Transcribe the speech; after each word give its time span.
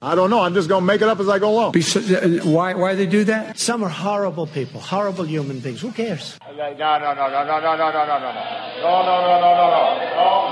I 0.00 0.14
don't 0.14 0.30
know. 0.30 0.40
I'm 0.40 0.54
just 0.54 0.68
going 0.68 0.82
to 0.82 0.86
make 0.86 1.02
it 1.02 1.08
up 1.08 1.18
as 1.18 1.28
I 1.28 1.40
go 1.40 1.50
along. 1.50 1.74
uh, 1.76 2.44
Why, 2.44 2.74
why 2.74 2.94
they 2.94 3.06
do 3.06 3.24
that? 3.24 3.58
Some 3.58 3.82
are 3.82 3.88
horrible 3.88 4.46
people, 4.46 4.80
horrible 4.80 5.24
human 5.24 5.58
beings. 5.58 5.80
Who 5.80 5.90
cares? 5.90 6.38
No, 6.46 6.54
no, 6.56 6.72
no, 6.72 6.76
no, 6.76 6.98
no, 7.14 7.14
no, 7.14 7.60
no, 7.60 7.76
no, 7.76 7.76
no, 7.76 8.06
no, 8.06 8.06
no, 8.06 8.32
no, 8.78 9.10
no, 9.10 9.40
no, 9.40 9.56
no, 9.58 9.74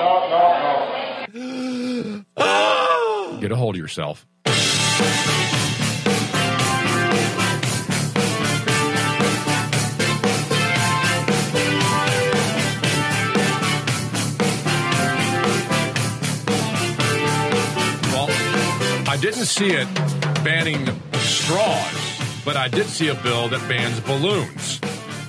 no, 0.03 0.19
no, 1.31 1.45
no, 2.35 3.33
no. 3.33 3.41
Get 3.41 3.53
a 3.53 3.57
hold 3.57 3.77
of 3.77 3.81
yourself. 3.81 4.27
I 19.17 19.19
didn't 19.19 19.47
see 19.47 19.71
it 19.71 19.87
banning 20.45 20.87
straws, 21.15 22.21
but 22.45 22.55
I 22.55 22.69
did 22.69 22.85
see 22.85 23.09
a 23.09 23.15
bill 23.15 23.49
that 23.49 23.67
bans 23.67 23.99
balloons 24.01 24.79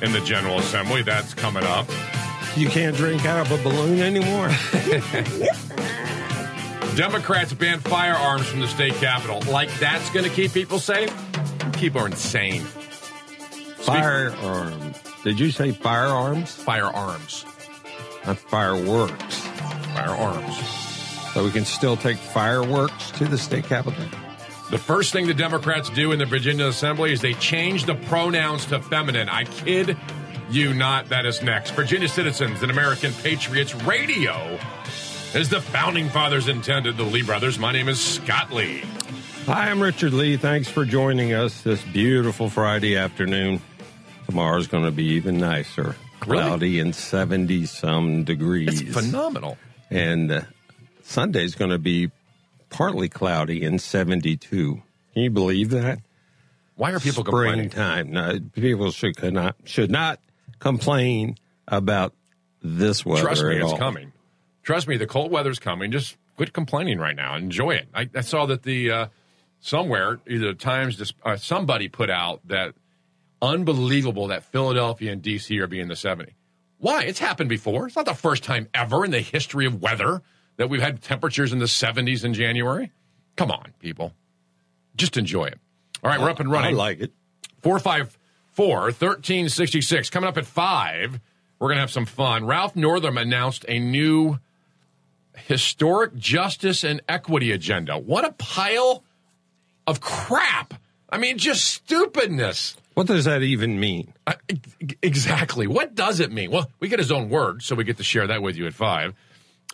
in 0.02 0.12
the 0.12 0.20
General 0.20 0.60
Assembly. 0.60 1.04
That's 1.04 1.34
coming 1.34 1.64
up. 1.64 1.88
You 2.58 2.68
can't 2.68 2.98
drink 2.98 3.26
out 3.26 3.50
of 3.50 3.58
a 3.58 3.64
balloon 3.64 4.02
anymore. 4.02 4.50
Democrats 6.98 7.54
ban 7.54 7.80
firearms 7.80 8.46
from 8.48 8.60
the 8.60 8.68
state 8.68 8.94
capitol. 8.96 9.42
Like 9.50 9.72
that's 9.80 10.10
going 10.10 10.26
to 10.26 10.32
keep 10.32 10.52
people 10.52 10.80
safe? 10.80 11.16
People 11.72 12.02
are 12.02 12.08
insane. 12.08 12.64
Firearms. 13.78 14.98
Did 15.24 15.40
you 15.40 15.50
say 15.50 15.72
firearms? 15.72 16.54
Firearms. 16.54 17.46
Not 18.26 18.38
fireworks. 18.38 19.38
Firearms. 19.96 20.77
So 21.38 21.44
we 21.44 21.52
can 21.52 21.66
still 21.66 21.96
take 21.96 22.18
fireworks 22.18 23.12
to 23.12 23.26
the 23.26 23.38
state 23.38 23.66
capitol? 23.66 24.04
The 24.72 24.80
first 24.80 25.14
thing 25.14 25.28
the 25.28 25.36
Democrats 25.36 25.88
do 25.92 26.12
in 26.12 26.18
the 26.18 26.26
Virginia 26.26 26.66
Assembly 26.66 27.14
is 27.14 27.22
they 27.22 27.36
change 27.36 27.86
the 27.86 27.94
pronouns 27.94 28.66
to 28.66 28.82
feminine. 28.82 29.30
I 29.30 29.44
kid 29.44 29.96
you 30.50 30.74
not. 30.74 31.10
That 31.10 31.28
is 31.28 31.44
next. 31.44 31.76
Virginia 31.76 32.08
Citizens 32.08 32.64
and 32.64 32.72
American 32.72 33.14
Patriots 33.14 33.76
Radio 33.76 34.58
as 35.36 35.48
the 35.50 35.62
founding 35.62 36.10
fathers 36.10 36.48
intended, 36.48 36.98
the 36.98 37.04
Lee 37.04 37.22
brothers. 37.22 37.60
My 37.60 37.72
name 37.72 37.88
is 37.88 38.04
Scott 38.04 38.52
Lee. 38.52 38.82
Hi, 39.46 39.70
I'm 39.70 39.80
Richard 39.80 40.14
Lee. 40.14 40.38
Thanks 40.38 40.70
for 40.70 40.86
joining 40.86 41.34
us 41.34 41.62
this 41.62 41.84
beautiful 41.84 42.50
Friday 42.50 42.98
afternoon. 42.98 43.62
Tomorrow's 44.26 44.66
going 44.66 44.86
to 44.86 44.92
be 44.92 45.06
even 45.10 45.38
nicer. 45.38 45.96
Really? 46.26 46.42
Cloudy 46.42 46.80
and 46.80 46.96
70 46.96 47.68
some 47.68 48.24
degrees. 48.24 48.82
It's 48.82 48.92
phenomenal. 48.92 49.60
And 49.92 50.32
uh, 50.32 50.42
Sunday's 51.08 51.56
going 51.56 51.72
to 51.72 51.80
be 51.80 52.12
partly 52.70 53.08
cloudy 53.08 53.64
and 53.64 53.82
72. 53.82 54.82
Can 55.14 55.24
you 55.24 55.30
believe 55.30 55.70
that? 55.70 56.00
Why 56.76 56.92
are 56.92 57.00
people 57.00 57.24
complaining? 57.24 57.72
Springtime. 57.72 58.12
No, 58.12 58.40
people 58.54 58.92
should 58.92 59.34
not 59.34 59.56
should 59.64 59.90
not 59.90 60.20
complain 60.60 61.38
about 61.66 62.14
this 62.62 63.06
weather. 63.06 63.22
Trust 63.22 63.44
me, 63.44 63.56
at 63.56 63.62
it's 63.62 63.72
all. 63.72 63.78
coming. 63.78 64.12
Trust 64.64 64.88
me, 64.88 64.98
the 64.98 65.08
cold 65.08 65.32
weather's 65.32 65.60
coming. 65.60 65.92
Just 65.92 66.18
quit 66.36 66.52
complaining 66.52 67.00
right 67.00 67.16
now. 67.16 67.36
Enjoy 67.36 67.72
it. 67.72 67.88
I, 67.96 68.10
I 68.14 68.22
saw 68.22 68.46
that 68.48 68.64
the 68.64 68.92
uh, 68.92 69.08
somewhere 69.62 70.20
either 70.28 70.54
Times, 70.54 70.98
just 70.98 71.16
uh, 71.24 71.38
somebody 71.38 71.88
put 71.88 72.10
out 72.10 72.46
that 72.50 72.76
unbelievable 73.42 74.28
that 74.28 74.44
Philadelphia 74.44 75.14
and 75.14 75.24
DC 75.24 75.58
are 75.60 75.68
being 75.68 75.88
the 75.88 75.96
seventy. 75.96 76.34
Why? 76.80 77.04
It's 77.04 77.20
happened 77.20 77.50
before. 77.50 77.88
It's 77.88 77.96
not 77.96 78.06
the 78.06 78.14
first 78.14 78.44
time 78.44 78.68
ever 78.74 79.06
in 79.06 79.12
the 79.12 79.22
history 79.22 79.66
of 79.66 79.82
weather 79.82 80.22
that 80.58 80.70
we've 80.70 80.82
had 80.82 81.02
temperatures 81.02 81.54
in 81.54 81.60
the 81.60 81.68
seventies 81.68 82.24
in 82.24 82.34
January. 82.34 82.92
Come 83.36 83.52
on, 83.52 83.74
people, 83.80 84.14
just 84.96 85.18
enjoy 85.18 85.46
it. 85.46 85.60
All 86.04 86.10
right, 86.10 86.20
we're 86.20 86.30
up 86.30 86.40
and 86.40 86.52
running. 86.52 86.74
I 86.74 86.78
like 86.78 87.00
it. 87.00 87.12
454 87.62 88.82
1366. 88.82 90.10
Coming 90.10 90.28
up 90.28 90.38
at 90.38 90.46
5, 90.46 91.20
we're 91.60 91.68
going 91.68 91.78
to 91.78 91.82
have 91.82 91.92
some 91.92 92.06
fun. 92.06 92.46
Ralph 92.46 92.76
Northam 92.76 93.18
announced 93.18 93.66
a 93.68 93.80
new 93.80 94.40
historic 95.36 96.16
justice 96.16 96.84
and 96.84 97.02
equity 97.08 97.52
agenda. 97.52 97.98
What 97.98 98.26
a 98.26 98.32
pile 98.34 99.04
of 99.86 100.02
crap. 100.02 100.74
I 101.10 101.18
mean, 101.18 101.38
just 101.38 101.66
stupidness. 101.66 102.76
What 102.94 103.08
does 103.08 103.26
that 103.26 103.44
even 103.44 103.80
mean? 103.80 104.14
Uh, 104.26 104.34
exactly. 105.02 105.68
What 105.68 105.96
does 105.96 106.20
it 106.20 106.32
mean? 106.32 106.52
Well, 106.52 106.72
we 106.80 106.90
get 106.90 107.00
his 107.00 107.12
own 107.12 107.30
word, 107.30 107.62
so 107.62 107.76
we 107.76 107.84
get 107.84 107.98
to 107.98 108.04
share 108.04 108.28
that 108.28 108.42
with 108.42 108.56
you 108.56 108.66
at 108.66 108.74
5. 108.74 109.14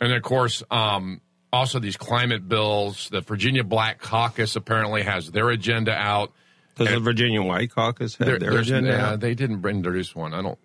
And 0.02 0.12
of 0.14 0.22
course, 0.24 0.64
um, 0.72 1.22
also 1.52 1.80
these 1.80 1.98
climate 1.98 2.48
bills. 2.50 3.10
The 3.10 3.22
Virginia 3.22 3.64
Black 3.64 4.00
Caucus 4.02 4.56
apparently 4.56 5.04
has 5.04 5.32
their 5.32 5.50
agenda 5.50 5.94
out. 5.94 6.32
Does 6.76 6.90
the 6.90 7.00
Virginia 7.00 7.42
White 7.44 7.70
Caucus 7.72 8.16
have 8.18 8.28
There- 8.28 8.40
their 8.40 8.58
agenda? 8.58 8.90
yeah, 8.90 9.16
they 9.16 9.36
didn't 9.36 9.64
introduce 9.66 10.16
one. 10.16 10.34
I 10.34 10.42
don't. 10.42 10.58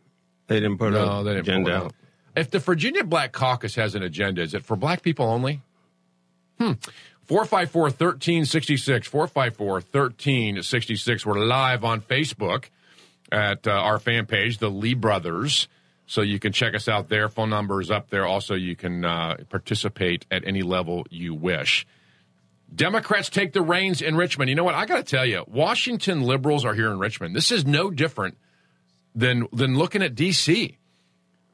They 0.47 0.61
didn't 0.61 0.79
put 0.79 0.93
No, 0.93 1.23
they 1.23 1.33
didn't 1.35 1.41
agenda 1.49 1.71
it 1.71 1.75
out. 1.75 1.85
out. 1.87 1.95
If 2.35 2.51
the 2.51 2.59
Virginia 2.61 3.05
Black 3.05 3.33
Caucus 3.33 3.75
has 3.75 3.95
an 3.95 4.03
agenda, 4.03 4.41
is 4.43 4.55
it 4.55 4.65
for 4.65 4.77
black 4.77 5.03
people 5.03 5.27
only? 5.27 5.61
Hmm. 6.59 6.73
454 7.27 7.83
1366. 7.91 9.07
454 9.07 9.67
1366. 9.75 11.27
We're 11.27 11.45
live 11.45 11.85
on 11.85 12.01
Facebook 12.01 12.71
at 13.31 13.67
uh, 13.69 13.73
our 13.73 13.99
fan 13.99 14.25
page, 14.25 14.59
The 14.59 14.71
Lee 14.71 14.95
Brothers. 14.95 15.69
So 16.09 16.23
you 16.23 16.39
can 16.39 16.53
check 16.53 16.75
us 16.75 16.89
out 16.89 17.11
there. 17.11 17.29
Phone 17.29 17.51
number 17.51 17.83
is 17.83 17.91
up 17.91 18.09
there. 18.09 18.27
Also, 18.27 18.55
you 18.55 18.75
can 18.75 19.05
uh, 19.05 19.37
participate 19.51 20.25
at 20.31 20.43
any 20.47 20.63
level 20.63 21.07
you 21.11 21.35
wish. 21.35 21.87
Democrats 22.75 23.29
take 23.29 23.53
the 23.53 23.61
reins 23.61 24.01
in 24.01 24.17
Richmond. 24.17 24.49
You 24.49 24.57
know 24.57 24.65
what? 24.65 24.75
I 24.75 24.87
got 24.87 24.97
to 24.97 25.03
tell 25.03 25.27
you, 25.27 25.45
Washington 25.47 26.23
liberals 26.23 26.65
are 26.65 26.73
here 26.73 26.91
in 26.91 26.99
Richmond. 26.99 27.37
This 27.37 27.53
is 27.53 27.67
no 27.67 27.91
different 27.91 28.39
than 29.15 29.47
than 29.53 29.77
looking 29.77 30.03
at 30.03 30.15
D.C. 30.15 30.79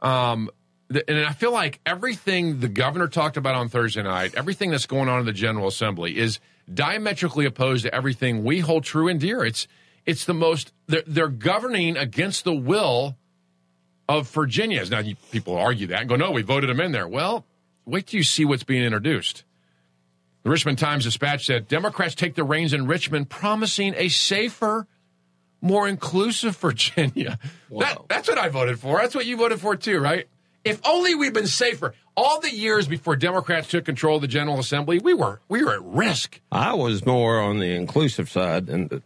Um, 0.00 0.48
and 0.88 1.26
I 1.26 1.32
feel 1.32 1.52
like 1.52 1.80
everything 1.84 2.60
the 2.60 2.68
governor 2.68 3.08
talked 3.08 3.36
about 3.36 3.56
on 3.56 3.68
Thursday 3.68 4.04
night, 4.04 4.36
everything 4.36 4.70
that's 4.70 4.86
going 4.86 5.08
on 5.08 5.18
in 5.18 5.26
the 5.26 5.32
General 5.32 5.66
Assembly, 5.66 6.16
is 6.16 6.38
diametrically 6.72 7.44
opposed 7.44 7.84
to 7.84 7.92
everything 7.92 8.44
we 8.44 8.60
hold 8.60 8.84
true 8.84 9.08
and 9.08 9.18
dear. 9.18 9.44
It's 9.44 9.66
it's 10.06 10.24
the 10.24 10.34
most 10.34 10.72
they're, 10.86 11.02
they're 11.06 11.28
governing 11.28 11.96
against 11.96 12.44
the 12.44 12.54
will 12.54 13.16
of 14.08 14.28
Virginians. 14.30 14.90
Now, 14.90 15.00
you, 15.00 15.16
people 15.32 15.56
argue 15.56 15.86
that 15.88 16.00
and 16.00 16.08
go, 16.08 16.16
"No, 16.16 16.30
we 16.30 16.42
voted 16.42 16.70
them 16.70 16.80
in 16.80 16.92
there." 16.92 17.08
Well, 17.08 17.44
wait 17.84 18.06
till 18.06 18.18
you 18.18 18.24
see 18.24 18.44
what's 18.44 18.64
being 18.64 18.84
introduced. 18.84 19.44
The 20.42 20.50
Richmond 20.50 20.78
Times 20.78 21.04
Dispatch 21.04 21.46
said 21.46 21.68
Democrats 21.68 22.14
take 22.14 22.34
the 22.34 22.44
reins 22.44 22.74
in 22.74 22.86
Richmond, 22.86 23.30
promising 23.30 23.94
a 23.96 24.08
safer, 24.08 24.86
more 25.62 25.88
inclusive 25.88 26.56
Virginia. 26.58 27.38
That, 27.70 28.02
that's 28.08 28.28
what 28.28 28.38
I 28.38 28.50
voted 28.50 28.78
for. 28.78 28.98
That's 28.98 29.14
what 29.14 29.24
you 29.26 29.36
voted 29.38 29.58
for 29.58 29.74
too, 29.74 29.98
right? 29.98 30.28
If 30.62 30.80
only 30.86 31.14
we'd 31.14 31.34
been 31.34 31.46
safer. 31.46 31.94
All 32.16 32.40
the 32.40 32.54
years 32.54 32.86
before 32.86 33.16
Democrats 33.16 33.68
took 33.68 33.84
control 33.84 34.16
of 34.16 34.22
the 34.22 34.28
General 34.28 34.60
Assembly, 34.60 35.00
we 35.02 35.14
were 35.14 35.40
we 35.48 35.64
were 35.64 35.72
at 35.72 35.82
risk. 35.82 36.40
I 36.52 36.74
was 36.74 37.04
more 37.04 37.40
on 37.40 37.58
the 37.58 37.74
inclusive 37.74 38.30
side 38.30 38.66
than 38.66 38.88
the 38.88 39.02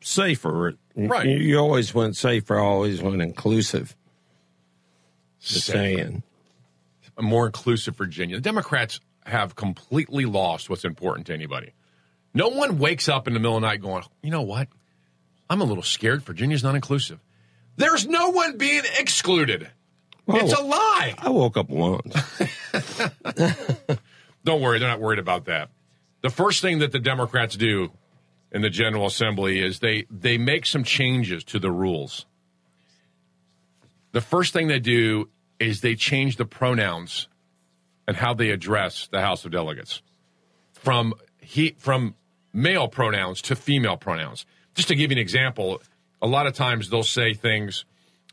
safer. 0.00 0.74
Right. 0.96 1.26
You, 1.26 1.36
you 1.38 1.58
always 1.58 1.94
went 1.94 2.16
safer, 2.16 2.58
always 2.58 3.00
went 3.00 3.22
inclusive. 3.22 3.96
Just 5.40 5.66
saying. 5.66 6.22
A 7.16 7.22
more 7.22 7.46
inclusive 7.46 7.96
Virginia. 7.96 8.36
The 8.36 8.42
Democrats 8.42 9.00
have 9.26 9.54
completely 9.54 10.24
lost 10.24 10.70
what's 10.70 10.84
important 10.84 11.26
to 11.28 11.34
anybody. 11.34 11.72
No 12.32 12.48
one 12.48 12.78
wakes 12.78 13.08
up 13.08 13.26
in 13.26 13.34
the 13.34 13.40
middle 13.40 13.56
of 13.56 13.62
the 13.62 13.68
night 13.68 13.80
going, 13.82 14.04
you 14.22 14.30
know 14.30 14.42
what? 14.42 14.68
I'm 15.48 15.60
a 15.60 15.64
little 15.64 15.82
scared. 15.82 16.22
Virginia's 16.22 16.62
not 16.62 16.74
inclusive. 16.74 17.18
There's 17.76 18.06
no 18.06 18.30
one 18.30 18.56
being 18.56 18.82
excluded. 18.98 19.68
it's 20.28 20.52
a 20.52 20.62
lie. 20.62 21.14
I 21.18 21.30
woke 21.30 21.56
up 21.56 21.68
once. 21.68 22.14
Don't 24.44 24.60
worry, 24.60 24.78
they're 24.78 24.88
not 24.88 25.00
worried 25.00 25.18
about 25.18 25.46
that. 25.46 25.70
The 26.22 26.30
first 26.30 26.62
thing 26.62 26.78
that 26.78 26.92
the 26.92 26.98
Democrats 26.98 27.56
do 27.56 27.90
in 28.52 28.62
the 28.62 28.70
General 28.70 29.06
Assembly 29.06 29.60
is 29.60 29.80
they 29.80 30.06
they 30.10 30.38
make 30.38 30.66
some 30.66 30.84
changes 30.84 31.44
to 31.44 31.58
the 31.58 31.70
rules. 31.70 32.26
The 34.12 34.20
first 34.20 34.52
thing 34.52 34.68
they 34.68 34.80
do 34.80 35.28
is 35.58 35.80
they 35.80 35.94
change 35.94 36.36
the 36.36 36.44
pronouns 36.44 37.28
and 38.08 38.16
how 38.16 38.34
they 38.34 38.50
address 38.50 39.08
the 39.10 39.20
House 39.20 39.44
of 39.44 39.52
Delegates 39.52 40.02
from 40.72 41.14
he 41.38 41.76
from 41.78 42.14
male 42.52 42.88
pronouns 42.88 43.42
to 43.42 43.56
female 43.56 43.96
pronouns. 43.96 44.46
Just 44.74 44.88
to 44.88 44.94
give 44.94 45.10
you 45.10 45.16
an 45.16 45.20
example, 45.20 45.82
a 46.22 46.26
lot 46.26 46.46
of 46.46 46.54
times 46.54 46.90
they'll 46.90 47.02
say 47.02 47.34
things 47.34 47.84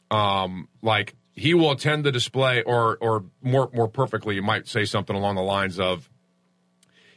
um, 0.09 0.68
like 0.81 1.15
he 1.33 1.53
will 1.53 1.71
attend 1.71 2.03
the 2.03 2.12
display, 2.12 2.63
or 2.63 2.97
or 3.00 3.25
more 3.41 3.69
more 3.73 3.88
perfectly, 3.88 4.35
you 4.35 4.41
might 4.41 4.68
say 4.68 4.85
something 4.85 5.15
along 5.15 5.35
the 5.35 5.41
lines 5.41 5.80
of 5.80 6.09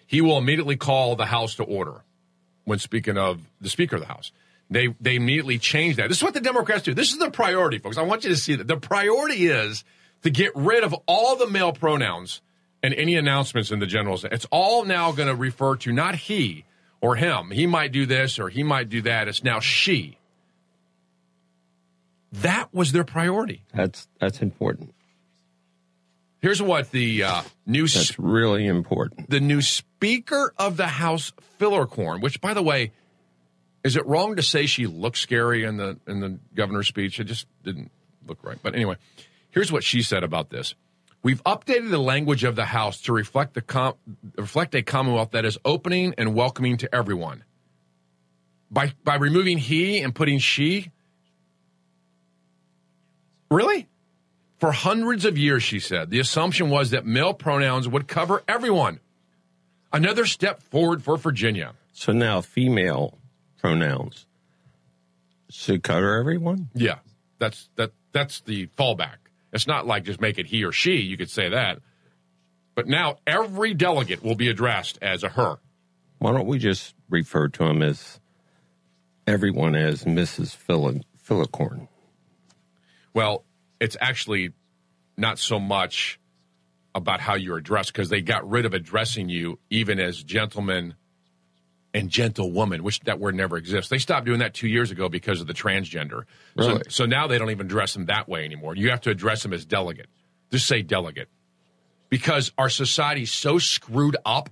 he 0.06 0.21
will 0.21 0.39
immediately 0.39 0.77
call 0.77 1.17
the 1.17 1.27
House 1.27 1.55
to 1.55 1.63
order 1.63 2.03
when 2.65 2.79
speaking 2.79 3.17
of 3.17 3.41
the 3.61 3.71
Speaker 3.71 3.97
of 3.97 4.03
the 4.03 4.09
House. 4.09 4.33
They 4.70 4.94
they 5.00 5.17
immediately 5.17 5.58
change 5.58 5.96
that. 5.96 6.08
This 6.08 6.19
is 6.19 6.22
what 6.22 6.34
the 6.34 6.40
Democrats 6.40 6.84
do. 6.84 6.94
This 6.94 7.12
is 7.12 7.19
the 7.19 7.31
priority, 7.31 7.78
folks. 7.78 7.99
I 7.99 8.02
want 8.02 8.22
you 8.25 8.31
to 8.31 8.37
see 8.37 8.55
that 8.55 8.69
the 8.69 8.76
priority 8.76 9.49
is 9.49 9.84
to 10.22 10.31
get 10.31 10.52
rid 10.55 10.84
of 10.84 10.94
all 11.06 11.37
the 11.37 11.49
male 11.49 11.72
pronouns 11.72 12.40
and 12.82 12.94
any 12.94 13.17
announcements 13.17 13.70
in 13.70 13.81
the 13.81 13.87
general. 13.87 14.19
It's 14.25 14.46
all 14.50 14.84
now 14.84 15.12
going 15.12 15.28
to 15.28 15.34
refer 15.34 15.76
to 15.76 15.93
not 15.93 16.14
he, 16.14 16.64
or 17.00 17.17
him. 17.17 17.50
He 17.50 17.67
might 17.67 17.93
do 17.93 18.06
this 18.06 18.38
or 18.38 18.49
he 18.49 18.62
might 18.62 18.88
do 18.88 19.02
that. 19.02 19.28
It's 19.28 19.43
now 19.43 19.61
she. 19.61 20.19
That 22.32 22.72
was 22.72 22.93
their 22.93 23.05
priority. 23.05 23.64
That's 23.75 24.06
that's 24.20 24.40
important. 24.40 24.94
Here's 26.40 26.62
what 26.62 26.90
the 26.90 27.25
uh, 27.25 27.43
new 27.67 27.87
That's 27.87 28.19
really 28.19 28.67
important. 28.67 29.28
the 29.28 29.40
new 29.40 29.61
Speaker 29.61 30.55
of 30.56 30.78
the 30.78 30.87
House, 30.87 31.32
Filler-Corn, 31.58 32.20
which, 32.22 32.40
by 32.40 32.55
the 32.55 32.62
way, 32.62 32.93
is 33.82 33.97
it 33.97 34.06
wrong 34.06 34.37
to 34.37 34.43
say 34.43 34.67
she 34.67 34.87
looked 34.87 35.19
scary 35.19 35.65
in 35.65 35.77
the 35.77 35.99
in 36.06 36.21
the 36.21 36.38
governor's 36.55 36.88
speech? 36.88 37.19
It 37.19 37.25
just 37.25 37.47
didn't 37.65 37.91
look 38.27 38.43
right. 38.43 38.59
But 38.62 38.75
anyway, 38.75 38.97
here's 39.50 39.73
what 39.73 39.85
she 39.85 40.03
said 40.03 40.23
about 40.23 40.50
this. 40.50 40.75
We've 41.23 41.43
updated 41.44 41.91
the 41.91 41.99
language 41.99 42.44
of 42.44 42.56
the 42.56 42.65
House 42.65 43.03
to 43.03 43.12
reflect 43.12 43.55
the 43.55 43.61
com- 43.61 43.94
reflect 44.37 44.75
a 44.75 44.82
Commonwealth 44.82 45.32
that 45.32 45.44
is 45.44 45.59
opening 45.65 46.15
and 46.17 46.35
welcoming 46.35 46.77
to 46.79 46.94
everyone. 46.94 47.44
By 48.71 48.93
by 49.05 49.17
removing 49.17 49.59
he 49.59 50.00
and 50.00 50.15
putting 50.15 50.38
she. 50.38 50.91
Really? 53.50 53.88
For 54.59 54.73
hundreds 54.73 55.25
of 55.25 55.38
years, 55.38 55.62
she 55.62 55.81
said, 55.81 56.11
the 56.11 56.21
assumption 56.21 56.69
was 56.69 56.91
that 56.91 57.06
male 57.06 57.32
pronouns 57.32 57.88
would 57.88 58.06
cover 58.06 58.43
everyone. 58.47 59.00
Another 59.91 60.27
step 60.27 60.62
forward 60.62 61.03
for 61.03 61.17
Virginia. 61.17 61.73
So 61.93 62.12
now 62.12 62.43
female 62.43 63.19
pronouns 63.61 64.27
should 65.51 65.83
cover 65.83 66.17
everyone. 66.19 66.69
Yeah, 66.75 66.99
that's 67.39 67.69
that. 67.77 67.93
That's 68.12 68.41
the 68.41 68.67
fallback. 68.79 69.17
It's 69.53 69.67
not 69.67 69.87
like 69.87 70.05
just 70.05 70.21
make 70.21 70.39
it 70.39 70.47
he 70.47 70.65
or 70.65 70.73
she. 70.73 70.97
You 70.97 71.17
could 71.17 71.31
say 71.31 71.49
that, 71.51 71.79
but 72.75 72.87
now 72.87 73.19
every 73.27 73.75
delegate 73.75 74.23
will 74.23 74.35
be 74.35 74.49
addressed 74.49 74.99
as 75.03 75.23
a 75.23 75.29
her. 75.29 75.57
Why 76.19 76.33
don't 76.33 76.47
we 76.47 76.59
just 76.59 76.95
refer 77.09 77.49
to 77.49 77.65
him 77.65 77.83
as 77.83 78.21
everyone 79.27 79.75
as 79.75 80.05
Mrs. 80.05 80.55
Phil- 80.55 81.01
Filler-Corn? 81.19 81.89
Well, 83.15 83.45
it's 83.81 83.97
actually 84.01 84.53
not 85.17 85.39
so 85.39 85.59
much 85.59 86.21
about 86.95 87.21
how 87.21 87.35
you're 87.35 87.56
addressed 87.56 87.93
because 87.93 88.09
they 88.09 88.21
got 88.21 88.49
rid 88.49 88.67
of 88.67 88.75
addressing 88.75 89.29
you 89.29 89.59
even 89.71 89.99
as 89.99 90.23
gentleman 90.23 90.95
and 91.93 92.09
gentlewoman, 92.09 92.83
which 92.83 93.01
that 93.01 93.19
word 93.19 93.35
never 93.35 93.57
exists. 93.57 93.91
They 93.91 93.99
stopped 93.99 94.27
doing 94.27 94.39
that 94.39 94.55
two 94.55 94.69
years 94.69 94.91
ago 94.91 95.09
because 95.09 95.41
of 95.41 95.47
the 95.47 95.55
transgender. 95.55 96.25
Really? 96.57 96.75
So, 96.75 96.83
so 96.89 97.07
now 97.07 97.27
they 97.27 97.39
don't 97.39 97.51
even 97.51 97.67
address 97.67 97.95
them 97.95 98.07
that 98.07 98.29
way 98.29 98.45
anymore. 98.45 98.77
You 98.77 98.91
have 98.91 99.01
to 99.03 99.11
address 99.11 99.43
them 99.43 99.53
as 99.53 99.65
delegate. 99.65 100.09
Just 100.53 100.67
say 100.67 100.83
delegate. 100.83 101.29
Because 102.09 102.53
our 102.59 102.69
society's 102.69 103.33
so 103.33 103.59
screwed 103.59 104.17
up 104.25 104.51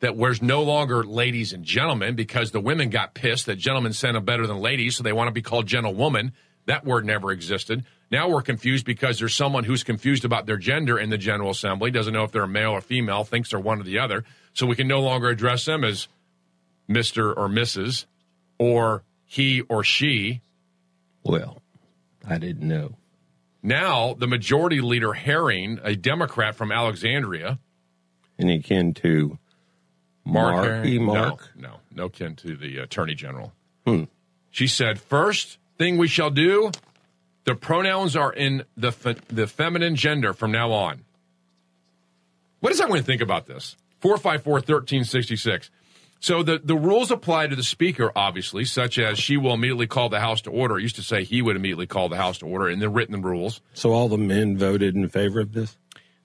that 0.00 0.18
there's 0.18 0.42
no 0.42 0.62
longer 0.62 1.04
ladies 1.04 1.52
and 1.52 1.64
gentlemen 1.64 2.16
because 2.16 2.50
the 2.50 2.60
women 2.60 2.90
got 2.90 3.14
pissed 3.14 3.46
that 3.46 3.56
gentlemen 3.56 3.92
sent 3.92 4.14
them 4.14 4.24
better 4.24 4.46
than 4.46 4.58
ladies, 4.58 4.96
so 4.96 5.02
they 5.02 5.12
want 5.12 5.28
to 5.28 5.32
be 5.32 5.42
called 5.42 5.66
gentlewoman. 5.66 6.32
That 6.66 6.84
word 6.84 7.04
never 7.04 7.32
existed. 7.32 7.84
Now 8.10 8.28
we're 8.28 8.42
confused 8.42 8.84
because 8.84 9.18
there's 9.18 9.34
someone 9.34 9.64
who's 9.64 9.84
confused 9.84 10.24
about 10.24 10.46
their 10.46 10.56
gender 10.56 10.98
in 10.98 11.08
the 11.08 11.18
General 11.18 11.50
Assembly, 11.50 11.90
doesn't 11.90 12.12
know 12.12 12.24
if 12.24 12.32
they're 12.32 12.42
a 12.42 12.48
male 12.48 12.72
or 12.72 12.80
female, 12.80 13.24
thinks 13.24 13.50
they're 13.50 13.60
one 13.60 13.80
or 13.80 13.84
the 13.84 13.98
other. 14.00 14.24
So 14.52 14.66
we 14.66 14.76
can 14.76 14.86
no 14.86 15.00
longer 15.00 15.28
address 15.28 15.64
them 15.64 15.82
as 15.82 16.08
Mr. 16.88 17.34
or 17.36 17.48
Mrs. 17.48 18.06
or 18.58 19.04
he 19.24 19.60
or 19.62 19.82
she. 19.84 20.42
Well, 21.24 21.62
I 22.28 22.38
didn't 22.38 22.66
know. 22.66 22.96
Now 23.62 24.14
the 24.14 24.26
majority 24.26 24.80
leader, 24.80 25.12
Herring, 25.12 25.78
a 25.84 25.94
Democrat 25.94 26.54
from 26.56 26.72
Alexandria, 26.72 27.58
Any 28.38 28.60
kin 28.60 28.92
to 28.94 29.38
Mark, 30.24 30.54
Mark 30.54 30.64
Herring? 30.66 30.88
E. 30.92 30.98
Mark? 30.98 31.50
No, 31.56 31.68
no, 31.68 31.76
no 31.94 32.08
kin 32.08 32.34
to 32.36 32.56
the 32.56 32.78
Attorney 32.78 33.14
General. 33.14 33.52
Hmm. 33.86 34.04
She 34.50 34.66
said, 34.66 35.00
first 35.00 35.58
thing 35.78 35.96
we 35.96 36.08
shall 36.08 36.30
do, 36.30 36.70
the 37.44 37.54
pronouns 37.54 38.14
are 38.16 38.32
in 38.32 38.64
the 38.76 38.92
fe- 38.92 39.16
the 39.28 39.46
feminine 39.46 39.96
gender 39.96 40.32
from 40.32 40.52
now 40.52 40.70
on. 40.72 41.04
What 42.60 42.70
does 42.70 42.80
everyone 42.80 43.02
think 43.02 43.22
about 43.22 43.46
this? 43.46 43.76
454 44.00 44.52
1366. 44.54 45.70
So 46.22 46.42
the, 46.42 46.60
the 46.62 46.76
rules 46.76 47.10
apply 47.10 47.48
to 47.48 47.56
the 47.56 47.62
speaker, 47.62 48.10
obviously, 48.16 48.64
such 48.64 48.98
as 48.98 49.18
she 49.18 49.36
will 49.36 49.52
immediately 49.52 49.86
call 49.86 50.08
the 50.08 50.20
House 50.20 50.40
to 50.42 50.50
order. 50.50 50.78
It 50.78 50.82
used 50.82 50.96
to 50.96 51.02
say 51.02 51.24
he 51.24 51.42
would 51.42 51.56
immediately 51.56 51.86
call 51.86 52.08
the 52.08 52.16
House 52.16 52.38
to 52.38 52.46
order 52.46 52.68
in 52.68 52.78
the 52.78 52.88
written 52.88 53.20
rules. 53.20 53.60
So 53.74 53.92
all 53.92 54.08
the 54.08 54.16
men 54.16 54.56
voted 54.56 54.94
in 54.94 55.08
favor 55.08 55.40
of 55.40 55.52
this? 55.52 55.76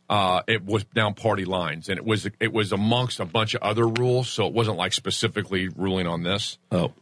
uh, 0.10 0.42
it 0.48 0.66
was 0.66 0.84
down 0.86 1.14
party 1.14 1.46
lines, 1.46 1.90
and 1.90 1.98
it 1.98 2.06
was 2.06 2.28
it 2.40 2.54
was 2.54 2.72
amongst 2.72 3.20
a 3.20 3.26
bunch 3.26 3.56
of 3.56 3.62
other 3.62 3.88
rules, 3.88 4.30
so 4.30 4.48
it 4.48 4.54
wasn't 4.54 4.78
like 4.78 4.94
specifically 4.94 5.68
ruling 5.68 6.08
on 6.08 6.24
this. 6.24 6.58
Oh. 6.72 6.94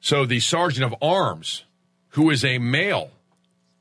So 0.00 0.26
the 0.26 0.40
sergeant 0.40 0.84
of 0.84 0.94
arms, 1.00 1.64
who 2.10 2.30
is 2.30 2.44
a 2.44 2.58
male, 2.58 3.10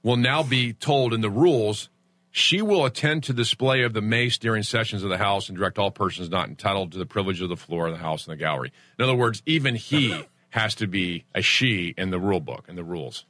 will 0.03 0.17
now 0.17 0.43
be 0.43 0.73
told 0.73 1.13
in 1.13 1.21
the 1.21 1.29
rules 1.29 1.89
she 2.31 2.61
will 2.61 2.85
attend 2.85 3.23
to 3.25 3.33
display 3.33 3.83
of 3.83 3.93
the 3.93 4.01
mace 4.01 4.37
during 4.37 4.63
sessions 4.63 5.03
of 5.03 5.09
the 5.09 5.17
House 5.17 5.49
and 5.49 5.57
direct 5.57 5.77
all 5.77 5.91
persons 5.91 6.29
not 6.29 6.47
entitled 6.47 6.93
to 6.93 6.97
the 6.97 7.05
privilege 7.05 7.41
of 7.41 7.49
the 7.49 7.57
floor 7.57 7.87
of 7.87 7.93
the 7.93 7.99
House 7.99 8.25
and 8.25 8.31
the 8.31 8.37
gallery. 8.37 8.71
In 8.97 9.03
other 9.03 9.15
words, 9.15 9.43
even 9.45 9.75
he 9.75 10.25
has 10.51 10.73
to 10.75 10.87
be 10.87 11.25
a 11.35 11.41
she 11.41 11.93
in 11.97 12.09
the 12.09 12.19
rule 12.19 12.39
book 12.39 12.65
and 12.67 12.77
the 12.77 12.83
rules. 12.83 13.25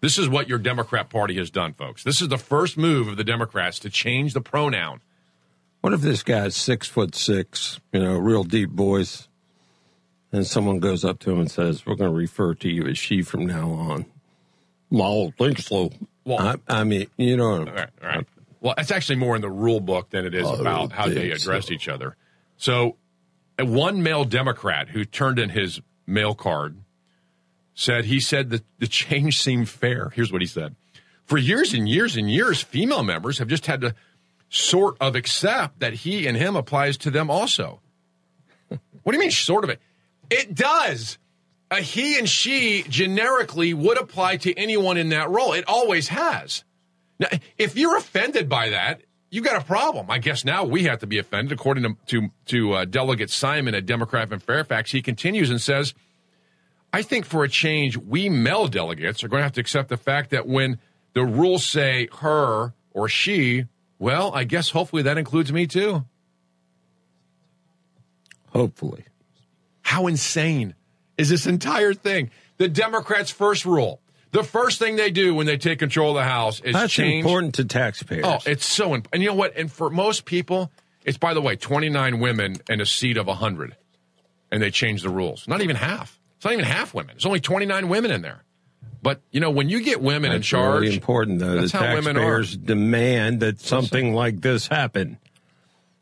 This 0.00 0.18
is 0.18 0.28
what 0.28 0.48
your 0.48 0.58
Democrat 0.58 1.10
Party 1.10 1.36
has 1.36 1.50
done, 1.50 1.74
folks. 1.74 2.02
This 2.02 2.20
is 2.22 2.28
the 2.28 2.38
first 2.38 2.76
move 2.78 3.08
of 3.08 3.16
the 3.16 3.24
Democrats 3.24 3.78
to 3.80 3.90
change 3.90 4.34
the 4.34 4.40
pronoun. 4.40 5.00
What 5.80 5.92
if 5.92 6.00
this 6.00 6.22
guy's 6.22 6.56
six 6.56 6.88
foot 6.88 7.14
six, 7.14 7.80
you 7.92 8.00
know, 8.00 8.16
real 8.18 8.44
deep 8.44 8.70
voice, 8.70 9.28
and 10.32 10.46
someone 10.46 10.80
goes 10.80 11.04
up 11.04 11.18
to 11.20 11.30
him 11.30 11.40
and 11.40 11.50
says, 11.50 11.86
We're 11.86 11.94
going 11.94 12.10
to 12.10 12.16
refer 12.16 12.54
to 12.54 12.68
you 12.68 12.86
as 12.86 12.98
she 12.98 13.22
from 13.22 13.46
now 13.46 13.70
on? 13.70 14.06
Well, 14.90 15.02
I 15.02 15.14
don't 15.14 15.36
think 15.36 15.58
so. 15.60 15.90
Well- 16.24 16.40
I, 16.40 16.80
I 16.80 16.84
mean, 16.84 17.06
you 17.16 17.36
know, 17.36 17.58
All 17.60 17.64
right, 17.66 17.90
all 18.02 18.08
right. 18.08 18.26
Well, 18.60 18.74
it's 18.78 18.90
actually 18.90 19.16
more 19.16 19.36
in 19.36 19.42
the 19.42 19.50
rule 19.50 19.80
book 19.80 20.10
than 20.10 20.24
it 20.26 20.34
is 20.34 20.46
I 20.46 20.54
about 20.54 20.92
how 20.92 21.08
they 21.08 21.30
address 21.30 21.66
so. 21.66 21.74
each 21.74 21.88
other. 21.88 22.16
So, 22.56 22.96
one 23.58 24.02
male 24.02 24.24
Democrat 24.24 24.88
who 24.88 25.04
turned 25.04 25.38
in 25.38 25.50
his 25.50 25.80
male 26.06 26.34
card 26.34 26.78
said 27.74 28.06
he 28.06 28.20
said 28.20 28.50
that 28.50 28.64
the 28.78 28.86
change 28.88 29.40
seemed 29.40 29.68
fair. 29.68 30.10
Here's 30.14 30.32
what 30.32 30.42
he 30.42 30.46
said: 30.46 30.74
For 31.24 31.38
years 31.38 31.74
and 31.74 31.88
years 31.88 32.16
and 32.16 32.30
years, 32.30 32.62
female 32.62 33.02
members 33.02 33.38
have 33.38 33.48
just 33.48 33.66
had 33.66 33.80
to 33.82 33.94
sort 34.48 34.96
of 35.00 35.14
accept 35.14 35.80
that 35.80 35.92
he 35.92 36.26
and 36.26 36.36
him 36.36 36.56
applies 36.56 36.96
to 36.98 37.10
them 37.10 37.30
also. 37.30 37.80
What 38.68 39.12
do 39.12 39.18
you 39.18 39.20
mean, 39.20 39.30
sort 39.30 39.64
of 39.64 39.70
it? 39.70 39.80
It 40.30 40.54
does. 40.54 41.18
A 41.70 41.80
he 41.80 42.18
and 42.18 42.28
she 42.28 42.84
generically 42.88 43.74
would 43.74 43.98
apply 43.98 44.36
to 44.38 44.54
anyone 44.56 44.96
in 44.96 45.10
that 45.10 45.30
role. 45.30 45.52
It 45.52 45.64
always 45.66 46.08
has. 46.08 46.64
Now, 47.18 47.28
if 47.56 47.76
you're 47.76 47.96
offended 47.96 48.48
by 48.48 48.70
that, 48.70 49.02
you 49.30 49.42
got 49.42 49.60
a 49.60 49.64
problem. 49.64 50.10
I 50.10 50.18
guess 50.18 50.44
now 50.44 50.64
we 50.64 50.84
have 50.84 51.00
to 51.00 51.06
be 51.06 51.18
offended. 51.18 51.52
According 51.52 51.84
to 51.84 51.96
to, 52.06 52.28
to 52.46 52.72
uh, 52.72 52.84
Delegate 52.84 53.30
Simon, 53.30 53.74
a 53.74 53.80
Democrat 53.80 54.28
from 54.28 54.40
Fairfax, 54.40 54.92
he 54.92 55.02
continues 55.02 55.50
and 55.50 55.60
says, 55.60 55.94
"I 56.92 57.02
think 57.02 57.24
for 57.24 57.44
a 57.44 57.48
change, 57.48 57.96
we 57.96 58.28
male 58.28 58.68
delegates 58.68 59.24
are 59.24 59.28
going 59.28 59.40
to 59.40 59.44
have 59.44 59.52
to 59.52 59.60
accept 59.60 59.88
the 59.88 59.96
fact 59.96 60.30
that 60.30 60.46
when 60.46 60.78
the 61.14 61.24
rules 61.24 61.66
say 61.66 62.08
her 62.20 62.74
or 62.92 63.08
she, 63.08 63.64
well, 63.98 64.32
I 64.34 64.44
guess 64.44 64.70
hopefully 64.70 65.02
that 65.02 65.18
includes 65.18 65.52
me 65.52 65.66
too." 65.66 66.04
hopefully. 68.56 69.04
How 69.82 70.06
insane 70.06 70.74
is 71.18 71.28
this 71.28 71.46
entire 71.46 71.94
thing? 71.94 72.30
The 72.56 72.68
Democrats' 72.68 73.30
first 73.30 73.64
rule. 73.64 74.00
The 74.36 74.44
first 74.44 74.78
thing 74.78 74.96
they 74.96 75.10
do 75.10 75.34
when 75.34 75.46
they 75.46 75.56
take 75.56 75.78
control 75.78 76.10
of 76.10 76.16
the 76.16 76.24
House 76.24 76.60
is 76.60 76.74
That's 76.74 76.92
change 76.92 77.24
important 77.24 77.54
to 77.56 77.64
taxpayers. 77.64 78.24
Oh, 78.24 78.38
it's 78.44 78.66
so 78.66 78.94
imp- 78.94 79.08
and 79.12 79.22
you 79.22 79.28
know 79.28 79.34
what? 79.34 79.56
And 79.56 79.70
for 79.72 79.88
most 79.90 80.24
people, 80.24 80.70
it's 81.04 81.18
by 81.18 81.34
the 81.34 81.40
way, 81.40 81.56
twenty 81.56 81.88
nine 81.88 82.20
women 82.20 82.56
and 82.68 82.80
a 82.80 82.86
seat 82.86 83.16
of 83.16 83.26
hundred, 83.28 83.76
and 84.50 84.62
they 84.62 84.70
change 84.70 85.02
the 85.02 85.08
rules. 85.10 85.48
Not 85.48 85.62
even 85.62 85.76
half. 85.76 86.18
It's 86.36 86.44
not 86.44 86.52
even 86.52 86.64
half 86.66 86.92
women. 86.92 87.14
There's 87.14 87.26
only 87.26 87.40
twenty 87.40 87.66
nine 87.66 87.88
women 87.88 88.10
in 88.10 88.22
there. 88.22 88.42
But 89.02 89.20
you 89.30 89.40
know, 89.40 89.50
when 89.50 89.68
you 89.68 89.80
get 89.82 90.00
women 90.02 90.32
in 90.32 90.38
That's 90.38 90.48
charge, 90.48 90.82
really 90.82 90.94
important, 90.96 91.38
though. 91.38 91.54
That's 91.60 91.72
the 91.72 91.78
how 91.78 91.94
women 91.94 92.16
are. 92.16 92.20
taxpayers 92.20 92.56
demand 92.56 93.40
that 93.40 93.60
something 93.60 94.14
like 94.14 94.40
this 94.40 94.66
happen, 94.66 95.18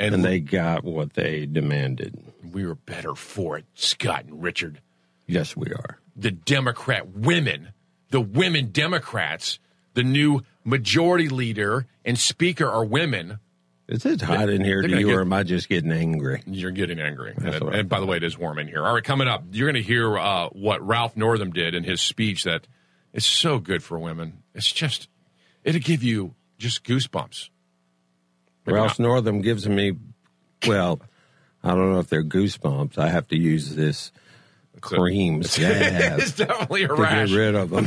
and, 0.01 0.15
and 0.15 0.25
they 0.25 0.41
got 0.41 0.85
what 0.85 1.13
they 1.15 1.47
demanded. 1.47 2.19
we 2.53 2.67
were 2.67 2.75
better 2.77 3.15
for 3.15 3.59
it, 3.59 3.67
Scott 3.75 4.25
and 4.25 4.43
Richard. 4.43 4.81
Yes, 5.27 5.57
we 5.57 5.69
are. 5.69 5.99
the 6.17 6.31
Democrat 6.31 7.09
women, 7.11 7.69
the 8.15 8.21
women 8.21 8.71
Democrats, 8.71 9.59
the 9.95 10.05
new 10.05 10.43
majority 10.63 11.29
leader 11.29 11.85
and 12.05 12.17
speaker 12.17 12.65
are 12.65 12.85
women. 12.85 13.41
Is 13.89 14.07
it 14.07 14.21
hot 14.21 14.49
in 14.49 14.63
here 14.63 14.83
to 14.83 14.89
you, 14.89 15.09
get- 15.09 15.17
or 15.17 15.23
am 15.23 15.33
I 15.33 15.43
just 15.43 15.69
getting 15.69 15.91
angry? 15.91 16.41
You're 16.47 16.71
getting 16.71 17.01
angry. 17.01 17.35
That's 17.37 17.57
And, 17.57 17.75
and 17.75 17.89
by 17.89 17.99
the 17.99 18.07
way, 18.07 18.19
it 18.19 18.23
is 18.23 18.39
warm 18.39 18.61
in 18.61 18.69
here. 18.69 18.87
All 18.87 18.95
right, 18.95 19.03
coming 19.03 19.27
up, 19.27 19.43
you're 19.51 19.67
going 19.67 19.83
to 19.83 19.87
hear 19.87 20.17
uh, 20.17 20.49
what 20.51 20.81
Ralph 20.87 21.17
Northam 21.17 21.51
did 21.51 21.75
in 21.75 21.83
his 21.83 22.01
speech 22.01 22.45
that 22.45 22.69
is 23.13 23.27
so 23.27 23.59
good 23.59 23.83
for 23.83 23.99
women. 23.99 24.45
It's 24.55 24.71
just, 24.71 25.09
it'll 25.65 25.81
give 25.81 26.05
you 26.05 26.37
just 26.57 26.85
goosebumps. 26.85 27.49
Maybe 28.65 28.77
Ralph 28.77 29.01
not. 29.01 29.09
Northam 29.09 29.41
gives 29.41 29.69
me, 29.69 29.95
well, 30.69 31.01
I 31.65 31.71
don't 31.71 31.93
know 31.93 31.99
if 31.99 32.09
they're 32.09 32.23
goosebumps. 32.23 32.97
I 32.97 33.09
have 33.09 33.27
to 33.29 33.37
use 33.37 33.75
this 33.75 34.13
cream 34.85 35.41
it's 35.41 35.57
definitely 36.37 36.85
a 36.85 36.89
to 36.89 36.95
rash. 36.95 37.29
get 37.31 37.37
rid 37.37 37.55
of 37.55 37.71
them. 37.71 37.87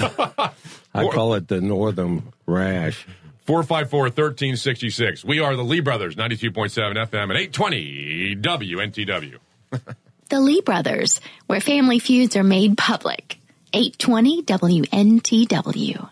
I 0.94 1.08
call 1.10 1.34
it 1.36 1.48
the 1.48 1.62
northern 1.62 2.34
rash. 2.46 3.06
454 3.46 4.00
1366. 4.02 5.24
We 5.24 5.40
are 5.40 5.56
the 5.56 5.64
Lee 5.64 5.80
Brothers, 5.80 6.16
92.7 6.16 6.50
FM 6.96 7.24
and 7.24 7.32
820 7.34 8.36
WNTW. 8.38 9.38
The 10.30 10.42
Lee 10.42 10.60
Brothers, 10.60 11.22
where 11.46 11.62
family 11.62 12.00
feuds 12.00 12.36
are 12.36 12.44
made 12.44 12.78
public. 12.78 13.40
820 13.72 14.44
WNTW. 14.44 16.10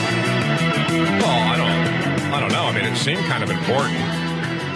Well, 0.00 1.28
I 1.28 1.56
don't, 1.56 2.32
I 2.32 2.40
don't 2.40 2.50
know. 2.52 2.64
I 2.64 2.72
mean, 2.74 2.84
it 2.84 2.96
seemed 2.96 3.20
kind 3.26 3.44
of 3.44 3.50
important. 3.50 4.25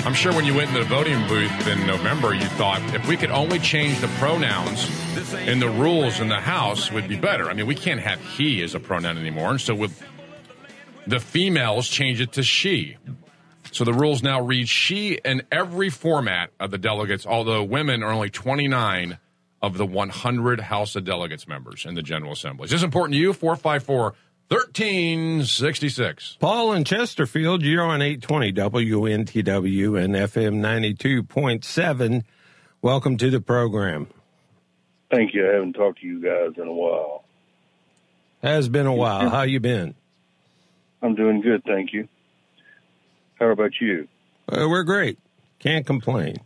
I'm 0.07 0.15
sure 0.15 0.33
when 0.33 0.47
you 0.47 0.55
went 0.55 0.71
in 0.71 0.75
the 0.75 0.85
voting 0.85 1.27
booth 1.29 1.69
in 1.69 1.87
November, 1.87 2.35
you 2.35 2.47
thought 2.47 2.81
if 2.95 3.07
we 3.07 3.19
could 3.19 3.31
only 3.31 3.59
change 3.59 4.01
the 4.01 4.09
pronouns 4.19 4.89
in 5.47 5.61
the 5.61 5.69
rules 5.69 6.21
in 6.21 6.29
the 6.29 6.41
House 6.41 6.91
would 6.91 7.07
be 7.07 7.17
better. 7.17 7.51
I 7.51 7.55
mean, 7.55 7.67
we 7.67 7.75
can't 7.75 8.01
have 8.01 8.19
he 8.21 8.63
as 8.63 8.75
a 8.75 8.81
pronoun 8.81 9.19
anymore, 9.19 9.51
and 9.51 9.61
so 9.61 9.75
with 9.75 10.03
the 11.07 11.21
females 11.21 11.87
change 11.87 12.21
it 12.21 12.33
to 12.33 12.43
she. 12.43 12.97
So 13.73 13.85
the 13.85 13.93
rules 13.93 14.23
now 14.23 14.41
read 14.41 14.69
she 14.69 15.21
in 15.23 15.43
every 15.53 15.91
format 15.91 16.51
of 16.59 16.71
the 16.71 16.79
delegates, 16.79 17.27
although 17.27 17.63
women 17.63 18.03
are 18.03 18.11
only 18.11 18.31
29 18.31 19.19
of 19.63 19.77
the 19.77 19.87
100 19.87 20.61
House 20.61 20.97
of 20.97 21.05
Delegates 21.05 21.47
members 21.47 21.85
in 21.85 21.95
the 21.95 22.03
General 22.03 22.33
Assembly. 22.33 22.65
Is 22.65 22.71
this 22.71 22.83
important 22.83 23.15
to 23.15 23.21
you? 23.21 23.33
454 23.35 24.15
1366. 24.51 26.37
Paul 26.41 26.73
in 26.73 26.83
Chesterfield, 26.83 27.63
you're 27.63 27.85
on 27.85 28.03
820 28.03 28.53
WNTW 28.53 30.03
and 30.03 30.17
FM 30.17 30.59
92.7. 30.59 32.25
Welcome 32.83 33.17
to 33.19 33.31
the 33.31 33.41
program. 33.41 34.09
Thank 35.09 35.35
you. 35.35 35.49
I 35.49 35.55
haven't 35.55 35.75
talked 35.75 36.01
to 36.01 36.07
you 36.07 36.21
guys 36.21 36.55
in 36.61 36.67
a 36.67 36.73
while. 36.73 37.23
Has 38.43 38.69
been 38.69 38.87
a 38.87 38.95
while. 38.95 39.31
How 39.31 39.43
you 39.43 39.61
been? 39.61 39.95
I'm 41.01 41.15
doing 41.15 41.43
good, 41.43 41.63
thank 41.63 41.93
you. 41.93 42.09
How 43.39 43.51
about 43.51 43.75
you? 43.81 44.09
Uh, 44.49 44.67
we're 44.69 44.83
great. 44.83 45.21
Can't 45.61 45.87
complain. 45.87 46.39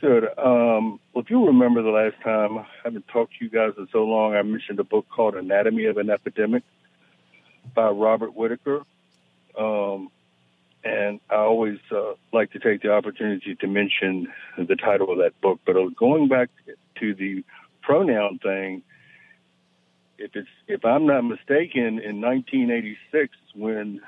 Good. 0.00 0.24
Um, 0.36 0.98
well, 1.14 1.22
if 1.22 1.30
you 1.30 1.46
remember 1.46 1.82
the 1.82 1.90
last 1.90 2.16
time, 2.24 2.58
I 2.58 2.66
haven't 2.82 3.06
talked 3.06 3.38
to 3.38 3.44
you 3.44 3.50
guys 3.50 3.74
in 3.78 3.86
so 3.92 4.02
long, 4.04 4.34
I 4.34 4.42
mentioned 4.42 4.80
a 4.80 4.84
book 4.84 5.06
called 5.08 5.36
Anatomy 5.36 5.84
of 5.84 5.98
an 5.98 6.10
Epidemic 6.10 6.64
by 7.74 7.88
Robert 7.90 8.34
Whitaker. 8.34 8.82
Um, 9.58 10.10
and 10.84 11.20
I 11.30 11.36
always 11.36 11.78
uh, 11.90 12.14
like 12.32 12.52
to 12.52 12.58
take 12.58 12.82
the 12.82 12.92
opportunity 12.92 13.54
to 13.56 13.66
mention 13.66 14.28
the 14.56 14.76
title 14.76 15.10
of 15.10 15.18
that 15.18 15.40
book. 15.40 15.60
But 15.66 15.76
uh, 15.76 15.88
going 15.96 16.28
back 16.28 16.50
to 17.00 17.14
the 17.14 17.44
pronoun 17.82 18.38
thing, 18.38 18.82
if 20.18 20.34
it's 20.34 20.48
if 20.66 20.84
I'm 20.84 21.06
not 21.06 21.22
mistaken, 21.22 21.98
in 21.98 22.20
1986, 22.20 23.36
when 23.54 24.00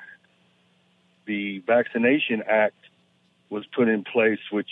the 1.27 1.59
Vaccination 1.67 2.43
Act 2.49 2.77
was 3.50 3.65
put 3.67 3.88
in 3.88 4.05
place, 4.05 4.41
which 4.50 4.71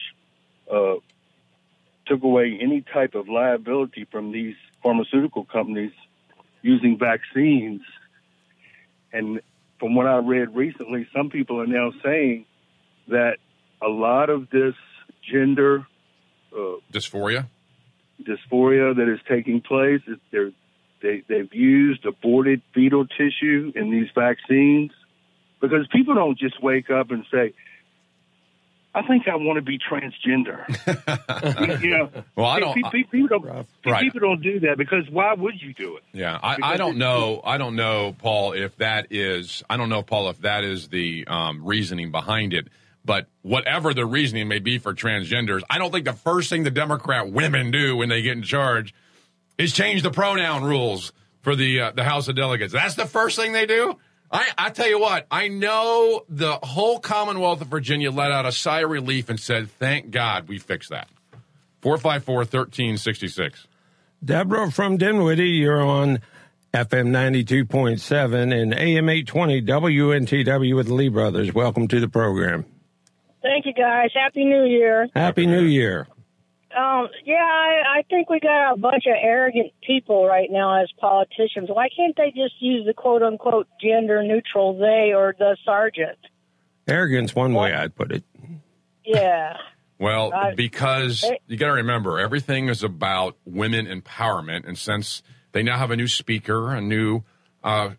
uh, 0.73 0.95
took 2.07 2.23
away 2.23 2.59
any 2.61 2.83
type 2.83 3.15
of 3.15 3.29
liability 3.29 4.07
from 4.11 4.33
these 4.33 4.55
pharmaceutical 4.83 5.45
companies 5.45 5.93
using 6.63 6.99
vaccines. 6.99 7.83
And 9.13 9.41
from 9.79 9.95
what 9.95 10.07
I 10.07 10.17
read 10.19 10.55
recently, 10.55 11.07
some 11.15 11.31
people 11.31 11.61
are 11.61 11.67
now 11.67 11.93
saying 12.05 12.47
that 13.09 13.39
a 13.83 13.89
lot 13.89 14.31
of 14.31 14.51
this 14.51 14.75
gender 15.31 15.87
uh, 16.57 16.77
Dysphoria? 16.93 17.47
dysphoria 18.23 18.97
that 18.97 19.13
is 19.13 19.21
taking 19.29 19.61
place 19.61 20.01
they're, 20.31 20.51
they 21.03 21.23
they've 21.29 21.53
used 21.53 22.07
aborted 22.07 22.63
fetal 22.73 23.07
tissue 23.07 23.73
in 23.75 23.91
these 23.91 24.09
vaccines 24.15 24.91
because 25.61 25.87
people 25.93 26.15
don't 26.15 26.39
just 26.39 26.63
wake 26.63 26.91
up 26.91 27.11
and 27.11 27.25
say, 27.31 27.53
"I 28.97 29.07
think 29.07 29.29
I 29.29 29.37
want 29.37 29.57
to 29.59 29.63
be 29.63 29.79
transgender." 29.79 30.67
you, 31.81 31.89
you 31.89 31.97
know, 31.97 32.11
Well, 32.35 32.47
I 32.47 32.59
don't- 32.61 32.75
pe- 32.75 32.83
pe- 32.91 33.03
people 33.11 33.29
don't 33.29 33.67
Right. 33.85 34.03
people 34.03 34.21
don't 34.21 34.43
do 34.43 34.61
that 34.61 34.79
because 34.79 35.09
why 35.11 35.33
would 35.35 35.61
you 35.61 35.73
do 35.75 35.97
it? 35.99 36.03
Yeah, 36.13 36.39
I, 36.43 36.57
I 36.63 36.77
don't 36.77 36.97
know. 36.99 37.41
I 37.45 37.59
don't 37.59 37.77
know, 37.77 38.15
Paul, 38.19 38.53
if 38.53 38.77
that 38.79 39.09
is. 39.11 39.63
I 39.71 39.77
don't 39.77 39.89
know, 39.89 40.03
Paul, 40.03 40.31
if 40.31 40.41
that 40.41 40.65
is 40.65 40.89
the 40.89 41.25
um, 41.29 41.65
reasoning 41.65 42.11
behind 42.11 42.53
it. 42.55 42.67
But 43.05 43.29
whatever 43.43 43.95
the 43.95 44.05
reasoning 44.05 44.49
may 44.49 44.59
be 44.59 44.79
for 44.79 44.93
transgenders, 44.93 45.61
I 45.71 45.79
don't 45.79 45.93
think 45.93 46.07
the 46.07 46.13
first 46.13 46.51
thing 46.51 46.65
the 46.65 46.73
Democrat 46.73 47.31
women 47.31 47.71
do 47.71 47.97
when 47.97 48.09
they 48.09 48.21
get 48.23 48.33
in 48.37 48.43
charge 48.43 48.93
is 49.59 49.73
change 49.73 50.03
the 50.03 50.11
pronoun 50.11 50.65
rules 50.65 51.13
for 51.43 51.55
the 51.55 51.81
uh, 51.83 51.91
the 51.93 52.03
House 52.03 52.27
of 52.27 52.35
Delegates. 52.35 52.73
That's 52.73 52.97
the 52.97 53.07
first 53.07 53.37
thing 53.39 53.53
they 53.53 53.67
do. 53.67 53.97
I, 54.31 54.49
I 54.59 54.71
tell 54.71 54.89
you 54.89 54.99
what, 54.99 55.27
I 55.31 55.49
know 55.49 56.25
the 56.29 56.55
whole 56.55 56.99
Commonwealth 56.99 57.61
of 57.61 57.69
Virginia 57.69 58.11
let 58.11 58.33
out 58.33 58.45
a 58.45 58.53
sigh 58.53 58.81
of 58.81 58.91
relief 58.91 59.29
and 59.29 59.39
said, 59.39 59.71
"Thank 59.71 60.11
God 60.11 60.49
we 60.49 60.59
fixed 60.59 60.91
that." 60.91 61.09
Four 61.81 61.99
five 61.99 62.25
four 62.25 62.45
thirteen 62.45 62.99
sixty 62.99 63.29
six. 63.29 63.67
Deborah 64.25 64.71
from 64.71 64.97
Dinwiddie, 64.97 65.51
you're 65.51 65.81
on 65.81 66.21
FM 66.75 67.09
92.7 67.09 68.53
and 68.53 68.75
AM 68.75 69.09
820 69.09 69.63
WNTW 69.63 70.75
with 70.75 70.89
the 70.89 70.95
Lee 70.95 71.09
Brothers. 71.09 71.55
Welcome 71.55 71.87
to 71.89 72.01
the 72.01 72.09
program. 72.09 72.65
Thank 73.43 73.67
you, 73.67 73.73
guys. 73.73 74.11
Happy 74.15 74.45
New 74.45 74.65
Year. 74.65 75.09
Happy 75.15 75.47
New 75.47 75.63
Year. 75.63 76.09
Um, 76.77 77.09
yeah, 77.25 77.37
I, 77.37 77.99
I 77.99 78.03
think 78.11 78.29
we 78.29 78.39
got 78.39 78.75
a 78.75 78.77
bunch 78.77 79.05
of 79.07 79.15
arrogant 79.19 79.73
people 79.87 80.27
right 80.27 80.49
now 80.51 80.83
as 80.83 80.91
politicians. 80.99 81.71
Why 81.71 81.89
can't 81.95 82.15
they 82.17 82.31
just 82.37 82.61
use 82.61 82.85
the 82.87 82.93
quote 82.93 83.23
unquote 83.23 83.67
gender 83.81 84.23
neutral 84.23 84.77
they 84.79 85.13
or 85.15 85.35
the 85.39 85.57
sergeant? 85.65 86.19
Arrogance, 86.87 87.35
one 87.35 87.55
way 87.55 87.73
I'd 87.73 87.95
put 87.95 88.13
it. 88.13 88.25
Yeah. 89.05 89.57
Well, 89.99 90.31
I- 90.35 90.55
because 90.55 91.23
Hey. 91.23 91.39
you 91.47 91.57
got 91.57 91.69
to 91.69 91.73
remember, 91.73 92.19
everything 92.19 92.69
is 92.69 92.83
about 92.83 93.35
women 93.47 93.87
empowerment. 93.87 94.69
And 94.69 94.77
since 94.77 95.23
they 95.53 95.63
now 95.63 95.79
have 95.79 95.91
a 95.91 95.97
new 95.97 96.07
speaker, 96.07 96.75
a 96.75 96.83
new, 96.83 97.23
uh, 97.65 97.93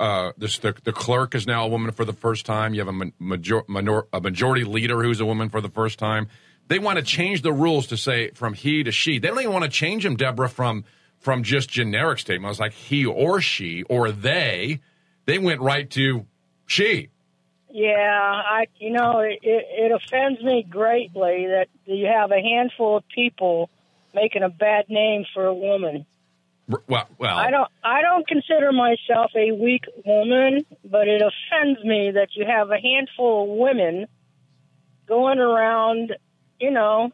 uh, 0.00 0.32
this, 0.38 0.56
the, 0.60 0.74
the 0.84 0.92
clerk 0.94 1.34
is 1.34 1.46
now 1.46 1.66
a 1.66 1.68
woman 1.68 1.90
for 1.90 2.06
the 2.06 2.14
first 2.14 2.46
time. 2.46 2.72
You 2.72 2.80
have 2.82 2.88
a, 2.88 3.10
major, 3.20 3.62
minor, 3.68 4.06
a 4.10 4.22
majority 4.22 4.64
leader 4.64 5.02
who's 5.02 5.20
a 5.20 5.26
woman 5.26 5.50
for 5.50 5.60
the 5.60 5.68
first 5.68 5.98
time. 5.98 6.28
They 6.68 6.78
want 6.78 6.98
to 6.98 7.04
change 7.04 7.42
the 7.42 7.52
rules 7.52 7.88
to 7.88 7.96
say 7.96 8.30
from 8.30 8.54
he 8.54 8.82
to 8.84 8.92
she. 8.92 9.18
They 9.18 9.28
don't 9.28 9.40
even 9.40 9.52
want 9.52 9.64
to 9.64 9.70
change 9.70 10.02
them, 10.04 10.16
Deborah, 10.16 10.48
from 10.48 10.84
from 11.18 11.42
just 11.42 11.70
generic 11.70 12.18
statements 12.18 12.60
like 12.60 12.72
he 12.72 13.04
or 13.06 13.40
she 13.40 13.82
or 13.84 14.12
they. 14.12 14.80
They 15.26 15.38
went 15.38 15.60
right 15.60 15.88
to 15.90 16.26
she. 16.66 17.08
Yeah, 17.70 17.90
I, 17.98 18.66
you 18.76 18.92
know, 18.92 19.18
it, 19.18 19.40
it, 19.42 19.90
offends 19.90 20.40
me 20.40 20.64
greatly 20.68 21.48
that 21.48 21.66
you 21.86 22.06
have 22.06 22.30
a 22.30 22.40
handful 22.40 22.98
of 22.98 23.08
people 23.08 23.68
making 24.14 24.44
a 24.44 24.48
bad 24.48 24.84
name 24.88 25.24
for 25.34 25.46
a 25.46 25.54
woman. 25.54 26.06
Well, 26.68 27.08
well, 27.18 27.36
I 27.36 27.50
don't, 27.50 27.68
I 27.82 28.00
don't 28.00 28.28
consider 28.28 28.70
myself 28.70 29.32
a 29.34 29.50
weak 29.50 29.84
woman, 30.04 30.64
but 30.84 31.08
it 31.08 31.20
offends 31.20 31.82
me 31.82 32.12
that 32.12 32.28
you 32.34 32.46
have 32.46 32.70
a 32.70 32.78
handful 32.78 33.42
of 33.42 33.58
women 33.58 34.06
going 35.08 35.40
around, 35.40 36.14
you 36.64 36.70
know, 36.70 37.10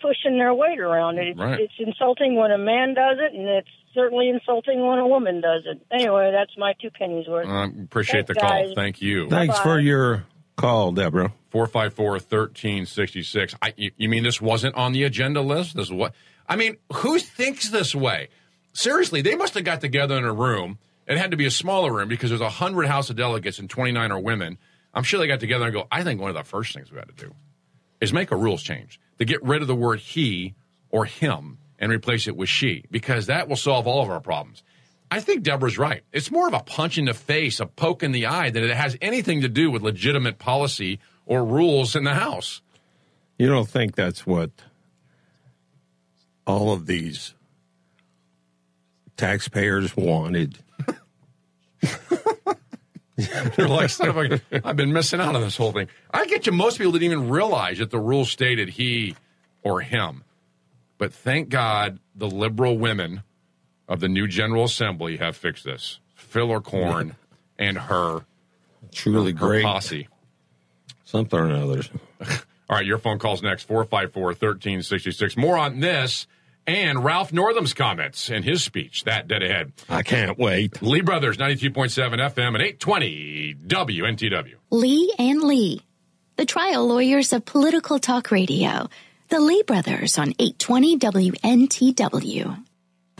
pushing 0.00 0.38
their 0.38 0.54
weight 0.54 0.80
around. 0.80 1.18
It, 1.18 1.36
Right. 1.36 1.60
It's 1.60 1.72
insulting 1.78 2.34
when 2.34 2.50
a 2.50 2.58
man 2.58 2.94
does 2.94 3.18
it, 3.20 3.32
and 3.38 3.46
it's 3.48 3.68
certainly 3.94 4.28
insulting 4.28 4.84
when 4.86 4.98
a 4.98 5.06
woman 5.06 5.40
does 5.40 5.62
it. 5.66 5.80
Anyway, 5.92 6.32
that's 6.32 6.56
my 6.58 6.72
two 6.80 6.90
pennies 6.90 7.26
worth. 7.28 7.46
uh, 7.46 7.68
appreciate 7.84 8.26
the 8.26 8.34
call. 8.34 8.48
guys. 8.48 8.72
Thank 8.74 9.00
you. 9.00 9.28
Thanks 9.28 9.58
Bye-bye. 9.58 9.62
for 9.62 9.78
your 9.78 10.24
call, 10.56 10.92
Deborah. 10.92 11.32
454 11.50 12.10
1366. 12.12 13.54
I, 13.60 13.74
you, 13.76 13.90
you 13.96 14.08
mean 14.08 14.22
this 14.24 14.40
wasn't 14.40 14.74
on 14.74 14.92
the 14.92 15.04
agenda 15.04 15.40
list? 15.42 15.76
This 15.76 15.86
is 15.86 15.92
what? 15.92 16.14
I 16.48 16.56
mean, 16.56 16.76
who 16.94 17.18
thinks 17.18 17.68
this 17.68 17.94
way? 17.94 18.28
Seriously, 18.72 19.20
they 19.20 19.36
must 19.36 19.54
have 19.54 19.64
got 19.64 19.80
together 19.80 20.16
in 20.16 20.24
a 20.24 20.32
room. 20.32 20.78
It 21.06 21.18
had 21.18 21.30
to 21.32 21.36
be 21.36 21.46
a 21.46 21.50
smaller 21.50 21.92
room 21.92 22.08
because 22.08 22.30
there's 22.30 22.40
100 22.40 22.86
House 22.86 23.10
of 23.10 23.16
Delegates 23.16 23.58
and 23.58 23.68
29 23.68 24.10
are 24.10 24.18
women. 24.18 24.56
I'm 24.94 25.02
sure 25.02 25.20
they 25.20 25.26
got 25.26 25.40
together 25.40 25.66
and 25.66 25.74
go, 25.74 25.86
I 25.90 26.02
think 26.04 26.20
one 26.20 26.30
of 26.30 26.36
the 26.36 26.44
first 26.44 26.74
things 26.74 26.90
we 26.90 26.96
got 26.96 27.08
to 27.14 27.26
do 27.26 27.34
is 28.02 28.12
make 28.12 28.32
a 28.32 28.36
rules 28.36 28.62
change 28.64 29.00
to 29.18 29.24
get 29.24 29.42
rid 29.44 29.62
of 29.62 29.68
the 29.68 29.76
word 29.76 30.00
he 30.00 30.54
or 30.90 31.04
him 31.04 31.56
and 31.78 31.92
replace 31.92 32.26
it 32.26 32.36
with 32.36 32.48
she 32.48 32.84
because 32.90 33.26
that 33.26 33.48
will 33.48 33.56
solve 33.56 33.86
all 33.86 34.02
of 34.02 34.10
our 34.10 34.20
problems. 34.20 34.64
I 35.08 35.20
think 35.20 35.44
Deborah's 35.44 35.78
right. 35.78 36.02
It's 36.12 36.30
more 36.30 36.48
of 36.48 36.52
a 36.52 36.60
punch 36.60 36.98
in 36.98 37.04
the 37.04 37.14
face, 37.14 37.60
a 37.60 37.66
poke 37.66 38.02
in 38.02 38.10
the 38.10 38.26
eye 38.26 38.50
than 38.50 38.64
it 38.64 38.74
has 38.74 38.96
anything 39.00 39.42
to 39.42 39.48
do 39.48 39.70
with 39.70 39.82
legitimate 39.82 40.38
policy 40.38 40.98
or 41.24 41.44
rules 41.44 41.94
in 41.94 42.02
the 42.02 42.14
House. 42.14 42.60
You 43.38 43.46
don't 43.46 43.68
think 43.68 43.94
that's 43.94 44.26
what 44.26 44.50
all 46.44 46.72
of 46.72 46.86
these 46.86 47.34
taxpayers 49.16 49.96
wanted? 49.96 50.58
You're 53.58 53.68
like, 53.68 53.90
son 53.90 54.08
of 54.08 54.16
a, 54.18 54.40
I've 54.64 54.76
been 54.76 54.92
missing 54.92 55.20
out 55.20 55.34
on 55.34 55.42
this 55.42 55.56
whole 55.56 55.72
thing. 55.72 55.88
I 56.10 56.26
get 56.26 56.46
you. 56.46 56.52
Most 56.52 56.78
people 56.78 56.92
didn't 56.92 57.04
even 57.12 57.28
realize 57.28 57.78
that 57.78 57.90
the 57.90 57.98
rule 57.98 58.24
stated 58.24 58.70
he 58.70 59.16
or 59.62 59.80
him. 59.80 60.24
But 60.98 61.12
thank 61.12 61.48
God 61.48 61.98
the 62.14 62.28
liberal 62.28 62.78
women 62.78 63.22
of 63.88 64.00
the 64.00 64.08
new 64.08 64.26
General 64.28 64.64
Assembly 64.64 65.16
have 65.18 65.36
fixed 65.36 65.64
this. 65.64 65.98
Phil 66.14 66.50
or 66.50 66.60
Corn 66.60 67.16
and 67.58 67.76
her, 67.76 68.24
Truly 68.92 69.32
her 69.32 69.38
great. 69.38 69.64
posse. 69.64 70.08
Something 71.04 71.38
or 71.38 71.44
another. 71.46 71.82
All 72.70 72.76
right, 72.78 72.86
your 72.86 72.98
phone 72.98 73.18
calls 73.18 73.42
next 73.42 73.64
454 73.64 74.22
1366. 74.24 75.36
More 75.36 75.58
on 75.58 75.80
this 75.80 76.26
and 76.66 77.04
Ralph 77.04 77.32
Northam's 77.32 77.74
comments 77.74 78.30
in 78.30 78.42
his 78.42 78.62
speech. 78.62 79.04
That 79.04 79.28
dead 79.28 79.42
ahead. 79.42 79.72
I 79.88 80.02
can't 80.02 80.38
wait. 80.38 80.80
Lee 80.82 81.00
Brothers, 81.00 81.36
92.7 81.36 81.72
FM 81.72 82.54
and 82.54 82.62
820 82.62 83.56
WNTW. 83.66 84.54
Lee 84.70 85.14
and 85.18 85.42
Lee, 85.42 85.82
the 86.36 86.46
trial 86.46 86.86
lawyers 86.86 87.32
of 87.32 87.44
political 87.44 87.98
talk 87.98 88.30
radio. 88.30 88.88
The 89.28 89.40
Lee 89.40 89.62
brothers 89.62 90.18
on 90.18 90.34
820 90.38 90.98
WNTW. 90.98 92.64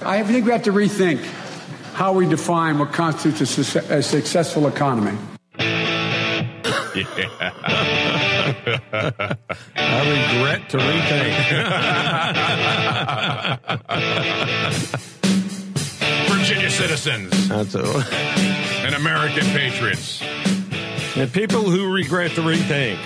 I 0.03 0.23
think 0.25 0.45
we 0.45 0.53
have 0.53 0.65
to 0.65 0.73
rethink 0.73 1.23
how 1.95 2.13
we 2.13 2.27
define 2.27 2.79
what 2.79 2.93
constitutes 2.93 3.57
a, 3.59 3.65
suc- 3.65 3.91
a 3.91 4.03
successful 4.03 4.67
economy. 4.67 5.17
I 8.66 9.37
regret 10.09 10.69
to 10.71 10.78
rethink. 10.78 11.33
Virginia 16.28 16.71
citizens 16.71 17.49
That's 17.49 17.75
a, 17.75 17.85
and 18.85 18.95
American 18.95 19.45
patriots. 19.47 20.23
and 21.16 21.33
people 21.33 21.62
who 21.62 21.92
regret 21.92 22.33
to 22.33 22.40
rethink. 22.40 22.99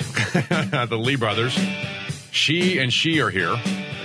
the 0.89 0.97
Lee 0.97 1.17
brothers. 1.17 1.59
She 2.31 2.79
and 2.79 2.93
she 2.93 3.21
are 3.21 3.31
here. 3.31 3.55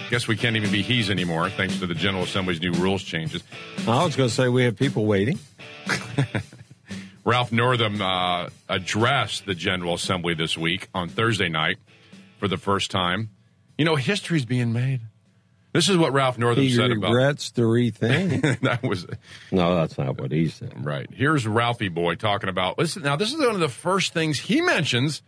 Guess 0.10 0.28
we 0.28 0.36
can't 0.36 0.56
even 0.56 0.72
be 0.72 0.82
he's 0.82 1.10
anymore, 1.10 1.50
thanks 1.50 1.80
to 1.80 1.88
the 1.88 1.94
General 1.96 2.24
Assembly's 2.24 2.62
new 2.62 2.72
rules 2.74 3.04
changes. 3.04 3.44
I 3.88 4.04
was 4.04 4.16
going 4.16 4.30
to 4.30 4.36
say 4.36 4.50
we 4.50 4.64
have 4.66 4.78
people 4.78 5.06
waiting. 5.06 5.40
Ralph 7.32 7.54
Northam 7.54 8.02
uh, 8.02 8.50
addressed 8.68 9.46
the 9.46 9.56
General 9.56 9.94
Assembly 9.94 10.34
this 10.34 10.58
week 10.58 10.90
on 10.94 11.08
Thursday 11.08 11.48
night 11.48 11.78
for 12.40 12.50
the 12.50 12.58
first 12.58 12.92
time. 12.92 13.30
You 13.78 13.86
know, 13.86 13.96
history's 13.96 14.44
being 14.44 14.74
made. 14.74 15.00
This 15.72 15.88
is 15.88 15.96
what 15.96 16.12
Ralph 16.12 16.38
Northam 16.38 16.66
He 16.66 16.72
said 16.76 16.90
regrets 16.90 17.50
to 17.52 17.62
rethink. 17.62 18.40
about 18.40 18.62
that 18.64 18.84
was 18.84 19.08
no, 19.50 19.78
that's 19.78 19.98
not 19.98 20.20
what 20.20 20.34
he 20.34 20.50
said. 20.50 20.86
right. 20.86 21.08
Here's 21.14 21.48
Ralphie 21.48 21.88
boy 21.88 22.16
talking 22.16 22.50
about 22.50 22.78
listen 22.78 23.02
now 23.04 23.16
this 23.16 23.32
is 23.32 23.40
one 23.40 23.56
of 23.56 23.62
the 23.62 23.70
first 23.70 24.12
things 24.12 24.38
he 24.38 24.60
mentions 24.60 25.22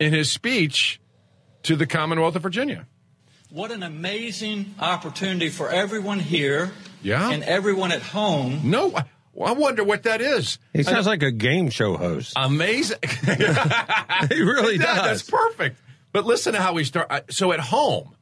in 0.00 0.14
his 0.14 0.32
speech 0.32 1.02
to 1.64 1.76
the 1.76 1.86
Commonwealth 1.86 2.34
of 2.34 2.42
Virginia. 2.42 2.86
What 3.50 3.70
an 3.72 3.82
amazing 3.82 4.74
opportunity 4.80 5.50
for 5.50 5.68
everyone 5.68 6.18
here 6.18 6.72
Yeah. 7.02 7.30
and 7.30 7.42
everyone 7.42 7.92
at 7.92 8.00
home. 8.00 8.62
No, 8.64 8.94
I, 9.38 9.44
I 9.44 9.52
wonder 9.52 9.84
what 9.84 10.02
that 10.04 10.20
is. 10.20 10.58
He 10.72 10.82
sounds 10.82 11.06
like 11.06 11.22
a 11.22 11.30
game 11.32 11.70
show 11.70 11.96
host. 11.96 12.32
Amazing. 12.36 12.98
He 14.28 14.40
really 14.40 14.76
Yeah, 14.76 14.94
does. 14.94 15.04
That's 15.04 15.30
perfect. 15.30 15.78
But 16.12 16.24
listen 16.26 16.52
to 16.52 16.60
how 16.60 16.74
we 16.74 16.84
start. 16.84 17.32
So 17.32 17.52
at 17.52 17.60
home, 17.60 18.14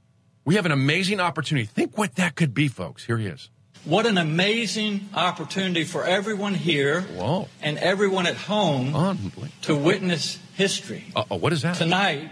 we 0.45 0.55
have 0.55 0.67
an 0.67 0.73
amazing 0.73 1.21
opportunity. 1.21 1.67
Think 1.67 1.99
what 1.99 2.15
that 2.17 2.37
could 2.37 2.55
be, 2.55 2.69
folks. 2.69 3.05
Here 3.05 3.19
he 3.19 3.27
is. 3.27 3.51
What 3.85 4.07
an 4.07 4.19
amazing 4.19 5.09
opportunity 5.15 5.85
for 5.85 6.05
everyone 6.05 6.55
here 6.55 7.01
Whoa. 7.03 7.49
and 7.63 7.79
everyone 7.79 8.27
at 8.27 8.37
home 8.37 8.95
Unbelievable. 8.95 9.49
to 9.63 9.75
witness 9.75 10.39
history. 10.55 11.05
Uh-oh, 11.17 11.37
what 11.37 11.53
is 11.55 11.63
that? 11.63 11.77
Tonight, 11.77 12.31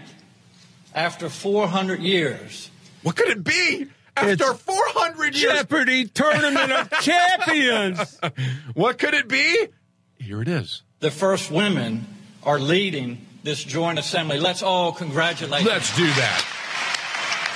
after 0.93 1.27
400 1.29 2.01
years, 2.01 2.69
What 3.03 3.15
could 3.15 3.29
it 3.29 3.43
be? 3.43 3.87
After 4.19 4.51
It's 4.51 4.61
400 4.63 5.35
years, 5.35 5.53
Jeopardy 5.53 6.05
Tournament 6.07 6.71
of 6.71 6.89
Champions. 7.01 8.19
what 8.73 8.97
could 8.99 9.13
it 9.13 9.27
be? 9.27 9.67
Here 10.17 10.41
it 10.41 10.47
is. 10.47 10.83
the 10.99 11.11
first 11.11 11.49
women 11.49 12.05
are 12.43 12.59
leading 12.59 13.25
this 13.43 13.63
joint 13.63 13.97
assembly. 13.99 14.39
Let's 14.39 14.61
all 14.63 14.91
congratulate 14.91 15.63
them. 15.63 15.73
Let's 15.73 15.95
do 15.95 16.05
that. 16.05 16.45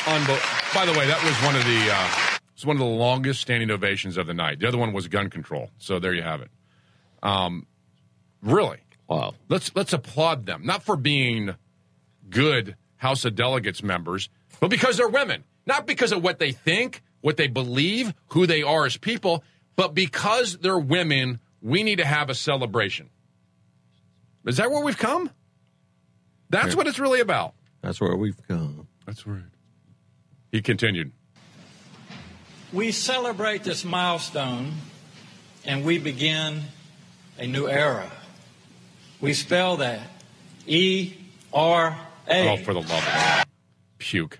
Unbel- 0.05 0.73
By 0.75 0.85
the 0.85 0.97
way, 0.97 1.05
that 1.07 1.23
was 1.23 1.35
one 1.45 1.55
of 1.55 1.63
the 1.65 1.91
uh, 1.93 2.38
it's 2.53 2.65
one 2.65 2.75
of 2.75 2.79
the 2.79 2.85
longest 2.85 3.41
standing 3.41 3.69
ovations 3.71 4.17
of 4.17 4.27
the 4.27 4.33
night. 4.33 4.59
The 4.59 4.67
other 4.67 4.77
one 4.77 4.93
was 4.93 5.07
gun 5.07 5.29
control. 5.29 5.69
So 5.77 5.99
there 5.99 6.13
you 6.13 6.21
have 6.23 6.41
it. 6.41 6.49
Um, 7.21 7.67
really, 8.41 8.79
Wow. 9.07 9.35
let's 9.49 9.73
let's 9.75 9.93
applaud 9.93 10.45
them 10.45 10.65
not 10.65 10.83
for 10.83 10.95
being 10.95 11.55
good 12.29 12.75
House 12.97 13.25
of 13.25 13.35
Delegates 13.35 13.83
members, 13.83 14.29
but 14.59 14.69
because 14.69 14.97
they're 14.97 15.07
women. 15.09 15.43
Not 15.65 15.88
because 15.88 16.12
of 16.12 16.23
what 16.23 16.39
they 16.39 16.52
think, 16.52 17.02
what 17.21 17.38
they 17.38 17.47
believe, 17.47 18.13
who 18.30 18.45
they 18.45 18.62
are 18.63 18.86
as 18.86 18.97
people, 18.97 19.43
but 19.76 19.93
because 19.93 20.58
they're 20.58 20.78
women. 20.80 21.39
We 21.62 21.84
need 21.84 21.97
to 21.99 22.06
have 22.06 22.30
a 22.30 22.36
celebration. 22.36 23.10
Is 24.45 24.58
that 24.58 24.69
where 24.69 24.84
we've 24.84 24.97
come? 24.97 25.30
That's 26.49 26.69
Yeah. 26.69 26.76
what 26.76 26.88
it's 26.88 26.99
really 26.99 27.21
about. 27.21 27.54
That's 27.82 28.02
where 28.02 28.15
we've 28.17 28.36
come. 28.47 28.88
That's 29.06 29.26
right. 29.26 29.43
He 30.52 30.62
continued. 30.62 31.13
We 32.73 32.91
celebrate 32.91 33.63
this 33.63 33.86
milestone 33.86 34.73
and 35.63 35.86
we 35.86 35.99
begin 35.99 36.63
a 37.38 37.47
new 37.47 37.67
era. 37.69 38.12
We 39.21 39.34
spell 39.34 39.78
that 39.78 40.02
E 40.67 41.13
R 41.54 41.97
A. 42.28 42.49
Oh, 42.49 42.58
for 42.58 42.73
the 42.73 42.82
love 42.82 42.91
of 42.91 43.06
God. 43.06 43.45
Puke. 43.99 44.39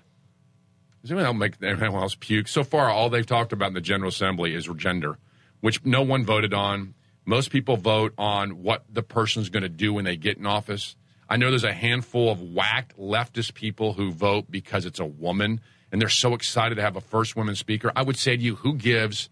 Does 1.04 1.10
anyone 1.10 1.26
else 1.26 1.36
make 1.36 1.62
anyone 1.62 2.00
else 2.00 2.14
puke? 2.14 2.48
So 2.48 2.64
far, 2.64 2.88
all 2.88 3.10
they've 3.10 3.26
talked 3.26 3.52
about 3.52 3.68
in 3.68 3.74
the 3.74 3.82
General 3.82 4.08
Assembly 4.08 4.54
is 4.54 4.66
gender, 4.74 5.18
which 5.60 5.84
no 5.84 6.00
one 6.00 6.24
voted 6.24 6.54
on. 6.54 6.94
Most 7.26 7.50
people 7.50 7.76
vote 7.76 8.14
on 8.16 8.62
what 8.62 8.84
the 8.90 9.02
person's 9.02 9.50
going 9.50 9.64
to 9.64 9.68
do 9.68 9.92
when 9.92 10.06
they 10.06 10.16
get 10.16 10.38
in 10.38 10.46
office. 10.46 10.96
I 11.28 11.36
know 11.36 11.50
there's 11.50 11.62
a 11.62 11.74
handful 11.74 12.32
of 12.32 12.40
whacked 12.40 12.98
leftist 12.98 13.52
people 13.52 13.92
who 13.92 14.12
vote 14.12 14.50
because 14.50 14.86
it's 14.86 14.98
a 14.98 15.04
woman 15.04 15.60
and 15.92 16.00
they're 16.00 16.08
so 16.08 16.32
excited 16.32 16.76
to 16.76 16.82
have 16.82 16.96
a 16.96 17.02
first 17.02 17.36
woman 17.36 17.54
speaker. 17.54 17.92
I 17.94 18.02
would 18.02 18.16
say 18.16 18.34
to 18.34 18.42
you, 18.42 18.54
who 18.54 18.74
gives 18.74 19.28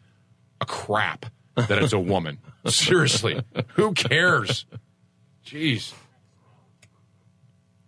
a 0.60 0.66
crap 0.66 1.24
that 1.54 1.82
it's 1.82 1.94
a 1.94 1.98
woman? 2.14 2.36
Seriously, 2.66 3.42
who 3.76 3.94
cares? 3.94 4.66
Jeez. 5.46 5.94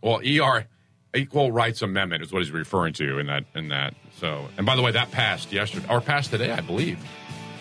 Well, 0.01 0.21
ER 0.21 0.69
Equal 1.15 1.53
Rights 1.53 1.83
Amendment 1.83 2.23
is 2.23 2.33
what 2.33 2.43
he's 2.43 2.51
referring 2.51 2.93
to 2.95 3.19
in 3.19 3.27
that 3.29 3.45
in 3.55 3.69
that. 3.69 3.95
So, 4.19 4.49
and 4.57 4.67
by 4.67 4.77
the 4.77 4.83
way, 4.83 4.93
that 4.93 5.11
passed 5.11 5.53
yesterday 5.53 5.87
or 5.89 6.01
passed 6.01 6.31
today, 6.31 6.51
I 6.51 6.61
believe. 6.61 6.99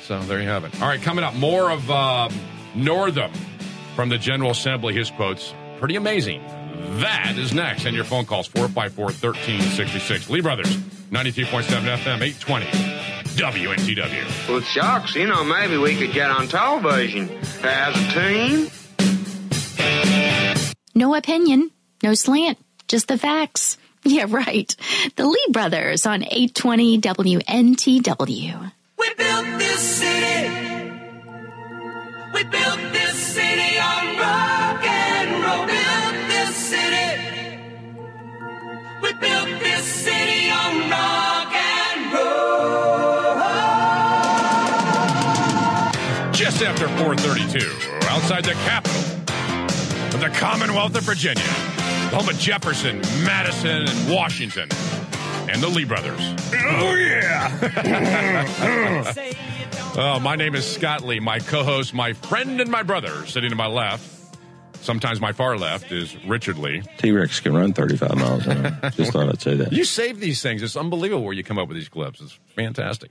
So 0.04 0.20
there 0.24 0.42
you 0.42 0.48
have 0.48 0.64
it. 0.66 0.82
All 0.82 0.88
right, 0.88 1.02
coming 1.02 1.24
up, 1.24 1.36
more 1.36 1.72
of 1.72 1.90
um, 1.90 2.34
Northam 2.76 3.32
from 3.96 4.10
the 4.10 4.18
General 4.18 4.52
Assembly. 4.52 4.94
His 4.94 5.10
quotes 5.12 5.54
pretty 5.78 5.96
amazing. 5.96 6.42
That 7.00 7.36
is 7.38 7.54
next, 7.54 7.86
and 7.86 7.96
your 7.96 8.06
phone 8.06 8.26
calls 8.26 8.50
454-1366. 8.50 10.30
Lee 10.30 10.42
Brothers, 10.42 10.76
93.7 10.76 11.64
FM, 11.98 12.22
820 12.22 12.66
WNTW. 13.36 14.50
Well, 14.50 14.62
shucks, 14.62 15.16
you 15.16 15.26
know, 15.26 15.44
maybe 15.44 15.78
we 15.78 15.96
could 15.96 16.12
get 16.14 16.30
on 16.30 16.48
television 16.48 17.30
as 17.64 17.96
a 17.96 18.12
team. 18.14 18.70
No 20.94 21.16
opinion, 21.16 21.72
no 22.04 22.14
slant, 22.14 22.60
just 22.88 23.08
the 23.08 23.18
facts. 23.18 23.78
Yeah, 24.06 24.26
right. 24.28 24.76
The 25.16 25.26
Lee 25.26 25.46
brothers 25.50 26.06
on 26.06 26.24
820 26.24 27.00
WNTW. 27.00 28.72
We 29.00 29.14
built 29.14 29.46
this 29.60 29.80
city. 29.80 30.50
We 32.34 32.44
built 32.44 32.80
this 32.92 33.16
city 33.16 33.80
on 33.80 34.18
rock 34.18 34.84
and 34.84 35.42
roll. 35.42 35.66
Built 35.68 36.28
this 36.28 36.54
city. 36.54 37.58
We 39.02 39.14
built 39.14 39.60
this 39.62 39.86
city 39.86 40.50
on 40.52 40.90
rock 40.90 41.54
and 41.54 42.14
roll. 42.14 43.38
Just 46.34 46.62
after 46.62 46.90
432, 46.90 47.72
outside 48.10 48.44
the 48.44 48.52
capital 48.66 49.02
of 50.14 50.20
the 50.20 50.30
Commonwealth 50.38 50.98
of 50.98 51.04
Virginia, 51.04 51.42
the 51.42 51.93
home 52.14 52.30
of 52.30 52.38
Jefferson, 52.38 53.00
Madison, 53.26 53.88
and 53.88 54.12
Washington, 54.12 54.70
and 55.50 55.62
the 55.62 55.68
Lee 55.68 55.84
brothers. 55.84 56.20
Oh, 56.54 56.94
yeah. 56.94 58.46
oh, 59.98 60.20
my 60.20 60.36
name 60.36 60.54
is 60.54 60.64
Scott 60.64 61.02
Lee. 61.02 61.20
My 61.20 61.40
co 61.40 61.64
host, 61.64 61.92
my 61.94 62.14
friend, 62.14 62.62
and 62.62 62.70
my 62.70 62.84
brother, 62.84 63.26
sitting 63.26 63.50
to 63.50 63.56
my 63.56 63.66
left, 63.66 64.38
sometimes 64.82 65.20
my 65.20 65.32
far 65.32 65.58
left, 65.58 65.92
is 65.92 66.16
Richard 66.26 66.60
Lee. 66.60 66.84
T 66.98 67.12
Rex 67.12 67.40
can 67.40 67.56
run 67.56 67.74
35 67.74 68.16
miles 68.16 68.46
an 68.46 68.66
hour. 68.68 68.92
Just 68.92 69.12
thought 69.12 69.30
I'd 69.30 69.42
say 69.42 69.56
that. 69.56 69.74
You 69.74 69.84
save 69.84 70.20
these 70.20 70.44
things. 70.44 70.62
It's 70.62 70.78
unbelievable 70.78 71.24
where 71.24 71.34
you 71.34 71.44
come 71.44 71.58
up 71.58 71.68
with 71.68 71.78
these 71.78 71.90
clips. 71.90 72.22
It's 72.22 72.38
fantastic. 72.56 73.10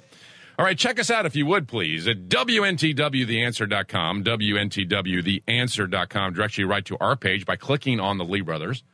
All 0.59 0.65
right, 0.65 0.79
check 0.79 1.01
us 1.01 1.11
out 1.11 1.27
if 1.27 1.35
you 1.35 1.47
would, 1.47 1.67
please, 1.67 2.07
at 2.07 2.29
WNTWTheAnswer.com. 2.29 4.23
WNTWTheAnswer.com 4.23 6.35
directs 6.35 6.59
you 6.59 6.67
right 6.69 6.85
to 6.85 6.97
our 7.01 7.17
page 7.17 7.45
by 7.47 7.57
clicking 7.57 7.99
on 7.99 8.19
the 8.19 8.25
Lee 8.25 8.43
Brothers. 8.43 8.85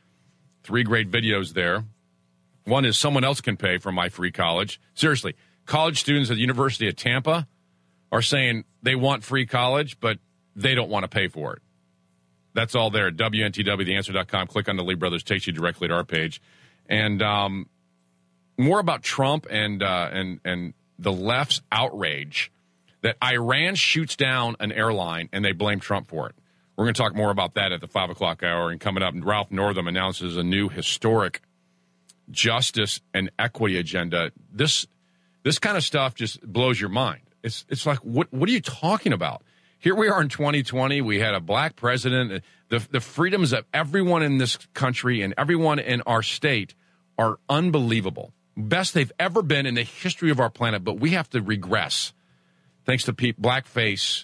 Three 0.69 0.83
great 0.83 1.09
videos 1.09 1.53
there. 1.53 1.83
One 2.63 2.85
is 2.85 2.95
someone 2.95 3.23
else 3.23 3.41
can 3.41 3.57
pay 3.57 3.79
for 3.79 3.91
my 3.91 4.07
free 4.09 4.31
college. 4.31 4.79
Seriously, 4.93 5.33
college 5.65 5.99
students 5.99 6.29
at 6.29 6.35
the 6.35 6.41
University 6.41 6.87
of 6.87 6.95
Tampa 6.95 7.47
are 8.11 8.21
saying 8.21 8.65
they 8.83 8.93
want 8.93 9.23
free 9.23 9.47
college, 9.47 9.99
but 9.99 10.19
they 10.55 10.75
don't 10.75 10.91
want 10.91 11.05
to 11.05 11.07
pay 11.07 11.27
for 11.27 11.55
it. 11.55 11.63
That's 12.53 12.75
all 12.75 12.91
there 12.91 13.09
WNTWTheAnswer.com. 13.09 14.45
Click 14.45 14.69
on 14.69 14.77
the 14.77 14.83
Lee 14.83 14.93
Brothers, 14.93 15.23
takes 15.23 15.47
you 15.47 15.53
directly 15.53 15.87
to 15.87 15.95
our 15.95 16.03
page. 16.03 16.39
And 16.87 17.23
um, 17.23 17.67
more 18.55 18.79
about 18.79 19.01
Trump 19.01 19.47
and 19.49 19.81
uh, 19.81 20.09
and 20.13 20.39
and 20.45 20.75
the 20.99 21.11
left's 21.11 21.63
outrage 21.71 22.51
that 23.01 23.17
Iran 23.23 23.73
shoots 23.73 24.15
down 24.15 24.55
an 24.59 24.71
airline 24.71 25.29
and 25.33 25.43
they 25.43 25.51
blame 25.51 25.79
Trump 25.79 26.09
for 26.09 26.29
it. 26.29 26.35
We're 26.79 26.85
going 26.85 26.93
to 26.93 27.01
talk 27.01 27.13
more 27.13 27.29
about 27.29 27.55
that 27.55 27.73
at 27.73 27.81
the 27.81 27.89
five 27.89 28.09
o'clock 28.09 28.41
hour. 28.41 28.69
And 28.71 28.79
coming 28.79 29.03
up, 29.03 29.13
Ralph 29.17 29.51
Northam 29.51 29.89
announces 29.89 30.37
a 30.37 30.43
new 30.43 30.69
historic 30.69 31.41
justice 32.31 33.01
and 33.13 33.29
equity 33.37 33.77
agenda. 33.77 34.31
This 34.49 34.87
this 35.43 35.59
kind 35.59 35.75
of 35.75 35.83
stuff 35.83 36.15
just 36.15 36.41
blows 36.41 36.79
your 36.79 36.89
mind. 36.89 37.23
It's 37.43 37.65
it's 37.67 37.85
like 37.85 37.97
what 37.97 38.31
what 38.31 38.47
are 38.47 38.53
you 38.53 38.61
talking 38.61 39.11
about? 39.11 39.43
Here 39.77 39.93
we 39.93 40.07
are 40.07 40.21
in 40.21 40.29
2020. 40.29 41.01
We 41.01 41.19
had 41.19 41.33
a 41.33 41.41
black 41.41 41.75
president. 41.75 42.45
The 42.69 42.79
the 42.89 43.01
freedoms 43.01 43.51
of 43.51 43.65
everyone 43.73 44.23
in 44.23 44.37
this 44.37 44.55
country 44.73 45.21
and 45.21 45.33
everyone 45.37 45.79
in 45.79 46.01
our 46.03 46.23
state 46.23 46.75
are 47.17 47.39
unbelievable. 47.49 48.31
Best 48.55 48.93
they've 48.93 49.11
ever 49.19 49.41
been 49.41 49.65
in 49.65 49.73
the 49.73 49.83
history 49.83 50.31
of 50.31 50.39
our 50.39 50.49
planet. 50.49 50.85
But 50.85 50.97
we 50.97 51.09
have 51.09 51.29
to 51.31 51.41
regress, 51.41 52.13
thanks 52.85 53.03
to 53.03 53.13
Pete 53.13 53.41
Blackface 53.41 54.23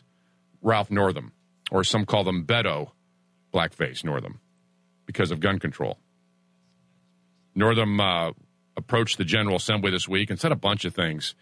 Ralph 0.61 0.89
Northam, 0.89 1.33
or 1.75 1.83
some 1.83 2.05
call 2.05 2.23
them 2.23 2.45
Beto 2.45 2.91
Blackface 3.53 4.05
Northam, 4.05 4.39
because 5.05 5.29
of 5.29 5.41
gun 5.41 5.59
control. 5.59 5.99
Northam 7.53 7.99
uh, 7.99 8.31
approached 8.77 9.17
the 9.17 9.25
General 9.25 9.57
Assembly 9.57 9.91
this 9.91 10.07
week 10.07 10.29
and 10.29 10.39
said 10.39 10.53
a 10.53 10.55
bunch 10.55 10.85
of 10.85 10.95
things 10.95 11.35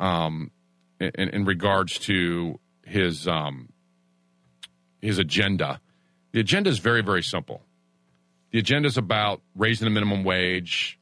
um, 0.00 0.50
in, 0.98 1.10
in, 1.28 1.44
regards 1.44 1.98
to 1.98 2.58
his 2.86 3.28
um, 3.28 3.68
his 5.02 5.18
agenda. 5.18 5.82
The 6.32 6.40
agenda 6.40 6.70
is 6.70 6.78
very, 6.78 7.02
very 7.02 7.22
simple. 7.22 7.60
The 8.52 8.60
agenda 8.60 8.86
is 8.86 8.96
about 8.96 9.42
raising 9.54 9.84
the 9.84 9.90
minimum 9.90 10.24
wage. 10.24 10.98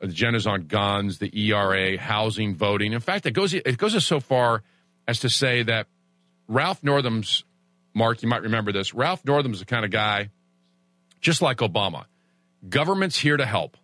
The 0.00 0.08
agenda 0.08 0.36
is 0.36 0.46
on 0.46 0.66
guns, 0.66 1.16
the 1.16 1.30
ERA, 1.50 1.98
housing, 1.98 2.54
voting. 2.54 2.92
In 2.92 3.00
fact, 3.00 3.24
it 3.24 3.30
goes 3.30 3.54
it 3.54 3.78
goes 3.78 4.04
so 4.04 4.20
far 4.20 4.62
as 5.06 5.20
to 5.20 5.30
say 5.30 5.62
that 5.62 5.86
Ralph 6.48 6.82
Northam's 6.82 7.44
Mark, 7.94 8.22
you 8.22 8.28
might 8.28 8.42
remember 8.42 8.72
this. 8.72 8.94
Ralph 8.94 9.24
Northam's 9.24 9.58
the 9.60 9.64
kind 9.64 9.84
of 9.84 9.90
guy, 9.90 10.30
just 11.20 11.42
like 11.42 11.58
Obama 11.58 12.04
Government's 12.68 13.18
here 13.18 13.36
to 13.36 13.46
help. 13.46 13.76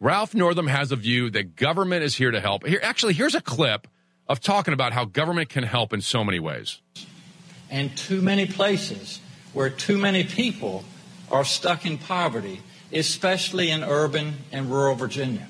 Ralph 0.00 0.34
Northam 0.34 0.68
has 0.68 0.92
a 0.92 0.96
view 0.96 1.28
that 1.30 1.56
government 1.56 2.02
is 2.02 2.14
here 2.14 2.30
to 2.30 2.40
help. 2.40 2.66
Here, 2.66 2.80
actually, 2.82 3.14
here's 3.14 3.34
a 3.34 3.40
clip 3.40 3.88
of 4.28 4.40
talking 4.40 4.72
about 4.72 4.92
how 4.92 5.04
government 5.04 5.48
can 5.48 5.64
help 5.64 5.92
in 5.92 6.00
so 6.00 6.24
many 6.24 6.38
ways. 6.38 6.80
And 7.70 7.94
too 7.96 8.22
many 8.22 8.46
places 8.46 9.20
where 9.52 9.68
too 9.68 9.98
many 9.98 10.24
people 10.24 10.84
are 11.30 11.44
stuck 11.44 11.84
in 11.84 11.98
poverty, 11.98 12.62
especially 12.92 13.70
in 13.70 13.82
urban 13.82 14.34
and 14.52 14.70
rural 14.70 14.94
Virginia. 14.94 15.48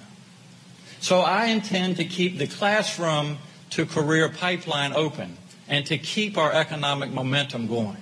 So 1.01 1.21
I 1.21 1.47
intend 1.47 1.97
to 1.99 2.05
keep 2.05 2.39
the 2.39 2.47
classroom 2.47 3.39
to 3.71 3.87
career 3.87 4.29
pipeline 4.29 4.93
open 4.95 5.37
and 5.69 5.87
to 5.87 5.99
keep 5.99 6.37
our 6.39 6.53
economic 6.53 7.11
momentum 7.11 7.67
going. 7.67 7.99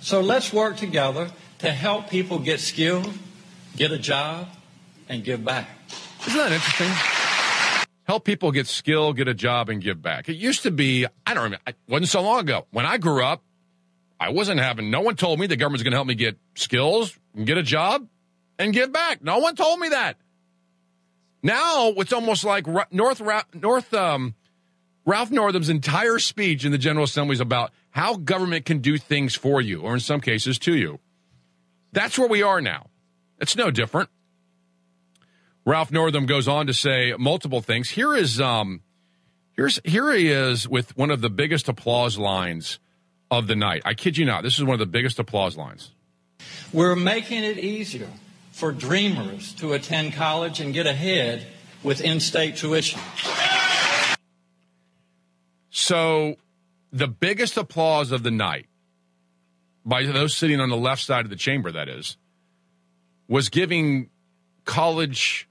So 0.00 0.20
let's 0.20 0.52
work 0.52 0.76
together 0.76 1.30
to 1.58 1.70
help 1.70 2.08
people 2.08 2.38
get 2.38 2.60
skilled 2.60 3.12
get 3.78 3.92
a 3.92 3.98
job, 3.98 4.48
and 5.08 5.22
give 5.22 5.44
back. 5.44 5.68
Isn't 6.26 6.36
that 6.36 6.52
interesting? 6.52 6.88
Help 8.04 8.24
people 8.24 8.50
get 8.50 8.66
skill, 8.66 9.12
get 9.12 9.28
a 9.28 9.34
job, 9.34 9.68
and 9.68 9.80
give 9.80 10.02
back. 10.02 10.28
It 10.28 10.34
used 10.34 10.64
to 10.64 10.72
be, 10.72 11.06
I 11.24 11.34
don't 11.34 11.44
remember, 11.44 11.62
it 11.66 11.76
wasn't 11.88 12.08
so 12.08 12.22
long 12.22 12.40
ago. 12.40 12.66
When 12.72 12.84
I 12.84 12.98
grew 12.98 13.22
up, 13.22 13.42
I 14.18 14.30
wasn't 14.30 14.60
having, 14.60 14.90
no 14.90 15.00
one 15.00 15.14
told 15.14 15.38
me 15.38 15.46
the 15.46 15.56
government's 15.56 15.84
going 15.84 15.92
to 15.92 15.96
help 15.96 16.08
me 16.08 16.16
get 16.16 16.36
skills 16.56 17.16
and 17.36 17.46
get 17.46 17.56
a 17.56 17.62
job 17.62 18.08
and 18.58 18.72
give 18.72 18.92
back. 18.92 19.22
No 19.22 19.38
one 19.38 19.54
told 19.54 19.78
me 19.78 19.90
that. 19.90 20.16
Now 21.40 21.90
it's 21.90 22.12
almost 22.12 22.44
like 22.44 22.66
North, 22.90 23.22
North, 23.54 23.94
um, 23.94 24.34
Ralph 25.08 25.30
Northam's 25.30 25.70
entire 25.70 26.18
speech 26.18 26.66
in 26.66 26.70
the 26.70 26.76
General 26.76 27.04
Assembly 27.06 27.32
is 27.32 27.40
about 27.40 27.72
how 27.92 28.16
government 28.16 28.66
can 28.66 28.80
do 28.80 28.98
things 28.98 29.34
for 29.34 29.58
you, 29.58 29.80
or 29.80 29.94
in 29.94 30.00
some 30.00 30.20
cases 30.20 30.58
to 30.58 30.76
you. 30.76 30.98
That's 31.92 32.18
where 32.18 32.28
we 32.28 32.42
are 32.42 32.60
now. 32.60 32.88
It's 33.40 33.56
no 33.56 33.70
different. 33.70 34.10
Ralph 35.64 35.90
Northam 35.90 36.26
goes 36.26 36.46
on 36.46 36.66
to 36.66 36.74
say 36.74 37.14
multiple 37.18 37.62
things. 37.62 37.88
Here 37.88 38.14
is 38.14 38.38
um, 38.38 38.82
here's 39.56 39.80
here 39.82 40.12
he 40.12 40.28
is 40.28 40.68
with 40.68 40.94
one 40.94 41.10
of 41.10 41.22
the 41.22 41.30
biggest 41.30 41.70
applause 41.70 42.18
lines 42.18 42.78
of 43.30 43.46
the 43.46 43.56
night. 43.56 43.80
I 43.86 43.94
kid 43.94 44.18
you 44.18 44.26
not. 44.26 44.42
This 44.42 44.58
is 44.58 44.64
one 44.64 44.74
of 44.74 44.78
the 44.78 44.84
biggest 44.84 45.18
applause 45.18 45.56
lines. 45.56 45.90
We're 46.70 46.96
making 46.96 47.44
it 47.44 47.56
easier 47.56 48.10
for 48.52 48.72
dreamers 48.72 49.54
to 49.54 49.72
attend 49.72 50.12
college 50.12 50.60
and 50.60 50.74
get 50.74 50.86
ahead 50.86 51.46
with 51.82 52.02
in-state 52.02 52.56
tuition. 52.56 53.00
So, 55.80 56.34
the 56.92 57.06
biggest 57.06 57.56
applause 57.56 58.10
of 58.10 58.24
the 58.24 58.32
night 58.32 58.66
by 59.86 60.02
those 60.02 60.34
sitting 60.34 60.58
on 60.58 60.70
the 60.70 60.76
left 60.76 61.00
side 61.00 61.24
of 61.24 61.30
the 61.30 61.36
chamber, 61.36 61.70
that 61.70 61.88
is, 61.88 62.16
was 63.28 63.48
giving 63.48 64.10
college 64.64 65.48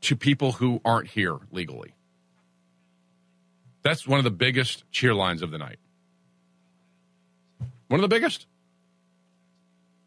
to 0.00 0.16
people 0.16 0.50
who 0.50 0.80
aren't 0.84 1.10
here 1.10 1.38
legally. 1.52 1.94
That's 3.82 4.04
one 4.04 4.18
of 4.18 4.24
the 4.24 4.32
biggest 4.32 4.82
cheer 4.90 5.14
lines 5.14 5.42
of 5.42 5.52
the 5.52 5.58
night. 5.58 5.78
One 7.86 8.00
of 8.00 8.02
the 8.02 8.12
biggest. 8.12 8.48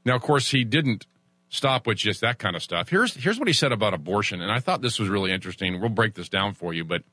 Now, 0.03 0.17
of 0.17 0.21
course, 0.21 0.51
he 0.51 0.65
didn't 0.65 1.07
stop 1.47 1.87
with 1.87 1.97
just 1.97 2.19
that 2.19 2.39
kind 2.39 2.57
of 2.57 2.61
stuff. 2.61 2.89
Here's 2.89 3.15
here's 3.15 3.39
what 3.39 3.47
he 3.47 3.53
said 3.53 3.71
about 3.71 3.93
abortion, 3.93 4.41
and 4.41 4.51
I 4.51 4.59
thought 4.59 4.81
this 4.81 4.99
was 4.99 5.07
really 5.07 5.31
interesting. 5.31 5.79
We'll 5.79 5.89
break 5.89 6.15
this 6.15 6.27
down 6.27 6.55
for 6.55 6.73
you, 6.73 6.83
but 6.83 7.03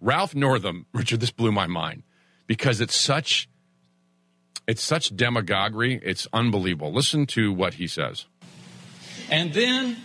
Ralph 0.00 0.34
Northam, 0.34 0.86
Richard, 0.92 1.20
this 1.20 1.30
blew 1.30 1.52
my 1.52 1.66
mind 1.66 2.02
because 2.46 2.80
it's 2.80 2.98
such 2.98 3.48
it's 4.66 4.82
such 4.82 5.16
demagoguery. 5.16 5.98
It's 6.02 6.26
unbelievable. 6.32 6.92
Listen 6.92 7.24
to 7.28 7.52
what 7.52 7.74
he 7.74 7.86
says. 7.86 8.26
And 9.30 9.54
then 9.54 9.96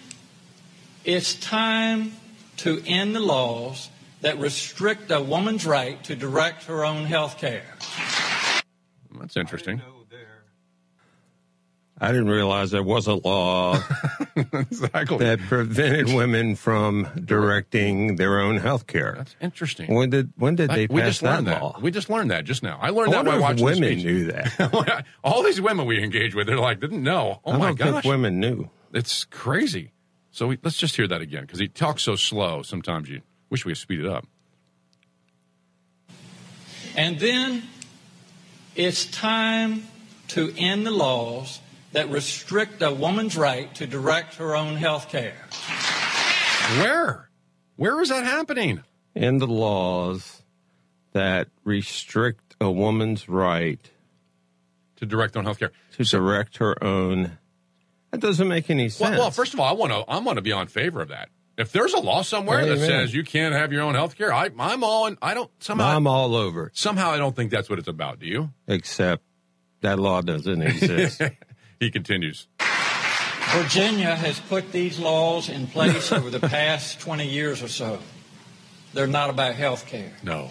it's 1.04 1.34
time 1.34 2.14
to 2.58 2.82
end 2.86 3.14
the 3.14 3.20
laws 3.20 3.90
that 4.22 4.40
restrict 4.40 5.12
a 5.12 5.22
woman's 5.22 5.66
right 5.66 6.02
to 6.06 6.16
direct 6.16 6.64
her 6.66 6.86
own 6.86 7.04
health 7.04 7.38
care. 7.38 7.66
That's 9.20 9.36
interesting. 9.36 9.82
I 12.04 12.12
didn't 12.12 12.28
realize 12.30 12.72
there 12.72 12.84
was 12.84 13.08
a 13.08 13.14
law 13.14 13.82
exactly. 14.36 15.20
that 15.20 15.40
prevented 15.48 16.14
women 16.14 16.56
from 16.58 17.08
directing 17.24 18.18
their 18.18 18.42
own 18.42 18.58
health 18.58 18.88
care. 18.88 19.14
That's 19.18 19.36
interesting. 19.40 19.94
When 19.94 20.10
did 20.10 20.34
when 20.36 20.56
did 20.56 20.70
they 20.70 20.88
we 20.88 21.00
pass 21.00 21.12
just 21.12 21.22
that 21.22 21.44
learned 21.46 21.62
law? 21.62 21.72
that. 21.74 21.82
We 21.82 21.92
just 21.92 22.10
learned 22.10 22.32
that 22.32 22.44
just 22.44 22.62
now. 22.62 22.78
I 22.82 22.90
learned 22.90 23.14
I 23.16 23.24
that 23.24 23.26
by 23.26 23.38
wonder 23.40 23.56
if 23.56 23.62
watching 23.62 23.82
women 23.82 23.98
knew 24.00 24.26
that. 24.32 25.06
All 25.24 25.44
these 25.44 25.62
women 25.62 25.86
we 25.86 26.04
engage 26.04 26.36
with, 26.36 26.48
they're 26.48 26.58
like, 26.58 26.82
didn't 26.82 27.04
know. 27.04 27.40
Oh 27.46 27.54
I 27.54 27.58
my 27.58 27.66
don't 27.68 27.76
gosh, 27.78 27.92
think 27.94 28.04
women 28.04 28.40
knew. 28.42 28.70
it's 28.94 29.24
crazy. 29.24 29.92
So 30.32 30.48
we, 30.48 30.58
let's 30.62 30.78
just 30.78 30.98
hear 30.98 31.08
that 31.08 31.22
again 31.22 31.44
because 31.44 31.60
he 31.60 31.70
talks 31.70 32.04
so 32.04 32.18
slow. 32.18 32.64
Sometimes 32.64 33.08
you 33.08 33.22
wish 33.50 33.66
we 33.66 33.72
could 33.72 33.78
speed 33.78 34.02
it 34.02 34.08
up. 34.08 34.26
And 36.98 37.18
then 37.20 37.64
it's 38.76 39.06
time 39.06 39.84
to 40.30 40.54
end 40.58 40.86
the 40.86 40.92
laws 40.92 41.62
that 41.94 42.10
restrict 42.10 42.82
a 42.82 42.92
woman's 42.94 43.38
right 43.38 43.74
to 43.76 43.88
direct 43.88 44.36
her 44.36 44.56
own 44.56 44.76
health 44.76 45.10
care. 45.10 45.36
Where? 46.80 47.30
Where 47.76 48.02
is 48.02 48.10
that 48.10 48.24
happening? 48.24 48.84
In 49.16 49.38
the 49.38 49.48
laws 49.48 50.42
that 51.12 51.48
restrict 51.64 52.56
a 52.60 52.72
woman's 52.72 53.30
right 53.30 53.80
To 54.98 55.06
direct 55.06 55.38
on 55.38 55.46
healthcare. 55.46 55.70
to 55.98 56.04
direct 56.04 56.58
her 56.58 56.82
own. 56.84 57.38
That 58.12 58.22
doesn't 58.22 58.48
make 58.48 58.70
any 58.70 58.90
sense. 58.90 59.18
well, 59.18 59.32
first 59.32 59.54
of 59.54 59.60
all, 59.60 59.68
I 59.68 59.74
want 59.74 59.92
to 59.92 59.98
I 60.12 60.20
want 60.20 60.38
to 60.38 60.42
be 60.42 60.52
on 60.52 60.68
favor 60.68 61.02
of 61.02 61.10
that. 61.10 61.30
If 61.58 61.72
there's 61.72 61.94
a 61.94 62.00
law 62.00 62.24
somewhere 62.24 62.66
that 62.66 62.80
says 62.80 63.14
you 63.14 63.24
can't 63.24 63.54
have 63.54 63.72
your 63.72 63.84
own 63.84 63.94
health 63.94 64.18
care, 64.18 64.34
I, 64.34 64.50
I'm 64.58 64.84
all 64.84 65.06
in. 65.06 65.18
I 65.22 65.36
don't 65.36 65.52
somehow 65.60 65.96
I'm 65.96 66.08
all 66.08 66.36
over 66.36 66.72
somehow 66.74 67.12
I 67.12 67.18
don't 67.18 67.36
think 67.36 67.52
that's 67.52 67.70
what 67.70 67.78
it's 67.80 67.88
about. 67.88 68.20
Do 68.20 68.26
you? 68.26 68.50
except 68.68 69.24
that 69.82 70.00
law 70.00 70.22
doesn't 70.22 70.62
exist. 70.62 71.22
He 71.84 71.92
continues. 71.92 72.48
Virginia 73.52 74.16
has 74.16 74.40
put 74.40 74.72
these 74.72 74.98
laws 75.00 75.50
in 75.50 75.68
place 75.68 76.12
over 76.14 76.30
the 76.30 76.40
past 76.40 77.00
20 77.02 77.28
years 77.28 77.62
or 77.62 77.68
so. 77.68 78.00
they're 78.94 79.06
not 79.08 79.30
about 79.30 79.56
health 79.56 79.86
care. 79.88 80.14
No. 80.24 80.50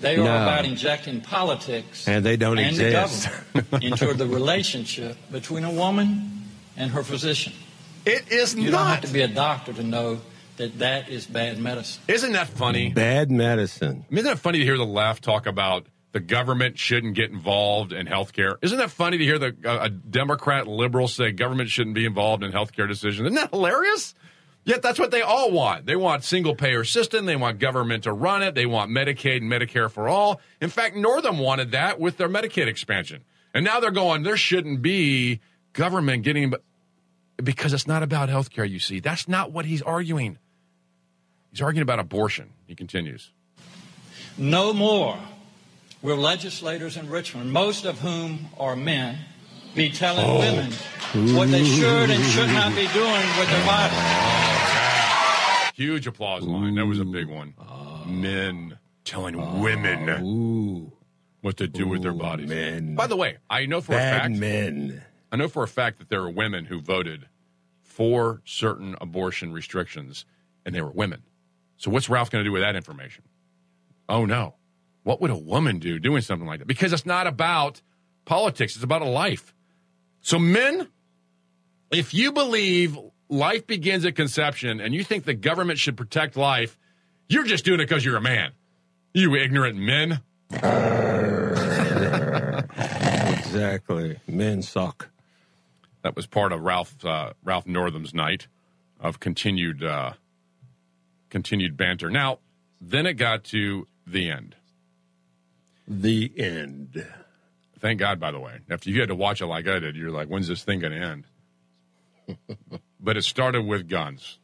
They 0.00 0.16
are 0.16 0.24
No. 0.24 0.24
about 0.36 0.64
injecting 0.66 1.20
politics 1.22 2.06
And 2.06 2.22
they 2.24 2.36
don't 2.36 2.58
and 2.58 2.68
exist. 2.76 3.28
the 3.54 3.62
government 3.62 3.84
into 3.84 4.12
the 4.14 4.26
relationship 4.26 5.16
between 5.32 5.64
a 5.64 5.70
woman 5.72 6.42
and 6.76 6.90
her 6.90 7.02
physician. 7.02 7.52
It 8.04 8.30
is 8.30 8.54
You 8.54 8.64
don't 8.64 8.72
not. 8.72 8.96
have 8.96 9.04
to 9.06 9.12
be 9.12 9.22
a 9.22 9.28
doctor 9.28 9.72
to 9.72 9.82
know 9.82 10.20
that 10.58 10.78
that 10.80 11.08
is 11.08 11.24
bad 11.26 11.58
medicine. 11.58 12.02
Isn't 12.08 12.32
that 12.32 12.48
funny? 12.48 12.90
Bad 12.90 13.30
medicine. 13.30 14.04
Isn't 14.10 14.24
that 14.24 14.38
funny 14.40 14.58
to 14.58 14.64
hear 14.64 14.76
the 14.76 14.84
left 14.84 15.24
talk 15.24 15.46
about 15.46 15.86
the 16.14 16.20
government 16.20 16.78
shouldn't 16.78 17.14
get 17.14 17.32
involved 17.32 17.92
in 17.92 18.06
healthcare? 18.06 18.54
Isn't 18.62 18.78
that 18.78 18.92
funny 18.92 19.18
to 19.18 19.24
hear 19.24 19.36
the 19.36 19.56
uh, 19.64 19.86
a 19.86 19.90
Democrat 19.90 20.68
liberal 20.68 21.08
say 21.08 21.32
government 21.32 21.70
shouldn't 21.70 21.96
be 21.96 22.06
involved 22.06 22.44
in 22.44 22.52
healthcare 22.52 22.86
decisions? 22.86 23.26
Isn't 23.26 23.34
that 23.34 23.50
hilarious? 23.50 24.14
Yet 24.62 24.80
that's 24.80 24.98
what 24.98 25.10
they 25.10 25.22
all 25.22 25.50
want. 25.50 25.86
They 25.86 25.96
want 25.96 26.22
single 26.22 26.54
payer 26.54 26.84
system. 26.84 27.26
They 27.26 27.34
want 27.34 27.58
government 27.58 28.04
to 28.04 28.12
run 28.12 28.44
it. 28.44 28.54
They 28.54 28.64
want 28.64 28.92
Medicaid 28.92 29.38
and 29.38 29.50
Medicare 29.50 29.90
for 29.90 30.08
all. 30.08 30.40
In 30.60 30.70
fact, 30.70 30.94
Northam 30.94 31.38
wanted 31.38 31.72
that 31.72 31.98
with 31.98 32.16
their 32.16 32.28
Medicaid 32.28 32.68
expansion. 32.68 33.24
And 33.52 33.64
now 33.64 33.80
they're 33.80 33.90
going, 33.90 34.22
there 34.22 34.36
shouldn't 34.36 34.82
be 34.82 35.40
government 35.72 36.22
getting, 36.22 36.54
because 37.42 37.72
it's 37.72 37.88
not 37.88 38.04
about 38.04 38.28
healthcare, 38.28 38.70
you 38.70 38.78
see. 38.78 39.00
That's 39.00 39.26
not 39.26 39.50
what 39.50 39.66
he's 39.66 39.82
arguing. 39.82 40.38
He's 41.50 41.60
arguing 41.60 41.82
about 41.82 41.98
abortion. 41.98 42.52
He 42.66 42.76
continues. 42.76 43.32
No 44.38 44.72
more 44.72 45.18
will 46.04 46.18
legislators 46.18 46.96
in 46.98 47.08
Richmond, 47.08 47.50
most 47.50 47.86
of 47.86 47.98
whom 48.00 48.50
are 48.58 48.76
men, 48.76 49.18
be 49.74 49.90
telling 49.90 50.24
Oh. 50.24 50.38
women 50.38 50.70
what 51.34 51.48
they 51.50 51.64
should 51.64 52.10
and 52.10 52.22
should 52.26 52.50
not 52.50 52.74
be 52.76 52.86
doing 52.88 53.26
with 53.38 53.48
their 53.48 53.66
bodies. 53.66 53.98
Huge 55.74 56.06
applause 56.06 56.44
line. 56.44 56.74
That 56.76 56.86
was 56.86 57.00
a 57.00 57.04
big 57.04 57.26
one. 57.26 57.54
Men 58.06 58.78
telling 59.04 59.34
ah, 59.40 59.60
women 59.60 60.92
what 61.40 61.56
to 61.56 61.66
do 61.66 61.88
with 61.88 62.02
their 62.02 62.12
bodies. 62.12 62.48
men. 62.48 62.94
By 62.94 63.06
the 63.06 63.16
way, 63.16 63.38
I 63.50 63.66
know 63.66 63.80
for 63.80 63.94
a 63.94 63.98
fact. 63.98 64.34
men. 64.34 65.02
I 65.32 65.36
know 65.36 65.48
for 65.48 65.62
a 65.64 65.68
fact 65.68 65.98
that 65.98 66.10
there 66.10 66.20
are 66.20 66.30
women 66.30 66.66
who 66.66 66.80
voted 66.80 67.28
for 67.82 68.42
certain 68.44 68.94
abortion 69.00 69.52
restrictions, 69.52 70.26
and 70.64 70.74
they 70.74 70.82
were 70.82 70.90
women. 70.92 71.22
So 71.76 71.90
what's 71.90 72.08
Ralph 72.08 72.30
going 72.30 72.44
to 72.44 72.48
do 72.48 72.52
with 72.52 72.62
that 72.62 72.76
information? 72.76 73.24
Oh 74.08 74.26
no, 74.26 74.54
what 75.04 75.20
would 75.20 75.30
a 75.30 75.36
woman 75.36 75.78
do 75.78 75.98
doing 75.98 76.22
something 76.22 76.46
like 76.46 76.58
that? 76.58 76.66
Because 76.66 76.92
it's 76.92 77.06
not 77.06 77.26
about 77.26 77.80
politics; 78.24 78.74
it's 78.74 78.84
about 78.84 79.02
a 79.02 79.08
life. 79.08 79.54
So 80.20 80.38
men, 80.38 80.88
if 81.90 82.12
you 82.12 82.32
believe 82.32 82.98
life 83.28 83.66
begins 83.66 84.04
at 84.04 84.16
conception 84.16 84.80
and 84.80 84.94
you 84.94 85.04
think 85.04 85.24
the 85.24 85.34
government 85.34 85.78
should 85.78 85.96
protect 85.96 86.36
life, 86.36 86.78
you're 87.28 87.44
just 87.44 87.64
doing 87.64 87.80
it 87.80 87.88
because 87.88 88.04
you're 88.04 88.16
a 88.16 88.22
man. 88.22 88.52
You 89.12 89.34
ignorant 89.36 89.78
men. 89.78 90.20
Exactly. 93.54 94.18
Men 94.26 94.62
suck. 94.62 95.10
That 96.02 96.16
was 96.16 96.26
part 96.26 96.52
of 96.52 96.62
Ralph 96.62 97.04
uh, 97.04 97.34
Ralph 97.44 97.66
Northam's 97.66 98.12
night 98.12 98.48
of 98.98 99.20
continued 99.20 99.84
uh, 99.84 100.14
continued 101.30 101.76
banter. 101.76 102.10
Now, 102.10 102.40
then 102.80 103.06
it 103.06 103.14
got 103.14 103.44
to 103.44 103.86
the 104.06 104.28
end. 104.28 104.56
The 105.86 106.32
end. 106.36 107.06
Thank 107.78 107.98
God, 107.98 108.18
by 108.18 108.30
the 108.30 108.40
way. 108.40 108.60
After 108.70 108.90
you 108.90 109.00
had 109.00 109.08
to 109.08 109.14
watch 109.14 109.42
it 109.42 109.46
like 109.46 109.68
I 109.68 109.78
did, 109.78 109.96
you're 109.96 110.10
like, 110.10 110.28
when's 110.28 110.48
this 110.48 110.64
thing 110.64 110.80
going 110.80 110.92
to 110.92 110.98
end? 110.98 111.24
but 113.00 113.16
it 113.16 113.24
started 113.24 113.66
with 113.66 113.88
guns. 113.88 114.38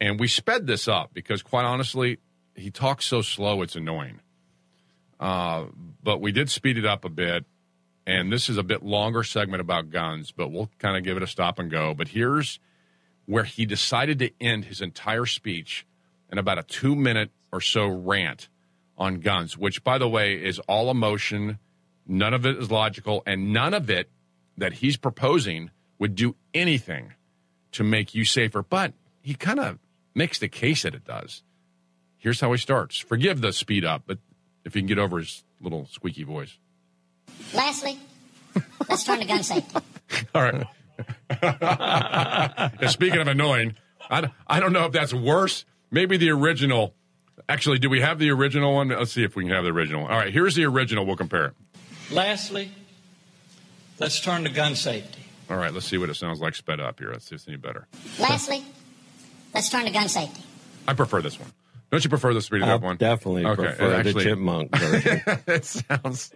And 0.00 0.18
we 0.18 0.28
sped 0.28 0.66
this 0.66 0.88
up 0.88 1.12
because, 1.12 1.42
quite 1.42 1.64
honestly, 1.64 2.18
he 2.54 2.70
talks 2.70 3.04
so 3.04 3.22
slow, 3.22 3.62
it's 3.62 3.76
annoying. 3.76 4.20
Uh, 5.20 5.66
but 6.02 6.20
we 6.20 6.32
did 6.32 6.50
speed 6.50 6.78
it 6.78 6.86
up 6.86 7.04
a 7.04 7.08
bit. 7.08 7.44
And 8.06 8.30
this 8.30 8.48
is 8.48 8.58
a 8.58 8.62
bit 8.62 8.82
longer 8.82 9.22
segment 9.22 9.60
about 9.60 9.90
guns, 9.90 10.30
but 10.30 10.50
we'll 10.50 10.70
kind 10.78 10.96
of 10.96 11.04
give 11.04 11.16
it 11.16 11.22
a 11.22 11.26
stop 11.26 11.58
and 11.58 11.70
go. 11.70 11.94
But 11.94 12.08
here's 12.08 12.60
where 13.26 13.44
he 13.44 13.64
decided 13.64 14.18
to 14.18 14.30
end 14.40 14.66
his 14.66 14.80
entire 14.80 15.24
speech 15.26 15.86
in 16.30 16.38
about 16.38 16.58
a 16.58 16.62
two 16.62 16.94
minute 16.94 17.30
or 17.50 17.60
so 17.60 17.88
rant 17.88 18.48
on 18.96 19.20
guns, 19.20 19.56
which, 19.56 19.82
by 19.84 19.98
the 19.98 20.08
way, 20.08 20.34
is 20.34 20.58
all 20.60 20.90
emotion. 20.90 21.58
None 22.06 22.34
of 22.34 22.46
it 22.46 22.56
is 22.56 22.70
logical, 22.70 23.22
and 23.26 23.52
none 23.52 23.74
of 23.74 23.90
it 23.90 24.10
that 24.56 24.74
he's 24.74 24.96
proposing 24.96 25.70
would 25.98 26.14
do 26.14 26.36
anything 26.52 27.14
to 27.72 27.82
make 27.82 28.14
you 28.14 28.24
safer. 28.24 28.62
But 28.62 28.92
he 29.22 29.34
kind 29.34 29.58
of 29.58 29.78
makes 30.14 30.38
the 30.38 30.48
case 30.48 30.82
that 30.82 30.94
it 30.94 31.04
does. 31.04 31.42
Here's 32.18 32.40
how 32.40 32.52
he 32.52 32.58
starts. 32.58 32.98
Forgive 32.98 33.40
the 33.40 33.52
speed 33.52 33.84
up, 33.84 34.04
but 34.06 34.18
if 34.64 34.74
you 34.74 34.82
can 34.82 34.86
get 34.86 34.98
over 34.98 35.18
his 35.18 35.44
little 35.60 35.86
squeaky 35.86 36.22
voice. 36.24 36.56
Lastly, 37.52 37.98
let's 38.88 39.04
turn 39.04 39.18
to 39.20 39.26
gun 39.26 39.42
safety. 39.42 39.76
All 40.34 40.42
right. 40.42 40.66
Yeah, 41.42 42.86
Speaking 42.86 43.20
of 43.20 43.26
annoying, 43.26 43.74
I, 44.08 44.30
I 44.46 44.60
don't 44.60 44.72
know 44.72 44.84
if 44.86 44.92
that's 44.92 45.12
worse. 45.12 45.64
Maybe 45.90 46.16
the 46.16 46.30
original. 46.30 46.94
Actually, 47.48 47.78
do 47.78 47.90
we 47.90 48.00
have 48.00 48.18
the 48.18 48.30
original 48.30 48.74
one? 48.74 48.88
Let's 48.88 49.12
see 49.12 49.22
if 49.24 49.36
we 49.36 49.44
can 49.44 49.52
have 49.52 49.64
the 49.64 49.70
original. 49.70 50.02
All 50.06 50.16
right, 50.16 50.32
here's 50.32 50.54
the 50.54 50.64
original. 50.64 51.04
We'll 51.04 51.16
compare 51.16 51.46
it. 51.46 51.52
Lastly, 52.10 52.70
let's 53.98 54.20
turn 54.20 54.44
to 54.44 54.50
gun 54.50 54.74
safety. 54.76 55.20
All 55.50 55.56
right, 55.56 55.72
let's 55.72 55.86
see 55.86 55.98
what 55.98 56.08
it 56.08 56.14
sounds 56.14 56.40
like 56.40 56.54
sped 56.54 56.80
up 56.80 56.98
here. 56.98 57.10
Let's 57.12 57.26
see 57.28 57.34
if 57.34 57.42
it's 57.42 57.48
any 57.48 57.58
better. 57.58 57.86
Lastly, 58.18 58.64
let's 59.54 59.68
turn 59.68 59.84
to 59.84 59.90
gun 59.90 60.08
safety. 60.08 60.42
I 60.88 60.94
prefer 60.94 61.20
this 61.20 61.38
one. 61.38 61.52
Don't 61.90 62.02
you 62.02 62.08
prefer 62.10 62.32
the 62.34 62.40
speeded 62.40 62.68
up 62.68 62.80
one? 62.80 62.96
definitely 62.96 63.44
Okay, 63.44 63.62
prefer 63.62 64.02
the 64.02 64.12
chipmunk 64.14 64.74
version. 64.76 65.20
it 65.46 65.64
sounds. 65.64 66.32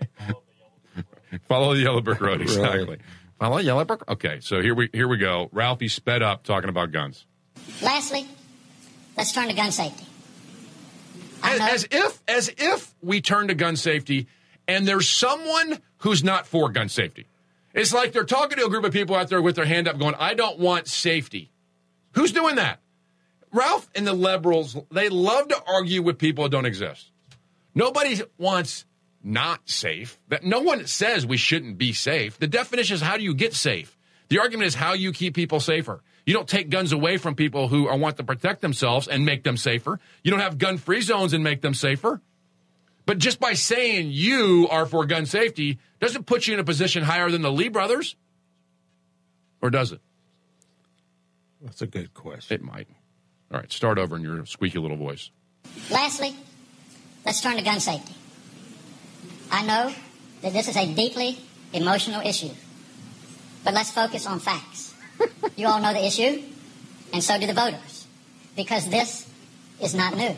Follow 1.48 1.74
the 1.74 1.80
yellow 1.80 2.00
brick 2.00 2.20
road. 2.20 2.40
Exactly. 2.42 2.84
Right. 2.84 2.98
Follow 3.40 3.58
yellow 3.58 3.84
brick. 3.84 4.00
Okay, 4.08 4.38
so 4.40 4.60
here 4.60 4.74
we 4.74 4.88
here 4.92 5.08
we 5.08 5.16
go. 5.16 5.48
Ralphie 5.52 5.88
sped 5.88 6.22
up 6.22 6.44
talking 6.44 6.68
about 6.68 6.92
guns. 6.92 7.24
Lastly, 7.82 8.26
let's 9.16 9.32
turn 9.32 9.48
to 9.48 9.54
gun 9.54 9.72
safety. 9.72 10.04
As, 11.42 11.60
as 11.60 11.88
if 11.90 12.22
as 12.28 12.50
if 12.58 12.94
we 13.02 13.20
turn 13.20 13.48
to 13.48 13.54
gun 13.54 13.76
safety 13.76 14.26
and 14.66 14.86
there's 14.86 15.08
someone 15.08 15.78
who's 15.98 16.22
not 16.22 16.46
for 16.46 16.68
gun 16.70 16.88
safety. 16.88 17.26
It's 17.74 17.92
like 17.92 18.12
they're 18.12 18.24
talking 18.24 18.58
to 18.58 18.66
a 18.66 18.70
group 18.70 18.84
of 18.84 18.92
people 18.92 19.16
out 19.16 19.28
there 19.28 19.42
with 19.42 19.56
their 19.56 19.64
hand 19.64 19.88
up 19.88 19.98
going, 19.98 20.14
I 20.18 20.34
don't 20.34 20.58
want 20.58 20.88
safety. 20.88 21.50
Who's 22.12 22.32
doing 22.32 22.56
that? 22.56 22.80
Ralph 23.52 23.88
and 23.94 24.06
the 24.06 24.12
liberals, 24.12 24.76
they 24.90 25.08
love 25.08 25.48
to 25.48 25.62
argue 25.66 26.02
with 26.02 26.18
people 26.18 26.44
that 26.44 26.50
don't 26.50 26.66
exist. 26.66 27.10
Nobody 27.74 28.20
wants 28.36 28.84
not 29.22 29.68
safe. 29.68 30.18
That 30.28 30.44
no 30.44 30.60
one 30.60 30.86
says 30.86 31.26
we 31.26 31.36
shouldn't 31.36 31.78
be 31.78 31.92
safe. 31.92 32.38
The 32.38 32.46
definition 32.46 32.94
is 32.94 33.00
how 33.00 33.16
do 33.16 33.22
you 33.22 33.34
get 33.34 33.54
safe? 33.54 33.96
The 34.28 34.40
argument 34.40 34.66
is 34.66 34.74
how 34.74 34.92
you 34.92 35.12
keep 35.12 35.34
people 35.34 35.60
safer. 35.60 36.02
You 36.28 36.34
don't 36.34 36.46
take 36.46 36.68
guns 36.68 36.92
away 36.92 37.16
from 37.16 37.34
people 37.34 37.68
who 37.68 37.88
are, 37.88 37.96
want 37.96 38.18
to 38.18 38.22
protect 38.22 38.60
themselves 38.60 39.08
and 39.08 39.24
make 39.24 39.44
them 39.44 39.56
safer. 39.56 39.98
You 40.22 40.30
don't 40.30 40.40
have 40.40 40.58
gun 40.58 40.76
free 40.76 41.00
zones 41.00 41.32
and 41.32 41.42
make 41.42 41.62
them 41.62 41.72
safer. 41.72 42.20
But 43.06 43.16
just 43.16 43.40
by 43.40 43.54
saying 43.54 44.10
you 44.10 44.68
are 44.70 44.84
for 44.84 45.06
gun 45.06 45.24
safety 45.24 45.78
doesn't 46.00 46.26
put 46.26 46.46
you 46.46 46.52
in 46.52 46.60
a 46.60 46.64
position 46.64 47.02
higher 47.02 47.30
than 47.30 47.40
the 47.40 47.50
Lee 47.50 47.70
brothers. 47.70 48.14
Or 49.62 49.70
does 49.70 49.90
it? 49.90 50.02
That's 51.62 51.80
a 51.80 51.86
good 51.86 52.12
question. 52.12 52.56
It 52.56 52.62
might. 52.62 52.88
All 53.50 53.60
right, 53.60 53.72
start 53.72 53.96
over 53.96 54.14
in 54.14 54.22
your 54.22 54.44
squeaky 54.44 54.80
little 54.80 54.98
voice. 54.98 55.30
Lastly, 55.90 56.36
let's 57.24 57.40
turn 57.40 57.56
to 57.56 57.62
gun 57.62 57.80
safety. 57.80 58.12
I 59.50 59.64
know 59.64 59.94
that 60.42 60.52
this 60.52 60.68
is 60.68 60.76
a 60.76 60.94
deeply 60.94 61.38
emotional 61.72 62.20
issue, 62.20 62.50
but 63.64 63.72
let's 63.72 63.90
focus 63.90 64.26
on 64.26 64.40
facts. 64.40 64.77
You 65.56 65.66
all 65.66 65.80
know 65.80 65.92
the 65.92 66.04
issue, 66.04 66.42
and 67.12 67.22
so 67.22 67.38
do 67.38 67.46
the 67.46 67.54
voters, 67.54 68.06
because 68.56 68.88
this 68.88 69.28
is 69.80 69.94
not 69.94 70.16
new. 70.16 70.34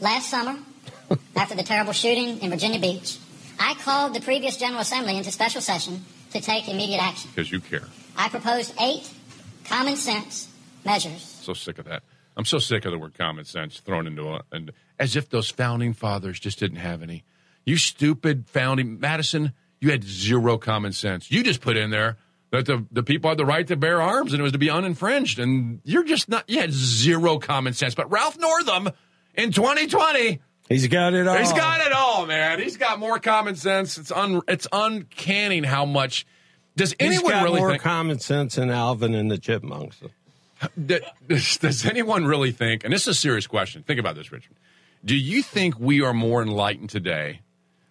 Last 0.00 0.30
summer, 0.30 0.58
after 1.36 1.54
the 1.54 1.62
terrible 1.62 1.92
shooting 1.92 2.40
in 2.40 2.50
Virginia 2.50 2.80
Beach, 2.80 3.18
I 3.58 3.74
called 3.74 4.14
the 4.14 4.20
previous 4.20 4.56
General 4.56 4.80
Assembly 4.80 5.16
into 5.16 5.30
special 5.30 5.60
session 5.60 6.04
to 6.32 6.40
take 6.40 6.68
immediate 6.68 7.02
action. 7.02 7.30
Because 7.34 7.52
you 7.52 7.60
care. 7.60 7.88
I 8.16 8.28
proposed 8.28 8.74
eight 8.80 9.10
common 9.64 9.96
sense 9.96 10.48
measures 10.84 11.22
So 11.42 11.54
sick 11.54 11.78
of 11.78 11.84
that. 11.86 12.02
I'm 12.36 12.44
so 12.44 12.58
sick 12.58 12.84
of 12.84 12.92
the 12.92 12.98
word 12.98 13.14
common 13.16 13.44
sense 13.44 13.78
thrown 13.80 14.06
into 14.06 14.28
a, 14.28 14.42
and 14.50 14.72
as 14.98 15.16
if 15.16 15.28
those 15.28 15.50
founding 15.50 15.92
fathers 15.92 16.40
just 16.40 16.58
didn't 16.58 16.78
have 16.78 17.02
any. 17.02 17.24
You 17.64 17.76
stupid 17.76 18.46
founding 18.48 18.98
Madison, 18.98 19.52
you 19.80 19.90
had 19.90 20.02
zero 20.02 20.58
common 20.58 20.92
sense. 20.92 21.30
You 21.30 21.42
just 21.42 21.60
put 21.60 21.76
in 21.76 21.90
there 21.90 22.16
that 22.52 22.66
the, 22.66 22.86
the 22.92 23.02
people 23.02 23.30
had 23.30 23.38
the 23.38 23.46
right 23.46 23.66
to 23.66 23.76
bear 23.76 24.00
arms 24.00 24.32
and 24.32 24.40
it 24.40 24.42
was 24.42 24.52
to 24.52 24.58
be 24.58 24.68
uninfringed. 24.68 25.42
And 25.42 25.80
you're 25.84 26.04
just 26.04 26.28
not, 26.28 26.48
you 26.48 26.60
had 26.60 26.70
zero 26.70 27.38
common 27.38 27.72
sense. 27.72 27.94
But 27.94 28.10
Ralph 28.10 28.38
Northam 28.38 28.90
in 29.34 29.50
2020, 29.50 30.40
He's 30.68 30.86
got 30.86 31.12
it 31.12 31.26
all. 31.26 31.36
He's 31.36 31.52
got 31.52 31.80
it 31.80 31.92
all, 31.92 32.24
man. 32.26 32.60
He's 32.60 32.76
got 32.76 32.98
more 32.98 33.18
common 33.18 33.56
sense. 33.56 33.98
It's 33.98 34.12
un, 34.12 34.40
it's 34.48 34.66
uncanny 34.72 35.62
how 35.62 35.84
much. 35.84 36.24
Does 36.76 36.94
He's 36.98 37.08
anyone 37.16 37.32
got 37.32 37.44
really 37.44 37.60
more 37.60 37.70
think? 37.70 37.82
common 37.82 38.18
sense 38.20 38.54
than 38.54 38.70
Alvin 38.70 39.14
and 39.14 39.30
the 39.30 39.36
Chipmunks. 39.38 40.00
Does, 40.86 41.58
does 41.58 41.84
anyone 41.84 42.24
really 42.24 42.52
think, 42.52 42.84
and 42.84 42.92
this 42.92 43.02
is 43.02 43.08
a 43.08 43.14
serious 43.14 43.46
question, 43.46 43.82
think 43.82 43.98
about 43.98 44.14
this, 44.14 44.30
Richard. 44.30 44.54
Do 45.04 45.16
you 45.16 45.42
think 45.42 45.78
we 45.78 46.00
are 46.02 46.14
more 46.14 46.40
enlightened 46.40 46.88
today 46.88 47.40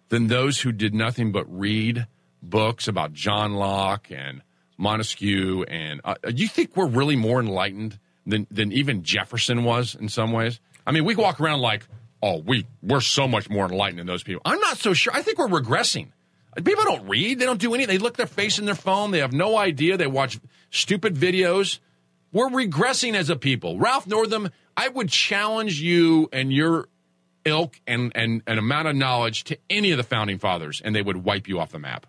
than 0.08 0.28
those 0.28 0.62
who 0.62 0.72
did 0.72 0.94
nothing 0.94 1.30
but 1.30 1.44
read 1.48 2.06
books 2.42 2.88
about 2.88 3.12
John 3.12 3.54
Locke 3.54 4.10
and 4.10 4.42
Montesquieu? 4.82 5.62
And 5.68 6.00
uh, 6.04 6.14
do 6.24 6.42
you 6.42 6.48
think 6.48 6.76
we're 6.76 6.88
really 6.88 7.16
more 7.16 7.40
enlightened 7.40 7.98
than 8.26 8.46
than 8.50 8.72
even 8.72 9.02
Jefferson 9.04 9.64
was 9.64 9.94
in 9.94 10.08
some 10.08 10.32
ways? 10.32 10.60
I 10.86 10.90
mean, 10.90 11.04
we 11.04 11.14
walk 11.14 11.40
around 11.40 11.60
like, 11.60 11.86
oh, 12.22 12.38
we 12.38 12.66
we're 12.82 13.00
so 13.00 13.28
much 13.28 13.48
more 13.48 13.64
enlightened 13.64 14.00
than 14.00 14.06
those 14.06 14.22
people. 14.22 14.42
I'm 14.44 14.60
not 14.60 14.76
so 14.76 14.92
sure. 14.92 15.14
I 15.14 15.22
think 15.22 15.38
we're 15.38 15.48
regressing. 15.48 16.08
People 16.56 16.84
don't 16.84 17.08
read. 17.08 17.38
They 17.38 17.46
don't 17.46 17.60
do 17.60 17.72
anything. 17.72 17.96
They 17.96 18.02
look 18.02 18.18
their 18.18 18.26
face 18.26 18.58
in 18.58 18.66
their 18.66 18.74
phone. 18.74 19.10
They 19.10 19.20
have 19.20 19.32
no 19.32 19.56
idea. 19.56 19.96
They 19.96 20.06
watch 20.06 20.38
stupid 20.70 21.14
videos. 21.14 21.78
We're 22.30 22.50
regressing 22.50 23.14
as 23.14 23.30
a 23.30 23.36
people. 23.36 23.78
Ralph 23.78 24.06
Northam, 24.06 24.50
I 24.76 24.88
would 24.88 25.08
challenge 25.08 25.80
you 25.80 26.28
and 26.30 26.52
your 26.52 26.88
ilk 27.44 27.80
and, 27.86 28.12
and 28.14 28.42
an 28.46 28.58
amount 28.58 28.88
of 28.88 28.96
knowledge 28.96 29.44
to 29.44 29.58
any 29.70 29.92
of 29.92 29.96
the 29.96 30.02
founding 30.02 30.38
fathers, 30.38 30.82
and 30.84 30.94
they 30.94 31.02
would 31.02 31.18
wipe 31.24 31.48
you 31.48 31.58
off 31.58 31.72
the 31.72 31.78
map. 31.78 32.06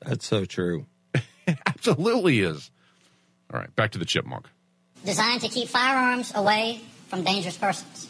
That's 0.00 0.26
so 0.26 0.44
true. 0.44 0.86
it 1.52 1.58
absolutely 1.66 2.40
is. 2.40 2.70
All 3.52 3.60
right, 3.60 3.74
back 3.76 3.92
to 3.92 3.98
the 3.98 4.04
chipmunk. 4.04 4.46
Designed 5.04 5.42
to 5.42 5.48
keep 5.48 5.68
firearms 5.68 6.32
away 6.34 6.80
from 7.08 7.22
dangerous 7.22 7.56
persons. 7.56 8.08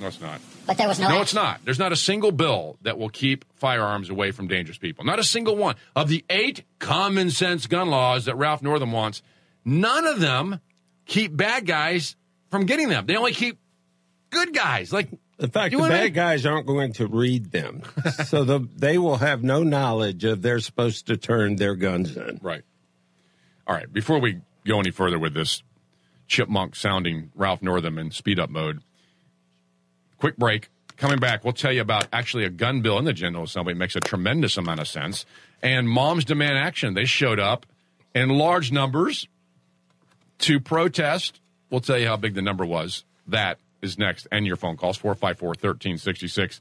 No, 0.00 0.08
it's 0.08 0.20
not. 0.20 0.40
But 0.66 0.76
there 0.78 0.86
was 0.88 0.98
no. 0.98 1.04
No, 1.08 1.10
action. 1.14 1.22
it's 1.22 1.34
not. 1.34 1.60
There's 1.64 1.78
not 1.78 1.90
a 1.92 1.96
single 1.96 2.30
bill 2.30 2.76
that 2.82 2.98
will 2.98 3.08
keep 3.08 3.44
firearms 3.54 4.10
away 4.10 4.30
from 4.30 4.46
dangerous 4.46 4.78
people. 4.78 5.04
Not 5.04 5.18
a 5.18 5.24
single 5.24 5.56
one. 5.56 5.76
Of 5.94 6.08
the 6.08 6.24
eight 6.28 6.64
common 6.78 7.30
sense 7.30 7.66
gun 7.66 7.88
laws 7.88 8.26
that 8.26 8.36
Ralph 8.36 8.62
Northam 8.62 8.92
wants, 8.92 9.22
none 9.64 10.06
of 10.06 10.20
them 10.20 10.60
keep 11.06 11.34
bad 11.36 11.66
guys 11.66 12.14
from 12.50 12.66
getting 12.66 12.88
them. 12.88 13.06
They 13.06 13.16
only 13.16 13.32
keep 13.32 13.58
good 14.30 14.52
guys. 14.54 14.92
Like, 14.92 15.08
In 15.38 15.50
fact, 15.50 15.72
You 15.72 15.78
the 15.78 15.84
and 15.84 15.92
bad 15.92 16.04
me. 16.04 16.10
guys 16.10 16.44
aren't 16.46 16.66
going 16.66 16.92
to 16.94 17.06
read 17.06 17.50
them, 17.50 17.82
so 18.26 18.44
the, 18.44 18.68
they 18.76 18.98
will 18.98 19.16
have 19.16 19.42
no 19.42 19.62
knowledge 19.62 20.24
of 20.24 20.42
they're 20.42 20.60
supposed 20.60 21.06
to 21.06 21.16
turn 21.16 21.56
their 21.56 21.74
guns 21.74 22.16
in. 22.16 22.38
Right. 22.42 22.62
All 23.66 23.74
right. 23.74 23.92
Before 23.92 24.18
we 24.18 24.40
go 24.64 24.80
any 24.80 24.90
further 24.90 25.18
with 25.18 25.34
this 25.34 25.62
chipmunk 26.26 26.76
sounding 26.76 27.30
Ralph 27.34 27.62
Northam 27.62 27.98
in 27.98 28.10
speed 28.10 28.38
up 28.38 28.50
mode, 28.50 28.80
quick 30.18 30.36
break. 30.36 30.68
Coming 30.96 31.18
back, 31.18 31.44
we'll 31.44 31.52
tell 31.52 31.72
you 31.72 31.82
about 31.82 32.08
actually 32.10 32.44
a 32.44 32.50
gun 32.50 32.80
bill 32.80 32.98
in 32.98 33.04
the 33.04 33.12
General 33.12 33.44
Assembly. 33.44 33.72
It 33.72 33.76
makes 33.76 33.96
a 33.96 34.00
tremendous 34.00 34.56
amount 34.56 34.80
of 34.80 34.88
sense. 34.88 35.26
And 35.62 35.88
Moms 35.88 36.24
Demand 36.24 36.56
Action. 36.56 36.94
They 36.94 37.04
showed 37.04 37.38
up 37.38 37.66
in 38.14 38.30
large 38.30 38.72
numbers 38.72 39.28
to 40.38 40.58
protest. 40.58 41.40
We'll 41.70 41.80
tell 41.80 41.98
you 41.98 42.06
how 42.06 42.16
big 42.16 42.34
the 42.34 42.42
number 42.42 42.64
was. 42.64 43.04
That 43.26 43.58
is 43.82 43.98
next. 43.98 44.26
And 44.32 44.46
your 44.46 44.56
phone 44.56 44.76
calls 44.76 44.96
454 44.96 45.48
1366. 45.48 46.60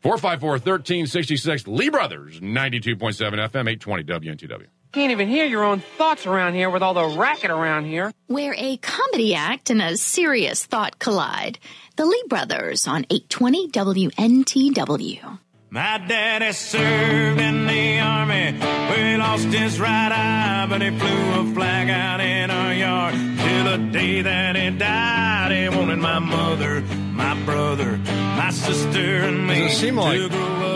454 0.00 0.50
1366. 0.50 1.66
Lee 1.66 1.90
Brothers, 1.90 2.40
92.7 2.40 2.96
FM, 2.96 3.68
820 3.68 4.04
WNTW. 4.04 4.66
Can't 4.94 5.10
even 5.10 5.28
hear 5.28 5.44
your 5.44 5.64
own 5.64 5.80
thoughts 5.80 6.24
around 6.24 6.54
here 6.54 6.70
with 6.70 6.80
all 6.82 6.94
the 6.94 7.18
racket 7.18 7.50
around 7.50 7.86
here. 7.86 8.12
Where 8.28 8.54
a 8.56 8.76
comedy 8.76 9.34
act 9.34 9.70
and 9.70 9.82
a 9.82 9.96
serious 9.96 10.64
thought 10.64 11.00
collide. 11.00 11.58
The 11.96 12.04
Lee 12.06 12.22
Brothers 12.28 12.86
on 12.86 13.04
820 13.10 13.70
WNTW. 13.70 15.38
My 15.70 15.98
daddy 15.98 16.52
served 16.52 17.40
in 17.40 17.66
the 17.66 17.98
army 17.98 18.52
We 18.92 19.16
lost 19.16 19.46
his 19.48 19.80
right 19.80 20.12
eye, 20.12 20.66
but 20.68 20.80
he 20.80 20.96
flew 20.96 21.40
a 21.40 21.54
flag 21.54 21.90
out 21.90 22.20
in 22.20 22.50
our 22.52 22.72
yard 22.72 23.14
till 23.14 23.64
the 23.64 23.78
day 23.90 24.22
that 24.22 24.54
he 24.54 24.70
died. 24.70 25.50
He 25.50 25.68
wanted 25.76 25.98
my 25.98 26.20
mother, 26.20 26.82
my 27.12 27.34
brother, 27.44 27.96
my 27.96 28.50
sister, 28.50 29.22
and 29.24 29.44
me 29.48 29.62
Does 29.64 29.72
it 29.72 29.76
seem 29.76 29.96
like- 29.96 30.20
to 30.20 30.28
grow 30.28 30.38
up 30.38 30.44
and 30.44 30.52
live 30.52 30.62
happy. 30.62 30.73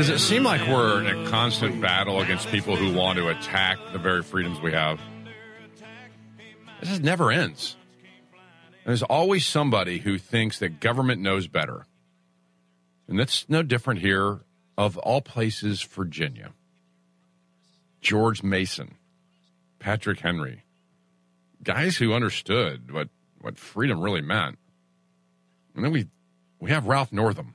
Does 0.00 0.08
it 0.08 0.18
seem 0.18 0.44
like 0.44 0.66
we're 0.66 1.02
in 1.02 1.08
a 1.08 1.28
constant 1.28 1.78
battle 1.78 2.22
against 2.22 2.48
people 2.48 2.74
who 2.74 2.94
want 2.94 3.18
to 3.18 3.28
attack 3.28 3.76
the 3.92 3.98
very 3.98 4.22
freedoms 4.22 4.58
we 4.58 4.72
have? 4.72 4.98
This 6.80 6.88
just 6.88 7.02
never 7.02 7.30
ends. 7.30 7.76
There's 8.86 9.02
always 9.02 9.44
somebody 9.44 9.98
who 9.98 10.16
thinks 10.16 10.58
that 10.60 10.80
government 10.80 11.20
knows 11.20 11.48
better. 11.48 11.84
And 13.08 13.20
that's 13.20 13.46
no 13.50 13.62
different 13.62 14.00
here, 14.00 14.40
of 14.78 14.96
all 14.96 15.20
places, 15.20 15.82
Virginia. 15.82 16.54
George 18.00 18.42
Mason, 18.42 18.94
Patrick 19.80 20.20
Henry, 20.20 20.64
guys 21.62 21.98
who 21.98 22.14
understood 22.14 22.90
what, 22.90 23.10
what 23.38 23.58
freedom 23.58 24.00
really 24.00 24.22
meant. 24.22 24.56
And 25.76 25.84
then 25.84 25.92
we, 25.92 26.08
we 26.58 26.70
have 26.70 26.86
Ralph 26.86 27.12
Northam 27.12 27.52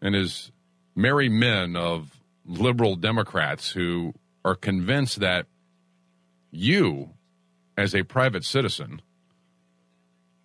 and 0.00 0.14
his 0.14 0.50
merry 0.94 1.28
men 1.28 1.76
of 1.76 2.20
liberal 2.44 2.96
Democrats 2.96 3.70
who 3.70 4.14
are 4.44 4.54
convinced 4.54 5.20
that 5.20 5.46
you, 6.50 7.10
as 7.76 7.94
a 7.94 8.02
private 8.02 8.44
citizen, 8.44 9.02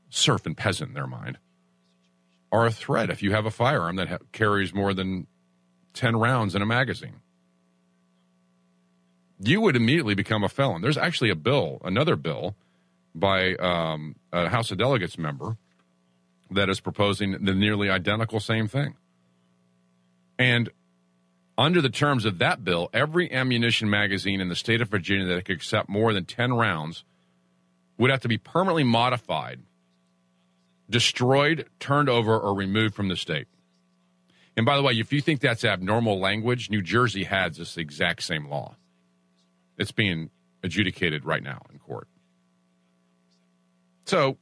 serf 0.09 0.45
and 0.45 0.57
peasant 0.57 0.89
in 0.89 0.93
their 0.95 1.07
mind, 1.07 1.37
are 2.51 2.65
a 2.65 2.71
threat 2.71 3.09
if 3.09 3.21
you 3.21 3.31
have 3.31 3.45
a 3.45 3.51
firearm 3.51 3.97
that 3.97 4.07
ha- 4.07 4.17
carries 4.31 4.73
more 4.73 4.93
than 4.93 5.27
10 5.93 6.15
rounds 6.15 6.55
in 6.55 6.61
a 6.61 6.65
magazine. 6.65 7.21
You 9.39 9.61
would 9.61 9.75
immediately 9.75 10.15
become 10.15 10.43
a 10.43 10.49
felon. 10.49 10.81
There's 10.81 10.97
actually 10.97 11.29
a 11.29 11.35
bill, 11.35 11.79
another 11.83 12.15
bill, 12.15 12.55
by 13.13 13.55
um, 13.55 14.15
a 14.33 14.49
House 14.49 14.71
of 14.71 14.77
Delegates 14.77 15.17
member 15.17 15.57
that 16.51 16.69
is 16.69 16.79
proposing 16.79 17.31
the 17.43 17.53
nearly 17.53 17.89
identical 17.89 18.39
same 18.39 18.67
thing. 18.67 18.95
And 20.39 20.69
under 21.57 21.81
the 21.81 21.89
terms 21.89 22.23
of 22.23 22.39
that 22.39 22.63
bill, 22.63 22.89
every 22.93 23.29
ammunition 23.31 23.89
magazine 23.89 24.39
in 24.39 24.47
the 24.47 24.55
state 24.55 24.81
of 24.81 24.87
Virginia 24.87 25.27
that 25.27 25.45
could 25.45 25.57
accept 25.57 25.89
more 25.89 26.13
than 26.13 26.23
10 26.23 26.53
rounds 26.53 27.03
would 27.97 28.09
have 28.09 28.21
to 28.21 28.29
be 28.29 28.37
permanently 28.37 28.85
modified, 28.85 29.59
destroyed, 30.89 31.67
turned 31.79 32.07
over, 32.07 32.39
or 32.39 32.55
removed 32.55 32.95
from 32.95 33.09
the 33.09 33.17
state. 33.17 33.47
And 34.55 34.65
by 34.65 34.77
the 34.77 34.83
way, 34.83 34.93
if 34.93 35.11
you 35.11 35.19
think 35.19 35.41
that's 35.41 35.65
abnormal 35.65 36.19
language, 36.19 36.69
New 36.69 36.81
Jersey 36.81 37.25
has 37.25 37.57
this 37.57 37.77
exact 37.77 38.23
same 38.23 38.47
law. 38.47 38.75
It's 39.77 39.91
being 39.91 40.29
adjudicated 40.63 41.25
right 41.25 41.43
now 41.43 41.61
in 41.71 41.79
court. 41.79 42.07
So 44.05 44.37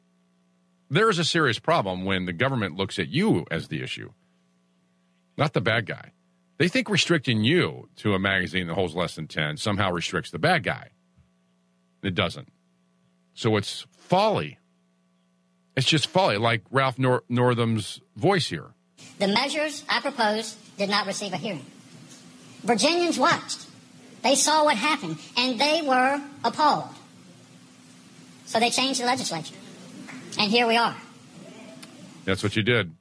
there 0.90 1.10
is 1.10 1.20
a 1.20 1.24
serious 1.24 1.60
problem 1.60 2.06
when 2.06 2.26
the 2.26 2.34
government 2.34 2.76
looks 2.76 3.00
at 3.00 3.10
you 3.10 3.46
as 3.52 3.68
the 3.68 3.82
issue, 3.82 4.12
not 5.38 5.54
the 5.54 5.62
bad 5.62 5.86
guy. 5.86 6.12
They 6.58 6.68
think 6.68 6.90
restricting 6.90 7.44
you 7.44 7.90
to 7.98 8.14
a 8.14 8.20
magazine 8.20 8.68
that 8.68 8.74
holds 8.74 8.96
less 8.96 9.16
than 9.16 9.28
10 9.28 9.58
somehow 9.58 9.92
restricts 9.92 10.32
the 10.32 10.40
bad 10.40 10.64
guy. 10.64 10.90
It 12.02 12.16
doesn't. 12.16 12.50
So 13.34 13.56
it's 13.58 13.86
folly. 13.96 14.58
It's 15.76 15.86
just 15.88 16.08
folly, 16.08 16.38
like 16.38 16.64
Ralph 16.72 16.98
Nor- 16.98 17.24
Northam's 17.30 18.02
voice 18.16 18.48
here. 18.48 18.74
The 19.20 19.28
measures 19.28 19.84
I 19.88 20.02
proposed 20.02 20.58
did 20.78 20.90
not 20.90 21.06
receive 21.06 21.34
a 21.34 21.38
hearing. 21.38 21.66
Virginians 22.64 23.20
watched. 23.20 23.68
They 24.24 24.34
saw 24.34 24.64
what 24.66 24.76
happened, 24.78 25.18
and 25.38 25.62
they 25.62 25.84
were 25.84 26.20
appalled. 26.44 26.90
So 28.46 28.60
they 28.60 28.72
changed 28.72 29.00
the 29.00 29.06
legislature. 29.06 29.54
And 30.40 30.50
here 30.50 30.66
we 30.66 30.78
are. 30.78 30.96
That's 32.26 32.42
what 32.42 32.56
you 32.56 32.64
did. 32.64 32.97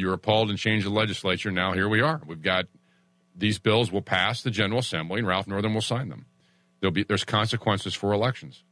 You 0.00 0.08
were 0.08 0.14
appalled 0.14 0.50
and 0.50 0.58
changed 0.58 0.86
the 0.86 0.90
legislature. 0.90 1.50
Now 1.50 1.72
here 1.72 1.88
we 1.88 2.00
are. 2.00 2.20
We've 2.26 2.42
got 2.42 2.66
these 3.36 3.58
bills 3.58 3.92
will 3.92 4.02
pass 4.02 4.42
the 4.42 4.50
General 4.50 4.80
Assembly, 4.80 5.18
and 5.18 5.28
Ralph 5.28 5.46
Northam 5.46 5.74
will 5.74 5.80
sign 5.80 6.08
them. 6.08 6.26
There'll 6.80 6.92
be 6.92 7.04
there's 7.04 7.24
consequences 7.24 7.94
for 7.94 8.12
elections. 8.12 8.64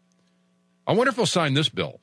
I 0.86 0.92
wonder 0.92 1.10
if 1.10 1.16
he'll 1.16 1.26
sign 1.26 1.54
this 1.54 1.68
bill. 1.68 2.00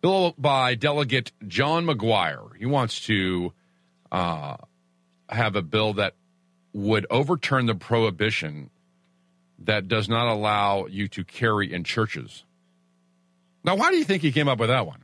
Bill 0.00 0.34
by 0.36 0.74
Delegate 0.74 1.32
John 1.46 1.86
McGuire. 1.86 2.56
He 2.58 2.66
wants 2.66 3.00
to 3.06 3.52
uh, 4.10 4.56
have 5.28 5.54
a 5.54 5.62
bill 5.62 5.94
that 5.94 6.14
would 6.72 7.06
overturn 7.10 7.66
the 7.66 7.74
prohibition 7.74 8.70
that 9.58 9.86
does 9.86 10.08
not 10.08 10.26
allow 10.26 10.86
you 10.86 11.06
to 11.08 11.24
carry 11.24 11.72
in 11.72 11.84
churches. 11.84 12.44
Now, 13.64 13.76
why 13.76 13.90
do 13.90 13.96
you 13.96 14.04
think 14.04 14.22
he 14.22 14.32
came 14.32 14.48
up 14.48 14.58
with 14.58 14.70
that 14.70 14.86
one? 14.86 15.01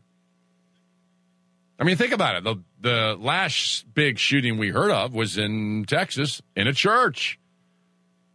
I 1.79 1.85
mean, 1.85 1.97
think 1.97 2.13
about 2.13 2.37
it. 2.37 2.45
The 2.45 2.57
the 2.81 3.17
last 3.19 3.93
big 3.95 4.19
shooting 4.19 4.59
we 4.59 4.71
heard 4.71 4.91
of 4.91 5.15
was 5.15 5.39
in 5.39 5.85
Texas 5.87 6.43
in 6.57 6.67
a 6.67 6.73
church. 6.73 7.39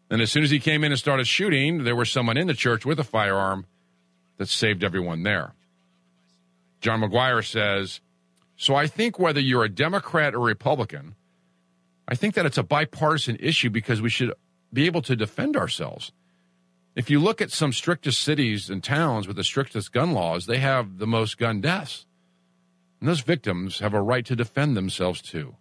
And 0.10 0.22
as 0.22 0.32
soon 0.32 0.44
as 0.44 0.52
he 0.52 0.60
came 0.60 0.84
in 0.84 0.92
and 0.92 1.00
started 1.00 1.28
shooting, 1.28 1.84
there 1.84 1.96
was 1.96 2.12
someone 2.12 2.38
in 2.38 2.48
the 2.48 2.54
church 2.54 2.86
with 2.86 3.00
a 3.00 3.04
firearm 3.04 3.66
that 4.38 4.48
saved 4.48 4.84
everyone 4.84 5.24
there. 5.24 5.54
John 6.82 7.02
McGuire 7.02 7.46
says, 7.46 8.02
So 8.56 8.76
I 8.76 8.88
think 8.88 9.18
whether 9.18 9.40
you're 9.40 9.64
a 9.64 9.70
Democrat 9.70 10.36
or 10.36 10.42
Republican, 10.42 11.16
I 12.08 12.16
think 12.16 12.36
that 12.36 12.46
it's 12.46 12.58
a 12.58 12.64
bipartisan 12.64 13.38
issue 13.40 13.70
because 13.70 14.02
we 14.02 14.10
should 14.10 14.34
be 14.72 14.86
able 14.86 15.02
to 15.04 15.16
defend 15.16 15.56
ourselves. 15.56 16.12
If 16.96 17.10
you 17.10 17.20
look 17.20 17.42
at 17.42 17.52
some 17.52 17.74
strictest 17.74 18.22
cities 18.22 18.70
and 18.70 18.84
towns 18.84 19.28
with 19.28 19.38
the 19.38 19.44
strictest 19.44 19.92
gun 19.92 20.12
laws, 20.12 20.46
they 20.46 20.60
have 20.60 21.00
the 21.00 21.08
most 21.08 21.38
gun 21.38 21.60
deaths. 21.60 22.06
And 23.04 23.10
those 23.10 23.20
victims 23.20 23.80
have 23.80 23.94
a 23.94 24.02
right 24.02 24.26
to 24.28 24.34
defend 24.34 24.78
themselves 24.78 25.22
too. 25.22 25.58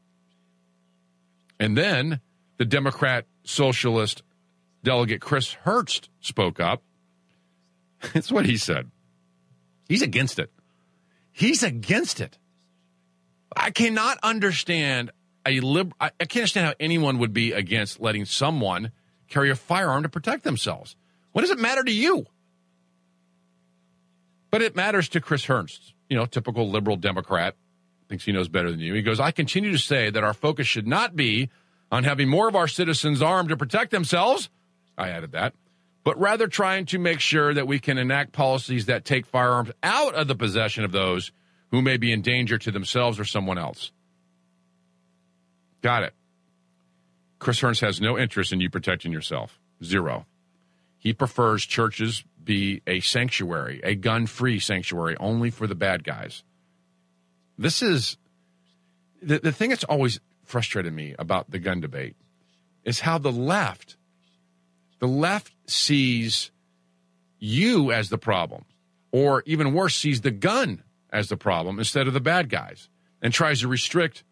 And 1.58 1.76
then 1.76 2.20
the 2.56 2.64
Democrat 2.64 3.24
socialist 3.42 4.22
delegate 4.84 5.20
Chris 5.20 5.50
Hurst 5.52 6.08
spoke 6.20 6.60
up. 6.60 6.84
It's 8.14 8.30
what 8.30 8.46
he 8.46 8.56
said. 8.56 8.92
He's 9.88 10.02
against 10.02 10.38
it. 10.38 10.52
He's 11.32 11.64
against 11.64 12.20
it. 12.20 12.38
I 13.56 13.72
cannot 13.72 14.18
understand 14.22 15.10
a 15.44 15.58
lib- 15.58 15.94
I 15.98 16.10
can't 16.10 16.42
understand 16.42 16.66
how 16.68 16.74
anyone 16.78 17.18
would 17.18 17.32
be 17.32 17.50
against 17.50 17.98
letting 17.98 18.24
someone 18.24 18.92
carry 19.28 19.50
a 19.50 19.56
firearm 19.56 20.04
to 20.04 20.08
protect 20.08 20.44
themselves. 20.44 20.94
What 21.32 21.40
does 21.40 21.50
it 21.50 21.58
matter 21.58 21.82
to 21.82 21.92
you? 21.92 22.26
But 24.52 24.62
it 24.62 24.76
matters 24.76 25.08
to 25.08 25.20
Chris 25.20 25.46
Hurst, 25.46 25.94
you 26.12 26.18
know, 26.18 26.26
typical 26.26 26.68
liberal 26.68 26.96
Democrat, 26.98 27.56
thinks 28.06 28.26
he 28.26 28.32
knows 28.32 28.46
better 28.46 28.70
than 28.70 28.80
you. 28.80 28.92
He 28.92 29.00
goes, 29.00 29.18
I 29.18 29.30
continue 29.30 29.72
to 29.72 29.78
say 29.78 30.10
that 30.10 30.22
our 30.22 30.34
focus 30.34 30.66
should 30.66 30.86
not 30.86 31.16
be 31.16 31.48
on 31.90 32.04
having 32.04 32.28
more 32.28 32.48
of 32.48 32.54
our 32.54 32.68
citizens 32.68 33.22
armed 33.22 33.48
to 33.48 33.56
protect 33.56 33.92
themselves. 33.92 34.50
I 34.98 35.08
added 35.08 35.32
that. 35.32 35.54
But 36.04 36.20
rather 36.20 36.48
trying 36.48 36.84
to 36.86 36.98
make 36.98 37.20
sure 37.20 37.54
that 37.54 37.66
we 37.66 37.78
can 37.78 37.96
enact 37.96 38.32
policies 38.32 38.84
that 38.86 39.06
take 39.06 39.24
firearms 39.24 39.70
out 39.82 40.14
of 40.14 40.28
the 40.28 40.34
possession 40.34 40.84
of 40.84 40.92
those 40.92 41.32
who 41.70 41.80
may 41.80 41.96
be 41.96 42.12
in 42.12 42.20
danger 42.20 42.58
to 42.58 42.70
themselves 42.70 43.18
or 43.18 43.24
someone 43.24 43.56
else. 43.56 43.90
Got 45.80 46.02
it. 46.02 46.12
Chris 47.38 47.58
Hearns 47.62 47.80
has 47.80 48.02
no 48.02 48.18
interest 48.18 48.52
in 48.52 48.60
you 48.60 48.68
protecting 48.68 49.12
yourself. 49.12 49.58
Zero. 49.82 50.26
He 50.98 51.14
prefers 51.14 51.64
churches 51.64 52.22
be 52.44 52.82
a 52.86 53.00
sanctuary, 53.00 53.80
a 53.84 53.94
gun 53.94 54.26
free 54.26 54.58
sanctuary, 54.58 55.16
only 55.20 55.50
for 55.50 55.66
the 55.66 55.74
bad 55.74 56.04
guys. 56.04 56.42
This 57.58 57.82
is 57.82 58.16
the, 59.22 59.38
the 59.38 59.52
thing 59.52 59.70
that's 59.70 59.84
always 59.84 60.20
frustrated 60.44 60.92
me 60.92 61.14
about 61.18 61.50
the 61.50 61.58
gun 61.58 61.80
debate 61.80 62.16
is 62.84 63.00
how 63.00 63.18
the 63.18 63.32
left, 63.32 63.96
the 64.98 65.08
left 65.08 65.52
sees 65.66 66.50
you 67.38 67.92
as 67.92 68.08
the 68.08 68.18
problem, 68.18 68.64
or 69.12 69.42
even 69.46 69.74
worse, 69.74 69.94
sees 69.94 70.20
the 70.20 70.30
gun 70.30 70.82
as 71.10 71.28
the 71.28 71.36
problem 71.36 71.78
instead 71.78 72.06
of 72.06 72.14
the 72.14 72.20
bad 72.20 72.48
guys, 72.48 72.88
and 73.20 73.32
tries 73.32 73.60
to 73.60 73.68
restrict 73.68 74.24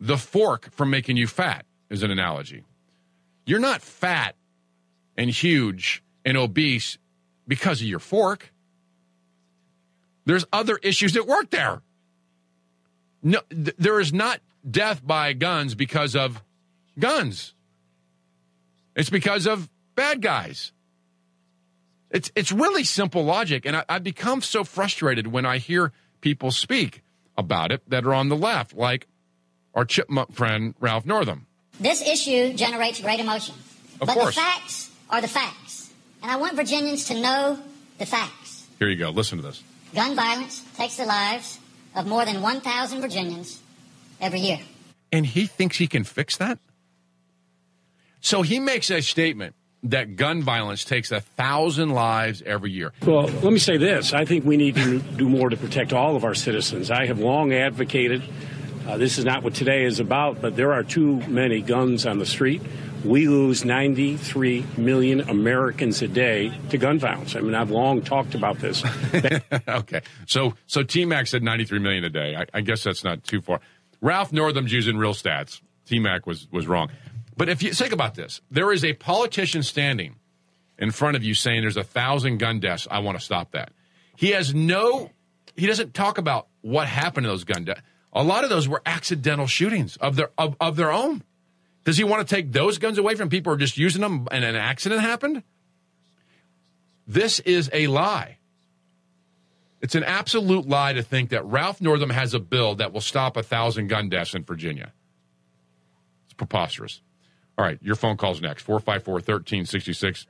the 0.00 0.18
fork 0.18 0.70
from 0.70 0.90
making 0.90 1.16
you 1.16 1.26
fat, 1.26 1.64
is 1.90 2.02
an 2.02 2.10
analogy. 2.10 2.64
You're 3.46 3.58
not 3.58 3.82
fat 3.82 4.36
and 5.16 5.30
huge 5.30 6.02
and 6.24 6.36
obese 6.36 6.98
because 7.48 7.80
of 7.80 7.88
your 7.88 7.98
fork. 7.98 8.52
There's 10.26 10.44
other 10.52 10.78
issues 10.82 11.16
at 11.16 11.26
work 11.26 11.50
there. 11.50 11.82
No, 13.22 13.40
th- 13.50 13.74
there 13.78 13.98
is 13.98 14.12
not 14.12 14.40
death 14.70 15.04
by 15.04 15.32
guns 15.32 15.74
because 15.74 16.14
of 16.14 16.42
guns. 16.98 17.54
It's 18.94 19.10
because 19.10 19.46
of 19.46 19.68
bad 19.96 20.20
guys. 20.20 20.72
It's 22.10 22.30
it's 22.34 22.52
really 22.52 22.84
simple 22.84 23.24
logic, 23.24 23.66
and 23.66 23.76
I, 23.76 23.84
I 23.88 23.98
become 23.98 24.40
so 24.42 24.64
frustrated 24.64 25.26
when 25.26 25.44
I 25.44 25.58
hear 25.58 25.92
people 26.20 26.50
speak 26.50 27.02
about 27.36 27.70
it 27.70 27.88
that 27.88 28.04
are 28.06 28.14
on 28.14 28.28
the 28.28 28.36
left, 28.36 28.74
like 28.74 29.06
our 29.74 29.84
chipmunk 29.84 30.32
friend 30.32 30.74
Ralph 30.80 31.06
Northam. 31.06 31.46
This 31.80 32.02
issue 32.02 32.54
generates 32.54 33.00
great 33.00 33.20
emotion. 33.20 33.54
Of 34.00 34.08
but 34.08 34.14
course. 34.14 34.34
the 34.34 34.40
facts 34.40 34.90
are 35.10 35.20
the 35.20 35.28
facts. 35.28 35.67
And 36.22 36.30
I 36.30 36.36
want 36.36 36.56
Virginians 36.56 37.04
to 37.06 37.14
know 37.14 37.58
the 37.98 38.06
facts. 38.06 38.66
Here 38.78 38.88
you 38.88 38.96
go. 38.96 39.10
Listen 39.10 39.38
to 39.38 39.42
this. 39.42 39.62
Gun 39.94 40.14
violence 40.14 40.64
takes 40.76 40.96
the 40.96 41.06
lives 41.06 41.58
of 41.94 42.06
more 42.06 42.24
than 42.24 42.42
1,000 42.42 43.00
Virginians 43.00 43.60
every 44.20 44.40
year. 44.40 44.60
And 45.12 45.24
he 45.24 45.46
thinks 45.46 45.78
he 45.78 45.86
can 45.86 46.04
fix 46.04 46.36
that? 46.36 46.58
So 48.20 48.42
he 48.42 48.60
makes 48.60 48.90
a 48.90 49.00
statement 49.00 49.54
that 49.84 50.16
gun 50.16 50.42
violence 50.42 50.84
takes 50.84 51.12
a 51.12 51.20
thousand 51.20 51.90
lives 51.90 52.42
every 52.44 52.70
year. 52.70 52.92
Well, 53.06 53.22
let 53.22 53.52
me 53.52 53.58
say 53.58 53.76
this. 53.76 54.12
I 54.12 54.24
think 54.24 54.44
we 54.44 54.56
need 54.56 54.74
to 54.74 54.98
do 54.98 55.28
more 55.28 55.48
to 55.48 55.56
protect 55.56 55.92
all 55.92 56.16
of 56.16 56.24
our 56.24 56.34
citizens. 56.34 56.90
I 56.90 57.06
have 57.06 57.20
long 57.20 57.52
advocated, 57.52 58.22
uh, 58.88 58.96
this 58.96 59.18
is 59.18 59.24
not 59.26 59.42
what 59.42 59.54
today 59.54 59.84
is 59.84 60.00
about, 60.00 60.40
but 60.40 60.56
there 60.56 60.72
are 60.72 60.82
too 60.82 61.16
many 61.28 61.60
guns 61.60 62.06
on 62.06 62.18
the 62.18 62.24
street. 62.24 62.62
We 63.04 63.28
lose 63.28 63.62
93 63.62 64.64
million 64.78 65.20
Americans 65.28 66.00
a 66.00 66.08
day 66.08 66.50
to 66.70 66.78
gun 66.78 66.98
violence. 66.98 67.36
I 67.36 67.40
mean, 67.40 67.54
I've 67.54 67.70
long 67.70 68.00
talked 68.00 68.34
about 68.34 68.58
this. 68.60 68.82
okay. 69.68 70.00
So 70.26 70.54
so 70.66 70.82
T 70.82 71.04
Mac 71.04 71.26
said 71.26 71.42
93 71.42 71.80
million 71.80 72.02
a 72.02 72.08
day. 72.08 72.34
I, 72.34 72.46
I 72.54 72.60
guess 72.62 72.82
that's 72.82 73.04
not 73.04 73.24
too 73.24 73.42
far. 73.42 73.60
Ralph 74.00 74.32
Northam's 74.32 74.72
using 74.72 74.96
real 74.96 75.12
stats. 75.12 75.60
T 75.84 75.98
Mac 75.98 76.26
was 76.26 76.48
was 76.50 76.66
wrong. 76.66 76.88
But 77.36 77.50
if 77.50 77.62
you 77.62 77.74
think 77.74 77.92
about 77.92 78.14
this, 78.14 78.40
there 78.50 78.72
is 78.72 78.84
a 78.84 78.94
politician 78.94 79.62
standing 79.62 80.16
in 80.78 80.92
front 80.92 81.14
of 81.14 81.22
you 81.22 81.34
saying 81.34 81.60
there's 81.60 81.76
a 81.76 81.84
thousand 81.84 82.38
gun 82.38 82.58
deaths. 82.58 82.88
I 82.90 83.00
want 83.00 83.18
to 83.18 83.24
stop 83.24 83.50
that. 83.50 83.70
He 84.16 84.30
has 84.30 84.54
no. 84.54 85.10
He 85.56 85.66
doesn't 85.66 85.92
talk 85.92 86.16
about 86.16 86.48
what 86.62 86.88
happened 86.88 87.24
to 87.24 87.28
those 87.28 87.44
gun 87.44 87.64
deaths. 87.64 87.82
A 88.18 88.24
lot 88.24 88.42
of 88.42 88.50
those 88.50 88.66
were 88.66 88.82
accidental 88.84 89.46
shootings 89.46 89.96
of 89.98 90.16
their 90.16 90.30
of, 90.36 90.56
of 90.60 90.74
their 90.74 90.90
own. 90.90 91.22
Does 91.84 91.96
he 91.96 92.02
want 92.02 92.26
to 92.26 92.34
take 92.34 92.50
those 92.50 92.76
guns 92.78 92.98
away 92.98 93.14
from 93.14 93.28
people 93.28 93.52
who 93.52 93.54
are 93.54 93.58
just 93.58 93.78
using 93.78 94.02
them 94.02 94.26
and 94.32 94.44
an 94.44 94.56
accident 94.56 95.02
happened? 95.02 95.44
This 97.06 97.38
is 97.38 97.70
a 97.72 97.86
lie. 97.86 98.38
It's 99.80 99.94
an 99.94 100.02
absolute 100.02 100.68
lie 100.68 100.94
to 100.94 101.02
think 101.04 101.30
that 101.30 101.44
Ralph 101.44 101.80
Northam 101.80 102.10
has 102.10 102.34
a 102.34 102.40
bill 102.40 102.74
that 102.74 102.92
will 102.92 103.00
stop 103.00 103.36
a 103.36 103.42
thousand 103.44 103.86
gun 103.86 104.08
deaths 104.08 104.34
in 104.34 104.42
Virginia. 104.42 104.92
It's 106.24 106.34
preposterous. 106.34 107.00
All 107.56 107.64
right, 107.64 107.78
your 107.80 107.94
phone 107.94 108.16
call's 108.16 108.42
next 108.42 108.62
454 108.62 109.14
1366. 109.14 110.26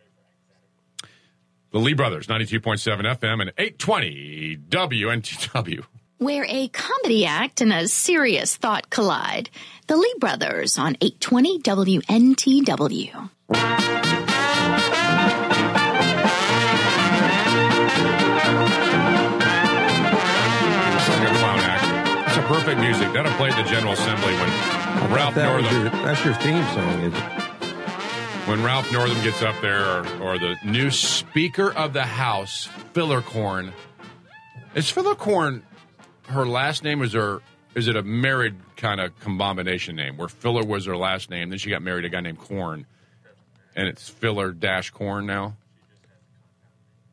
The 1.71 1.79
Lee 1.79 1.95
Brothers, 1.95 2.27
92.7 2.27 3.01
FM 3.17 3.41
and 3.41 3.53
820 3.57 4.59
WNTW. 4.69 5.87
Where 6.19 6.45
a 6.49 6.67
comedy 6.69 7.27
act 7.27 7.61
and 7.61 7.73
a 7.73 7.87
serious 7.87 8.57
thought 8.57 8.91
collide. 8.91 9.51
The 9.87 9.97
Lee 9.97 10.15
Brothers 10.19 10.77
on 10.77 10.97
820 11.01 11.61
WNTW. 11.61 13.31
It's 20.97 21.09
like 21.09 21.23
a 21.23 21.39
clown 21.39 21.61
act. 21.61 22.29
It's 22.29 22.37
a 22.37 22.43
perfect 22.43 22.81
music. 22.81 23.13
That'll 23.13 23.33
play 23.35 23.51
at 23.51 23.57
the 23.63 23.71
General 23.71 23.93
Assembly 23.93 24.33
when 24.35 25.13
Ralph 25.13 25.37
that 25.37 25.61
Northam. 25.61 25.83
your, 25.83 25.91
that's 26.05 26.25
your 26.25 26.35
theme 26.35 26.65
song, 26.75 27.01
is 27.03 27.15
it? 27.15 27.49
when 28.49 28.65
Ralph 28.65 28.91
Northam 28.91 29.23
gets 29.23 29.43
up 29.43 29.55
there, 29.61 29.85
or, 29.85 30.23
or 30.23 30.39
the 30.39 30.57
new 30.65 30.91
Speaker 30.91 31.71
of 31.73 31.93
the 31.93 32.05
House, 32.05 32.67
Filler-Corn. 32.95 33.73
Is 34.75 34.91
Filler-Corn 34.91 35.63
her 36.29 36.47
last 36.47 36.83
name? 36.85 37.03
Is 37.03 37.13
her 37.13 37.41
is 37.75 37.89
it 37.89 37.97
a 37.97 38.03
married 38.03 38.55
kind 38.77 39.01
of 39.01 39.19
combination 39.21 39.97
name 39.97 40.17
where 40.17 40.29
Filler 40.29 40.65
was 40.65 40.87
her 40.87 40.97
last 40.97 41.31
name, 41.31 41.51
then 41.51 41.59
she 41.59 41.71
got 41.71 41.83
married 41.83 42.03
to 42.03 42.09
a 42.09 42.11
guy 42.11 42.21
named 42.21 42.39
Corn, 42.39 42.87
and 43.77 43.87
it's 43.89 44.09
Filler 44.09 44.53
dash 44.53 44.91
Corn 44.91 45.27
now? 45.27 45.57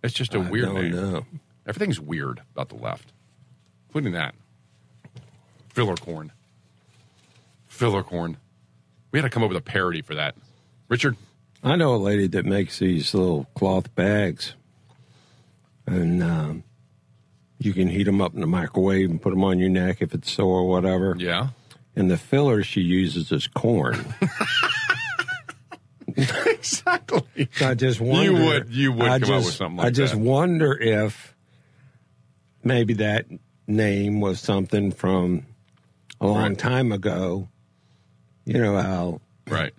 It's 0.04 0.14
just 0.14 0.34
a 0.36 0.40
I 0.40 0.50
weird 0.50 0.66
don't 0.66 0.76
name. 0.76 0.92
know. 0.92 1.26
Everything's 1.68 2.00
weird 2.00 2.42
about 2.54 2.70
the 2.70 2.76
left, 2.76 3.12
including 3.88 4.14
that. 4.14 4.36
Filler-Corn. 5.70 6.32
Filler 7.68 8.04
Corn. 8.04 8.38
We 9.12 9.20
had 9.20 9.24
to 9.24 9.30
come 9.30 9.44
up 9.44 9.50
with 9.50 9.58
a 9.58 9.62
parody 9.62 10.02
for 10.02 10.16
that. 10.16 10.36
Richard, 10.88 11.18
I 11.64 11.76
know 11.76 11.96
a 11.96 11.98
lady 11.98 12.28
that 12.28 12.46
makes 12.46 12.80
these 12.80 13.14
little 13.14 13.46
cloth 13.56 13.94
bags, 13.96 14.54
and 15.88 16.22
um, 16.22 16.64
you 17.60 17.74
can 17.74 17.88
heat 17.88 18.04
them 18.04 18.22
up 18.22 18.34
in 18.34 18.42
the 18.42 18.48
microwave 18.48 19.10
and 19.10 19.22
put 19.22 19.30
them 19.32 19.44
on 19.44 19.60
your 19.60 19.70
neck 19.70 20.02
if 20.02 20.14
it's 20.14 20.32
sore 20.32 20.60
or 20.62 20.68
whatever. 20.70 21.16
Yeah. 21.18 21.50
And 21.96 22.12
the 22.12 22.18
filler 22.18 22.64
she 22.64 22.82
uses 22.82 23.32
is 23.32 23.48
corn. 23.48 24.14
exactly. 26.18 27.50
I 27.62 27.74
just 27.74 28.00
wonder. 28.00 28.32
You 28.32 28.46
would- 28.46 28.70
you 28.74 28.92
would 28.94 29.08
I 29.08 29.20
come 29.20 29.24
up 29.30 29.36
just, 29.38 29.46
with 29.46 29.56
something 29.56 29.86
I 29.86 29.90
just 29.90 30.14
that. 30.14 30.20
wonder 30.20 30.74
if 30.78 31.36
maybe 32.64 32.94
that 32.96 33.26
name 33.68 34.20
was 34.22 34.40
something 34.40 34.92
from 34.92 35.46
a 36.22 36.28
long 36.28 36.50
Right. 36.50 36.58
time 36.58 36.92
ago. 36.92 37.48
You 38.46 38.60
know 38.62 38.78
how 38.80 39.22
right 39.48 39.74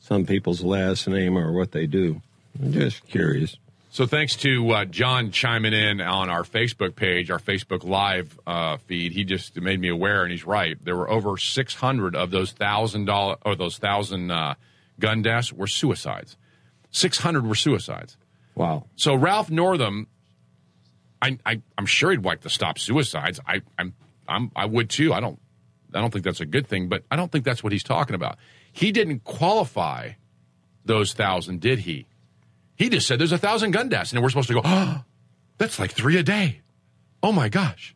some 0.00 0.26
people's 0.26 0.62
last 0.62 1.08
name 1.08 1.36
or 1.38 1.52
what 1.52 1.72
they 1.72 1.86
do. 1.86 2.20
I'm 2.60 2.72
just 2.72 3.06
curious. 3.06 3.56
So 3.92 4.06
thanks 4.06 4.36
to 4.36 4.70
uh, 4.70 4.84
John 4.84 5.32
chiming 5.32 5.72
in 5.72 6.00
on 6.00 6.30
our 6.30 6.44
Facebook 6.44 6.94
page, 6.94 7.28
our 7.28 7.40
Facebook 7.40 7.82
Live 7.82 8.38
uh, 8.46 8.76
feed. 8.76 9.10
He 9.12 9.24
just 9.24 9.60
made 9.60 9.80
me 9.80 9.88
aware, 9.88 10.22
and 10.22 10.30
he's 10.30 10.46
right. 10.46 10.76
There 10.84 10.94
were 10.94 11.10
over 11.10 11.36
600 11.36 12.14
of 12.14 12.30
those 12.30 12.52
thousand 12.52 13.06
dollar 13.06 13.36
or 13.44 13.56
those 13.56 13.78
thousand 13.78 14.30
uh, 14.30 14.54
gun 15.00 15.22
deaths 15.22 15.52
were 15.52 15.66
suicides. 15.66 16.36
600 16.92 17.44
were 17.44 17.56
suicides. 17.56 18.16
Wow. 18.54 18.86
So 18.94 19.16
Ralph 19.16 19.50
Northam, 19.50 20.06
I, 21.20 21.38
I 21.44 21.60
I'm 21.76 21.86
sure 21.86 22.12
he'd 22.12 22.24
like 22.24 22.42
to 22.42 22.50
stop 22.50 22.78
suicides. 22.78 23.40
I 23.44 23.62
I'm 23.76 23.94
I'm, 24.30 24.52
I 24.54 24.66
would 24.66 24.88
too. 24.88 25.12
I 25.12 25.18
don't, 25.18 25.40
I 25.92 26.00
don't 26.00 26.12
think 26.12 26.24
that's 26.24 26.40
a 26.40 26.46
good 26.46 26.68
thing, 26.68 26.88
but 26.88 27.02
I 27.10 27.16
don't 27.16 27.32
think 27.32 27.44
that's 27.44 27.64
what 27.64 27.72
he's 27.72 27.82
talking 27.82 28.14
about. 28.14 28.38
He 28.70 28.92
didn't 28.92 29.24
qualify 29.24 30.12
those 30.84 31.12
thousand, 31.12 31.60
did 31.60 31.80
he? 31.80 32.06
He 32.80 32.88
just 32.88 33.06
said 33.06 33.18
there's 33.18 33.30
a 33.30 33.36
thousand 33.36 33.72
gun 33.72 33.90
deaths, 33.90 34.10
and 34.10 34.22
we're 34.22 34.30
supposed 34.30 34.48
to 34.48 34.54
go, 34.54 34.62
oh, 34.64 35.04
that's 35.58 35.78
like 35.78 35.90
three 35.92 36.16
a 36.16 36.22
day. 36.22 36.62
Oh 37.22 37.30
my 37.30 37.50
gosh. 37.50 37.94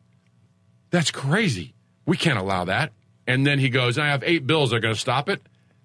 That's 0.91 1.09
crazy. 1.09 1.73
We 2.05 2.17
can't 2.17 2.37
allow 2.37 2.65
that. 2.65 2.91
And 3.25 3.47
then 3.47 3.57
he 3.57 3.69
goes, 3.69 3.97
I 3.97 4.05
have 4.05 4.21
eight 4.23 4.45
bills 4.45 4.69
that 4.69 4.75
are 4.75 4.79
going 4.79 4.93
to 4.93 4.99
stop 4.99 5.27
it. 5.27 5.41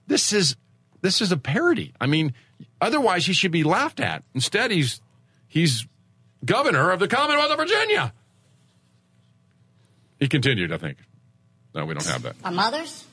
This 0.07 0.35
is 0.35 0.55
this 1.01 1.23
is 1.23 1.33
a 1.33 1.39
parody. 1.39 1.95
I 1.99 2.05
mean, 2.05 2.35
otherwise 2.79 3.25
he 3.25 3.33
should 3.33 3.53
be 3.53 3.65
laughed 3.65 4.01
at. 4.01 4.23
Instead, 4.35 4.71
he's 4.71 5.01
he's 5.49 5.87
governor 6.45 6.91
of 6.91 7.01
the 7.01 7.09
Commonwealth 7.09 7.53
of 7.53 7.57
Virginia. 7.57 8.13
He 10.19 10.29
continued, 10.29 10.73
I 10.73 10.77
think. 10.77 10.99
No, 11.75 11.87
we 11.87 11.95
don't 11.95 12.05
have 12.07 12.23
that. 12.25 12.37
Our 12.45 12.51
mothers, 12.53 13.07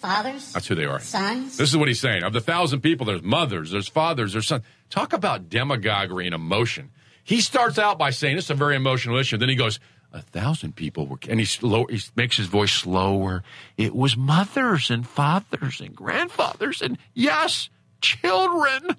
fathers, 0.00 0.52
That's 0.54 0.66
who 0.66 0.74
they 0.74 0.86
are. 0.86 0.98
sons. 0.98 1.56
This 1.56 1.70
is 1.70 1.76
what 1.76 1.86
he's 1.86 2.00
saying. 2.00 2.24
Of 2.24 2.32
the 2.32 2.40
thousand 2.40 2.80
people, 2.80 3.06
there's 3.06 3.22
mothers, 3.22 3.70
there's 3.70 3.86
fathers, 3.86 4.32
there's 4.32 4.48
sons. 4.48 4.64
Talk 4.94 5.12
about 5.12 5.48
demagoguery 5.48 6.24
and 6.24 6.36
emotion. 6.36 6.92
He 7.24 7.40
starts 7.40 7.80
out 7.80 7.98
by 7.98 8.10
saying 8.10 8.38
it's 8.38 8.48
a 8.48 8.54
very 8.54 8.76
emotional 8.76 9.18
issue. 9.18 9.36
Then 9.36 9.48
he 9.48 9.56
goes, 9.56 9.80
a 10.12 10.22
thousand 10.22 10.76
people 10.76 11.08
were, 11.08 11.18
and 11.28 11.40
he, 11.40 11.46
slow, 11.46 11.86
he 11.86 12.00
makes 12.14 12.36
his 12.36 12.46
voice 12.46 12.70
slower. 12.70 13.42
It 13.76 13.92
was 13.92 14.16
mothers 14.16 14.92
and 14.92 15.04
fathers 15.04 15.80
and 15.80 15.96
grandfathers 15.96 16.80
and 16.80 16.96
yes, 17.12 17.70
children. 18.00 18.96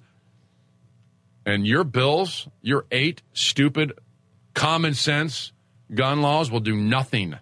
And 1.46 1.66
your 1.66 1.82
bills, 1.82 2.46
your 2.60 2.84
eight 2.90 3.22
stupid 3.32 3.94
common 4.52 4.92
sense 4.92 5.50
gun 5.94 6.20
laws 6.20 6.50
will 6.50 6.60
do 6.60 6.76
nothing. 6.76 7.36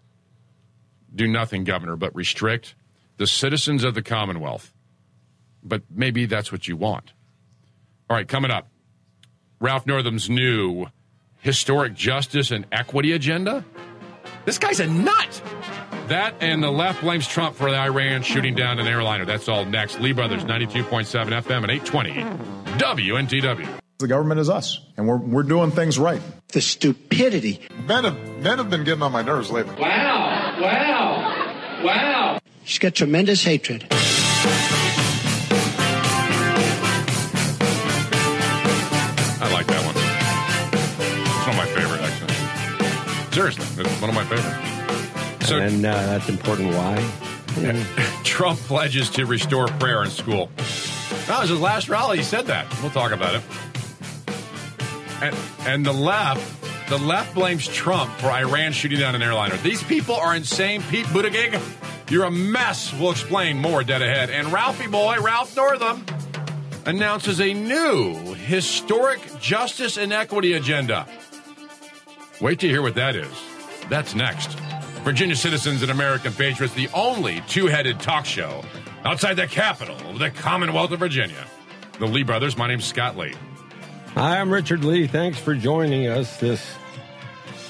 Do 1.13 1.27
nothing, 1.27 1.65
Governor, 1.65 1.97
but 1.97 2.15
restrict 2.15 2.77
the 3.17 3.27
citizens 3.27 3.83
of 3.83 3.95
the 3.95 4.03
Commonwealth. 4.03 4.73
But 5.61 5.83
maybe 5.91 6.27
that's 6.27 6.53
what 6.53 6.69
you 6.69 6.77
want. 6.77 7.15
All 8.15 8.19
right, 8.19 8.29
coming 8.29 8.53
up, 8.53 8.69
Ralph 9.59 9.89
Northam's 9.89 10.31
new 10.31 10.87
historic 11.41 11.95
justice 11.95 12.53
and 12.53 12.65
equity 12.71 13.11
agenda. 13.11 13.65
This 14.45 14.57
guy's 14.57 14.79
a 14.79 14.87
nut. 14.87 15.43
That 16.07 16.37
and 16.41 16.63
the 16.63 16.71
left 16.71 17.01
blames 17.01 17.27
Trump 17.27 17.57
for 17.57 17.69
the 17.69 17.77
Iran 17.77 18.23
shooting 18.23 18.55
down 18.55 18.79
an 18.79 18.87
airliner. 18.87 19.25
That's 19.25 19.49
all 19.49 19.65
next. 19.65 19.99
Lee 19.99 20.13
Brothers, 20.13 20.45
92.7 20.45 20.85
FM 21.43 21.63
and 21.65 21.73
820 21.73 22.13
WNTW. 22.79 23.81
The 23.99 24.07
government 24.07 24.39
is 24.39 24.49
us, 24.49 24.79
and 24.97 25.09
we're, 25.09 25.17
we're 25.17 25.43
doing 25.43 25.73
things 25.73 25.99
right. 25.99 26.23
The 26.53 26.61
stupidity. 26.61 27.63
Men 27.89 28.05
have, 28.05 28.17
men 28.41 28.59
have 28.59 28.71
been 28.71 28.85
getting 28.85 29.03
on 29.03 29.11
my 29.11 29.23
nerves 29.23 29.51
lately. 29.51 29.75
Wow, 29.75 30.61
wow, 30.61 31.83
wow. 31.85 32.39
She's 32.63 32.79
got 32.79 32.95
tremendous 32.95 33.43
hatred. 33.43 33.93
Seriously, 43.35 43.85
it's 43.85 44.01
one 44.01 44.11
of 44.11 44.15
my 44.15 44.25
favorites. 44.27 45.49
So, 45.49 45.59
and 45.59 45.85
uh, 45.85 45.93
that's 45.93 46.29
important. 46.29 46.73
Why? 46.73 47.85
Trump 48.25 48.61
pledges 48.61 49.11
to 49.11 49.27
restore 49.27 49.67
prayer 49.67 50.05
in 50.05 50.11
school. 50.11 50.51
That 51.27 51.41
was 51.41 51.51
his 51.51 51.59
last 51.59 51.89
rally. 51.89 52.19
He 52.19 52.23
said 52.23 52.47
that. 52.47 52.73
We'll 52.81 52.93
talk 52.93 53.11
about 53.11 53.35
it. 53.35 53.43
And, 55.21 55.37
and 55.67 55.85
the 55.85 55.93
left, 55.93 56.89
the 56.89 56.97
left 56.97 57.35
blames 57.35 57.67
Trump 57.67 58.09
for 58.19 58.29
Iran 58.29 58.71
shooting 58.71 59.01
down 59.01 59.17
an 59.17 59.23
airliner. 59.23 59.57
These 59.57 59.83
people 59.83 60.15
are 60.15 60.37
insane. 60.37 60.81
Pete 60.83 61.07
Buttigieg, 61.07 61.61
you're 62.13 62.27
a 62.27 62.31
mess. 62.31 62.95
We'll 62.95 63.11
explain 63.11 63.59
more 63.59 63.83
dead 63.83 64.01
ahead. 64.01 64.31
And 64.31 64.53
Ralphie 64.53 64.87
boy, 64.87 65.17
Ralph 65.21 65.57
Northam, 65.57 66.07
announces 66.87 67.41
a 67.41 67.53
new 67.53 68.35
historic 68.35 69.41
justice 69.41 69.97
and 69.97 70.13
equity 70.13 70.53
agenda. 70.53 71.09
Wait 72.41 72.59
to 72.61 72.69
hear 72.69 72.83
what 72.83 72.95
that 72.97 73.17
is. 73.17 73.33
That's 73.89 74.15
next. 74.15 74.59
Virginia 75.05 75.37
Citizens 75.37 75.83
and 75.83 75.91
American 75.91 76.33
Patriots, 76.33 76.75
the 76.75 76.89
only 76.95 77.43
two 77.49 77.67
headed 77.67 78.01
talk 78.01 78.25
show 78.25 78.65
outside 79.05 79.35
the 79.35 79.47
capital 79.47 79.97
of 80.09 80.19
the 80.19 80.31
Commonwealth 80.31 80.91
of 80.93 80.99
Virginia. 80.99 81.47
The 81.99 82.07
Lee 82.07 82.23
Brothers, 82.23 82.57
my 82.57 82.67
name's 82.67 82.85
Scott 82.85 83.17
Lee. 83.17 83.35
Hi, 84.15 84.41
I'm 84.41 84.51
Richard 84.53 84.85
Lee. 84.85 85.07
Thanks 85.07 85.39
for 85.39 85.55
joining 85.55 86.07
us 86.07 86.39
this 86.39 86.65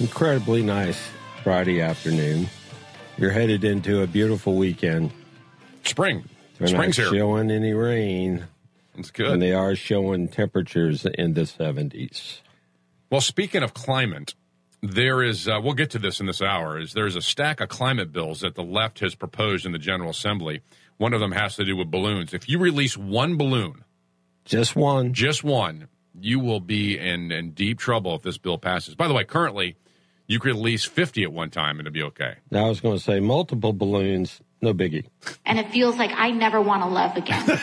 incredibly 0.01 0.63
nice 0.63 1.01
Friday 1.43 1.81
afternoon. 1.81 2.49
You're 3.19 3.31
headed 3.33 3.65
into 3.65 4.03
a 4.03 4.07
beautiful 4.07 4.57
weekend. 4.57 5.11
Spring. 5.85 6.25
They're 6.59 6.69
Spring's 6.69 6.99
not 6.99 7.11
here. 7.11 7.19
showing 7.21 7.51
any 7.51 7.73
rain. 7.73 8.45
It's 8.97 9.11
good. 9.11 9.29
And 9.31 9.43
they 9.43 9.53
are 9.53 9.75
showing 9.75 10.29
temperatures 10.29 11.05
in 11.05 11.35
the 11.35 11.43
70s. 11.43 12.41
Well, 13.11 13.21
speaking 13.21 13.63
of 13.63 13.75
climate, 13.75 14.35
there 14.91 15.23
is, 15.23 15.49
uh, 15.49 15.61
we'll 15.63 15.75
get 15.75 15.91
to 15.91 15.99
this 15.99 16.21
in 16.21 16.27
this 16.27 16.43
hour, 16.43 16.79
is 16.79 16.93
there's 16.93 17.17
a 17.17 17.23
stack 17.23 17.61
of 17.61 17.69
climate 17.69 18.13
bills 18.13 18.41
that 18.41 18.55
the 18.55 18.63
left 18.63 19.01
has 19.01 19.15
proposed 19.15 19.65
in 19.65 19.73
the 19.73 19.79
General 19.79 20.11
Assembly. 20.11 20.61
One 20.97 21.13
of 21.13 21.21
them 21.21 21.33
has 21.33 21.57
to 21.57 21.65
do 21.65 21.77
with 21.77 21.91
balloons. 21.91 22.35
If 22.35 22.49
you 22.49 22.59
release 22.59 22.97
one 22.97 23.37
balloon, 23.37 23.85
just 24.45 24.77
one, 24.77 25.15
just 25.15 25.43
one, 25.43 25.89
you 26.19 26.39
will 26.39 26.61
be 26.61 26.99
in, 26.99 27.33
in 27.33 27.53
deep 27.53 27.79
trouble 27.79 28.15
if 28.15 28.23
this 28.23 28.39
bill 28.39 28.59
passes. 28.59 28.95
By 28.95 29.09
the 29.09 29.15
way, 29.15 29.25
currently, 29.25 29.77
you 30.27 30.39
could 30.39 30.55
release 30.55 30.85
50 30.85 31.25
at 31.25 31.33
one 31.33 31.51
time 31.51 31.79
and 31.79 31.81
it'd 31.81 31.93
be 31.93 32.03
okay. 32.03 32.37
Now, 32.51 32.67
I 32.67 32.69
was 32.69 32.81
going 32.81 32.97
to 32.97 33.03
say 33.03 33.21
multiple 33.21 33.73
balloons, 33.73 34.41
no 34.65 34.75
biggie. 34.75 35.07
and 35.47 35.59
it 35.59 35.71
feels 35.71 35.97
like 35.97 36.11
I 36.15 36.31
never 36.33 36.61
want 36.61 36.83
to 36.83 36.89
love 36.89 37.17
again. 37.17 37.45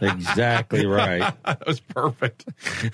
Exactly 0.00 0.86
right. 0.86 1.34
that 1.44 1.66
was 1.66 1.80
perfect. 1.80 2.46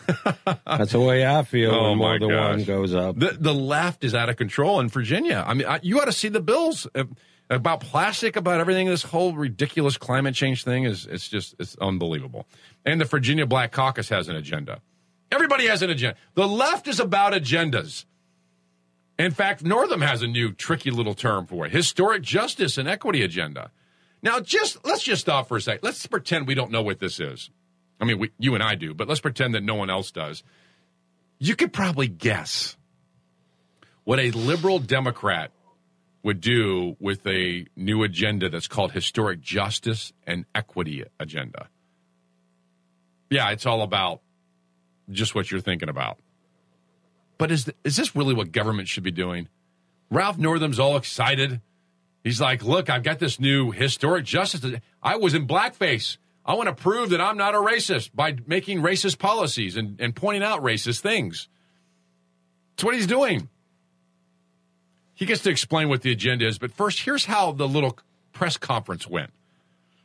That's 0.67 0.93
the 0.93 1.01
way 1.01 1.27
I 1.27 1.43
feel 1.45 1.71
Oh, 1.73 1.89
when 1.91 1.99
more 1.99 2.19
my 2.19 2.27
than 2.27 2.37
one 2.37 2.65
goes 2.65 2.95
up. 2.95 3.19
The, 3.19 3.37
the 3.41 3.55
left 3.55 4.05
is 4.05 4.15
out 4.15 4.29
of 4.29 4.37
control 4.37 4.81
in 4.81 4.89
Virginia. 4.89 5.43
I 5.47 5.55
mean, 5.55 5.67
I, 5.67 5.81
you 5.83 5.99
ought 6.01 6.05
to 6.07 6.13
see 6.13 6.29
the 6.29 6.41
bills 6.41 6.87
uh, 6.95 7.05
about 7.49 7.81
plastic, 7.81 8.37
about 8.37 8.61
everything. 8.61 8.87
This 8.87 9.03
whole 9.03 9.33
ridiculous 9.35 9.97
climate 9.97 10.35
change 10.35 10.63
thing 10.65 10.85
is 10.85 11.07
it's 11.07 11.29
just 11.29 11.55
it's 11.59 11.77
unbelievable. 11.81 12.47
And 12.85 13.01
the 13.01 13.05
Virginia 13.07 13.47
Black 13.47 13.73
Caucus 13.73 14.09
has 14.11 14.29
an 14.29 14.37
agenda. 14.37 14.81
Everybody 15.33 15.67
has 15.69 15.81
an 15.83 15.91
agenda. 15.91 16.17
The 16.35 16.47
left 16.47 16.87
is 16.87 17.01
about 17.01 17.33
agendas. 17.33 18.05
In 19.21 19.33
fact, 19.33 19.63
Northam 19.63 20.01
has 20.01 20.23
a 20.23 20.27
new 20.27 20.53
tricky 20.53 20.91
little 20.91 21.15
term 21.15 21.47
for 21.47 21.67
it: 21.67 21.73
historic 21.73 22.23
justice 22.23 22.79
and 22.79 22.89
equity 22.89 23.23
agenda. 23.23 23.71
Now, 24.23 24.41
just 24.41 24.85
let's 24.85 25.03
just 25.03 25.21
stop 25.21 25.49
for 25.49 25.59
a 25.59 25.61
second. 25.61 25.81
Let's 25.83 26.07
pretend 26.07 26.47
we 26.47 26.55
don't 26.55 26.71
know 26.71 26.83
what 26.83 27.01
this 27.01 27.21
is. 27.21 27.51
I 28.01 28.07
mean, 28.07 28.19
we, 28.19 28.31
you 28.39 28.55
and 28.55 28.63
I 28.63 28.77
do, 28.77 28.95
but 28.95 29.09
let's 29.09 29.21
pretend 29.21 29.55
that 29.55 29.63
no 29.63 29.75
one 29.75 29.91
else 29.91 30.11
does. 30.11 30.43
You 31.39 31.55
could 31.55 31.73
probably 31.73 32.09
guess 32.09 32.79
what 34.05 34.19
a 34.19 34.31
liberal 34.31 34.79
Democrat 34.79 35.53
would 36.23 36.41
do 36.41 36.97
with 36.99 37.27
a 37.27 37.67
new 37.77 38.03
agenda 38.03 38.49
that's 38.49 38.69
called 38.69 38.93
historic 38.93 39.41
justice 39.41 40.15
and 40.27 40.47
equity 40.55 41.05
agenda. 41.19 41.69
Yeah, 43.29 43.51
it's 43.51 43.67
all 43.67 43.83
about 43.83 44.23
just 45.11 45.35
what 45.35 45.51
you're 45.51 45.61
thinking 45.61 45.91
about. 45.91 46.19
But 47.41 47.51
is 47.51 47.73
is 47.85 47.97
this 47.97 48.15
really 48.15 48.35
what 48.35 48.53
government 48.53 48.87
should 48.87 49.03
be 49.03 49.11
doing? 49.11 49.49
Ralph 50.11 50.37
Northam's 50.37 50.79
all 50.79 50.99
excited. 50.99 51.63
He's 52.23 52.39
like, 52.39 52.63
"Look, 52.63 52.91
I've 52.91 53.03
got 53.03 53.19
this 53.19 53.41
new 53.41 53.71
historic 53.71 54.27
justice. 54.27 54.79
I 55.03 55.17
was 55.17 55.33
in 55.33 55.47
blackface. 55.47 56.19
I 56.45 56.53
want 56.53 56.69
to 56.69 56.75
prove 56.75 57.09
that 57.11 57.21
I'm 57.23 57.39
not 57.39 57.55
a 57.55 57.59
racist 57.59 58.11
by 58.15 58.37
making 58.47 58.83
racist 58.83 59.19
policies 59.19 59.79
and, 59.79 59.99
and 59.99 60.15
pointing 60.15 60.43
out 60.43 60.63
racist 60.63 61.01
things." 61.01 61.49
That's 62.77 62.85
what 62.85 62.95
he's 62.95 63.07
doing. 63.07 63.49
He 65.15 65.25
gets 65.25 65.43
to 65.45 65.51
explain 65.51 65.89
what 65.89 66.03
the 66.03 66.13
agenda 66.13 66.47
is, 66.47 66.59
but 66.59 66.71
first, 66.73 67.01
here's 67.01 67.25
how 67.25 67.53
the 67.53 67.67
little 67.67 67.99
press 68.35 68.59
conference 68.59 69.09
went. 69.09 69.31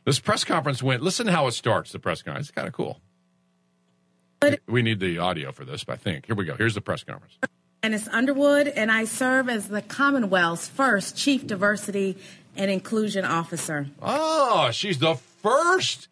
This 0.06 0.20
press 0.20 0.42
conference 0.42 0.82
went. 0.82 1.02
Listen 1.02 1.26
to 1.26 1.32
how 1.32 1.46
it 1.48 1.52
starts. 1.52 1.92
The 1.92 1.98
press 1.98 2.22
conference. 2.22 2.48
It's 2.48 2.54
kind 2.54 2.66
of 2.66 2.72
cool. 2.72 3.02
We 4.68 4.82
need 4.82 5.00
the 5.00 5.18
audio 5.18 5.52
for 5.52 5.64
this, 5.64 5.84
but 5.84 5.94
I 5.94 5.96
think. 5.96 6.26
Here 6.26 6.34
we 6.36 6.44
go. 6.44 6.54
Here's 6.56 6.74
the 6.74 6.80
press 6.80 7.02
conference. 7.04 7.38
Janice 7.82 8.08
Underwood, 8.08 8.68
and 8.68 8.90
I 8.90 9.04
serve 9.04 9.48
as 9.48 9.68
the 9.68 9.82
Commonwealth's 9.82 10.68
first 10.68 11.16
Chief 11.16 11.46
Diversity 11.46 12.16
and 12.56 12.70
Inclusion 12.70 13.24
Officer. 13.24 13.86
Oh, 14.02 14.70
she's 14.72 14.98
the 14.98 15.14
first 15.14 16.08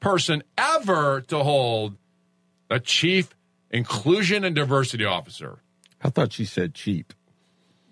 person 0.00 0.42
ever 0.58 1.20
to 1.22 1.42
hold 1.42 1.96
a 2.68 2.80
chief 2.80 3.34
inclusion 3.70 4.44
and 4.44 4.54
diversity 4.54 5.04
officer. 5.04 5.58
I 6.02 6.10
thought 6.10 6.32
she 6.32 6.44
said 6.44 6.74
cheap. 6.74 7.12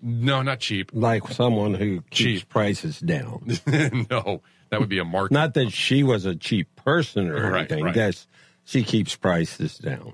No, 0.01 0.41
not 0.41 0.59
cheap. 0.59 0.91
Like 0.93 1.27
someone 1.27 1.73
who 1.73 2.01
keeps 2.09 2.41
Cheap. 2.41 2.49
prices 2.49 2.99
down. 2.99 3.45
no, 4.09 4.41
that 4.69 4.79
would 4.79 4.89
be 4.89 4.99
a 4.99 5.05
market. 5.05 5.33
Not 5.33 5.53
that 5.55 5.71
she 5.71 6.03
was 6.03 6.25
a 6.25 6.35
cheap 6.35 6.73
person 6.77 7.29
or 7.29 7.51
Right, 7.51 7.59
anything. 7.69 7.83
right. 7.83 7.93
That's 7.93 8.25
she 8.69 8.83
keeps 8.83 9.15
prices 9.15 9.77
down. 9.77 10.13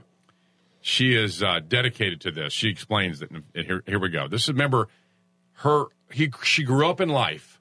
She 0.82 1.14
is 1.16 1.41
uh, 1.43 1.60
dedicated 1.68 2.22
to 2.22 2.32
this. 2.32 2.53
She 2.53 2.70
explains 2.70 3.20
that. 3.20 3.32
And 3.32 3.43
here, 3.53 3.84
here 3.86 3.99
we 3.99 4.10
go. 4.10 4.28
This 4.28 4.43
is 4.43 4.49
remember 4.49 4.88
her 5.60 5.86
he 6.12 6.32
she 6.43 6.64
grew 6.64 6.88
up 6.89 7.01
in 7.01 7.10
life. 7.10 7.60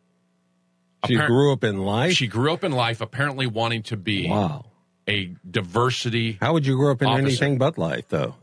She 1.07 1.17
Appar- 1.17 1.27
grew 1.27 1.53
up 1.53 1.65
in 1.65 1.79
life. 1.79 2.13
She 2.13 2.27
grew 2.27 2.53
up 2.53 2.65
in 2.65 2.73
life, 2.73 3.01
apparently 3.01 3.47
wanting 3.47 3.83
to 3.85 3.97
be 3.97 4.29
Wow. 4.29 4.67
a 5.09 5.35
diversity. 5.51 6.39
How 6.41 6.53
would 6.53 6.67
you 6.67 6.77
grow 6.77 6.93
up 6.93 7.03
in 7.03 7.09
officer. 7.09 7.27
anything 7.27 7.59
but 7.59 7.77
life, 7.77 8.09
though? 8.09 8.37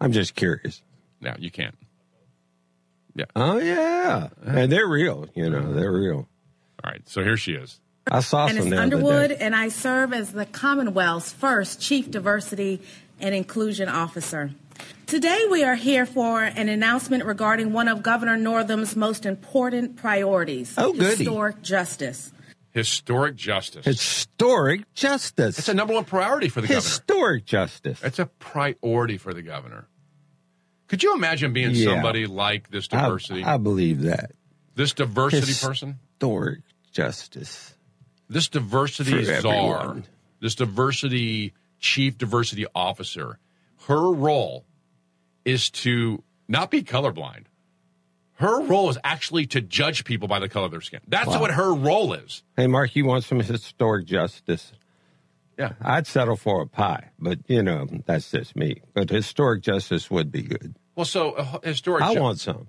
I'm 0.00 0.12
just 0.12 0.34
curious. 0.34 0.82
No, 1.20 1.34
you 1.38 1.50
can't. 1.50 1.76
Yeah. 3.14 3.26
Oh 3.36 3.58
yeah, 3.58 4.28
and 4.44 4.72
they're 4.72 4.88
real. 4.88 5.28
You 5.34 5.50
know, 5.50 5.72
they're 5.74 5.92
real. 5.92 6.26
All 6.82 6.90
right, 6.90 7.02
so 7.08 7.22
here 7.22 7.36
she 7.36 7.52
is. 7.52 7.78
I 8.10 8.20
saw 8.20 8.46
And 8.46 8.56
some 8.56 8.66
it's 8.66 8.70
the 8.70 8.76
other 8.76 8.82
Underwood, 8.82 9.28
day. 9.30 9.36
and 9.40 9.54
I 9.54 9.68
serve 9.68 10.12
as 10.12 10.32
the 10.32 10.44
Commonwealth's 10.46 11.32
first 11.32 11.80
Chief 11.80 12.10
Diversity 12.10 12.80
and 13.20 13.34
Inclusion 13.34 13.88
Officer. 13.88 14.50
Today, 15.06 15.40
we 15.50 15.62
are 15.62 15.76
here 15.76 16.06
for 16.06 16.42
an 16.42 16.68
announcement 16.68 17.24
regarding 17.24 17.72
one 17.72 17.86
of 17.88 18.02
Governor 18.02 18.36
Northam's 18.36 18.96
most 18.96 19.24
important 19.26 19.96
priorities 19.96 20.74
Oh, 20.76 20.92
goody. 20.92 21.04
historic 21.24 21.62
justice. 21.62 22.32
Historic 22.72 23.36
justice. 23.36 23.84
Historic 23.84 24.92
justice. 24.94 25.58
It's 25.58 25.68
a 25.68 25.74
number 25.74 25.92
one 25.94 26.04
priority 26.04 26.48
for 26.48 26.62
the 26.62 26.68
governor. 26.68 26.80
Historic 26.82 27.44
justice. 27.44 28.00
It's 28.02 28.18
a 28.18 28.26
priority 28.26 29.18
for 29.18 29.34
the 29.34 29.42
governor. 29.42 29.86
Could 30.88 31.02
you 31.02 31.14
imagine 31.14 31.52
being 31.52 31.72
Yeah. 31.72 31.86
somebody 31.94 32.26
like 32.26 32.70
this 32.70 32.88
diversity, 32.88 33.44
I 33.44 33.58
believe 33.58 34.02
that. 34.02 34.32
this 34.74 34.92
diversity 34.94 35.46
His- 35.48 35.62
person, 35.62 35.98
Historic 36.14 36.60
justice. 36.90 37.74
This 38.28 38.48
diversity 38.48 39.24
For 39.24 39.40
czar, 39.40 39.76
everyone. 39.76 40.04
this 40.40 40.54
diversity 40.54 41.52
chief 41.78 42.18
diversity 42.18 42.66
officer? 42.74 43.38
Her 43.88 44.10
role 44.12 44.64
is 45.44 45.70
to 45.70 46.22
not 46.48 46.70
be 46.70 46.82
colorblind. 46.82 47.44
Her 48.34 48.62
role 48.64 48.90
is 48.90 48.98
actually 49.04 49.46
to 49.46 49.60
judge 49.60 50.04
people 50.04 50.26
by 50.28 50.38
the 50.40 50.48
color 50.48 50.66
of 50.66 50.70
their 50.72 50.80
skin. 50.80 51.00
That's 51.06 51.28
Wow. 51.28 51.40
what 51.40 51.50
her 51.52 51.74
role 51.74 52.12
is. 52.14 52.42
Hey, 52.56 52.66
Mark, 52.66 52.96
you 52.96 53.04
want 53.04 53.24
some 53.24 53.38
historic 53.40 54.06
justice? 54.06 54.72
Yeah. 55.58 55.72
I'd 55.80 56.06
settle 56.06 56.36
for 56.36 56.62
a 56.62 56.66
pie, 56.66 57.10
but 57.18 57.38
you 57.46 57.62
know 57.62 57.86
that's 58.06 58.30
just 58.30 58.56
me. 58.56 58.80
But 58.94 59.10
historic 59.10 59.62
justice 59.62 60.10
would 60.10 60.32
be 60.32 60.42
good. 60.42 60.74
Well, 60.96 61.04
so 61.04 61.32
uh, 61.32 61.58
historic. 61.62 62.02
I 62.02 62.14
ju- 62.14 62.20
want 62.20 62.40
some. 62.40 62.68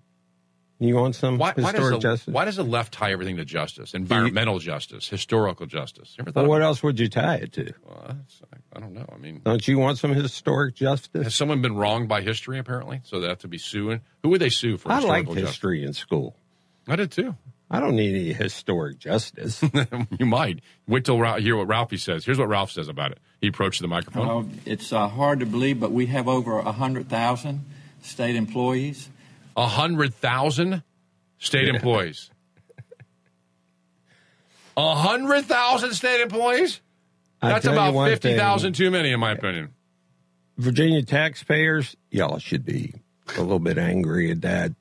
You 0.87 0.95
want 0.95 1.15
some 1.15 1.37
Why, 1.37 1.53
why, 1.55 1.71
does 1.71 1.71
historic 1.71 1.93
the, 1.93 1.99
justice? 1.99 2.33
why 2.33 2.45
does 2.45 2.55
the 2.57 2.63
left 2.63 2.93
tie 2.93 3.11
everything 3.13 3.37
to 3.37 3.45
justice, 3.45 3.93
environmental 3.93 4.59
justice, 4.59 5.07
historical 5.07 5.65
justice? 5.65 6.13
You 6.17 6.23
ever 6.23 6.31
thought 6.31 6.41
Well, 6.41 6.49
what 6.49 6.57
about- 6.57 6.67
else 6.67 6.83
would 6.83 6.99
you 6.99 7.07
tie 7.07 7.35
it 7.35 7.53
to? 7.53 7.73
Well, 7.87 8.17
I 8.75 8.79
don't 8.79 8.93
know. 8.93 9.05
I 9.13 9.17
mean, 9.17 9.41
Don't 9.45 9.65
you 9.67 9.77
want 9.79 9.97
some 9.97 10.13
historic 10.13 10.75
justice? 10.75 11.23
has 11.23 11.35
someone 11.35 11.61
been 11.61 11.75
wronged 11.75 12.09
by 12.09 12.21
history? 12.21 12.59
Apparently, 12.59 13.01
so 13.05 13.19
they 13.21 13.27
have 13.29 13.39
to 13.39 13.47
be 13.47 13.57
suing. 13.57 14.01
Who 14.23 14.29
would 14.29 14.41
they 14.41 14.49
sue 14.49 14.77
for? 14.77 14.91
I 14.91 14.99
liked 14.99 15.27
justice? 15.29 15.47
history 15.49 15.83
in 15.85 15.93
school. 15.93 16.35
I 16.87 16.97
did 16.97 17.11
too. 17.11 17.35
I 17.71 17.79
don't 17.79 17.95
need 17.95 18.13
any 18.15 18.33
historic 18.33 18.99
justice. 18.99 19.63
you 20.19 20.25
might 20.25 20.59
wait 20.87 21.05
till 21.05 21.17
Ralph, 21.17 21.39
hear 21.39 21.55
what 21.55 21.67
Ralphie 21.67 21.97
says. 21.97 22.25
Here's 22.25 22.37
what 22.37 22.49
Ralph 22.49 22.71
says 22.71 22.87
about 22.87 23.11
it. 23.13 23.19
He 23.41 23.47
approached 23.47 23.81
the 23.81 23.87
microphone. 23.87 24.27
Well, 24.27 24.49
it's 24.65 24.91
uh, 24.93 25.07
hard 25.07 25.39
to 25.39 25.45
believe, 25.45 25.79
but 25.79 25.91
we 25.91 26.05
have 26.07 26.27
over 26.27 26.61
100,000 26.61 27.65
state 28.03 28.35
employees. 28.35 29.09
A 29.55 29.67
hundred 29.67 30.13
thousand 30.13 30.83
state 31.37 31.67
employees. 31.67 32.29
A 34.75 34.95
hundred 34.95 35.45
thousand 35.45 35.93
state 35.93 36.21
employees. 36.21 36.81
That's 37.41 37.65
about 37.65 37.93
fifty 38.07 38.35
thousand 38.35 38.73
too 38.73 38.89
many, 38.89 39.11
in 39.11 39.19
my 39.19 39.31
opinion. 39.31 39.73
Virginia 40.57 41.03
taxpayers, 41.03 41.95
y'all 42.11 42.37
should 42.39 42.63
be 42.65 42.93
a 43.37 43.41
little 43.41 43.59
bit 43.59 43.77
angry 43.77 44.31
at 44.31 44.41
that. 44.41 44.71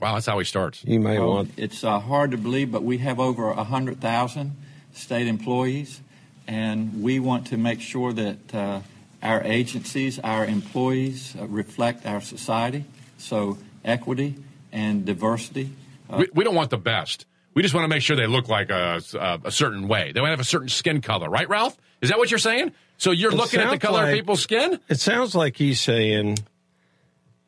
Wow, 0.00 0.14
that's 0.14 0.26
how 0.26 0.38
he 0.38 0.44
starts. 0.44 0.82
You 0.84 1.00
may 1.00 1.18
Well, 1.18 1.34
want 1.34 1.52
It's 1.56 1.84
uh, 1.84 1.98
hard 1.98 2.30
to 2.32 2.36
believe, 2.36 2.72
but 2.72 2.82
we 2.82 2.98
have 2.98 3.20
over 3.20 3.52
100,000 3.52 4.56
state 4.92 5.26
employees, 5.26 6.00
and 6.46 7.02
we 7.02 7.20
want 7.20 7.46
to 7.48 7.56
make 7.56 7.80
sure 7.80 8.12
that 8.12 8.54
uh, 8.54 8.80
our 9.22 9.42
agencies, 9.44 10.18
our 10.18 10.44
employees 10.44 11.34
uh, 11.38 11.46
reflect 11.46 12.04
our 12.06 12.20
society. 12.20 12.84
So, 13.24 13.58
equity 13.84 14.36
and 14.72 15.04
diversity. 15.04 15.70
Uh, 16.10 16.18
we, 16.18 16.28
we 16.34 16.44
don't 16.44 16.54
want 16.54 16.70
the 16.70 16.76
best. 16.78 17.26
We 17.54 17.62
just 17.62 17.74
want 17.74 17.84
to 17.84 17.88
make 17.88 18.02
sure 18.02 18.16
they 18.16 18.26
look 18.26 18.48
like 18.48 18.68
a, 18.70 19.00
a, 19.14 19.40
a 19.44 19.50
certain 19.50 19.88
way. 19.88 20.12
They 20.12 20.20
want 20.20 20.28
to 20.28 20.32
have 20.32 20.40
a 20.40 20.44
certain 20.44 20.68
skin 20.68 21.00
color, 21.00 21.30
right, 21.30 21.48
Ralph? 21.48 21.76
Is 22.02 22.10
that 22.10 22.18
what 22.18 22.30
you're 22.30 22.38
saying? 22.38 22.72
So 22.98 23.12
you're 23.12 23.30
looking 23.32 23.60
at 23.60 23.70
the 23.70 23.78
color 23.78 24.02
like- 24.02 24.12
of 24.12 24.14
people's 24.14 24.42
skin? 24.42 24.78
It 24.88 25.00
sounds 25.00 25.34
like 25.34 25.56
he's 25.56 25.80
saying 25.80 26.38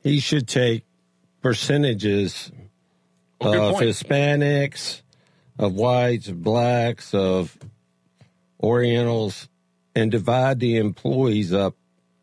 he 0.03 0.21
should 0.21 0.49
take 0.49 0.85
percentages 1.43 2.51
Oh, 3.39 3.53
of 3.69 3.75
point. 3.75 3.87
Hispanics, 3.89 5.03
of 5.59 5.75
whites, 5.75 6.29
of 6.29 6.43
blacks, 6.43 7.13
of 7.13 7.57
Orientals, 8.63 9.49
and 9.95 10.11
divide 10.11 10.59
the 10.59 10.77
employees 10.79 11.53
up 11.53 11.75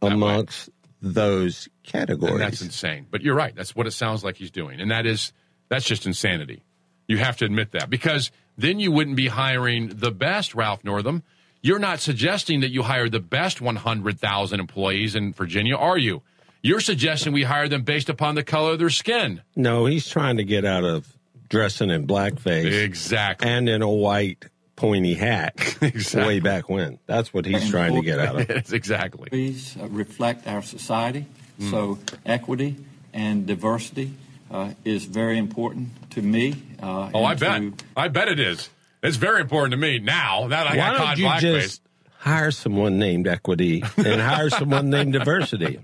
amongst 0.02 0.70
those 1.04 1.68
categories. 1.84 2.34
And 2.34 2.42
that's 2.42 2.62
insane. 2.62 3.06
But 3.12 3.22
you're 3.22 3.36
right. 3.36 3.54
That's 3.56 3.76
what 3.76 3.86
it 3.88 3.92
sounds 3.92 4.24
like 4.24 4.38
he's 4.38 4.52
doing. 4.52 4.80
And 4.80 4.90
that 4.90 5.06
is 5.06 5.34
that's 5.70 5.86
just 5.86 6.06
insanity. 6.08 6.64
You 7.08 7.18
have 7.18 7.38
to 7.38 7.46
admit 7.46 7.72
that. 7.72 7.90
Because 7.90 8.32
then 8.58 8.80
you 8.80 8.92
wouldn't 8.92 9.18
be 9.18 9.28
hiring 9.28 9.90
the 9.90 10.12
best, 10.12 10.56
Ralph 10.56 10.84
Northam. 10.84 11.22
You're 11.62 11.80
not 11.80 12.00
suggesting 12.00 12.62
that 12.62 12.70
you 12.72 12.84
hire 12.84 13.10
the 13.10 13.20
best 13.20 13.62
100,000 13.62 14.60
employees 14.60 15.16
in 15.16 15.34
Virginia, 15.34 15.76
are 15.76 15.98
you? 15.98 16.22
You're 16.62 16.80
suggesting 16.80 17.34
we 17.34 17.44
hire 17.44 17.68
them 17.68 17.84
based 17.84 18.10
upon 18.10 18.36
the 18.36 18.44
color 18.44 18.72
of 18.74 18.80
their 18.80 18.90
skin. 18.90 19.42
no, 19.56 19.86
he's 19.86 20.08
trying 20.08 20.38
to 20.38 20.44
get 20.46 20.64
out 20.66 20.84
of 20.86 21.08
dressing 21.50 21.90
in 21.90 22.08
blackface 22.08 22.84
Exactly. 22.84 23.48
and 23.50 23.68
in 23.70 23.82
a 23.82 23.90
white 23.90 24.46
pointy 24.84 25.14
hat 25.14 25.54
Exactly. 25.82 26.28
way 26.28 26.40
back 26.42 26.68
when. 26.70 27.00
That's 27.06 27.34
what 27.34 27.46
he's 27.46 27.70
trying 27.70 27.96
to 27.96 28.02
get 28.02 28.20
out 28.20 28.42
of. 28.42 28.50
Yes, 28.50 28.72
exactly. 28.82 29.24
employees 29.32 29.78
uh, 29.82 29.88
reflect 29.88 30.46
our 30.48 30.62
society. 30.62 31.26
Mm. 31.60 31.72
So, 31.72 32.00
equity 32.26 32.76
and 33.14 33.46
diversity 33.46 34.12
uh, 34.52 34.72
is 34.84 35.06
very 35.06 35.38
important 35.38 35.88
to 36.12 36.22
me. 36.22 36.56
Uh, 36.82 37.10
Oh, 37.14 37.24
I 37.24 37.36
bet. 37.36 37.62
to- 37.62 37.86
I 37.96 38.10
bet 38.10 38.28
it 38.28 38.40
is. 38.42 38.70
It's 39.02 39.16
very 39.18 39.40
important 39.42 39.72
to 39.72 39.78
me 39.78 40.00
now 40.00 40.48
that 40.50 40.68
I 40.68 40.72
Why 40.72 40.76
got 40.78 40.92
don't 40.98 41.08
caught 41.08 41.18
you 41.18 41.26
blackface. 41.26 41.62
just 41.62 41.82
hire 42.18 42.52
someone 42.52 43.00
named 43.00 43.28
Equity 43.28 43.84
and 43.98 44.22
hire 44.22 44.50
someone 44.50 44.90
named 44.90 45.14
Diversity 45.20 45.80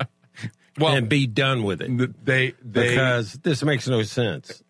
Well, 0.77 0.95
and 0.95 1.07
be 1.09 1.25
done 1.27 1.63
with 1.63 1.81
it? 1.81 1.89
they 2.25 2.53
they 2.63 2.89
Because 2.89 3.33
this 3.43 3.63
makes 3.63 3.87
no 3.87 4.03
sense. 4.03 4.61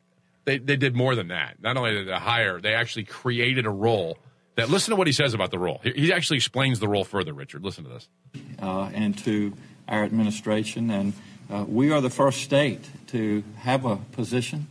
They 0.50 0.58
they 0.58 0.76
did 0.76 0.95
more 0.95 1.16
than 1.16 1.28
that. 1.30 1.62
Not 1.62 1.78
only 1.78 1.91
did 1.91 2.08
they 2.08 2.14
hire, 2.14 2.60
they 2.60 2.74
actually 2.74 3.06
created 3.06 3.66
a 3.66 3.70
role. 3.70 4.18
That 4.56 4.70
listen 4.70 4.91
to 4.91 4.95
what 4.97 5.08
he 5.08 5.14
says 5.14 5.34
about 5.34 5.52
the 5.52 5.60
role. 5.60 5.80
He, 5.84 5.91
he 5.91 6.14
actually 6.14 6.38
explains 6.38 6.80
the 6.80 6.88
role 6.88 7.06
further. 7.06 7.32
Richard, 7.34 7.64
listen 7.64 7.86
to 7.86 7.89
this. 7.91 8.10
uh, 8.62 8.89
and 8.93 9.18
to 9.20 9.54
our 9.88 10.04
administration. 10.04 10.89
And 10.89 11.14
uh, 11.50 11.66
we 11.68 11.91
are 11.91 12.02
the 12.02 12.10
first 12.10 12.41
state 12.41 12.89
to 13.08 13.43
have 13.60 13.86
a 13.86 13.95
position 14.12 14.68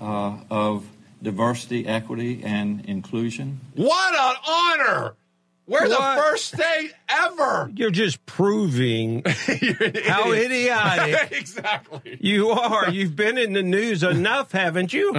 uh, 0.00 0.36
of 0.50 0.84
diversity, 1.22 1.86
equity, 1.86 2.42
and 2.44 2.84
inclusion. 2.84 3.60
What 3.74 4.14
an 4.14 4.36
honor! 4.46 5.14
We're 5.66 5.88
What? 5.88 6.16
the 6.16 6.22
first 6.22 6.46
state 6.54 6.92
ever. 7.08 7.70
You're 7.74 7.90
just 7.90 8.24
proving 8.26 9.22
how 10.06 10.32
idiotic 10.32 11.32
exactly. 11.38 12.18
you 12.20 12.50
are. 12.50 12.90
You've 12.90 13.14
been 13.16 13.38
in 13.38 13.52
the 13.52 13.62
news 13.62 14.02
enough, 14.02 14.52
haven't 14.52 14.92
you? 14.92 15.14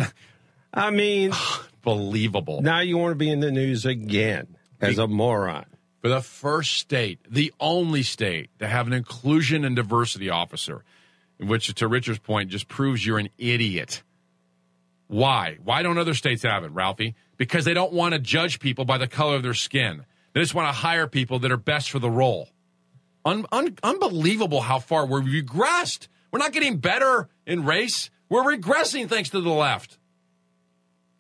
I 0.74 0.90
mean, 0.92 1.32
Believable. 1.84 2.62
now 2.62 2.80
you 2.82 2.98
want 2.98 3.12
to 3.12 3.16
be 3.16 3.30
in 3.30 3.40
the 3.40 3.52
news 3.52 3.86
again 3.86 4.56
as 4.82 4.98
a 4.98 5.08
moron. 5.08 5.66
For 6.02 6.10
the 6.10 6.22
first 6.22 6.74
state, 6.74 7.20
the 7.30 7.54
only 7.62 8.04
state 8.04 8.50
to 8.60 8.68
have 8.68 8.88
an 8.88 8.94
inclusion 8.94 9.64
and 9.64 9.76
diversity 9.76 10.30
officer, 10.30 10.84
which, 11.40 11.74
to 11.76 11.88
Richard's 11.88 12.20
point, 12.20 12.50
just 12.50 12.68
proves 12.68 13.06
you're 13.06 13.20
an 13.20 13.30
idiot. 13.38 14.04
Why? 15.08 15.58
Why 15.64 15.84
don't 15.84 15.98
other 15.98 16.14
states 16.14 16.44
have 16.44 16.64
it, 16.66 16.72
Ralphie? 16.72 17.16
Because 17.38 17.64
they 17.66 17.74
don't 17.74 17.94
want 17.94 18.14
to 18.14 18.20
judge 18.20 18.60
people 18.60 18.84
by 18.86 18.98
the 18.98 19.08
color 19.08 19.36
of 19.38 19.44
their 19.44 19.54
skin. 19.54 20.06
They 20.34 20.42
just 20.42 20.56
want 20.56 20.68
to 20.68 20.74
hire 20.74 21.08
people 21.08 21.40
that 21.40 21.52
are 21.52 21.58
best 21.58 21.92
for 21.92 22.00
the 22.00 22.10
role. 22.10 22.50
Un- 23.26 23.46
un- 23.52 23.78
unbelievable 23.84 24.62
how 24.62 24.80
far 24.80 25.06
we're 25.06 25.22
regressed. 25.22 26.08
We're 26.32 26.40
not 26.40 26.52
getting 26.52 26.78
better 26.78 27.30
in 27.46 27.64
race. 27.66 28.10
We're 28.30 28.44
regressing 28.44 29.08
thanks 29.08 29.30
to 29.30 29.42
the 29.42 29.52
left. 29.52 29.98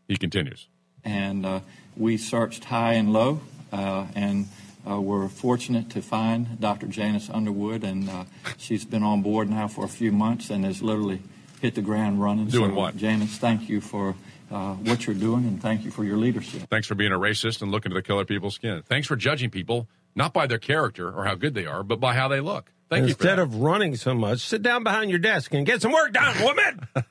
He 0.07 0.18
continues. 0.18 0.68
And 1.03 1.45
uh, 1.45 1.59
we 1.95 2.18
searched 2.18 2.66
high 2.66 2.93
and 2.93 3.14
low, 3.14 3.41
uh, 3.72 4.07
and 4.16 4.47
uh, 4.89 4.99
we're 4.99 5.28
fortunate 5.28 5.89
to 5.91 6.01
find 6.01 6.59
Dr. 6.59 6.88
Janice 6.88 7.30
Underwood, 7.30 7.84
and 7.84 8.09
uh, 8.09 8.24
she's 8.57 8.84
been 8.84 9.03
on 9.03 9.22
board 9.22 9.49
now 9.49 9.68
for 9.68 9.86
a 9.86 9.89
few 9.89 10.11
months 10.11 10.49
and 10.49 10.66
has 10.66 10.82
literally 10.82 11.22
hit 11.61 11.76
the 11.76 11.82
ground 11.82 12.22
running. 12.22 12.47
Doing 12.47 12.72
so, 12.72 12.76
what? 12.76 12.97
Janice, 12.97 13.38
thank 13.38 13.70
you 13.70 13.80
for 13.80 14.16
uh, 14.54 14.74
what 14.76 15.06
you're 15.06 15.16
doing, 15.16 15.45
and 15.45 15.62
thank 15.62 15.84
you 15.84 15.91
for 15.91 16.04
your 16.04 16.18
leadership. 16.18 16.70
Thanks 16.70 16.88
for 16.88 16.95
being 16.95 17.12
a 17.12 17.18
racist 17.20 17.62
and 17.62 17.72
looking 17.72 17.89
to 17.89 17.95
the 17.95 18.01
color 18.04 18.22
of 18.22 18.28
people's 18.28 18.56
skin. 18.56 18.84
Thanks 18.86 19.08
for 19.08 19.16
judging 19.16 19.49
people 19.49 19.88
not 20.16 20.32
by 20.34 20.45
their 20.47 20.60
character 20.60 21.12
or 21.12 21.26
how 21.26 21.36
good 21.36 21.56
they 21.56 21.66
are, 21.66 21.82
but 21.84 21.99
by 21.99 22.14
how 22.14 22.28
they 22.28 22.39
look. 22.39 22.72
Thank 22.89 23.04
you 23.04 23.10
Instead 23.10 23.39
of 23.39 23.56
running 23.56 23.95
so 23.95 24.14
much, 24.14 24.41
sit 24.41 24.62
down 24.62 24.84
behind 24.84 25.10
your 25.10 25.18
desk 25.20 25.54
and 25.54 25.66
get 25.66 25.82
some 25.82 25.91
work 25.91 26.14
done, 26.14 26.41
woman. 26.43 26.88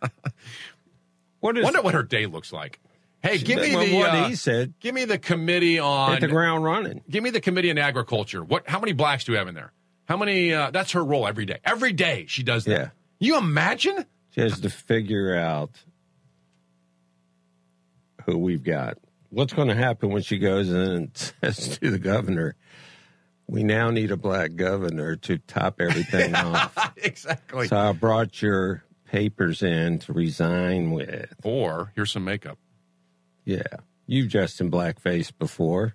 What 1.40 1.58
is- 1.58 1.64
Wonder 1.64 1.82
what 1.82 1.94
her 1.94 2.04
day 2.04 2.26
looks 2.26 2.52
like. 2.52 2.78
Hey, 3.20 3.38
give 3.38 3.60
me 3.60 3.70
the 3.70 3.96
what 3.96 4.10
uh, 4.10 4.28
he 4.28 4.36
said. 4.36 4.74
Give 4.80 4.94
me 4.94 5.04
the 5.04 5.18
committee 5.18 5.78
on 5.78 6.12
Hit 6.12 6.20
the 6.20 6.28
ground 6.28 6.64
running. 6.64 7.02
Give 7.08 7.22
me 7.22 7.30
the 7.30 7.40
committee 7.40 7.70
on 7.70 7.78
agriculture. 7.78 8.42
What? 8.42 8.68
How 8.68 8.80
many 8.80 8.92
blacks 8.92 9.24
do 9.24 9.32
we 9.32 9.38
have 9.38 9.46
in 9.48 9.54
there? 9.54 9.72
How 10.06 10.16
many? 10.16 10.52
Uh, 10.52 10.70
that's 10.72 10.92
her 10.92 11.04
role 11.04 11.26
every 11.26 11.46
day. 11.46 11.58
Every 11.64 11.92
day 11.92 12.26
she 12.28 12.42
does 12.42 12.64
that. 12.64 12.70
Yeah. 12.70 12.88
You 13.20 13.38
imagine? 13.38 14.06
She 14.30 14.40
has 14.40 14.60
to 14.60 14.70
figure 14.70 15.36
out 15.36 15.70
who 18.26 18.38
we've 18.38 18.62
got. 18.64 18.98
What's 19.30 19.52
going 19.52 19.68
to 19.68 19.74
happen 19.74 20.10
when 20.10 20.22
she 20.22 20.38
goes 20.38 20.68
in 20.70 20.76
and 20.76 21.10
says 21.42 21.78
to 21.78 21.90
the 21.90 21.98
governor, 21.98 22.54
"We 23.46 23.62
now 23.62 23.90
need 23.90 24.10
a 24.10 24.16
black 24.16 24.54
governor 24.56 25.16
to 25.16 25.38
top 25.38 25.80
everything 25.80 26.34
off." 26.34 26.92
exactly. 26.96 27.68
So 27.68 27.76
I 27.76 27.92
brought 27.92 28.42
your 28.42 28.84
papers 29.06 29.62
in 29.62 29.98
to 30.00 30.12
resign 30.12 30.90
with. 30.90 31.32
Or 31.44 31.92
here's 31.94 32.10
some 32.12 32.24
makeup. 32.24 32.58
Yeah, 33.44 33.62
you've 34.06 34.30
dressed 34.30 34.60
in 34.60 34.70
blackface 34.70 35.32
before. 35.36 35.94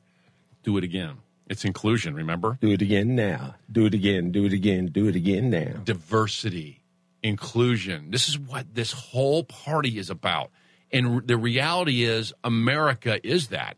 Do 0.63 0.77
it 0.77 0.83
again. 0.83 1.17
It's 1.49 1.63
inclusion. 1.63 2.13
Remember? 2.13 2.57
Do 2.59 2.71
it 2.71 2.81
again 2.81 3.15
now. 3.15 3.55
Do 3.71 3.85
it 3.85 3.93
again. 3.93 4.31
Do 4.31 4.43
it 4.45 4.51
again. 4.51 4.87
Do 4.87 5.07
it 5.07 5.15
again 5.15 5.49
now. 5.49 5.79
diversity, 5.85 6.83
inclusion. 7.23 8.11
This 8.11 8.27
is 8.27 8.37
what 8.37 8.73
this 8.75 8.91
whole 8.91 9.43
party 9.43 9.97
is 9.97 10.09
about. 10.09 10.51
And 10.91 11.27
the 11.27 11.37
reality 11.37 12.03
is, 12.03 12.33
America 12.43 13.19
is 13.27 13.47
that. 13.47 13.77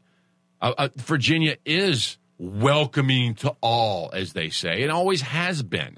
Uh, 0.62 0.74
uh, 0.78 0.90
Virginia 0.96 1.58
is 1.66 2.18
welcoming 2.38 3.36
to 3.36 3.56
all, 3.62 4.10
as 4.14 4.34
they 4.34 4.50
say, 4.50 4.84
and 4.84 4.92
always 4.92 5.22
has 5.22 5.64
been. 5.64 5.98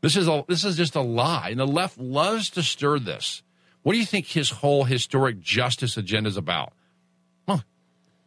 This 0.00 0.16
is 0.16 0.28
a 0.28 0.44
this 0.48 0.64
is 0.64 0.76
just 0.76 0.96
a 0.96 1.02
lie, 1.02 1.50
and 1.50 1.60
the 1.60 1.66
left 1.66 1.98
loves 1.98 2.50
to 2.50 2.62
stir 2.62 2.98
this. 2.98 3.42
What 3.82 3.92
do 3.92 3.98
you 3.98 4.06
think 4.06 4.26
his 4.26 4.50
whole 4.50 4.84
historic 4.84 5.40
justice 5.40 5.96
agenda 5.96 6.28
is 6.28 6.36
about? 6.36 6.72
Well, 7.46 7.62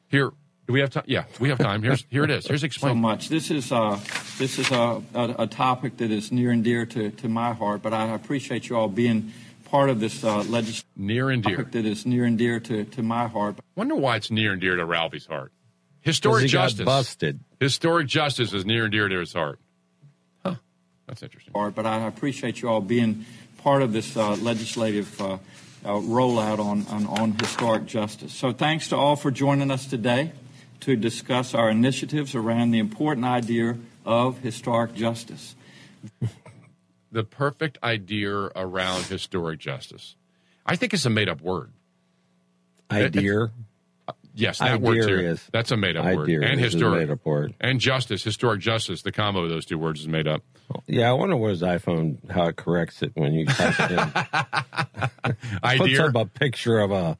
here 0.07 0.31
do 0.65 0.73
we 0.73 0.79
have 0.79 0.91
time? 0.91 1.03
Yeah, 1.07 1.25
we 1.39 1.49
have 1.49 1.57
time. 1.57 1.83
Here's 1.83 2.05
here 2.09 2.23
it 2.23 2.31
is. 2.31 2.47
Here's 2.47 2.63
explain 2.63 2.91
so 2.91 2.95
much. 2.95 3.29
This 3.29 3.51
is 3.51 3.71
uh, 3.71 3.99
this 4.37 4.59
is 4.59 4.71
a, 4.71 5.01
a, 5.13 5.35
a 5.39 5.47
topic 5.47 5.97
that 5.97 6.11
is 6.11 6.31
near 6.31 6.51
and 6.51 6.63
dear 6.63 6.85
to, 6.85 7.09
to 7.11 7.27
my 7.27 7.53
heart, 7.53 7.81
but 7.81 7.93
I 7.93 8.13
appreciate 8.13 8.69
you 8.69 8.77
all 8.77 8.87
being 8.87 9.33
part 9.73 9.89
of 9.89 9.99
this 9.99 10.23
uh, 10.23 10.43
legislation. 10.43 10.85
Near 10.95 11.31
and 11.31 11.41
dear. 11.41 11.63
That 11.63 11.83
is 11.83 12.05
near 12.05 12.25
and 12.25 12.37
dear 12.37 12.59
to, 12.59 12.83
to 12.83 13.01
my 13.01 13.27
heart. 13.27 13.55
Wonder 13.75 13.95
why 13.95 14.17
it's 14.17 14.29
near 14.29 14.51
and 14.51 14.61
dear 14.61 14.75
to 14.75 14.85
Ralphie's 14.85 15.25
heart. 15.25 15.51
Historic 16.01 16.43
he 16.43 16.47
got 16.47 16.69
justice. 16.69 16.85
busted. 16.85 17.39
Historic 17.59 18.05
justice 18.05 18.53
is 18.53 18.67
near 18.67 18.83
and 18.83 18.91
dear 18.91 19.07
to 19.07 19.17
his 19.17 19.33
heart. 19.33 19.59
Huh. 20.45 20.57
That's 21.07 21.23
interesting. 21.23 21.53
Part, 21.53 21.73
but 21.73 21.87
I 21.87 22.05
appreciate 22.05 22.61
you 22.61 22.69
all 22.69 22.81
being 22.81 23.25
part 23.57 23.81
of 23.81 23.93
this 23.93 24.15
uh, 24.15 24.35
legislative 24.35 25.19
uh, 25.19 25.33
uh, 25.33 25.37
rollout 25.85 26.59
on, 26.59 26.85
on 26.85 27.07
on 27.07 27.31
historic 27.31 27.87
justice. 27.87 28.31
So 28.31 28.53
thanks 28.53 28.89
to 28.89 28.95
all 28.95 29.15
for 29.15 29.31
joining 29.31 29.71
us 29.71 29.87
today 29.87 30.33
to 30.81 30.95
discuss 30.95 31.55
our 31.55 31.71
initiatives 31.71 32.35
around 32.35 32.69
the 32.69 32.79
important 32.79 33.25
idea 33.25 33.77
of 34.05 34.37
historic 34.37 34.93
justice. 34.93 35.55
The 37.13 37.23
perfect 37.23 37.77
idea 37.83 38.33
around 38.33 39.05
historic 39.05 39.59
justice. 39.59 40.15
I 40.65 40.75
think 40.75 40.93
it's 40.93 41.05
a 41.05 41.09
made 41.09 41.29
up 41.29 41.39
word. 41.41 41.71
Idea. 42.91 43.51
Yes, 44.35 44.57
that 44.59 44.81
word 44.81 45.07
too. 45.07 45.19
is- 45.19 45.47
That's 45.53 45.69
a 45.71 45.77
made 45.77 45.95
up 45.95 46.05
word. 46.15 46.27
And 46.29 46.59
is 46.59 46.73
historic. 46.73 47.01
made-up 47.07 47.23
word. 47.23 47.53
And 47.61 47.79
justice, 47.79 48.23
historic 48.23 48.61
justice. 48.61 49.03
The 49.03 49.11
combo 49.11 49.43
of 49.43 49.49
those 49.51 49.63
two 49.65 49.77
words 49.77 49.99
is 50.01 50.07
made 50.07 50.27
up. 50.27 50.41
Yeah, 50.87 51.11
I 51.11 51.13
wonder 51.13 51.35
what 51.37 51.51
his 51.51 51.61
iPhone 51.61 52.17
how 52.31 52.47
it 52.47 52.55
corrects 52.55 53.03
it 53.03 53.11
when 53.13 53.33
you 53.33 53.45
type 53.45 53.75
it 53.79 53.91
in. 53.91 53.97
Puts 55.77 55.99
up 55.99 56.15
a 56.15 56.25
picture 56.25 56.79
of 56.79 56.91
a 56.91 57.17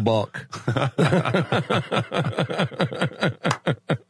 buck. 0.00 0.46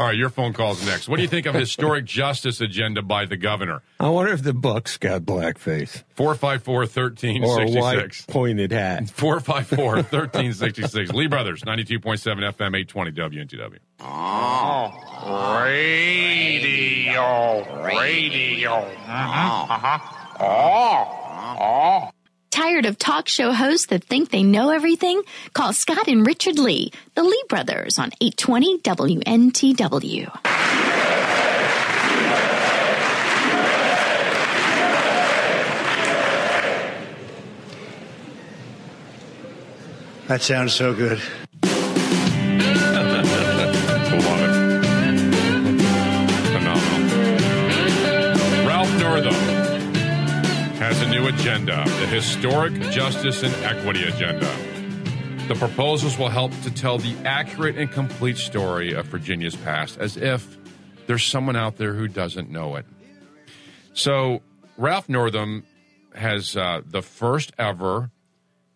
All 0.00 0.06
right, 0.06 0.16
your 0.16 0.30
phone 0.30 0.54
call's 0.54 0.82
next. 0.86 1.10
What 1.10 1.16
do 1.16 1.22
you 1.22 1.28
think 1.28 1.44
of 1.44 1.54
historic 1.54 2.04
justice 2.06 2.62
agenda 2.62 3.02
by 3.02 3.26
the 3.26 3.36
governor? 3.36 3.82
I 4.00 4.08
wonder 4.08 4.32
if 4.32 4.42
the 4.42 4.54
buck's 4.54 4.96
got 4.96 5.24
blackface 5.24 6.04
454 6.14 6.74
or 6.74 6.84
a 6.84 6.86
1366. 6.86 8.26
white 8.26 8.32
pointed 8.32 8.72
hat. 8.72 9.10
454 9.14 9.96
1366. 9.96 11.12
Lee 11.12 11.26
Brothers, 11.26 11.64
92.7 11.64 12.00
FM, 12.00 12.78
820 12.78 13.12
WNTW. 13.12 13.78
Oh, 14.00 14.90
radio, 16.16 17.22
radio. 17.84 18.72
Uh-huh, 18.72 19.66
uh-huh. 19.74 19.98
Oh, 20.40 21.08
oh. 21.60 22.10
Tired 22.50 22.84
of 22.84 22.98
talk 22.98 23.28
show 23.28 23.52
hosts 23.52 23.86
that 23.86 24.02
think 24.02 24.30
they 24.30 24.42
know 24.42 24.70
everything? 24.70 25.22
Call 25.52 25.72
Scott 25.72 26.08
and 26.08 26.26
Richard 26.26 26.58
Lee, 26.58 26.90
the 27.14 27.22
Lee 27.22 27.44
brothers 27.48 27.96
on 27.96 28.10
820 28.20 28.78
WNTW. 28.78 30.30
That 40.26 40.42
sounds 40.42 40.74
so 40.74 40.92
good. 40.92 41.20
Has 50.90 51.02
a 51.02 51.08
new 51.08 51.28
agenda, 51.28 51.84
the 51.84 52.06
Historic 52.08 52.72
Justice 52.90 53.44
and 53.44 53.54
Equity 53.62 54.02
Agenda. 54.02 54.52
The 55.46 55.54
proposals 55.54 56.18
will 56.18 56.30
help 56.30 56.50
to 56.62 56.70
tell 56.72 56.98
the 56.98 57.14
accurate 57.24 57.78
and 57.78 57.88
complete 57.88 58.36
story 58.36 58.92
of 58.92 59.06
Virginia's 59.06 59.54
past 59.54 59.98
as 59.98 60.16
if 60.16 60.58
there's 61.06 61.22
someone 61.22 61.54
out 61.54 61.76
there 61.76 61.94
who 61.94 62.08
doesn't 62.08 62.50
know 62.50 62.74
it. 62.74 62.86
So, 63.92 64.42
Ralph 64.76 65.08
Northam 65.08 65.62
has 66.12 66.56
uh, 66.56 66.80
the 66.84 67.02
first 67.02 67.52
ever 67.56 68.10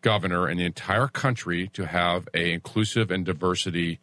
governor 0.01 0.49
in 0.49 0.57
the 0.57 0.67
entire 0.67 1.09
country 1.09 1.67
to 1.73 1.85
have 1.85 2.29
a 2.33 2.53
inclusive 2.53 3.11
and 3.11 3.27
diversity 3.27 3.99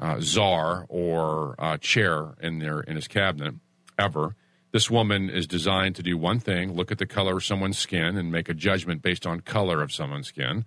uh, 0.00 0.16
czar 0.18 0.86
or 0.88 1.54
uh, 1.60 1.76
chair 1.76 2.34
in 2.42 2.58
their 2.58 2.80
in 2.80 2.96
his 2.96 3.06
cabinet 3.06 3.54
ever. 3.96 4.34
This 4.74 4.90
woman 4.90 5.30
is 5.30 5.46
designed 5.46 5.94
to 5.94 6.02
do 6.02 6.18
one 6.18 6.40
thing: 6.40 6.74
look 6.74 6.90
at 6.90 6.98
the 6.98 7.06
color 7.06 7.36
of 7.36 7.44
someone's 7.44 7.78
skin 7.78 8.16
and 8.16 8.32
make 8.32 8.48
a 8.48 8.54
judgment 8.54 9.02
based 9.02 9.24
on 9.24 9.38
color 9.38 9.80
of 9.82 9.92
someone's 9.92 10.26
skin. 10.26 10.64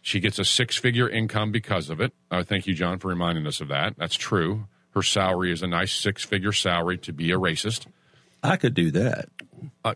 She 0.00 0.18
gets 0.18 0.38
a 0.38 0.46
six-figure 0.46 1.10
income 1.10 1.52
because 1.52 1.90
of 1.90 2.00
it. 2.00 2.14
Uh, 2.30 2.42
thank 2.42 2.66
you, 2.66 2.72
John, 2.72 2.98
for 2.98 3.08
reminding 3.08 3.46
us 3.46 3.60
of 3.60 3.68
that. 3.68 3.98
That's 3.98 4.16
true. 4.16 4.64
Her 4.94 5.02
salary 5.02 5.52
is 5.52 5.62
a 5.62 5.66
nice 5.66 5.92
six-figure 5.92 6.52
salary 6.52 6.96
to 6.96 7.12
be 7.12 7.32
a 7.32 7.36
racist. 7.36 7.86
I 8.42 8.56
could 8.56 8.72
do 8.72 8.90
that. 8.92 9.28
Uh, 9.84 9.92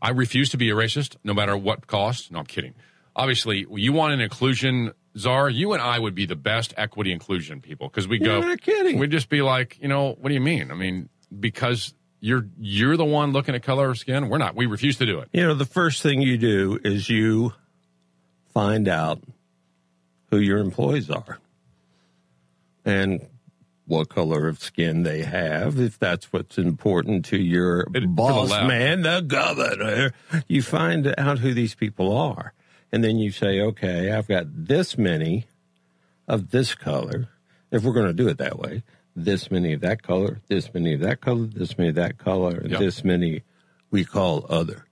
I 0.00 0.08
refuse 0.08 0.48
to 0.48 0.56
be 0.56 0.70
a 0.70 0.74
racist, 0.74 1.16
no 1.22 1.34
matter 1.34 1.54
what 1.54 1.86
cost. 1.86 2.32
No, 2.32 2.38
I'm 2.38 2.46
kidding. 2.46 2.72
Obviously, 3.14 3.66
you 3.70 3.92
want 3.92 4.14
an 4.14 4.22
inclusion 4.22 4.92
czar. 5.18 5.50
You 5.50 5.74
and 5.74 5.82
I 5.82 5.98
would 5.98 6.14
be 6.14 6.24
the 6.24 6.34
best 6.34 6.72
equity 6.78 7.12
inclusion 7.12 7.60
people 7.60 7.88
because 7.90 8.08
we 8.08 8.18
go. 8.18 8.38
You're 8.38 8.48
not 8.48 8.62
kidding. 8.62 8.98
We'd 8.98 9.10
just 9.10 9.28
be 9.28 9.42
like, 9.42 9.76
you 9.82 9.88
know, 9.88 10.16
what 10.18 10.28
do 10.30 10.34
you 10.34 10.40
mean? 10.40 10.70
I 10.70 10.74
mean, 10.74 11.10
because 11.38 11.92
you're 12.22 12.46
you're 12.58 12.96
the 12.96 13.04
one 13.04 13.32
looking 13.32 13.54
at 13.54 13.64
color 13.64 13.90
of 13.90 13.98
skin. 13.98 14.28
We're 14.28 14.38
not. 14.38 14.54
We 14.54 14.66
refuse 14.66 14.96
to 14.98 15.06
do 15.06 15.18
it. 15.18 15.28
You 15.32 15.42
know, 15.42 15.54
the 15.54 15.66
first 15.66 16.02
thing 16.02 16.22
you 16.22 16.38
do 16.38 16.78
is 16.84 17.10
you 17.10 17.52
find 18.54 18.86
out 18.86 19.20
who 20.30 20.38
your 20.38 20.58
employees 20.58 21.10
are 21.10 21.38
and 22.84 23.26
what 23.86 24.08
color 24.08 24.46
of 24.46 24.60
skin 24.60 25.02
they 25.02 25.22
have, 25.22 25.80
if 25.80 25.98
that's 25.98 26.32
what's 26.32 26.58
important 26.58 27.24
to 27.26 27.38
your 27.38 27.86
boss 27.86 28.50
left. 28.50 28.68
man, 28.68 29.02
the 29.02 29.20
governor. 29.20 30.12
You 30.46 30.62
find 30.62 31.12
out 31.18 31.40
who 31.40 31.52
these 31.52 31.74
people 31.74 32.16
are. 32.16 32.54
And 32.92 33.02
then 33.02 33.18
you 33.18 33.32
say, 33.32 33.60
okay, 33.60 34.12
I've 34.12 34.28
got 34.28 34.46
this 34.48 34.96
many 34.96 35.46
of 36.28 36.50
this 36.52 36.76
color. 36.76 37.28
If 37.72 37.82
we're 37.82 37.94
going 37.94 38.06
to 38.06 38.12
do 38.12 38.28
it 38.28 38.38
that 38.38 38.58
way, 38.58 38.84
this 39.14 39.50
many 39.50 39.72
of 39.72 39.80
that 39.82 40.02
color, 40.02 40.40
this 40.48 40.72
many 40.72 40.94
of 40.94 41.00
that 41.00 41.20
color, 41.20 41.46
this 41.46 41.76
many 41.78 41.90
of 41.90 41.96
that 41.96 42.18
color, 42.18 42.56
and 42.58 42.70
Yep. 42.70 42.80
this 42.80 43.04
many 43.04 43.42
we 43.90 44.04
call 44.04 44.46
other. 44.48 44.84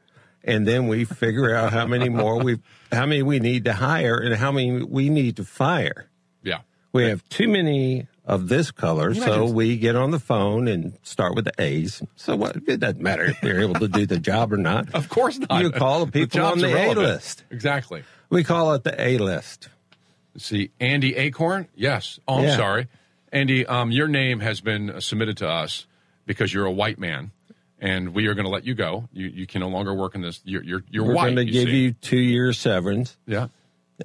And 0.45 0.66
then 0.66 0.89
we 0.89 1.05
figure 1.05 1.55
out 1.55 1.73
how 1.73 1.87
many 1.87 2.09
more 2.09 2.39
we, 2.43 2.59
how 2.93 3.07
many 3.07 3.23
we 3.23 3.41
need 3.41 3.64
to 3.66 3.73
hire 3.75 4.16
and 4.16 4.35
how 4.35 4.53
many 4.53 4.83
we 4.83 5.09
need 5.11 5.37
to 5.37 5.45
fire. 5.45 6.09
Yeah. 6.43 6.61
We 6.93 7.05
have 7.05 7.27
too 7.29 7.47
many 7.49 8.07
of 8.25 8.49
this 8.49 8.71
color, 8.71 9.14
so 9.14 9.45
we 9.47 9.77
get 9.77 9.97
on 9.97 10.11
the 10.12 10.18
phone 10.18 10.66
and 10.68 10.99
start 11.03 11.35
with 11.35 11.45
the 11.47 11.53
A's. 11.59 12.03
So 12.16 12.37
what? 12.37 12.57
It 12.57 12.81
doesn't 12.81 13.01
matter 13.01 13.25
if 13.25 13.41
they're 13.41 13.61
able 13.61 13.75
to 13.75 13.89
do 13.89 14.07
the 14.07 14.18
job 14.18 14.53
or 14.53 14.57
not. 14.57 14.89
Of 14.95 15.09
course 15.09 15.39
not. 15.39 15.62
You 15.62 15.71
call 15.71 16.05
the 16.07 16.12
people 16.12 16.41
on 16.43 16.59
the 16.59 16.75
A 16.75 16.95
list. 16.95 17.45
Exactly. 17.51 18.03
We 18.29 18.45
call 18.45 18.73
it 18.75 18.85
the 18.85 18.99
A 19.01 19.18
list. 19.18 19.68
See, 20.37 20.71
Andy 20.81 21.16
Acorn? 21.16 21.68
Yes. 21.75 22.18
Oh, 22.29 22.39
I'm 22.39 22.45
Yeah. 22.45 22.57
sorry. 22.57 22.87
Andy, 23.33 23.66
um, 23.66 23.91
your 23.91 24.09
name 24.09 24.41
has 24.41 24.61
been 24.61 25.01
submitted 25.01 25.37
to 25.39 25.49
us 25.49 25.87
because 26.26 26.53
you're 26.53 26.66
a 26.66 26.70
white 26.72 26.99
man, 26.99 27.31
and 27.78 28.12
we 28.14 28.26
are 28.26 28.35
going 28.35 28.45
to 28.45 28.51
let 28.51 28.64
you 28.66 28.74
go. 28.74 29.09
You, 29.12 29.28
you 29.28 29.47
can 29.47 29.61
no 29.61 29.68
longer 29.68 29.95
work 29.95 30.14
in 30.14 30.22
this. 30.22 30.41
You're, 30.45 30.62
you're, 30.64 30.85
you're 30.91 31.05
We're 31.05 31.14
white. 31.14 31.35
going 31.35 31.47
to 31.47 31.53
give 31.53 31.68
see. 31.68 31.76
you 31.85 31.93
two 31.93 32.18
years 32.18 32.59
severance. 32.59 33.16
Yeah. 33.26 33.49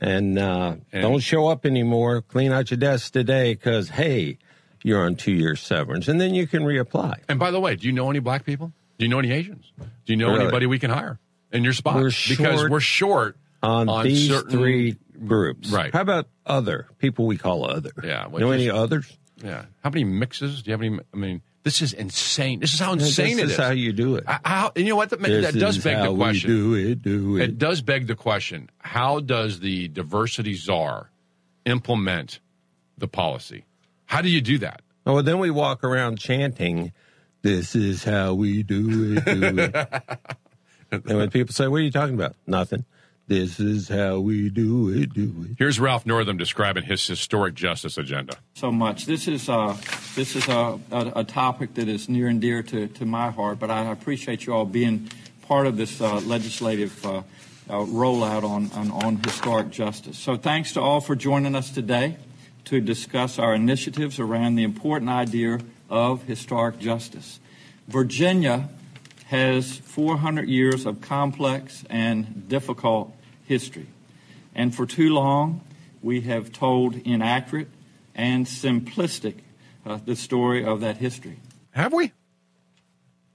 And, 0.01 0.37
uh, 0.37 0.75
And- 0.91 1.01
don't 1.01 1.19
show 1.21 1.47
up 1.47 1.65
anymore. 1.65 2.21
Clean 2.21 2.51
out 2.51 2.69
your 2.69 2.77
desk 2.77 3.13
today 3.13 3.53
because, 3.53 3.89
hey, 3.89 4.37
you're 4.83 5.03
on 5.05 5.15
two 5.15 5.31
years 5.31 5.61
severance. 5.61 6.07
And 6.07 6.19
then 6.21 6.35
you 6.35 6.45
can 6.47 6.63
reapply. 6.63 7.19
And 7.27 7.39
by 7.39 7.49
the 7.51 7.59
way, 7.59 7.75
do 7.75 7.87
you 7.87 7.93
know 7.93 8.09
any 8.09 8.19
black 8.19 8.45
people? 8.45 8.73
Do 8.99 9.05
you 9.05 9.09
know 9.09 9.19
any 9.19 9.31
Asians? 9.31 9.71
Do 9.79 10.13
you 10.13 10.17
know 10.17 10.27
Really? 10.29 10.41
anybody 10.43 10.65
we 10.67 10.77
can 10.79 10.91
hire 10.91 11.17
in 11.51 11.63
your 11.63 11.73
spot? 11.73 11.95
We're 11.95 12.11
because 12.29 12.69
we're 12.69 12.79
short 12.79 13.37
On, 13.65 14.03
these 14.03 14.27
certain 14.29 14.51
three 14.51 14.97
groups. 15.25 15.69
Right. 15.69 15.93
How 15.93 16.01
about 16.01 16.27
other 16.45 16.87
people 16.99 17.25
we 17.25 17.37
call 17.37 17.69
other? 17.69 17.91
Yeah. 18.03 18.27
know 18.31 18.51
any 18.51 18.65
just- 18.65 18.77
others? 18.77 19.17
Yeah. 19.43 19.65
How 19.83 19.89
many 19.89 20.05
mixes? 20.05 20.63
Do 20.63 20.69
you 20.69 20.73
have 20.73 20.81
any? 20.81 20.97
I 21.13 21.17
mean, 21.17 21.41
this 21.63 21.81
is 21.81 21.91
insane. 21.93 22.59
This 22.61 22.73
is 22.73 22.79
how 22.79 22.95
This 22.95 23.09
insane 23.09 23.37
it 23.37 23.43
is 23.43 23.49
This 23.49 23.51
is. 23.51 23.57
how 23.65 23.71
you 23.71 23.91
do 23.91 24.15
it. 24.15 24.23
How, 24.27 24.71
and 24.75 24.85
you 24.85 24.91
know 24.91 24.95
what? 24.95 25.09
That, 25.09 25.21
This 25.21 25.51
that 25.51 25.59
does 25.59 25.77
is 25.77 25.83
beg 25.83 25.97
the 26.01 26.15
question. 26.15 26.49
do 26.49 26.73
it, 26.75 27.01
do 27.01 27.37
it. 27.37 27.41
It 27.43 27.57
does 27.57 27.81
beg 27.81 28.07
the 28.07 28.15
question: 28.15 28.69
How 28.77 29.19
does 29.19 29.59
the 29.59 29.87
diversity 29.89 30.53
czar 30.53 31.09
implement 31.65 32.39
the 32.97 33.07
policy? 33.07 33.65
How 34.05 34.21
do 34.21 34.29
you 34.29 34.41
do 34.41 34.57
that? 34.59 34.81
Oh, 35.05 35.15
well, 35.15 35.23
then 35.23 35.39
we 35.39 35.51
walk 35.51 35.83
around 35.83 36.17
chanting, 36.17 36.93
"This 37.41 37.75
is 37.75 38.03
how 38.03 38.33
we 38.35 38.63
do 38.63 39.15
it." 39.17 39.25
Do 39.25 39.57
it. 39.59 39.75
and 40.91 41.17
when 41.17 41.29
people 41.29 41.53
say, 41.53 41.67
"What 41.67 41.77
are 41.77 41.83
you 41.83 41.91
talking 41.91 42.15
about?" 42.15 42.35
Nothing. 42.47 42.85
This 43.27 43.59
is 43.59 43.89
how 43.89 44.19
we 44.19 44.49
do 44.49 44.89
it. 44.89 45.13
Do 45.13 45.33
it. 45.49 45.55
Here's 45.57 45.79
Ralph 45.79 46.05
Northam 46.05 46.37
describing 46.37 46.83
his 46.83 47.05
historic 47.05 47.55
justice 47.55 47.97
agenda. 47.97 48.37
so 48.53 48.71
much. 48.71 49.07
This 49.07 49.27
is 49.27 49.49
uh, 49.49 49.75
this 50.15 50.35
is 50.35 50.47
a, 50.47 50.79
a, 50.91 51.11
a 51.15 51.23
topic 51.23 51.73
that 51.73 51.87
is 51.87 52.07
near 52.07 52.27
and 52.27 52.39
dear 52.39 52.61
to, 52.61 52.87
to 52.87 53.05
my 53.05 53.31
heart, 53.31 53.57
but 53.57 53.71
I 53.71 53.91
appreciate 53.91 54.45
you 54.45 54.53
all 54.53 54.65
being 54.65 55.09
part 55.47 55.65
of 55.65 55.75
this 55.75 55.99
uh, 56.01 56.19
legislative 56.19 57.03
uh, 57.03 57.17
uh, 57.17 57.23
rollout 57.85 58.43
on, 58.43 58.69
on 58.73 58.91
on 58.91 59.17
historic 59.17 59.71
justice. 59.71 60.19
So 60.19 60.37
thanks 60.37 60.73
to 60.73 60.81
all 60.81 61.01
for 61.01 61.15
joining 61.15 61.55
us 61.55 61.71
today 61.71 62.17
to 62.65 62.79
discuss 62.79 63.39
our 63.39 63.55
initiatives 63.55 64.19
around 64.19 64.53
the 64.53 64.63
important 64.63 65.09
idea 65.09 65.59
of 65.89 66.23
historic 66.23 66.77
justice. 66.77 67.39
Virginia 67.87 68.69
has 69.25 69.77
400 69.77 70.47
years 70.47 70.85
of 70.85 71.01
complex 71.01 71.83
and 71.89 72.47
difficult 72.47 73.14
history. 73.45 73.87
And 74.53 74.73
for 74.73 74.85
too 74.85 75.13
long, 75.13 75.61
we 76.01 76.21
have 76.21 76.51
told 76.51 76.95
inaccurate 76.95 77.67
and 78.13 78.45
simplistic 78.45 79.35
uh, 79.85 79.99
the 80.03 80.15
story 80.15 80.63
of 80.63 80.81
that 80.81 80.97
history. 80.97 81.39
Have 81.71 81.93
we? 81.93 82.11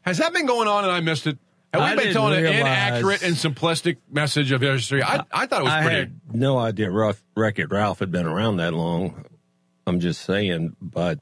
Has 0.03 0.19
that 0.19 0.33
been 0.33 0.47
going 0.47 0.69
on 0.69 0.85
and 0.85 0.93
I 0.93 1.01
missed 1.01 1.27
it? 1.27 1.39
Have 1.73 1.83
we 1.83 1.87
I 1.87 1.91
been 1.91 2.05
didn't 2.07 2.15
telling 2.15 2.47
an 2.47 2.53
inaccurate 2.53 3.23
and 3.23 3.37
simplistic 3.37 3.99
message 4.11 4.51
of 4.51 4.61
history? 4.61 5.03
I, 5.03 5.25
I 5.31 5.47
thought 5.47 5.61
it 5.61 5.65
was 5.65 5.73
I 5.73 5.83
pretty. 5.83 5.97
had 5.99 6.21
no 6.33 6.59
idea 6.59 6.91
Rough 6.91 7.23
Wreck-It 7.37 7.71
Ralph 7.71 8.01
had 8.01 8.11
been 8.11 8.27
around 8.27 8.57
that 8.57 8.73
long. 8.75 9.25
I'm 9.87 10.01
just 10.01 10.23
saying, 10.23 10.75
but 10.81 11.21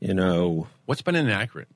you 0.00 0.12
know, 0.14 0.66
What's 0.84 1.02
been 1.02 1.14
inaccurate? 1.14 1.68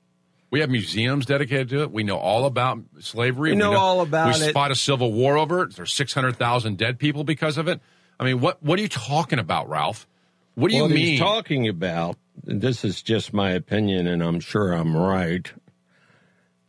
We 0.49 0.61
have 0.61 0.69
museums 0.69 1.25
dedicated 1.25 1.69
to 1.69 1.81
it. 1.81 1.91
We 1.91 2.03
know 2.03 2.17
all 2.17 2.45
about 2.45 2.79
slavery. 2.99 3.51
We 3.51 3.57
know 3.57 3.75
all 3.75 4.01
about 4.01 4.37
we 4.39 4.45
it. 4.45 4.53
fought 4.53 4.71
a 4.71 4.75
civil 4.75 5.11
war 5.11 5.37
over 5.37 5.63
it. 5.63 5.75
There's 5.75 5.93
600,000 5.93 6.77
dead 6.77 6.99
people 6.99 7.25
because 7.25 7.57
of 7.57 7.67
it. 7.67 7.81
I 8.19 8.23
mean, 8.23 8.39
what 8.39 8.63
what 8.63 8.79
are 8.79 8.81
you 8.81 8.87
talking 8.87 9.39
about, 9.39 9.69
Ralph? 9.69 10.07
What 10.55 10.71
do 10.71 10.75
you 10.75 10.83
what 10.83 10.91
mean? 10.91 11.05
he's 11.05 11.19
talking 11.19 11.67
about, 11.67 12.17
this 12.43 12.83
is 12.83 13.01
just 13.01 13.33
my 13.33 13.51
opinion, 13.51 14.07
and 14.07 14.23
I'm 14.23 14.39
sure 14.39 14.71
I'm 14.71 14.97
right, 14.97 15.51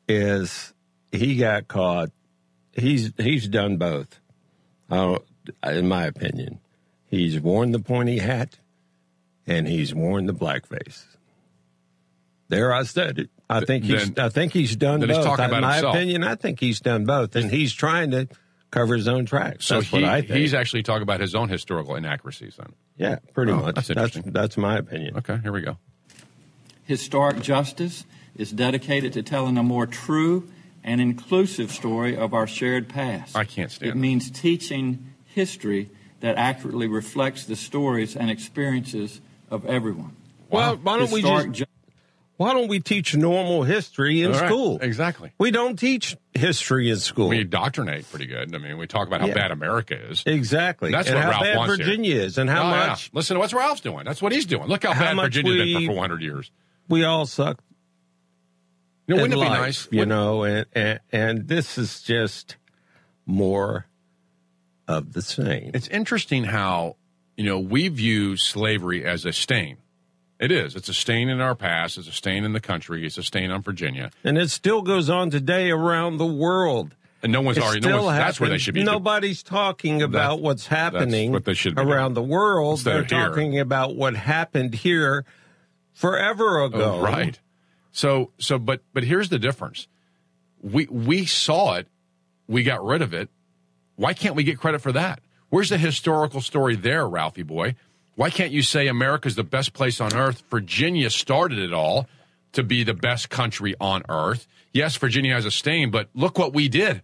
is 0.08 0.74
he 1.10 1.36
got 1.36 1.68
caught. 1.68 2.10
He's 2.72 3.12
he's 3.16 3.48
done 3.48 3.76
both. 3.78 4.20
Don't, 4.90 5.24
in 5.64 5.88
my 5.88 6.04
opinion, 6.04 6.60
he's 7.06 7.40
worn 7.40 7.70
the 7.70 7.78
pointy 7.78 8.18
hat, 8.18 8.58
and 9.46 9.66
he's 9.66 9.94
worn 9.94 10.26
the 10.26 10.34
blackface. 10.34 11.04
There, 12.48 12.72
I 12.72 12.82
said 12.82 13.18
it. 13.18 13.30
I 13.50 13.64
think 13.64 13.84
he's. 13.84 14.10
Then- 14.10 14.24
I 14.26 14.28
think 14.28 14.52
he's 14.52 14.76
done 14.76 15.00
then 15.00 15.08
he's 15.08 15.18
both. 15.18 15.26
talking 15.26 15.44
in 15.44 15.50
about 15.50 15.62
my 15.62 15.74
himself. 15.74 15.94
opinion, 15.94 16.24
I 16.24 16.34
think 16.34 16.60
he's 16.60 16.80
done 16.80 17.04
both, 17.04 17.34
and 17.36 17.50
he's 17.50 17.72
trying 17.72 18.10
to 18.10 18.28
cover 18.70 18.94
his 18.94 19.08
own 19.08 19.24
tracks. 19.24 19.64
so 19.66 19.76
That's 19.76 19.88
he, 19.88 19.96
what 20.02 20.04
I 20.04 20.20
think. 20.20 20.32
he's 20.34 20.52
actually 20.52 20.82
talking 20.82 21.02
about 21.02 21.20
his 21.20 21.34
own 21.34 21.48
historical 21.48 21.94
inaccuracies 21.96 22.56
then. 22.58 22.72
yeah, 22.98 23.16
pretty 23.32 23.52
Oh, 23.52 23.56
much. 23.62 23.74
that's 23.76 23.88
That's 23.88 24.18
that's 24.26 24.56
my 24.58 24.76
opinion. 24.76 25.16
Okay, 25.18 25.38
here 25.42 25.52
we 25.52 25.62
go. 25.62 25.78
Historic 26.84 27.40
justice 27.42 28.04
is 28.36 28.50
dedicated 28.52 29.12
to 29.14 29.22
telling 29.22 29.56
a 29.58 29.62
more 29.62 29.86
true 29.86 30.48
and 30.84 31.00
inclusive 31.00 31.70
story 31.70 32.16
of 32.16 32.32
our 32.32 32.46
shared 32.46 32.88
past. 32.88 33.36
I 33.36 33.44
can't 33.44 33.70
stand 33.70 33.90
It 33.90 33.92
It 33.92 33.98
means 33.98 34.30
teaching 34.30 35.12
history 35.26 35.90
that 36.20 36.36
accurately 36.36 36.86
reflects 36.86 37.44
the 37.44 37.56
stories 37.56 38.16
and 38.16 38.30
experiences 38.30 39.20
of 39.50 39.64
everyone. 39.66 40.16
Well, 40.50 40.76
why 40.76 40.98
don't 40.98 41.10
we 41.10 41.20
Historic 41.20 41.52
just 41.52 41.67
why 42.38 42.54
don't 42.54 42.68
we 42.68 42.80
teach 42.80 43.14
normal 43.14 43.64
history 43.64 44.22
in 44.22 44.30
right, 44.32 44.46
school? 44.48 44.78
Exactly. 44.80 45.32
We 45.38 45.50
don't 45.50 45.76
teach 45.78 46.16
history 46.34 46.88
in 46.88 46.96
school. 46.96 47.28
We 47.28 47.40
indoctrinate 47.40 48.08
pretty 48.08 48.26
good. 48.26 48.54
I 48.54 48.58
mean, 48.58 48.78
we 48.78 48.86
talk 48.86 49.06
about 49.08 49.20
how 49.20 49.26
Yeah. 49.26 49.34
bad 49.34 49.50
America 49.50 49.94
is. 50.10 50.22
exactly. 50.24 50.90
That's 50.92 51.08
and 51.08 51.18
what 51.18 51.28
Ralph 51.28 51.42
bad 51.42 51.56
wants 51.56 51.76
here. 51.76 51.84
Virginia 51.86 52.14
is, 52.14 52.38
and 52.38 52.48
how 52.48 52.62
Oh, 52.62 52.70
yeah. 52.70 52.86
much 52.86 53.10
Listen 53.12 53.34
to 53.34 53.40
what's 53.40 53.52
Ralph's 53.52 53.80
doing. 53.82 54.04
That's 54.06 54.22
what 54.22 54.32
he's 54.32 54.46
doing. 54.46 54.68
Look 54.68 54.84
how, 54.84 54.92
How 54.94 55.14
bad 55.14 55.16
Virginia's 55.16 55.74
been 55.78 55.86
for 55.86 55.92
400 55.92 56.22
years. 56.22 56.50
we 56.88 57.04
all 57.04 57.26
suck. 57.26 57.60
You 59.08 59.16
know, 59.16 59.22
wouldn't 59.22 59.40
it 59.40 59.44
be 59.44 59.48
nice? 59.50 59.88
You 59.90 59.98
Wouldn't- 60.00 60.08
know, 60.08 60.44
and, 60.44 60.66
and 60.74 61.00
and 61.12 61.48
this 61.48 61.76
is 61.78 62.02
just 62.02 62.56
more 63.26 63.86
of 64.86 65.12
the 65.12 65.22
same. 65.22 65.70
It's 65.74 65.88
interesting 65.88 66.44
how, 66.44 66.96
you 67.36 67.44
know, 67.44 67.58
we 67.58 67.88
view 67.88 68.36
slavery 68.36 69.04
as 69.04 69.24
a 69.24 69.32
stain. 69.32 69.78
It 70.38 70.52
is. 70.52 70.76
It's 70.76 70.88
a 70.88 70.94
stain 70.94 71.28
in 71.28 71.40
our 71.40 71.54
past. 71.54 71.98
It's 71.98 72.08
a 72.08 72.12
stain 72.12 72.44
in 72.44 72.52
the 72.52 72.60
country. 72.60 73.04
It's 73.04 73.18
a 73.18 73.22
stain 73.22 73.50
on 73.50 73.62
Virginia. 73.62 74.10
And 74.22 74.38
it 74.38 74.50
still 74.50 74.82
goes 74.82 75.10
on 75.10 75.30
today 75.30 75.70
around 75.70 76.18
the 76.18 76.26
world. 76.26 76.94
And 77.22 77.32
no 77.32 77.40
one's 77.40 77.58
It 77.58 77.64
already, 77.64 77.80
no 77.80 78.04
one's, 78.04 78.18
that's 78.18 78.38
where 78.38 78.48
they 78.48 78.58
should 78.58 78.74
be. 78.74 78.84
Nobody's 78.84 79.42
talking 79.42 80.02
about 80.02 80.36
That's- 80.36 80.40
what's 80.40 80.66
happening 80.68 81.32
what 81.32 81.44
they 81.44 81.54
should 81.54 81.74
be 81.74 81.82
around 81.82 82.14
the 82.14 82.22
world. 82.22 82.78
Instead 82.78 83.08
They're 83.08 83.18
here. 83.18 83.28
talking 83.28 83.58
about 83.58 83.96
what 83.96 84.14
happened 84.14 84.74
here 84.74 85.24
forever 85.92 86.60
oh, 86.60 86.66
ago. 86.66 86.98
Oh, 86.98 87.02
right. 87.02 87.38
So, 87.90 88.30
so, 88.38 88.60
but, 88.60 88.82
but 88.92 89.02
here's 89.02 89.30
the 89.30 89.38
difference. 89.40 89.88
We, 90.62 90.86
we 90.86 91.26
saw 91.26 91.74
it. 91.74 91.88
We 92.46 92.62
got 92.62 92.84
rid 92.84 93.02
of 93.02 93.12
it. 93.12 93.28
Why 93.96 94.14
can't 94.14 94.36
we 94.36 94.44
get 94.44 94.58
credit 94.60 94.80
for 94.80 94.92
that? 94.92 95.20
Where's 95.48 95.70
the 95.70 95.78
historical 95.78 96.40
story 96.40 96.76
there, 96.76 97.08
Ralphie 97.08 97.42
boy? 97.42 97.74
Why 98.18 98.30
can't 98.30 98.50
you 98.50 98.62
say 98.62 98.88
America's 98.88 99.36
the 99.36 99.44
best 99.44 99.74
place 99.74 100.00
on 100.00 100.12
earth? 100.12 100.42
Virginia 100.50 101.08
started 101.08 101.60
it 101.60 101.72
all 101.72 102.08
to 102.50 102.64
be 102.64 102.82
the 102.82 102.92
best 102.92 103.30
country 103.30 103.76
on 103.80 104.02
earth. 104.08 104.48
Yes, 104.72 104.96
Virginia 104.96 105.34
has 105.34 105.44
a 105.44 105.52
stain, 105.52 105.92
but 105.92 106.08
look 106.14 106.36
what 106.36 106.52
we 106.52 106.68
did. 106.68 107.02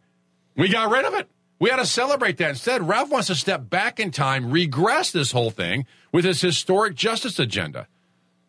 We 0.57 0.69
got 0.69 0.91
rid 0.91 1.05
of 1.05 1.15
it. 1.15 1.31
We 1.61 1.71
had 1.71 1.77
to 1.77 1.87
celebrate 1.87 2.39
that. 2.39 2.51
Instead, 2.51 2.89
Ralph 2.89 3.11
wants 3.11 3.29
to 3.29 3.37
step 3.37 3.71
back 3.71 4.01
in 4.01 4.11
time, 4.11 4.51
regress 4.51 5.13
this 5.13 5.31
whole 5.31 5.53
thing 5.53 5.87
with 6.11 6.25
his 6.25 6.41
historic 6.41 6.97
justice 6.97 7.39
agenda. 7.39 7.87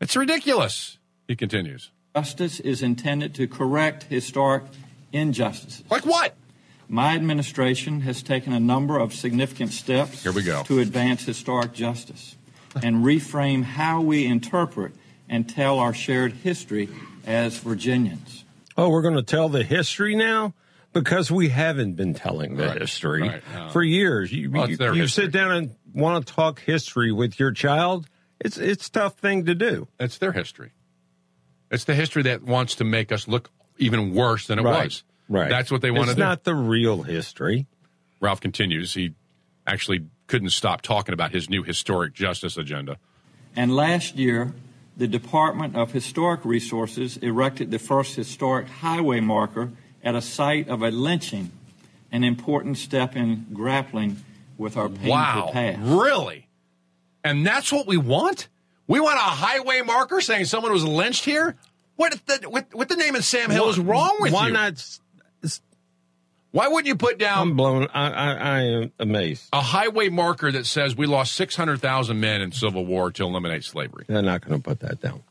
It's 0.02 0.16
ridiculous. 0.16 0.98
He 1.28 1.36
continues. 1.36 1.92
Justice 2.16 2.60
is 2.60 2.82
intended 2.82 3.36
to 3.36 3.48
correct 3.48 4.06
historic 4.06 4.64
injustices. 5.14 5.84
Like 5.92 6.08
what? 6.08 6.34
My 6.90 7.14
administration 7.14 8.02
has 8.02 8.24
taken 8.24 8.54
a 8.54 8.60
number 8.60 8.98
of 8.98 9.14
significant 9.14 9.72
steps 9.72 10.24
Here 10.24 10.32
we 10.32 10.42
go. 10.42 10.64
to 10.64 10.80
advance 10.80 11.26
historic 11.26 11.72
justice 11.72 12.36
and 12.84 13.04
reframe 13.06 13.64
how 13.64 14.02
we 14.02 14.26
interpret 14.26 14.94
and 15.30 15.48
tell 15.50 15.80
our 15.80 15.94
shared 15.94 16.34
history 16.34 16.90
as 17.26 17.58
Virginians. 17.58 18.44
Oh, 18.78 18.90
we're 18.90 19.02
going 19.02 19.16
to 19.16 19.24
tell 19.24 19.50
the 19.50 19.64
history 19.64 20.16
now? 20.16 20.54
Because 20.94 21.30
we 21.30 21.50
haven't 21.50 21.94
been 21.96 22.14
telling 22.14 22.56
the 22.56 22.68
Right, 22.68 22.82
history 22.82 23.22
right, 23.22 23.44
no. 23.54 23.70
for 23.70 23.84
years. 23.84 24.32
You, 24.32 24.50
Well, 24.50 24.70
you, 24.70 24.94
you 24.94 25.08
sit 25.08 25.32
down 25.32 25.52
and 25.52 25.76
want 25.94 26.26
to 26.26 26.34
talk 26.34 26.62
history 26.62 27.12
with 27.12 27.38
your 27.40 27.52
child. 27.52 28.08
It's 28.40 28.58
it's 28.58 28.88
a 28.88 28.92
tough 28.92 29.16
thing 29.18 29.46
to 29.46 29.56
do. 29.56 29.88
It's 30.00 30.18
their 30.20 30.32
history. 30.32 30.72
It's 31.72 31.84
the 31.84 31.96
history 31.96 32.24
that 32.24 32.44
wants 32.44 32.76
to 32.76 32.84
make 32.86 33.12
us 33.12 33.28
look 33.28 33.50
even 33.78 34.14
worse 34.14 34.48
than 34.48 34.60
it 34.60 34.62
Right, 34.64 34.86
was. 34.86 35.04
right. 35.28 35.50
That's 35.50 35.70
what 35.72 35.82
they 35.82 35.92
want 35.92 36.04
It's 36.04 36.12
to 36.12 36.16
do. 36.16 36.22
It's 36.22 36.30
not 36.30 36.44
the 36.46 36.56
real 36.56 37.04
history. 37.04 37.66
Ralph 38.22 38.40
continues. 38.40 38.94
He 38.94 39.14
actually 39.68 40.06
couldn't 40.28 40.50
stop 40.52 40.82
talking 40.82 41.14
about 41.14 41.32
his 41.32 41.50
new 41.50 41.64
historic 41.64 42.14
justice 42.14 42.58
agenda. 42.58 42.98
And 43.56 43.76
last 43.76 44.16
year, 44.16 44.54
the 44.98 45.08
Department 45.08 45.76
of 45.76 45.92
Historic 45.92 46.44
Resources 46.46 47.18
erected 47.18 47.72
the 47.72 47.80
first 47.80 48.16
historic 48.16 48.68
highway 48.68 49.20
marker 49.20 49.72
at 50.04 50.16
a 50.16 50.22
site 50.22 50.68
of 50.70 50.82
a 50.82 50.90
lynching, 50.92 51.52
an 52.12 52.24
important 52.24 52.78
step 52.78 53.16
in 53.16 53.46
grappling 53.54 54.18
with 54.58 54.78
our 54.78 54.88
painful 54.90 55.10
Wow. 55.12 55.50
past. 55.54 55.80
Really? 55.82 56.48
And 57.24 57.46
that's 57.46 57.72
what 57.72 57.88
we 57.88 57.98
want? 57.98 58.48
We 58.88 59.00
want 59.00 59.16
a 59.18 59.20
highway 59.20 59.82
marker 59.82 60.22
saying 60.22 60.46
someone 60.46 60.72
was 60.72 60.86
lynched 60.86 61.26
here? 61.26 61.56
What 61.96 62.14
if 62.14 62.26
the, 62.26 62.50
with, 62.50 62.74
with 62.74 62.88
the 62.88 62.96
name 62.98 63.16
of 63.16 63.26
Sam 63.26 63.50
Hill 63.50 63.70
is 63.70 63.80
wrong 63.80 64.18
with 64.20 64.32
Why 64.34 64.48
you? 64.48 64.54
not? 64.54 65.00
S- 66.56 66.60
s- 66.60 66.66
Why 66.66 66.68
wouldn't 66.68 66.88
you 66.88 66.96
put 66.96 67.18
down 67.20 67.40
I'm 67.50 67.56
blown. 67.56 67.88
I, 67.94 68.10
I, 68.10 68.34
I 68.34 68.60
am 68.62 68.92
amazed. 69.00 69.50
a 69.54 69.62
highway 69.62 70.10
marker 70.10 70.52
that 70.52 70.66
says 70.66 70.96
we 70.96 71.06
lost 71.06 71.34
600,000 71.34 72.20
men 72.20 72.42
in 72.42 72.52
Civil 72.52 72.86
War 72.86 73.12
to 73.12 73.24
eliminate 73.24 73.64
slavery? 73.64 74.06
They're 74.08 74.22
not 74.22 74.42
going 74.42 74.62
to 74.62 74.64
put 74.70 74.80
that 74.82 75.02
down. 75.02 75.24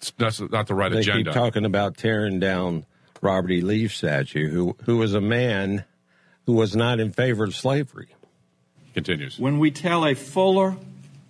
It's- 0.00 0.12
That's 0.16 0.40
not 0.40 0.66
the 0.68 0.74
right 0.74 0.92
They 0.92 1.00
agenda. 1.00 1.24
keep 1.24 1.34
talking 1.34 1.64
about 1.64 1.96
tearing 1.96 2.38
down 2.40 2.84
Robert 3.20 3.50
E. 3.50 3.60
Lee 3.62 3.88
statue, 3.88 4.48
who 4.48 4.76
who 4.84 4.96
was 4.98 5.12
a 5.14 5.20
man 5.20 5.84
who 6.46 6.52
was 6.52 6.76
not 6.76 7.00
in 7.00 7.12
favor 7.12 7.44
of 7.44 7.54
slavery. 7.56 8.08
Continues. 8.94 9.38
When 9.38 9.58
we 9.58 9.70
tell 9.70 10.06
a 10.06 10.14
fuller, 10.14 10.76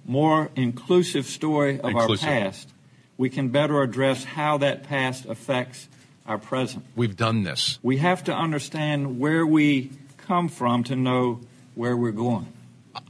more 0.04 0.50
inclusive 0.54 1.26
story 1.26 1.80
of 1.80 1.90
Inclusive. 1.90 2.28
our 2.28 2.34
past, 2.34 2.68
we 3.16 3.28
can 3.30 3.48
better 3.48 3.82
address 3.82 4.24
how 4.24 4.58
that 4.58 4.84
past 4.84 5.26
affects 5.26 5.88
our 6.28 6.38
present. 6.38 6.84
We've 6.94 7.16
done 7.16 7.42
this. 7.42 7.78
We 7.82 7.96
have 7.96 8.24
to 8.24 8.34
understand 8.34 9.18
where 9.18 9.46
we 9.46 9.90
come 10.18 10.48
from 10.48 10.84
to 10.84 10.94
know 10.94 11.40
where 11.74 11.96
we're 11.96 12.12
going. 12.12 12.52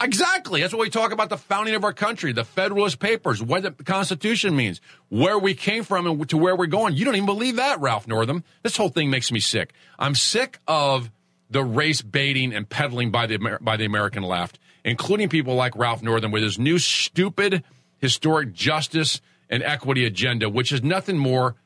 Exactly. 0.01 0.61
That's 0.61 0.73
what 0.73 0.83
we 0.83 0.91
talk 0.91 1.13
about 1.13 1.29
the 1.31 1.37
founding 1.37 1.75
of 1.75 1.83
our 1.83 1.93
country, 1.93 2.33
the 2.33 2.45
Federalist 2.45 2.99
Papers, 2.99 3.43
what 3.43 3.63
the 3.63 3.73
Constitution 3.85 4.55
means, 4.55 4.81
where 5.09 5.39
we 5.39 5.55
came 5.55 5.83
from 5.83 6.07
and 6.07 6.29
to 6.29 6.37
where 6.37 6.55
we're 6.55 6.67
going. 6.67 6.95
You 6.95 7.05
don't 7.05 7.17
even 7.17 7.27
believe 7.27 7.57
that, 7.57 7.81
Ralph 7.81 8.07
Northam. 8.07 8.45
This 8.63 8.77
whole 8.77 8.91
thing 8.91 9.11
makes 9.11 9.33
me 9.33 9.41
sick. 9.41 9.73
I'm 9.99 10.15
sick 10.15 10.59
of 10.69 11.11
the 11.51 11.65
race 11.65 12.03
baiting 12.03 12.53
and 12.53 12.69
peddling 12.69 13.11
by 13.11 13.27
the 13.27 13.59
by 13.61 13.77
the 13.77 13.87
American 13.87 14.23
left, 14.23 14.59
including 14.85 15.29
people 15.29 15.55
like 15.55 15.75
Ralph 15.75 16.03
Northam 16.03 16.31
with 16.31 16.43
his 16.43 16.59
new 16.59 16.79
stupid 16.79 17.65
historic 17.97 18.53
justice 18.53 19.21
and 19.49 19.63
equity 19.63 20.05
agenda, 20.05 20.49
which 20.49 20.71
is 20.71 20.83
nothing 20.83 21.17
more 21.17 21.57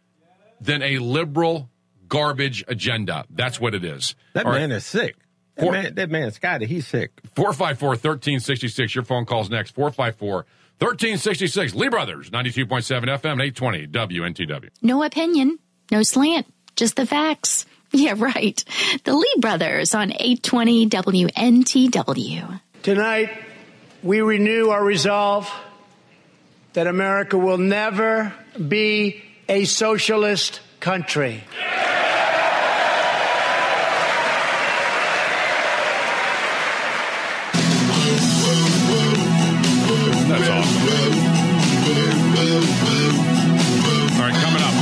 than 0.63 0.83
a 0.83 0.99
liberal 0.99 1.69
garbage 2.09 2.65
agenda. 2.69 3.25
That's 3.31 3.61
what 3.61 3.75
it 3.75 3.85
is. 3.85 4.15
That 4.35 4.47
All 4.47 4.53
right. 4.53 4.61
man 4.61 4.73
is 4.73 4.85
sick. 4.87 5.17
That, 5.57 5.63
Four- 5.65 5.73
man, 5.73 5.95
that 5.97 6.11
man, 6.11 6.31
Scotty, 6.33 6.67
he's 6.67 6.87
sick. 6.87 7.11
454 7.37 7.89
1366. 7.91 8.95
Your 8.95 9.05
phone 9.05 9.27
calls 9.27 9.51
next. 9.51 9.73
454 9.75 10.47
1366. 10.79 11.75
Lee 11.75 11.89
Brothers, 11.89 12.31
92.7 12.31 12.67
FM, 13.05 13.43
820 13.43 13.87
WNTW. 13.89 14.69
No 14.81 15.03
opinion, 15.03 15.59
no 15.91 16.03
slant, 16.03 16.47
just 16.77 16.97
the 16.97 17.07
facts. 17.07 17.67
Yeah, 17.95 18.15
right. 18.17 18.65
The 19.05 19.13
Lee 19.13 19.35
Brothers 19.39 19.95
on 19.95 20.13
820 20.13 20.89
WNTW. 20.89 22.61
Tonight, 22.83 23.31
we 24.03 24.23
renew 24.23 24.69
our 24.71 24.83
resolve 24.83 25.53
that 26.73 26.87
America 26.87 27.37
will 27.37 27.59
never 27.59 28.33
be 28.67 29.23
a 29.53 29.66
socialist 29.66 30.61
country. 30.80 31.44
That's 40.26 40.48
awesome. 40.48 40.88
All 44.16 44.26
right, 44.26 44.34
coming 44.40 44.62
up. 44.62 44.72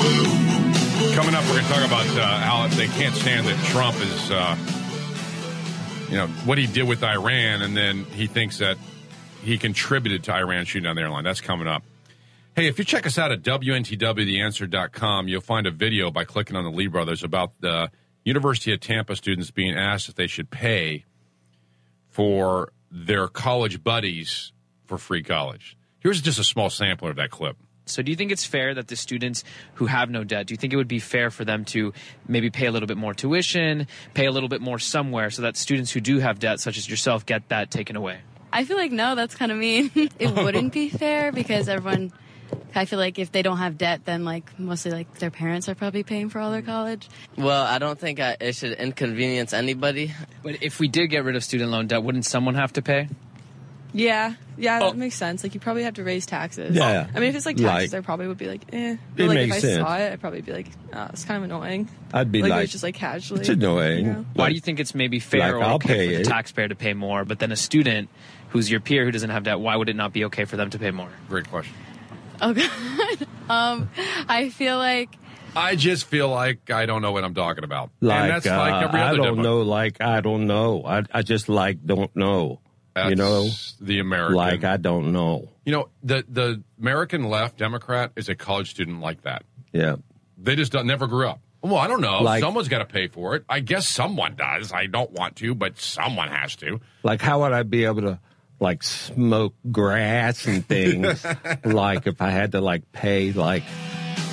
Coming 1.16 1.34
up, 1.34 1.42
we're 1.46 1.54
going 1.54 1.64
to 1.64 1.72
talk 1.72 1.84
about 1.84 2.06
uh, 2.16 2.38
how 2.38 2.68
they 2.68 2.86
can't 2.86 3.16
stand 3.16 3.48
that 3.48 3.58
Trump 3.70 3.96
is, 3.96 4.30
uh, 4.30 4.56
you 6.08 6.16
know, 6.16 6.28
what 6.44 6.58
he 6.58 6.68
did 6.68 6.86
with 6.86 7.02
Iran, 7.02 7.62
and 7.62 7.76
then 7.76 8.04
he 8.04 8.28
thinks 8.28 8.58
that 8.58 8.78
he 9.42 9.58
contributed 9.58 10.22
to 10.24 10.32
Iran 10.32 10.64
shooting 10.64 10.84
down 10.84 10.94
the 10.94 11.02
airline. 11.02 11.24
That's 11.24 11.40
coming 11.40 11.66
up. 11.66 11.82
Hey, 12.56 12.66
if 12.66 12.80
you 12.80 12.84
check 12.84 13.06
us 13.06 13.16
out 13.16 13.30
at 13.30 13.42
WNTWTheAnswer.com, 13.42 15.28
you'll 15.28 15.40
find 15.40 15.68
a 15.68 15.70
video 15.70 16.10
by 16.10 16.24
clicking 16.24 16.56
on 16.56 16.64
the 16.64 16.70
Lee 16.70 16.88
brothers 16.88 17.22
about 17.22 17.52
the 17.60 17.92
University 18.24 18.72
of 18.72 18.80
Tampa 18.80 19.14
students 19.14 19.52
being 19.52 19.76
asked 19.76 20.08
if 20.08 20.16
they 20.16 20.26
should 20.26 20.50
pay 20.50 21.04
for 22.08 22.72
their 22.90 23.28
college 23.28 23.84
buddies 23.84 24.52
for 24.84 24.98
free 24.98 25.22
college. 25.22 25.76
Here's 26.00 26.20
just 26.20 26.40
a 26.40 26.44
small 26.44 26.70
sampler 26.70 27.10
of 27.10 27.16
that 27.16 27.30
clip. 27.30 27.56
So, 27.86 28.02
do 28.02 28.10
you 28.10 28.16
think 28.16 28.32
it's 28.32 28.44
fair 28.44 28.74
that 28.74 28.88
the 28.88 28.96
students 28.96 29.44
who 29.74 29.86
have 29.86 30.10
no 30.10 30.24
debt, 30.24 30.46
do 30.48 30.52
you 30.52 30.58
think 30.58 30.72
it 30.72 30.76
would 30.76 30.88
be 30.88 30.98
fair 30.98 31.30
for 31.30 31.44
them 31.44 31.64
to 31.66 31.92
maybe 32.26 32.50
pay 32.50 32.66
a 32.66 32.72
little 32.72 32.88
bit 32.88 32.96
more 32.96 33.14
tuition, 33.14 33.86
pay 34.14 34.26
a 34.26 34.32
little 34.32 34.48
bit 34.48 34.60
more 34.60 34.78
somewhere, 34.78 35.30
so 35.30 35.42
that 35.42 35.56
students 35.56 35.92
who 35.92 36.00
do 36.00 36.18
have 36.18 36.40
debt, 36.40 36.58
such 36.58 36.78
as 36.78 36.88
yourself, 36.88 37.26
get 37.26 37.48
that 37.48 37.70
taken 37.70 37.94
away? 37.96 38.20
I 38.52 38.64
feel 38.64 38.76
like 38.76 38.92
no, 38.92 39.14
that's 39.14 39.36
kind 39.36 39.52
of 39.52 39.58
mean. 39.58 39.90
it 40.18 40.34
wouldn't 40.34 40.72
be 40.72 40.88
fair 40.88 41.30
because 41.30 41.68
everyone. 41.68 42.12
I 42.74 42.84
feel 42.84 42.98
like 42.98 43.18
if 43.18 43.32
they 43.32 43.42
don't 43.42 43.58
have 43.58 43.76
debt, 43.78 44.02
then 44.04 44.24
like 44.24 44.58
mostly 44.58 44.90
like 44.92 45.12
their 45.18 45.30
parents 45.30 45.68
are 45.68 45.74
probably 45.74 46.02
paying 46.02 46.28
for 46.28 46.38
all 46.40 46.50
their 46.50 46.62
college. 46.62 47.08
Well, 47.36 47.64
I 47.64 47.78
don't 47.78 47.98
think 47.98 48.20
I, 48.20 48.36
it 48.40 48.54
should 48.54 48.72
inconvenience 48.78 49.52
anybody. 49.52 50.12
But 50.42 50.62
if 50.62 50.78
we 50.78 50.88
did 50.88 51.08
get 51.08 51.24
rid 51.24 51.36
of 51.36 51.42
student 51.44 51.70
loan 51.70 51.86
debt, 51.88 52.02
wouldn't 52.02 52.24
someone 52.26 52.54
have 52.54 52.72
to 52.74 52.82
pay? 52.82 53.08
Yeah, 53.92 54.34
yeah, 54.56 54.78
Oh. 54.80 54.90
that 54.90 54.96
makes 54.96 55.16
sense. 55.16 55.42
Like 55.42 55.52
you 55.54 55.58
probably 55.58 55.82
have 55.82 55.94
to 55.94 56.04
raise 56.04 56.24
taxes. 56.24 56.76
Yeah. 56.76 57.08
I 57.12 57.18
mean, 57.18 57.30
if 57.30 57.34
it's 57.34 57.44
like 57.44 57.56
taxes, 57.56 57.92
Like- 57.92 58.02
I 58.02 58.04
probably 58.04 58.28
would 58.28 58.38
be 58.38 58.46
like, 58.46 58.62
eh. 58.72 58.96
But 59.16 59.24
It 59.24 59.28
like 59.28 59.38
if 59.38 59.48
makes 59.48 59.56
I 59.56 59.60
sense. 59.68 59.82
saw 59.82 59.96
it, 59.96 60.12
I'd 60.12 60.20
probably 60.20 60.42
be 60.42 60.52
like, 60.52 60.68
oh, 60.92 61.08
it's 61.12 61.24
kind 61.24 61.38
of 61.38 61.42
annoying. 61.50 61.88
I'd 62.14 62.30
be 62.30 62.40
like, 62.42 62.50
it 62.50 62.52
like, 62.52 62.60
was 62.62 62.70
just 62.70 62.84
like 62.84 62.94
casually. 62.94 63.40
it's 63.40 63.48
annoying. 63.48 64.06
you 64.06 64.12
know? 64.12 64.26
Why 64.34 64.48
do 64.48 64.54
you 64.54 64.60
think 64.60 64.78
it's 64.78 64.94
maybe 64.94 65.18
fair 65.18 65.40
Like, 65.40 65.54
or 65.54 65.62
I'll 65.62 65.74
okay 65.76 65.88
pay 65.88 66.06
for 66.06 66.14
the 66.14 66.20
it. 66.20 66.24
taxpayer 66.24 66.68
to 66.68 66.76
pay 66.76 66.94
more, 66.94 67.24
but 67.24 67.40
then 67.40 67.50
a 67.50 67.56
student 67.56 68.10
who's 68.50 68.70
your 68.70 68.78
peer 68.78 69.04
who 69.04 69.10
doesn't 69.10 69.30
have 69.30 69.42
debt, 69.42 69.58
why 69.58 69.74
would 69.74 69.88
it 69.88 69.96
not 69.96 70.12
be 70.12 70.24
okay 70.26 70.44
for 70.44 70.56
them 70.56 70.70
to 70.70 70.78
pay 70.78 70.92
more? 70.92 71.08
Great 71.28 71.48
question. 71.50 71.74
Oh 72.40 72.52
god. 72.54 73.26
um, 73.48 73.90
I 74.28 74.48
feel 74.50 74.76
like 74.78 75.10
I 75.56 75.76
just 75.76 76.04
feel 76.04 76.28
like 76.28 76.70
I 76.70 76.86
don't 76.86 77.02
know 77.02 77.12
what 77.12 77.24
I'm 77.24 77.34
talking 77.34 77.64
about. 77.64 77.90
Like, 78.00 78.20
and 78.20 78.30
that's 78.30 78.46
uh, 78.46 78.56
like 78.56 78.84
every 78.84 79.00
I 79.00 79.14
don't 79.14 79.22
demo. 79.36 79.42
know. 79.42 79.62
Like 79.62 80.00
I 80.00 80.20
don't 80.20 80.46
know. 80.46 80.82
I 80.84 81.02
I 81.12 81.22
just 81.22 81.48
like 81.48 81.84
don't 81.84 82.14
know. 82.14 82.60
you 82.96 83.14
know, 83.16 83.48
the 83.80 83.98
American. 84.00 84.34
like 84.36 84.64
I 84.64 84.76
don't 84.76 85.12
know. 85.12 85.48
You 85.64 85.72
know, 85.72 85.88
the 86.02 86.24
the 86.28 86.62
American 86.80 87.24
left 87.28 87.56
Democrat 87.58 88.12
is 88.16 88.28
a 88.28 88.34
college 88.34 88.70
student 88.70 89.00
like 89.00 89.22
that. 89.22 89.44
Yeah. 89.72 89.96
They 90.38 90.56
just 90.56 90.72
don't, 90.72 90.86
never 90.86 91.06
grew 91.06 91.28
up. 91.28 91.40
Well, 91.62 91.76
I 91.76 91.86
don't 91.86 92.00
know. 92.00 92.22
Like- 92.22 92.42
Someone's 92.42 92.68
got 92.68 92.78
to 92.78 92.86
pay 92.86 93.08
for 93.08 93.36
it. 93.36 93.44
I 93.48 93.60
guess 93.60 93.86
someone 93.86 94.34
does. 94.36 94.72
I 94.72 94.86
don't 94.86 95.10
want 95.12 95.36
to, 95.36 95.54
but 95.54 95.78
someone 95.78 96.28
has 96.28 96.56
to. 96.56 96.80
Like 97.02 97.20
how 97.20 97.40
would 97.40 97.52
I 97.52 97.62
be 97.64 97.84
able 97.84 98.00
to 98.02 98.20
like 98.60 98.82
smoke 98.82 99.54
grass 99.70 100.46
and 100.46 100.64
things? 100.66 101.24
like 101.64 102.06
if 102.06 102.20
I 102.22 102.30
had 102.30 102.52
to 102.52 102.60
like 102.60 102.92
pay 102.92 103.32
like 103.32 103.64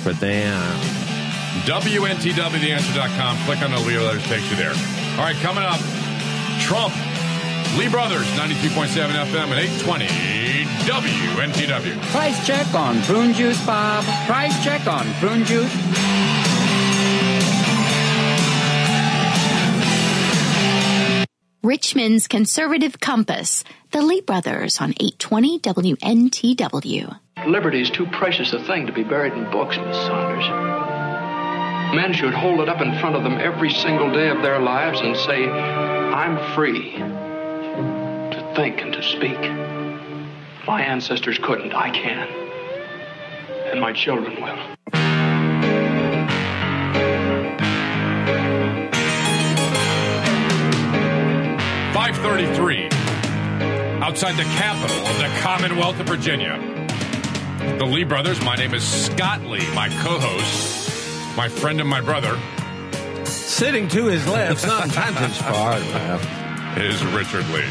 for 0.02 0.12
them. 0.12 0.80
WNTWTheAnswer.com. 1.64 3.36
Click 3.44 3.62
on 3.62 3.70
the 3.72 3.80
Lee 3.80 3.96
Brothers, 3.96 4.22
takes 4.26 4.48
you 4.50 4.56
there. 4.56 4.70
All 4.70 5.24
right, 5.24 5.36
coming 5.36 5.64
up, 5.64 5.80
Trump, 6.60 6.94
Lee 7.76 7.88
Brothers, 7.88 8.26
92.7 8.38 9.10
FM 9.10 9.50
and 9.50 9.58
820 9.58 10.06
WNTW. 10.88 12.00
Price 12.12 12.46
check 12.46 12.72
on 12.74 13.02
prune 13.02 13.34
juice, 13.34 13.64
Bob. 13.66 14.04
Price 14.26 14.64
check 14.64 14.86
on 14.86 15.06
prune 15.14 15.44
juice. 15.44 16.47
Richmond's 21.64 22.28
Conservative 22.28 23.00
Compass. 23.00 23.64
The 23.90 24.00
Lee 24.00 24.20
Brothers 24.20 24.80
on 24.80 24.90
820 25.00 25.58
WNTW. 25.58 27.18
Liberty 27.48 27.82
is 27.82 27.90
too 27.90 28.06
precious 28.06 28.52
a 28.52 28.62
thing 28.62 28.86
to 28.86 28.92
be 28.92 29.02
buried 29.02 29.32
in 29.32 29.50
books, 29.50 29.76
Miss 29.76 29.96
Saunders. 29.96 30.46
Men 31.96 32.12
should 32.12 32.32
hold 32.32 32.60
it 32.60 32.68
up 32.68 32.80
in 32.80 32.96
front 33.00 33.16
of 33.16 33.24
them 33.24 33.38
every 33.40 33.70
single 33.70 34.12
day 34.12 34.28
of 34.28 34.40
their 34.40 34.60
lives 34.60 35.00
and 35.00 35.16
say, 35.16 35.48
I'm 35.48 36.54
free 36.54 36.92
to 36.92 38.52
think 38.54 38.80
and 38.80 38.92
to 38.92 39.02
speak. 39.02 39.40
My 40.64 40.82
ancestors 40.82 41.40
couldn't. 41.42 41.72
I 41.74 41.90
can. 41.90 42.28
And 43.72 43.80
my 43.80 43.92
children 43.92 44.40
will. 44.40 45.07
Five 52.18 52.30
thirty-three, 52.32 52.88
outside 54.02 54.32
the 54.36 54.42
capital 54.42 55.06
of 55.06 55.18
the 55.18 55.28
Commonwealth 55.40 56.00
of 56.00 56.06
Virginia. 56.08 56.58
The 57.78 57.84
Lee 57.84 58.02
brothers. 58.02 58.40
My 58.42 58.56
name 58.56 58.74
is 58.74 58.82
Scott 58.82 59.42
Lee. 59.42 59.64
My 59.72 59.88
co-host, 59.88 61.36
my 61.36 61.48
friend 61.48 61.80
and 61.80 61.88
my 61.88 62.00
brother, 62.00 62.36
Sitting 63.24 63.86
to 63.88 64.06
his 64.06 64.26
left, 64.26 64.60
sometimes 64.60 65.16
it's 65.20 65.40
far 65.40 65.78
left. 65.78 66.78
is 66.78 67.04
Richard 67.06 67.46
Lee. 67.50 67.62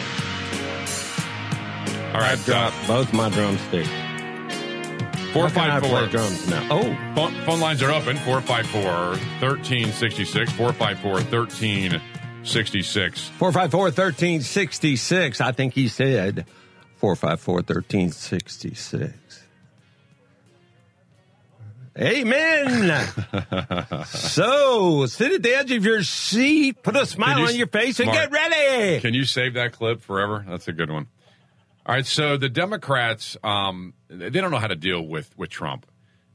All 2.13 2.21
right, 2.21 2.37
I 2.39 2.41
dropped 2.45 2.75
uh, 2.83 2.87
both 2.87 3.13
my 3.13 3.29
drumsticks. 3.29 3.89
Four 5.33 5.49
How 5.49 5.55
can 5.55 5.69
I 5.71 5.79
five 5.79 5.83
four 5.83 5.99
play 5.99 6.07
drums 6.09 6.49
now. 6.49 6.65
Oh, 6.71 6.97
Phone, 7.15 7.33
phone 7.45 7.59
lines 7.59 7.83
are 7.83 7.91
open 7.91 8.15
454 8.17 8.81
1366. 9.45 10.51
454 10.53 11.11
1366. 11.11 12.16
454 13.39 13.83
1366. 13.83 15.41
I 15.41 15.51
think 15.51 15.73
he 15.73 15.87
said 15.87 16.45
454 16.97 17.53
1366. 17.55 19.43
Amen. 21.99 23.13
so 24.05 25.05
sit 25.07 25.31
at 25.31 25.41
the 25.41 25.55
edge 25.55 25.71
of 25.71 25.83
your 25.83 26.03
seat, 26.03 26.83
put 26.83 26.95
a 26.95 27.05
smile 27.07 27.39
you- 27.39 27.45
on 27.47 27.55
your 27.55 27.67
face, 27.67 27.99
and 27.99 28.07
Mark, 28.07 28.19
get 28.19 28.31
ready. 28.31 29.01
Can 29.01 29.13
you 29.15 29.25
save 29.25 29.55
that 29.55 29.73
clip 29.73 30.01
forever? 30.01 30.45
That's 30.47 30.67
a 30.67 30.73
good 30.73 30.91
one. 30.91 31.07
All 31.87 31.95
right, 31.95 32.05
so 32.05 32.37
the 32.37 32.49
Democrats, 32.49 33.35
um, 33.43 33.93
they 34.09 34.29
don't 34.29 34.51
know 34.51 34.57
how 34.59 34.67
to 34.67 34.75
deal 34.75 35.01
with 35.01 35.35
with 35.37 35.49
Trump. 35.49 35.85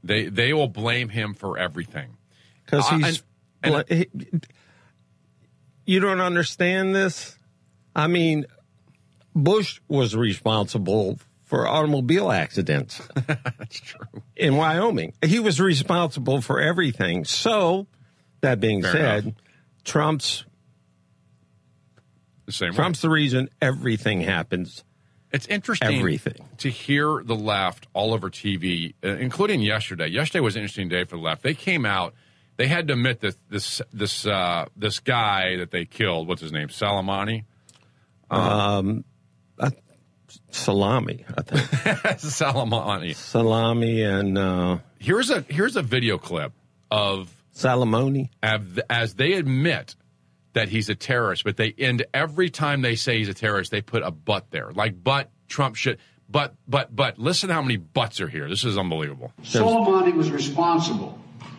They 0.02 0.26
they 0.26 0.52
will 0.52 0.66
blame 0.68 1.08
him 1.10 1.34
for 1.34 1.58
everything 1.58 2.16
Because 2.64 2.84
Uh, 2.90 2.96
he's. 2.98 3.22
and- 3.62 3.74
and- 3.88 3.88
he- 3.88 4.08
you 5.86 6.00
don't 6.00 6.20
understand 6.20 6.94
this? 6.94 7.36
I 7.94 8.06
mean, 8.06 8.46
Bush 9.34 9.80
was 9.88 10.14
responsible 10.16 11.18
for 11.44 11.66
automobile 11.66 12.30
accidents. 12.30 13.00
That's 13.26 13.80
true. 13.80 14.22
In 14.36 14.56
Wyoming. 14.56 15.12
He 15.24 15.38
was 15.38 15.60
responsible 15.60 16.40
for 16.40 16.60
everything. 16.60 17.24
So, 17.24 17.86
that 18.40 18.60
being 18.60 18.82
Fair 18.82 18.92
said, 18.92 19.24
enough. 19.24 19.34
Trump's 19.84 20.44
the 22.46 22.52
same. 22.52 22.72
Trump's 22.72 23.00
the 23.00 23.10
reason 23.10 23.50
everything 23.60 24.20
happens. 24.20 24.84
It's 25.32 25.46
interesting 25.46 25.98
Everything. 25.98 26.46
to 26.58 26.68
hear 26.68 27.22
the 27.24 27.34
left 27.34 27.86
all 27.94 28.12
over 28.12 28.28
TV, 28.28 28.92
uh, 29.02 29.08
including 29.08 29.62
yesterday. 29.62 30.08
Yesterday 30.08 30.40
was 30.40 30.56
an 30.56 30.62
interesting 30.62 30.90
day 30.90 31.04
for 31.04 31.16
the 31.16 31.22
left. 31.22 31.42
They 31.42 31.54
came 31.54 31.86
out. 31.86 32.14
They 32.57 32.66
had 32.68 32.86
to 32.88 32.94
admit 32.94 33.20
that 33.20 33.34
this 33.48 33.80
this 33.92 34.26
uh, 34.26 34.66
this 34.76 35.00
guy 35.00 35.57
that 35.57 35.70
they 35.70 35.84
killed. 35.84 36.28
What's 36.28 36.42
his 36.42 36.53
name? 36.53 36.68
Salamani. 36.68 37.44
Um, 38.30 39.05
uh, 39.59 39.70
salami, 40.50 41.24
I 41.36 41.42
think. 41.42 41.62
Salamani. 42.20 43.14
salami 43.14 44.03
and 44.03 44.38
uh, 44.38 44.78
Here's 44.98 45.30
a 45.30 45.40
here's 45.48 45.76
a 45.76 45.82
video 45.82 46.18
clip 46.18 46.53
of 46.90 47.34
salamoni. 47.55 48.30
av- 48.42 48.80
as 48.88 49.14
they 49.14 49.32
admit 49.34 49.96
that 50.53 50.68
he's 50.68 50.88
a 50.88 50.94
terrorist, 50.94 51.44
but 51.44 51.57
they 51.57 51.74
end 51.78 52.05
every 52.12 52.50
time 52.50 52.82
they 52.82 52.94
say 52.96 53.18
he's 53.18 53.28
a 53.28 53.34
terrorist, 53.34 53.70
they 53.70 53.80
put 53.82 54.03
a 54.03 54.11
but 54.11 54.50
there, 54.50 54.70
like 54.72 55.03
but 55.03 55.30
Trump 55.48 55.76
should. 55.76 55.98
But 56.28 56.55
but 56.66 56.94
but 56.94 57.18
listen 57.18 57.50
how 57.50 57.61
many 57.62 57.76
buts 57.76 58.20
are 58.20 58.28
here. 58.28 58.48
This 58.48 58.64
is 58.64 58.78
unbelievable. 58.78 59.32
Soleimani 59.42 60.14
was 60.14 60.30
responsible 60.30 61.18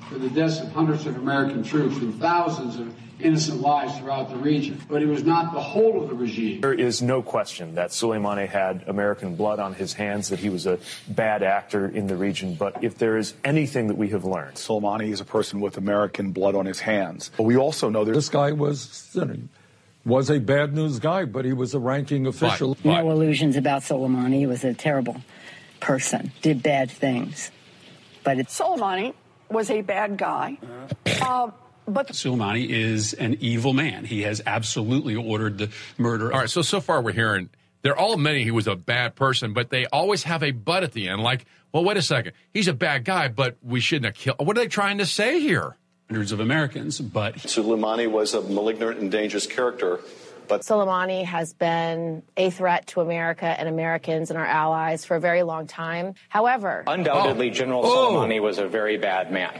for 0.09 0.17
the 0.17 0.29
deaths 0.29 0.59
of 0.59 0.71
hundreds 0.71 1.05
of 1.05 1.17
American 1.17 1.63
troops 1.63 1.97
and 1.97 2.19
thousands 2.19 2.79
of 2.79 2.93
innocent 3.19 3.61
lives 3.61 3.97
throughout 3.97 4.29
the 4.29 4.35
region. 4.35 4.79
But 4.89 5.01
he 5.01 5.07
was 5.07 5.23
not 5.23 5.53
the 5.53 5.61
whole 5.61 6.01
of 6.01 6.09
the 6.09 6.15
regime. 6.15 6.61
There 6.61 6.73
is 6.73 7.01
no 7.01 7.21
question 7.21 7.75
that 7.75 7.91
Soleimani 7.91 8.47
had 8.47 8.83
American 8.87 9.35
blood 9.35 9.59
on 9.59 9.73
his 9.73 9.93
hands, 9.93 10.29
that 10.29 10.39
he 10.39 10.49
was 10.49 10.65
a 10.65 10.79
bad 11.07 11.43
actor 11.43 11.87
in 11.87 12.07
the 12.07 12.15
region. 12.15 12.55
But 12.55 12.83
if 12.83 12.97
there 12.97 13.17
is 13.17 13.33
anything 13.43 13.87
that 13.87 13.97
we 13.97 14.09
have 14.09 14.25
learned, 14.25 14.55
Soleimani 14.55 15.11
is 15.11 15.21
a 15.21 15.25
person 15.25 15.61
with 15.61 15.77
American 15.77 16.31
blood 16.31 16.55
on 16.55 16.65
his 16.65 16.81
hands. 16.81 17.31
But 17.37 17.43
we 17.43 17.57
also 17.57 17.89
know 17.89 18.03
that 18.03 18.13
this 18.13 18.29
guy 18.29 18.51
was 18.51 19.09
you 19.13 19.25
know, 19.25 19.37
was 20.05 20.29
a 20.29 20.39
bad 20.39 20.73
news 20.73 20.99
guy, 20.99 21.25
but 21.25 21.45
he 21.45 21.53
was 21.53 21.73
a 21.73 21.79
ranking 21.79 22.27
official. 22.27 22.77
No 22.83 23.09
illusions 23.09 23.55
about 23.55 23.83
Soleimani. 23.83 24.39
He 24.39 24.47
was 24.47 24.63
a 24.63 24.73
terrible 24.73 25.21
person, 25.79 26.31
did 26.41 26.61
bad 26.61 26.91
things. 26.91 27.51
But 28.23 28.37
it's 28.37 28.57
Soleimani 28.57 29.13
was 29.49 29.69
a 29.69 29.81
bad 29.81 30.17
guy. 30.17 30.57
Uh, 31.21 31.51
but 31.87 32.09
Soleimani 32.09 32.69
is 32.69 33.13
an 33.13 33.37
evil 33.39 33.73
man. 33.73 34.05
He 34.05 34.21
has 34.21 34.41
absolutely 34.45 35.15
ordered 35.15 35.57
the 35.57 35.69
murder. 35.97 36.31
All 36.31 36.39
right, 36.39 36.49
so 36.49 36.61
so 36.61 36.79
far 36.79 37.01
we're 37.01 37.11
hearing 37.11 37.49
they're 37.81 37.97
all 37.97 38.13
admitting 38.13 38.45
he 38.45 38.51
was 38.51 38.67
a 38.67 38.75
bad 38.75 39.15
person, 39.15 39.53
but 39.53 39.69
they 39.69 39.85
always 39.87 40.23
have 40.23 40.41
a 40.41 40.51
but 40.51 40.83
at 40.83 40.93
the 40.93 41.09
end. 41.09 41.21
Like, 41.21 41.45
well, 41.71 41.83
wait 41.83 41.97
a 41.97 42.01
second, 42.01 42.33
he's 42.53 42.67
a 42.67 42.73
bad 42.73 43.03
guy, 43.05 43.27
but 43.27 43.57
we 43.61 43.79
shouldn't 43.79 44.05
have 44.05 44.15
killed. 44.15 44.37
What 44.39 44.57
are 44.57 44.61
they 44.61 44.67
trying 44.67 44.97
to 44.99 45.05
say 45.05 45.39
here? 45.39 45.75
Hundreds 46.09 46.31
of 46.31 46.39
Americans, 46.39 46.99
but 46.99 47.35
Soleimani 47.37 48.09
was 48.09 48.33
a 48.33 48.41
malignant 48.41 48.99
and 48.99 49.11
dangerous 49.11 49.47
character, 49.47 49.99
but 50.47 50.61
Soleimani 50.61 51.25
has 51.25 51.53
been 51.53 52.23
a 52.37 52.49
threat 52.49 52.87
to 52.87 53.01
America 53.01 53.45
and 53.45 53.67
Americans 53.69 54.29
and 54.29 54.37
our 54.37 54.45
allies 54.45 55.05
for 55.05 55.15
a 55.15 55.19
very 55.19 55.43
long 55.43 55.67
time. 55.67 56.15
However, 56.29 56.83
Undoubtedly, 56.87 57.49
General 57.49 57.85
Oh. 57.85 58.11
Soleimani 58.13 58.41
was 58.41 58.57
a 58.57 58.67
very 58.67 58.97
bad 58.97 59.31
man. 59.31 59.51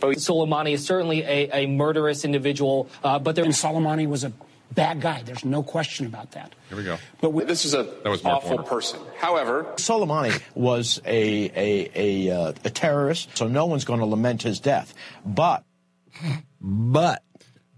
But 0.00 0.16
Soleimani 0.16 0.72
is 0.72 0.84
certainly 0.84 1.22
a, 1.22 1.50
a 1.52 1.66
murderous 1.66 2.24
individual, 2.24 2.88
uh, 3.04 3.18
but 3.18 3.34
there. 3.36 3.44
And 3.44 3.52
Soleimani 3.54 4.06
was 4.08 4.24
a 4.24 4.32
bad 4.72 5.00
guy. 5.02 5.22
There's 5.22 5.44
no 5.44 5.62
question 5.62 6.06
about 6.06 6.30
that. 6.32 6.54
Here 6.68 6.78
we 6.78 6.84
go. 6.84 6.96
but 7.20 7.46
this 7.46 7.64
is 7.64 7.74
a 7.74 7.82
That 7.82 8.08
was 8.08 8.24
Mark 8.24 8.36
awful 8.38 8.50
Warner. 8.56 8.62
person. 8.64 9.00
However, 9.18 9.64
Soleimani 9.76 10.40
was 10.54 11.00
a 11.04 11.50
a 11.54 11.90
a, 12.28 12.30
uh, 12.30 12.52
a 12.64 12.70
terrorist, 12.70 13.36
so 13.36 13.46
no 13.48 13.66
one's 13.66 13.84
going 13.84 14.00
to 14.00 14.06
lament 14.06 14.42
his 14.42 14.60
death. 14.60 14.94
But 15.26 15.64
but 16.60 17.22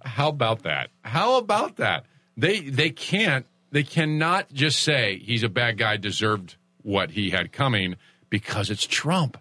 How 0.04 0.28
about 0.28 0.62
that? 0.64 0.90
How 1.02 1.38
about 1.38 1.76
that? 1.76 2.04
They 2.36 2.60
they 2.60 2.90
can't 2.90 3.46
they 3.70 3.82
cannot 3.82 4.52
just 4.52 4.82
say 4.82 5.18
he's 5.24 5.42
a 5.42 5.48
bad 5.48 5.78
guy, 5.78 5.96
deserved 5.96 6.56
what 6.82 7.12
he 7.12 7.30
had 7.30 7.52
coming 7.52 7.96
because 8.30 8.70
it's 8.70 8.86
Trump. 8.86 9.38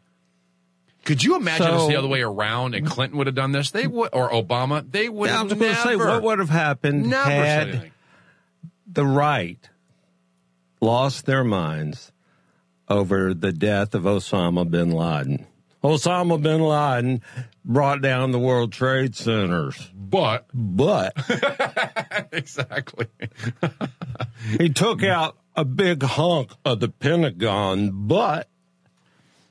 Could 1.06 1.24
you 1.24 1.36
imagine 1.36 1.68
it's 1.74 1.88
the 1.88 1.98
other 1.98 2.08
way 2.08 2.22
around 2.22 2.76
and 2.76 2.88
Clinton 2.88 3.18
would 3.18 3.28
have 3.28 3.36
done 3.36 3.52
this? 3.52 3.72
They 3.72 3.88
would 3.88 4.10
or 4.14 4.30
Obama. 4.32 4.90
They 4.90 5.10
would 5.10 5.28
Yeah, 5.28 5.36
I 5.36 5.38
have 5.40 5.46
was 5.50 5.54
going 5.60 5.76
to 5.76 5.82
say, 5.82 5.96
what 5.98 6.24
would 6.24 6.40
have 6.40 6.50
happened 6.50 7.08
Never 7.10 7.30
said 7.30 7.46
had 7.46 7.70
anything. 7.70 7.92
the 8.88 9.06
right 9.06 9.70
lost 10.80 11.26
their 11.26 11.44
minds 11.44 12.12
over 12.88 13.34
the 13.34 13.52
death 13.52 13.94
of 13.94 14.04
Osama 14.04 14.70
bin 14.70 14.92
Laden? 14.92 15.46
Osama 15.84 16.42
bin 16.42 16.62
Laden 16.62 17.22
brought 17.66 18.02
down 18.02 18.32
the 18.32 18.40
World 18.40 18.72
Trade 18.72 19.16
Centers. 19.16 19.90
But, 19.96 20.48
but, 20.54 21.14
exactly. 22.32 23.08
he 24.60 24.70
took 24.70 25.04
out 25.04 25.38
a 25.56 25.66
big 25.66 26.04
hunk 26.04 26.52
of 26.66 26.80
the 26.80 26.90
Pentagon, 26.90 28.08
but 28.08 28.48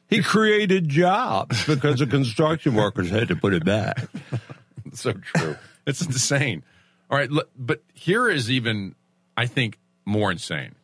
he 0.09 0.23
created 0.23 0.89
jobs 0.89 1.65
because 1.67 2.01
the 2.01 2.07
construction 2.07 2.75
workers 2.75 3.11
had 3.11 3.29
to 3.29 3.37
put 3.37 3.55
it 3.55 3.65
back. 3.65 4.09
so 4.93 5.13
true. 5.13 5.57
It's 5.87 6.03
insane. 6.03 6.63
All 7.11 7.19
right, 7.19 7.31
but 7.59 7.83
here 7.93 8.29
is 8.29 8.51
even, 8.51 8.95
I 9.37 9.47
think, 9.47 9.79
more 10.05 10.31
insane. 10.31 10.75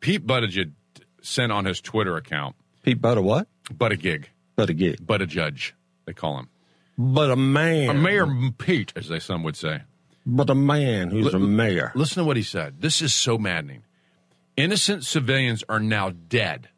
Pete 0.00 0.26
Buttigieg 0.26 0.72
sent 1.22 1.52
on 1.52 1.64
his 1.64 1.80
Twitter 1.80 2.16
account. 2.16 2.56
Pete 2.82 3.00
Butt 3.00 3.18
a 3.18 3.22
what? 3.22 3.48
But 3.76 3.92
a 3.92 3.96
gig. 3.96 4.28
But 4.56 4.70
a 4.70 4.74
gig. 4.74 4.98
But 5.04 5.22
a 5.22 5.26
judge, 5.26 5.74
they 6.06 6.12
call 6.12 6.38
him. 6.38 6.48
But 6.98 7.30
a 7.30 7.36
man. 7.36 7.90
A 7.90 7.94
Mayor 7.94 8.26
Pete, 8.58 8.92
as 8.96 9.08
they 9.08 9.20
some 9.20 9.44
would 9.44 9.56
say. 9.56 9.82
But 10.26 10.50
a 10.50 10.54
man 10.54 11.10
who's 11.10 11.32
a 11.32 11.38
mayor. 11.38 11.92
Listen 11.94 12.22
to 12.22 12.26
what 12.26 12.36
he 12.36 12.42
said. 12.42 12.82
This 12.82 13.00
is 13.00 13.14
so 13.14 13.38
maddening. 13.38 13.84
Innocent 14.56 15.04
civilians 15.04 15.64
are 15.68 15.78
now 15.78 16.10
dead. 16.10 16.68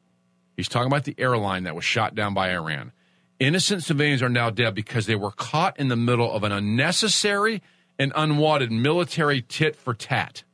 He's 0.56 0.68
talking 0.68 0.86
about 0.86 1.04
the 1.04 1.14
airline 1.16 1.64
that 1.64 1.74
was 1.74 1.84
shot 1.84 2.14
down 2.14 2.34
by 2.34 2.52
Iran. 2.52 2.92
Innocent 3.38 3.82
civilians 3.82 4.22
are 4.22 4.28
now 4.28 4.50
dead 4.50 4.74
because 4.74 5.06
they 5.06 5.16
were 5.16 5.30
caught 5.30 5.80
in 5.80 5.88
the 5.88 5.96
middle 5.96 6.30
of 6.30 6.44
an 6.44 6.52
unnecessary 6.52 7.62
and 7.98 8.12
unwanted 8.14 8.70
military 8.70 9.40
tit 9.40 9.74
for 9.74 9.94
tat. 9.94 10.44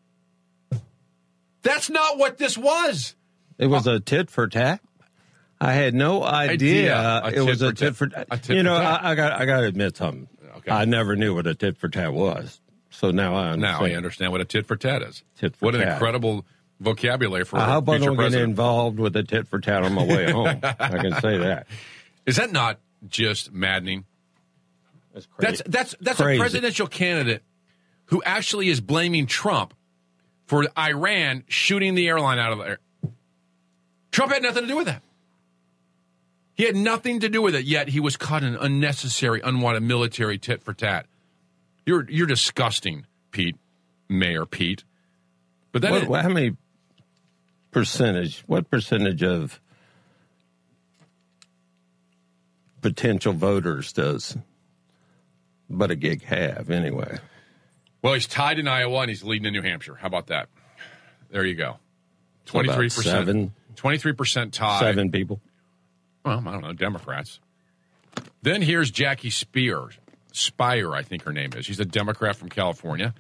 That's 1.63 1.91
not 1.91 2.17
what 2.17 2.39
this 2.39 2.57
was. 2.57 3.17
It 3.59 3.67
was 3.67 3.89
a 3.89 3.99
tit 3.99 4.31
for 4.31 4.47
tat. 4.47 4.81
I 5.61 5.73
had 5.73 5.95
no 5.95 6.23
idea, 6.23 6.95
Idea. 6.97 7.43
It 7.43 7.47
was 7.47 7.63
a 7.63 7.73
tit 7.73 7.97
for 7.97 8.09
tat. 8.09 8.29
tat. 8.31 8.43
Tit 8.43 8.57
You 8.57 8.63
know, 8.63 8.79
tat. 8.79 9.05
I, 9.05 9.11
I 9.11 9.15
got 9.15 9.33
I 9.33 9.47
got 9.47 9.61
to 9.61 9.67
admit 9.67 9.97
something. 9.97 10.29
Okay. 10.59 10.71
I 10.71 10.85
never 10.85 11.17
knew 11.17 11.35
what 11.35 11.47
a 11.47 11.55
tit 11.55 11.77
for 11.79 11.89
tat 11.89 12.13
was. 12.13 12.61
So 12.91 13.11
now 13.11 13.35
I 13.35 13.49
understand. 13.51 13.61
Now 13.61 13.85
I 13.85 13.97
understand 13.97 14.33
what 14.33 14.41
a 14.41 14.45
tit 14.45 14.67
for 14.67 14.77
tat 14.77 15.03
is. 15.03 15.23
Tit 15.39 15.57
for 15.57 15.67
what 15.67 15.75
an 15.75 15.83
incredible 15.83 16.45
vocabulary 16.81 17.45
for 17.45 17.59
I 17.59 17.65
a 17.69 17.73
hope 17.73 17.89
I 17.89 17.99
future 17.99 18.15
don't 18.15 18.31
get 18.31 18.41
involved 18.41 18.99
with 18.99 19.17
a 19.17 19.23
tit 19.23 19.49
for 19.49 19.59
tat 19.61 19.83
on 19.83 19.93
my 19.95 20.05
way 20.05 20.31
home. 20.33 20.59
I 20.63 20.99
can 20.99 21.21
say 21.21 21.39
that. 21.39 21.67
Is 22.27 22.37
that 22.37 22.53
not 22.53 22.79
just 23.09 23.53
maddening? 23.53 24.05
That's 25.15 25.27
That's 25.39 25.63
that's 25.67 25.95
that's 26.01 26.21
Crazy. 26.21 26.39
a 26.39 26.41
presidential 26.41 26.87
candidate 26.87 27.43
who 28.07 28.23
actually 28.25 28.69
is 28.69 28.81
blaming 28.83 29.27
Trump 29.27 29.73
for 30.47 30.67
Iran 30.79 31.45
shooting 31.49 31.95
the 31.95 32.09
airline 32.09 32.39
out 32.39 32.53
of 32.53 32.59
the 32.59 32.65
air. 32.65 32.79
Trump 34.13 34.33
had 34.33 34.43
nothing 34.43 34.63
to 34.63 34.69
do 34.69 34.77
with 34.77 34.87
that. 34.87 35.03
He 36.57 36.65
had 36.65 36.75
nothing 36.75 37.21
to 37.21 37.29
do 37.29 37.43
with 37.43 37.55
it, 37.55 37.67
yet 37.67 37.89
he 37.89 38.01
was 38.01 38.17
caught 38.17 38.43
in 38.43 38.57
unnecessary, 38.57 39.43
unwanted 39.45 39.83
military 39.83 40.39
tit 40.39 40.63
for 40.63 40.73
tat. 40.73 41.07
You're 41.85 42.09
you're 42.09 42.27
disgusting, 42.27 43.05
Pete, 43.31 43.57
Mayor 44.09 44.47
Pete. 44.47 44.83
But 45.73 45.83
that 45.83 45.91
What, 45.91 46.09
what- 46.09 46.23
how 46.23 46.31
many 46.31 46.57
percentage? 47.71 48.43
What 48.47 48.71
percentage 48.71 49.23
of 49.23 49.61
potential 52.81 53.33
voters 53.33 53.93
does 53.93 54.37
but 55.69 55.91
a 55.91 55.97
gig 55.97 56.23
have 56.25 56.71
anyway? 56.71 57.19
well, 58.03 58.15
he's 58.15 58.27
tied 58.27 58.59
in 58.59 58.67
Iowa 58.69 59.01
and 59.01 59.09
he's 59.11 59.25
leading 59.25 59.47
in 59.47 59.53
New 59.53 59.63
Hampshire. 59.63 59.97
How 59.97 60.07
about 60.07 60.29
that? 60.29 60.49
There 61.31 61.45
you 61.45 61.55
go. 61.55 61.77
Twenty 62.47 62.73
three 62.73 62.89
percent. 62.89 63.51
Twenty 63.75 63.99
three 63.99 64.13
percent 64.15 64.55
tie. 64.55 64.81
Seven 64.81 65.11
people. 65.11 65.41
Well, 66.27 66.43
I 66.45 66.51
don't 66.51 66.63
know, 66.63 66.73
Democrats. 66.73 67.39
Then 68.43 68.61
here's 68.61 68.91
Jackie 68.91 69.31
Speier, 69.31 69.97
Spire, 70.33 70.93
I 70.93 71.03
think 71.03 71.23
her 71.23 71.33
name 71.33 71.53
is. 71.55 71.65
She's 71.65 71.79
a 71.79 71.85
Democrat 71.85 72.35
from 72.35 72.49
California. 72.49 73.15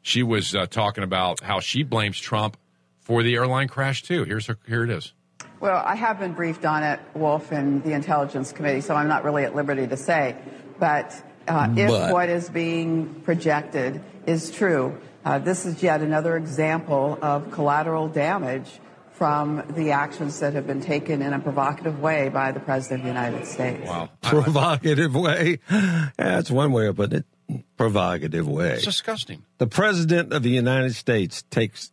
She 0.00 0.22
was 0.22 0.54
uh, 0.54 0.66
talking 0.66 1.04
about 1.04 1.40
how 1.40 1.60
she 1.60 1.82
blames 1.82 2.18
Trump 2.18 2.56
for 3.00 3.22
the 3.22 3.34
airline 3.34 3.68
crash 3.68 4.02
too. 4.02 4.24
Here's 4.24 4.46
her. 4.46 4.56
Here 4.66 4.84
it 4.84 4.90
is. 4.90 5.12
Well, 5.60 5.82
I 5.84 5.96
have 5.96 6.18
been 6.18 6.32
briefed 6.32 6.64
on 6.64 6.82
it, 6.82 6.98
Wolf, 7.14 7.52
in 7.52 7.82
the 7.82 7.92
Intelligence 7.92 8.52
Committee, 8.52 8.80
so 8.80 8.94
I'm 8.94 9.08
not 9.08 9.24
really 9.24 9.44
at 9.44 9.54
liberty 9.54 9.86
to 9.86 9.96
say. 9.96 10.36
But 10.78 11.14
uh, 11.46 11.74
if 11.76 12.12
what 12.12 12.30
is 12.30 12.48
being 12.48 13.20
projected 13.22 14.02
is 14.26 14.50
true, 14.50 14.98
uh, 15.24 15.38
this 15.40 15.66
is 15.66 15.82
yet 15.82 16.00
another 16.00 16.36
example 16.36 17.18
of 17.20 17.50
collateral 17.50 18.08
damage 18.08 18.80
from 19.16 19.62
the 19.70 19.92
actions 19.92 20.40
that 20.40 20.52
have 20.52 20.66
been 20.66 20.80
taken 20.80 21.22
in 21.22 21.32
a 21.32 21.38
provocative 21.38 22.00
way 22.00 22.28
by 22.28 22.52
the 22.52 22.60
President 22.60 23.00
of 23.00 23.04
the 23.04 23.08
United 23.08 23.46
States. 23.46 23.86
Wow. 23.86 24.10
Provocative 24.20 25.14
way. 25.14 25.58
That's 26.18 26.50
one 26.50 26.72
way 26.72 26.86
of 26.86 26.96
putting 26.96 27.20
it. 27.20 27.24
Provocative 27.76 28.46
way. 28.46 28.74
It's 28.74 28.84
disgusting. 28.84 29.44
The 29.58 29.66
President 29.66 30.32
of 30.32 30.42
the 30.42 30.50
United 30.50 30.94
States 30.94 31.44
takes 31.50 31.92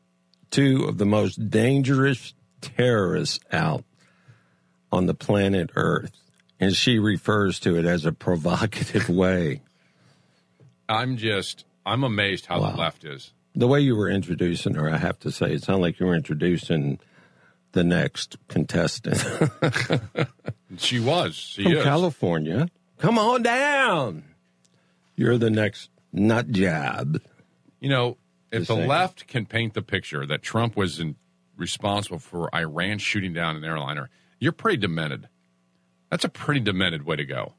two 0.51 0.85
of 0.85 0.97
the 0.97 1.05
most 1.05 1.49
dangerous 1.49 2.33
terrorists 2.59 3.39
out 3.51 3.83
on 4.91 5.05
the 5.05 5.13
planet 5.13 5.69
Earth, 5.75 6.11
and 6.59 6.75
she 6.75 6.97
refers 6.99 7.59
to 7.61 7.77
it 7.77 7.85
as 7.85 8.05
a 8.05 8.11
provocative 8.11 9.09
way. 9.23 9.61
I'm 10.89 11.17
just. 11.17 11.65
I'm 11.85 12.03
amazed 12.03 12.47
how 12.47 12.59
the 12.59 12.77
left 12.77 13.03
is. 13.03 13.31
The 13.55 13.67
way 13.67 13.81
you 13.81 13.95
were 13.95 14.09
introducing 14.09 14.73
her, 14.75 14.89
I 14.89 14.97
have 14.97 15.19
to 15.19 15.31
say, 15.31 15.53
it 15.53 15.63
sounded 15.63 15.81
like 15.81 15.99
you 15.99 16.07
were 16.07 16.15
introducing 16.15 16.99
the 17.73 17.83
next 17.83 18.37
contestant. 18.47 19.21
She 20.77 20.99
was. 20.99 21.35
She 21.35 21.63
From 21.63 21.73
is. 21.73 21.83
California. 21.83 22.67
Come 22.97 23.19
on 23.19 23.43
down. 23.43 24.23
You're 25.15 25.37
the 25.37 25.49
next 25.49 25.89
nut 26.11 26.51
job. 26.51 27.19
You 27.79 27.89
know, 27.89 28.17
if 28.51 28.67
the 28.67 28.75
left 28.75 29.27
can 29.27 29.45
paint 29.45 29.73
the 29.73 29.81
picture 29.81 30.25
that 30.25 30.41
Trump 30.41 30.75
was 30.75 30.99
in, 30.99 31.15
responsible 31.57 32.19
for 32.19 32.53
Iran 32.55 32.97
shooting 32.97 33.33
down 33.33 33.55
an 33.55 33.63
airliner, 33.63 34.09
you're 34.39 34.51
pretty 34.51 34.77
demented. 34.77 35.27
That's 36.09 36.23
a 36.23 36.29
pretty 36.29 36.61
demented 36.61 37.05
way 37.05 37.17
to 37.17 37.25
go. 37.25 37.53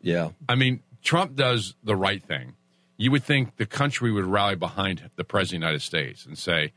Yeah. 0.00 0.30
I 0.48 0.54
mean, 0.54 0.82
Trump 1.02 1.36
does 1.36 1.74
the 1.82 1.96
right 1.96 2.22
thing. 2.22 2.54
You 2.96 3.10
would 3.10 3.24
think 3.24 3.56
the 3.56 3.66
country 3.66 4.12
would 4.12 4.24
rally 4.24 4.56
behind 4.56 5.10
the 5.16 5.24
president 5.24 5.58
of 5.58 5.60
the 5.60 5.66
United 5.66 5.82
States 5.82 6.26
and 6.26 6.38
say, 6.38 6.72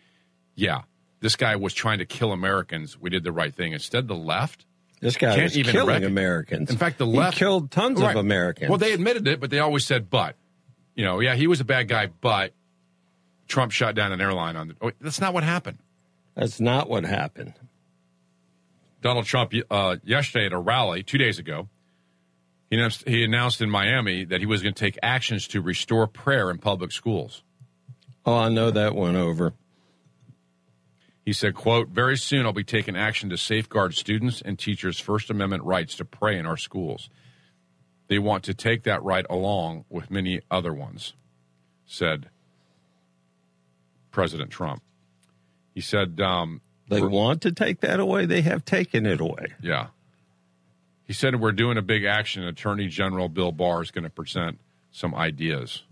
yeah, 0.56 0.82
this 1.26 1.36
guy 1.36 1.56
was 1.56 1.74
trying 1.74 1.98
to 1.98 2.06
kill 2.06 2.32
Americans. 2.32 3.00
We 3.02 3.10
did 3.10 3.24
the 3.24 3.32
right 3.32 3.52
thing. 3.54 3.74
Instead, 3.74 4.08
the 4.08 4.16
left 4.16 4.64
This 5.02 5.18
guy 5.18 5.36
can't 5.36 5.56
even 5.56 5.72
killing 5.72 5.88
recognize- 5.88 6.12
Americans. 6.12 6.70
In 6.70 6.78
fact, 6.78 7.00
the 7.00 7.08
He 7.08 7.18
left 7.18 7.36
killed 7.38 7.72
tons 7.72 8.00
Right. 8.00 8.12
of 8.12 8.18
Americans. 8.18 8.70
Well, 8.70 8.78
they 8.78 8.94
admitted 8.94 9.28
it, 9.28 9.40
but 9.40 9.50
they 9.50 9.58
always 9.60 9.86
said, 9.86 10.10
"But." 10.12 10.36
You 10.94 11.04
know, 11.04 11.20
yeah, 11.20 11.34
he 11.36 11.48
was 11.48 11.60
a 11.60 11.66
bad 11.66 11.88
guy, 11.88 12.08
but 12.22 12.54
Trump 13.48 13.72
shot 13.72 13.96
down 13.96 14.12
an 14.12 14.22
airline 14.22 14.56
on 14.56 14.68
the. 14.70 14.76
Oh, 14.82 14.92
that's 15.02 15.20
not 15.20 15.34
what 15.34 15.44
happened. 15.44 15.80
That's 16.36 16.60
not 16.62 16.88
what 16.90 17.04
happened. 17.06 17.54
Donald 19.02 19.26
Trump 19.26 19.52
uh, 19.72 19.98
yesterday 20.04 20.46
at 20.46 20.54
a 20.54 20.58
rally 20.60 21.02
two 21.04 21.18
days 21.18 21.38
ago, 21.40 21.68
he 22.70 22.78
announced, 22.78 23.08
he 23.08 23.24
announced 23.24 23.62
in 23.62 23.70
Miami 23.70 24.26
that 24.26 24.40
he 24.40 24.46
was 24.46 24.62
going 24.62 24.74
to 24.74 24.80
take 24.80 24.98
actions 25.04 25.48
to 25.50 25.62
restore 25.62 26.08
prayer 26.08 26.50
in 26.50 26.58
public 26.60 26.92
schools. 26.92 27.44
Oh, 28.26 28.36
I 28.38 28.50
know 28.50 28.72
that 28.72 28.96
went 28.96 29.18
over. 29.18 29.54
He 31.26 31.34
said, 31.34 31.56
quote, 31.56 31.90
very 31.90 32.18
soon 32.18 32.46
I'll 32.46 32.54
be 32.54 32.64
taking 32.64 32.96
action 32.96 33.32
to 33.32 33.38
safeguard 33.38 33.96
students 33.96 34.42
and 34.42 34.60
teachers' 34.60 35.00
First 35.00 35.32
Amendment 35.32 35.64
rights 35.64 35.96
to 35.96 36.06
pray 36.06 36.38
in 36.38 36.46
our 36.46 36.56
schools. 36.56 37.10
They 38.08 38.20
want 38.20 38.44
to 38.44 38.54
take 38.54 38.84
that 38.84 39.02
right 39.04 39.26
along 39.28 39.86
with 39.90 40.12
many 40.12 40.42
other 40.52 40.72
ones, 40.72 41.14
said 41.88 42.30
President 44.12 44.52
Trump. 44.52 44.84
He 45.74 45.82
said, 45.82 46.22
um, 46.22 46.62
They 46.90 47.02
want 47.02 47.42
to 47.42 47.52
take 47.52 47.82
that 47.82 48.00
away. 48.00 48.28
They 48.28 48.42
have 48.42 48.64
taken 48.64 49.08
it 49.08 49.20
away. 49.20 49.54
yeah. 49.62 49.88
He 51.08 51.14
said, 51.14 51.40
we're 51.40 51.52
doing 51.52 51.78
a 51.78 51.84
big 51.84 52.04
action. 52.04 52.44
Attorney 52.44 52.88
General 52.88 53.30
Bill 53.30 53.52
Barr 53.52 53.84
is 53.84 53.92
going 53.92 54.06
to 54.06 54.10
present 54.10 54.60
some 54.92 55.14
ideas. 55.14 55.84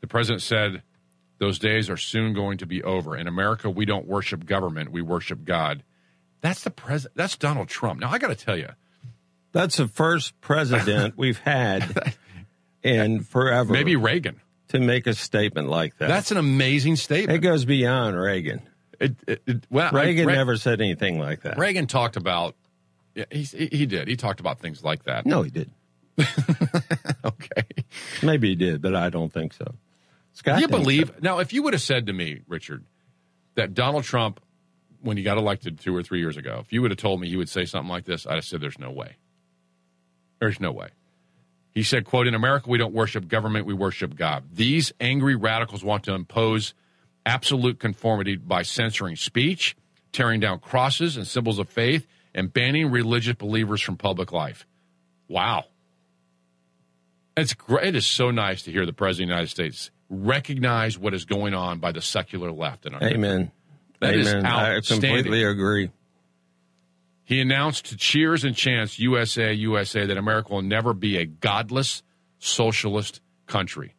The 0.00 0.06
president 0.06 0.42
said, 0.42 0.82
those 1.38 1.58
days 1.58 1.88
are 1.88 1.96
soon 1.96 2.34
going 2.34 2.58
to 2.58 2.66
be 2.66 2.82
over. 2.82 3.16
In 3.16 3.26
America, 3.28 3.70
we 3.70 3.84
don't 3.84 4.06
worship 4.06 4.44
government, 4.46 4.90
we 4.90 5.02
worship 5.02 5.44
God. 5.44 5.82
That's 6.40 6.62
the 6.64 6.70
president. 6.70 7.16
That's 7.16 7.36
Donald 7.36 7.68
Trump. 7.68 8.00
Now, 8.00 8.10
I 8.10 8.18
got 8.18 8.28
to 8.28 8.34
tell 8.36 8.56
you, 8.56 8.68
That's 9.52 9.76
the 9.76 9.88
first 9.88 10.40
president 10.40 11.14
we've 11.16 11.38
had 11.38 12.12
in 12.82 13.20
forever. 13.24 13.72
maybe 13.72 13.96
Reagan. 13.96 14.40
to 14.68 14.78
make 14.80 15.06
a 15.06 15.14
statement 15.14 15.68
like 15.68 15.96
that. 15.98 16.08
That's 16.08 16.30
an 16.30 16.36
amazing 16.36 16.96
statement. 16.96 17.36
it 17.36 17.40
goes 17.42 17.64
beyond 17.64 18.16
Reagan. 18.20 18.62
It, 19.00 19.16
it, 19.26 19.42
it- 19.46 19.64
well, 19.70 19.90
Reagan 19.92 20.26
Re- 20.26 20.34
never 20.34 20.56
said 20.56 20.80
anything 20.80 21.18
like 21.18 21.42
that. 21.42 21.58
Reagan 21.58 21.86
talked 21.86 22.16
about. 22.16 22.54
Yeah, 23.14 23.24
he, 23.32 23.42
he 23.42 23.86
did. 23.86 24.06
He 24.06 24.14
talked 24.16 24.38
about 24.40 24.60
things 24.60 24.84
like 24.84 25.04
that. 25.04 25.26
No, 25.26 25.42
he 25.42 25.50
did. 25.50 25.70
okay. 27.24 27.62
Maybe 28.22 28.50
he 28.50 28.54
did, 28.54 28.82
but 28.82 28.94
I 28.94 29.08
don't 29.10 29.32
think 29.32 29.52
so. 29.54 29.74
Scott, 30.38 30.54
Do 30.54 30.60
you 30.62 30.68
believe 30.68 31.20
now? 31.20 31.40
If 31.40 31.52
you 31.52 31.64
would 31.64 31.72
have 31.72 31.82
said 31.82 32.06
to 32.06 32.12
me, 32.12 32.42
Richard, 32.46 32.84
that 33.56 33.74
Donald 33.74 34.04
Trump, 34.04 34.38
when 35.02 35.16
he 35.16 35.24
got 35.24 35.36
elected 35.36 35.80
two 35.80 35.94
or 35.94 36.04
three 36.04 36.20
years 36.20 36.36
ago, 36.36 36.60
if 36.60 36.72
you 36.72 36.80
would 36.80 36.92
have 36.92 36.98
told 36.98 37.20
me 37.20 37.28
he 37.28 37.34
would 37.34 37.48
say 37.48 37.64
something 37.64 37.90
like 37.90 38.04
this, 38.04 38.24
I'd 38.24 38.36
have 38.36 38.44
said, 38.44 38.60
"There's 38.60 38.78
no 38.78 38.92
way. 38.92 39.16
There's 40.38 40.60
no 40.60 40.70
way." 40.70 40.90
He 41.74 41.82
said, 41.82 42.04
"quote 42.04 42.28
In 42.28 42.36
America, 42.36 42.70
we 42.70 42.78
don't 42.78 42.94
worship 42.94 43.26
government; 43.26 43.66
we 43.66 43.74
worship 43.74 44.14
God. 44.14 44.44
These 44.52 44.92
angry 45.00 45.34
radicals 45.34 45.82
want 45.82 46.04
to 46.04 46.14
impose 46.14 46.72
absolute 47.26 47.80
conformity 47.80 48.36
by 48.36 48.62
censoring 48.62 49.16
speech, 49.16 49.74
tearing 50.12 50.38
down 50.38 50.60
crosses 50.60 51.16
and 51.16 51.26
symbols 51.26 51.58
of 51.58 51.68
faith, 51.68 52.06
and 52.32 52.52
banning 52.52 52.92
religious 52.92 53.34
believers 53.34 53.82
from 53.82 53.96
public 53.96 54.30
life." 54.30 54.68
Wow. 55.26 55.64
It's 57.36 57.54
great. 57.54 57.88
It 57.88 57.96
is 57.96 58.06
so 58.06 58.30
nice 58.30 58.62
to 58.62 58.70
hear 58.70 58.86
the 58.86 58.92
President 58.92 59.32
of 59.32 59.34
the 59.34 59.34
United 59.34 59.50
States 59.50 59.90
recognize 60.08 60.98
what 60.98 61.14
is 61.14 61.24
going 61.24 61.54
on 61.54 61.78
by 61.78 61.92
the 61.92 62.00
secular 62.00 62.50
left 62.50 62.86
in 62.86 62.94
our. 62.94 63.02
Amen. 63.02 63.50
That 64.00 64.14
is 64.14 64.28
Amen. 64.32 64.46
I 64.46 64.80
completely 64.80 65.44
agree. 65.44 65.90
He 67.24 67.40
announced 67.40 67.86
to 67.86 67.96
cheers 67.96 68.44
and 68.44 68.56
chants 68.56 68.98
USA, 68.98 69.52
USA 69.52 70.06
that 70.06 70.16
America 70.16 70.54
will 70.54 70.62
never 70.62 70.94
be 70.94 71.18
a 71.18 71.26
godless 71.26 72.02
socialist 72.38 73.20
country. 73.46 73.94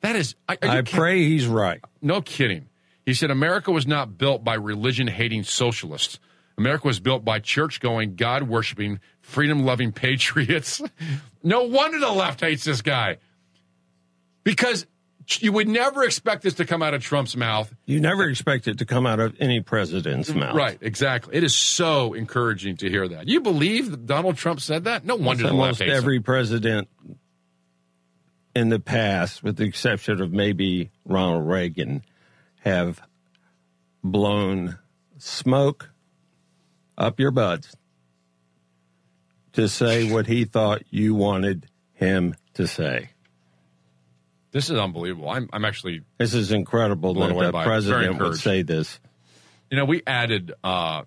That 0.00 0.16
is, 0.16 0.34
you 0.50 0.56
I 0.68 0.82
pray 0.82 1.22
he's 1.22 1.46
right. 1.46 1.80
No 2.00 2.20
kidding. 2.20 2.68
He 3.06 3.14
said 3.14 3.30
America 3.30 3.70
was 3.70 3.86
not 3.86 4.18
built 4.18 4.42
by 4.42 4.54
religion 4.54 5.06
hating 5.06 5.44
socialists. 5.44 6.18
America 6.58 6.86
was 6.86 7.00
built 7.00 7.24
by 7.24 7.38
church 7.38 7.80
going, 7.80 8.16
God 8.16 8.44
worshiping, 8.44 9.00
freedom 9.20 9.64
loving 9.64 9.92
patriots. 9.92 10.82
no 11.42 11.64
wonder 11.64 12.00
the 12.00 12.10
left 12.10 12.40
hates 12.40 12.64
this 12.64 12.82
guy. 12.82 13.18
Because 14.44 14.86
you 15.40 15.52
would 15.52 15.68
never 15.68 16.04
expect 16.04 16.42
this 16.42 16.54
to 16.54 16.64
come 16.64 16.82
out 16.82 16.94
of 16.94 17.02
Trump's 17.02 17.36
mouth. 17.36 17.74
You 17.86 18.00
never 18.00 18.28
expect 18.28 18.66
it 18.68 18.78
to 18.78 18.84
come 18.84 19.06
out 19.06 19.20
of 19.20 19.36
any 19.40 19.60
president's 19.60 20.30
mm, 20.30 20.36
mouth. 20.36 20.54
Right, 20.54 20.78
exactly. 20.80 21.36
It 21.36 21.44
is 21.44 21.54
so 21.54 22.14
encouraging 22.14 22.76
to 22.78 22.88
hear 22.88 23.06
that. 23.08 23.28
You 23.28 23.40
believe 23.40 23.90
that 23.90 24.06
Donald 24.06 24.36
Trump 24.36 24.60
said 24.60 24.84
that? 24.84 25.04
No 25.04 25.16
wonder 25.16 25.44
the 25.44 25.50
Almost 25.50 25.82
him. 25.82 25.90
every 25.90 26.20
president 26.20 26.88
in 28.54 28.68
the 28.68 28.80
past, 28.80 29.42
with 29.42 29.56
the 29.56 29.64
exception 29.64 30.20
of 30.20 30.32
maybe 30.32 30.90
Ronald 31.04 31.46
Reagan, 31.46 32.04
have 32.60 33.00
blown 34.04 34.78
smoke 35.18 35.90
up 36.98 37.18
your 37.18 37.30
butts 37.30 37.76
to 39.52 39.68
say 39.68 40.10
what 40.10 40.26
he 40.26 40.44
thought 40.44 40.82
you 40.90 41.14
wanted 41.14 41.66
him 41.94 42.34
to 42.54 42.66
say. 42.66 43.10
This 44.52 44.70
is 44.70 44.78
unbelievable. 44.78 45.30
I'm, 45.30 45.48
I'm 45.52 45.64
actually 45.64 46.02
This 46.18 46.34
is 46.34 46.52
incredible 46.52 47.14
that 47.14 47.28
the 47.28 47.34
by 47.50 47.62
it. 47.62 47.64
Very 47.64 47.64
president 47.64 48.18
would 48.20 48.36
say 48.38 48.62
this. 48.62 49.00
You 49.70 49.78
know, 49.78 49.86
we 49.86 50.02
added 50.06 50.52
uh, 50.62 51.02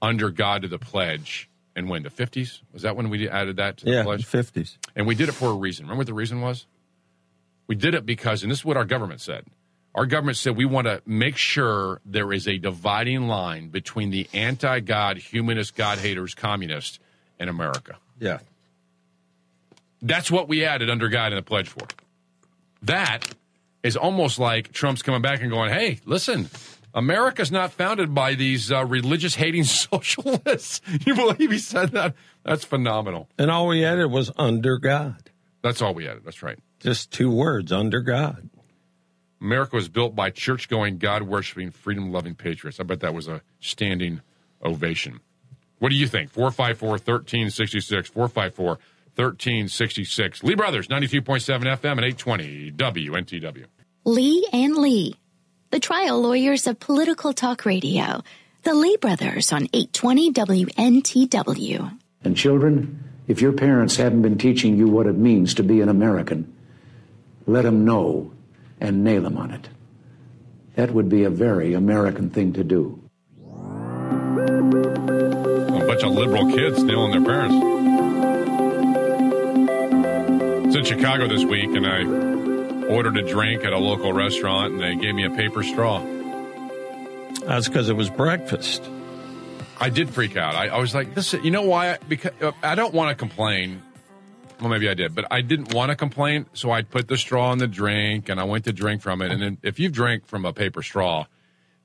under 0.00 0.30
God 0.30 0.62
to 0.62 0.68
the 0.68 0.78
pledge 0.78 1.48
in 1.74 1.88
when 1.88 2.02
the 2.02 2.10
fifties 2.10 2.60
was 2.72 2.82
that 2.82 2.94
when 2.96 3.08
we 3.08 3.28
added 3.28 3.56
that 3.56 3.78
to 3.78 3.84
the 3.86 3.90
Yeah, 3.92 4.02
pledge? 4.02 4.26
fifties. 4.26 4.78
And 4.94 5.06
we 5.06 5.14
did 5.14 5.28
it 5.28 5.32
for 5.32 5.50
a 5.50 5.54
reason. 5.54 5.86
Remember 5.86 6.00
what 6.00 6.06
the 6.06 6.14
reason 6.14 6.40
was? 6.42 6.66
We 7.66 7.74
did 7.74 7.94
it 7.94 8.04
because, 8.04 8.42
and 8.42 8.52
this 8.52 8.60
is 8.60 8.64
what 8.64 8.76
our 8.76 8.84
government 8.84 9.20
said. 9.20 9.44
Our 9.94 10.06
government 10.06 10.36
said 10.36 10.56
we 10.56 10.64
want 10.66 10.86
to 10.86 11.02
make 11.06 11.36
sure 11.36 12.00
there 12.04 12.32
is 12.32 12.46
a 12.46 12.58
dividing 12.58 13.26
line 13.26 13.68
between 13.70 14.10
the 14.10 14.28
anti-God, 14.32 15.16
humanist, 15.16 15.74
God 15.74 15.98
haters, 15.98 16.34
communists 16.34 16.98
in 17.40 17.48
America. 17.48 17.96
Yeah. 18.20 18.38
That's 20.00 20.30
what 20.30 20.48
we 20.48 20.64
added 20.64 20.90
under 20.90 21.08
God 21.08 21.32
in 21.32 21.36
the 21.36 21.42
pledge 21.42 21.68
for. 21.68 21.86
That 22.82 23.34
is 23.82 23.96
almost 23.96 24.38
like 24.38 24.72
Trump's 24.72 25.02
coming 25.02 25.22
back 25.22 25.40
and 25.40 25.50
going, 25.50 25.70
"Hey, 25.72 26.00
listen, 26.04 26.48
America's 26.94 27.52
not 27.52 27.72
founded 27.72 28.14
by 28.14 28.34
these 28.34 28.72
uh, 28.72 28.84
religious 28.84 29.34
hating 29.34 29.64
socialists. 29.64 30.80
you 31.06 31.14
believe 31.14 31.50
he 31.50 31.58
said 31.58 31.92
that? 31.92 32.14
That's 32.44 32.64
phenomenal. 32.64 33.28
And 33.38 33.50
all 33.50 33.68
we 33.68 33.84
added 33.84 34.10
was 34.10 34.30
under 34.36 34.78
God. 34.78 35.30
That's 35.62 35.82
all 35.82 35.94
we 35.94 36.08
added. 36.08 36.24
That's 36.24 36.42
right. 36.42 36.58
Just 36.80 37.10
two 37.10 37.30
words, 37.30 37.72
under 37.72 38.00
God. 38.00 38.48
America 39.40 39.76
was 39.76 39.88
built 39.88 40.16
by 40.16 40.30
church 40.30 40.68
going, 40.68 40.98
God 40.98 41.22
worshiping, 41.22 41.70
freedom 41.70 42.10
loving 42.10 42.34
patriots. 42.34 42.80
I 42.80 42.82
bet 42.82 43.00
that 43.00 43.14
was 43.14 43.28
a 43.28 43.42
standing 43.60 44.20
ovation. 44.64 45.20
What 45.78 45.90
do 45.90 45.94
you 45.94 46.08
think? 46.08 46.30
454 46.30 46.88
1366. 46.90 48.08
454 48.08 48.78
1366. 49.18 50.44
Lee 50.44 50.54
Brothers, 50.54 50.86
92.7 50.86 51.62
FM 51.62 51.92
and 51.92 52.04
820 52.04 52.72
WNTW. 52.72 53.64
Lee 54.04 54.46
and 54.52 54.76
Lee, 54.76 55.16
the 55.70 55.80
trial 55.80 56.20
lawyers 56.20 56.66
of 56.66 56.78
political 56.78 57.32
talk 57.32 57.66
radio. 57.66 58.22
The 58.62 58.74
Lee 58.74 58.96
Brothers 58.96 59.52
on 59.52 59.64
820 59.72 60.32
WNTW. 60.32 61.98
And 62.22 62.36
children, 62.36 63.02
if 63.26 63.40
your 63.40 63.52
parents 63.52 63.96
haven't 63.96 64.22
been 64.22 64.38
teaching 64.38 64.76
you 64.76 64.88
what 64.88 65.06
it 65.06 65.16
means 65.16 65.54
to 65.54 65.62
be 65.62 65.80
an 65.80 65.88
American, 65.88 66.54
let 67.46 67.62
them 67.62 67.84
know 67.84 68.32
and 68.80 69.04
nail 69.04 69.22
them 69.22 69.36
on 69.36 69.50
it. 69.50 69.68
That 70.76 70.92
would 70.92 71.08
be 71.08 71.24
a 71.24 71.30
very 71.30 71.74
American 71.74 72.30
thing 72.30 72.52
to 72.52 72.62
do. 72.62 73.02
A 73.50 73.56
bunch 75.86 76.02
of 76.04 76.12
liberal 76.12 76.50
kids 76.52 76.78
stealing 76.78 77.10
their 77.10 77.24
parents. 77.24 77.77
It's 80.68 80.76
in 80.76 80.84
Chicago 80.84 81.26
this 81.26 81.46
week, 81.46 81.70
and 81.70 81.86
I 81.86 82.04
ordered 82.92 83.16
a 83.16 83.22
drink 83.22 83.64
at 83.64 83.72
a 83.72 83.78
local 83.78 84.12
restaurant, 84.12 84.74
and 84.74 84.82
they 84.82 84.96
gave 84.96 85.14
me 85.14 85.24
a 85.24 85.30
paper 85.30 85.62
straw. 85.62 86.04
That's 87.46 87.68
because 87.68 87.88
it 87.88 87.96
was 87.96 88.10
breakfast. 88.10 88.84
I 89.80 89.88
did 89.88 90.10
freak 90.10 90.36
out. 90.36 90.54
I, 90.54 90.68
I 90.68 90.78
was 90.78 90.94
like, 90.94 91.14
"This, 91.14 91.32
you 91.32 91.50
know 91.50 91.62
why? 91.62 91.96
Because 92.06 92.32
uh, 92.42 92.52
I 92.62 92.74
don't 92.74 92.92
want 92.92 93.08
to 93.08 93.14
complain. 93.14 93.82
Well, 94.60 94.68
maybe 94.68 94.90
I 94.90 94.92
did, 94.92 95.14
but 95.14 95.24
I 95.30 95.40
didn't 95.40 95.72
want 95.72 95.88
to 95.88 95.96
complain, 95.96 96.44
so 96.52 96.70
I 96.70 96.82
put 96.82 97.08
the 97.08 97.16
straw 97.16 97.50
in 97.52 97.58
the 97.58 97.66
drink, 97.66 98.28
and 98.28 98.38
I 98.38 98.44
went 98.44 98.66
to 98.66 98.72
drink 98.74 99.00
from 99.00 99.22
it. 99.22 99.32
And 99.32 99.40
then, 99.40 99.56
if 99.62 99.80
you've 99.80 99.92
drank 99.92 100.26
from 100.26 100.44
a 100.44 100.52
paper 100.52 100.82
straw, 100.82 101.24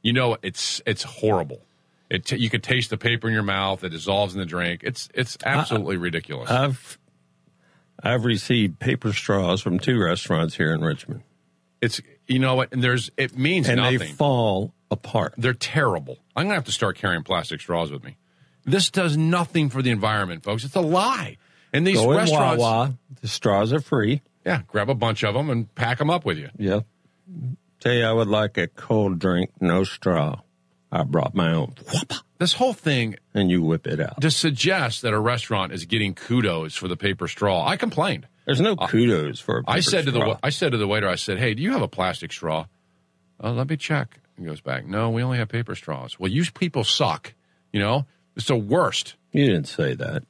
you 0.01 0.11
know 0.11 0.35
it's 0.43 0.81
it's 0.85 1.03
horrible. 1.03 1.61
It 2.10 2.26
t- 2.26 2.35
you 2.35 2.49
could 2.49 2.64
taste 2.64 2.89
the 2.89 2.97
paper 2.97 3.30
in 3.30 3.34
your 3.34 3.43
mouth. 3.43 3.81
It 3.85 3.91
dissolves 3.91 4.34
in 4.34 4.41
the 4.41 4.45
drink. 4.45 4.81
It's 4.84 5.07
it's 5.14 5.38
absolutely 5.45 5.95
ridiculous. 5.95 6.51
I've 6.51 6.99
I've 8.03 8.25
received 8.25 8.80
paper 8.80 9.13
straws 9.13 9.61
from 9.61 9.80
two 9.80 9.97
restaurants 9.97 10.55
here 10.55 10.73
in 10.73 10.81
Richmond. 10.81 11.23
It's 11.81 12.01
you 12.27 12.39
know 12.39 12.55
what, 12.55 12.73
and 12.73 12.84
there's 12.84 13.09
it 13.17 13.38
means 13.38 13.67
and 13.69 13.77
nothing. 13.77 13.99
they 13.99 14.05
fall 14.07 14.73
apart. 14.91 15.34
They're 15.38 15.53
terrible. 15.53 16.17
I'm 16.35 16.45
gonna 16.45 16.55
have 16.55 16.65
to 16.65 16.71
start 16.71 16.97
carrying 16.97 17.23
plastic 17.23 17.61
straws 17.61 17.91
with 17.91 18.03
me. 18.03 18.17
This 18.65 18.89
does 18.89 19.17
nothing 19.17 19.69
for 19.69 19.81
the 19.81 19.89
environment, 19.89 20.43
folks. 20.43 20.63
It's 20.63 20.75
a 20.75 20.81
lie. 20.81 21.38
And 21.73 21.88
these 21.88 21.97
Go 21.97 22.15
restaurants, 22.15 22.61
Wawa. 22.61 22.97
The 23.21 23.27
straws 23.27 23.73
are 23.73 23.81
free. 23.81 24.21
yeah, 24.45 24.61
grab 24.67 24.89
a 24.89 24.95
bunch 24.95 25.23
of 25.23 25.34
them 25.34 25.49
and 25.49 25.73
pack 25.75 25.97
them 25.97 26.09
up 26.09 26.23
with 26.25 26.38
you. 26.38 26.49
Yeah. 26.57 26.81
Tell 27.80 27.93
you, 27.93 28.05
I 28.05 28.13
would 28.13 28.27
like 28.27 28.57
a 28.57 28.67
cold 28.67 29.19
drink, 29.19 29.51
no 29.59 29.84
straw. 29.84 30.41
I 30.91 31.03
brought 31.03 31.34
my 31.34 31.51
own. 31.53 31.75
This 32.44 32.56
whole 32.56 32.74
thing, 32.74 33.15
and 33.34 33.49
you 33.49 33.61
whip 33.61 33.88
it 33.88 34.02
out. 34.02 34.20
to 34.20 34.30
suggest 34.30 35.03
that 35.03 35.14
a 35.14 35.20
restaurant 35.20 35.72
is 35.72 35.86
getting 35.86 36.14
kudos 36.14 36.76
for 36.76 36.90
the 36.90 36.98
paper 36.98 37.30
straw, 37.30 37.65
I 37.65 37.78
complained. 37.78 38.28
There's 38.44 38.60
no 38.60 38.76
kudos 38.76 39.40
for. 39.40 39.60
A 39.60 39.64
I 39.65 39.80
said 39.80 40.03
to 40.07 40.11
the 40.11 40.38
I 40.44 40.49
said 40.49 40.74
to 40.74 40.78
the 40.78 40.86
waiter, 40.86 41.07
I 41.07 41.15
said, 41.15 41.38
"Hey, 41.38 41.53
do 41.53 41.64
you 41.64 41.72
have 41.72 41.82
a 41.82 41.88
plastic 41.88 42.34
straw?" 42.34 42.65
Uh, 43.41 43.53
let 43.53 43.70
me 43.70 43.78
check. 43.78 44.20
He 44.38 44.44
goes 44.44 44.60
back. 44.60 44.86
No, 44.86 45.10
we 45.10 45.24
only 45.24 45.38
have 45.38 45.48
paper 45.48 45.74
straws. 45.74 46.20
Well, 46.20 46.30
you 46.30 46.44
people 46.52 46.84
suck. 46.84 47.34
You 47.72 47.80
know, 47.80 48.07
it's 48.36 48.48
the 48.48 48.57
worst. 48.57 49.15
You 49.32 49.45
didn't 49.45 49.70
say 49.70 49.94
that. 49.94 50.24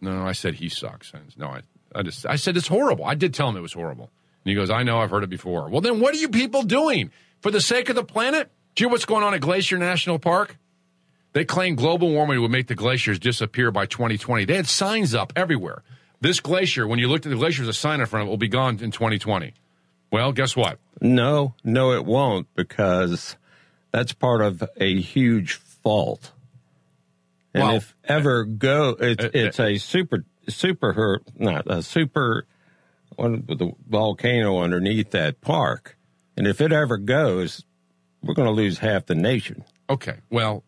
No, 0.00 0.26
I 0.26 0.32
said 0.32 0.54
he 0.54 0.68
sucks. 0.68 1.12
No, 1.36 1.50
I, 1.50 1.60
I 1.94 2.02
just 2.02 2.26
I 2.26 2.34
said 2.34 2.56
it's 2.56 2.66
horrible. 2.66 3.04
I 3.04 3.14
did 3.14 3.32
tell 3.32 3.48
him 3.48 3.56
it 3.56 3.60
was 3.60 3.74
horrible. 3.74 4.10
And 4.44 4.50
he 4.50 4.56
goes, 4.56 4.70
I 4.70 4.82
know, 4.82 4.98
I've 4.98 5.10
heard 5.10 5.22
it 5.22 5.30
before. 5.30 5.68
Well, 5.68 5.82
then 5.82 6.00
what 6.00 6.14
are 6.14 6.18
you 6.18 6.30
people 6.30 6.64
doing 6.64 7.12
for 7.42 7.52
the 7.52 7.60
sake 7.60 7.90
of 7.90 7.94
the 7.94 8.02
planet? 8.02 8.50
Do 8.74 8.82
you 8.82 8.88
know 8.88 8.92
what's 8.92 9.04
going 9.04 9.22
on 9.22 9.34
at 9.34 9.40
Glacier 9.40 9.78
National 9.78 10.18
Park? 10.18 10.56
They 11.32 11.44
claim 11.44 11.76
global 11.76 12.10
warming 12.10 12.40
would 12.40 12.50
make 12.50 12.66
the 12.66 12.74
glaciers 12.74 13.18
disappear 13.18 13.70
by 13.70 13.86
2020. 13.86 14.44
They 14.44 14.56
had 14.56 14.66
signs 14.66 15.14
up 15.14 15.32
everywhere. 15.36 15.82
This 16.20 16.40
glacier, 16.40 16.86
when 16.86 16.98
you 16.98 17.08
looked 17.08 17.24
at 17.24 17.30
the 17.30 17.36
glacier, 17.36 17.62
there's 17.62 17.76
a 17.76 17.78
sign 17.78 18.00
in 18.00 18.06
front 18.06 18.22
of 18.22 18.28
it, 18.28 18.30
will 18.30 18.36
be 18.36 18.48
gone 18.48 18.78
in 18.80 18.90
2020. 18.90 19.54
Well, 20.10 20.32
guess 20.32 20.56
what? 20.56 20.78
No, 21.00 21.54
no, 21.64 21.92
it 21.92 22.04
won't 22.04 22.48
because 22.56 23.36
that's 23.92 24.12
part 24.12 24.42
of 24.42 24.62
a 24.76 25.00
huge 25.00 25.54
fault. 25.54 26.32
And 27.54 27.64
Well, 27.64 27.76
if 27.76 27.94
ever 28.04 28.44
go, 28.44 28.96
it's, 29.00 29.24
uh, 29.24 29.30
it's 29.32 29.60
a 29.60 29.78
super, 29.78 30.24
super, 30.48 31.20
not 31.38 31.70
a 31.70 31.82
super, 31.82 32.46
one 33.16 33.44
with 33.46 33.58
the 33.58 33.72
volcano 33.88 34.58
underneath 34.58 35.10
that 35.12 35.40
park. 35.40 35.96
And 36.36 36.46
if 36.46 36.60
it 36.60 36.72
ever 36.72 36.96
goes, 36.96 37.64
we're 38.22 38.34
going 38.34 38.48
to 38.48 38.52
lose 38.52 38.78
half 38.78 39.06
the 39.06 39.14
nation. 39.14 39.64
Okay. 39.88 40.18
Well, 40.30 40.64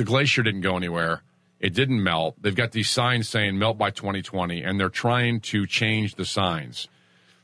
the 0.00 0.04
glacier 0.04 0.42
didn't 0.42 0.62
go 0.62 0.78
anywhere. 0.78 1.22
It 1.58 1.74
didn't 1.74 2.02
melt. 2.02 2.36
They've 2.40 2.54
got 2.54 2.72
these 2.72 2.88
signs 2.88 3.28
saying 3.28 3.58
melt 3.58 3.76
by 3.76 3.90
2020, 3.90 4.62
and 4.62 4.80
they're 4.80 4.88
trying 4.88 5.40
to 5.40 5.66
change 5.66 6.14
the 6.14 6.24
signs. 6.24 6.88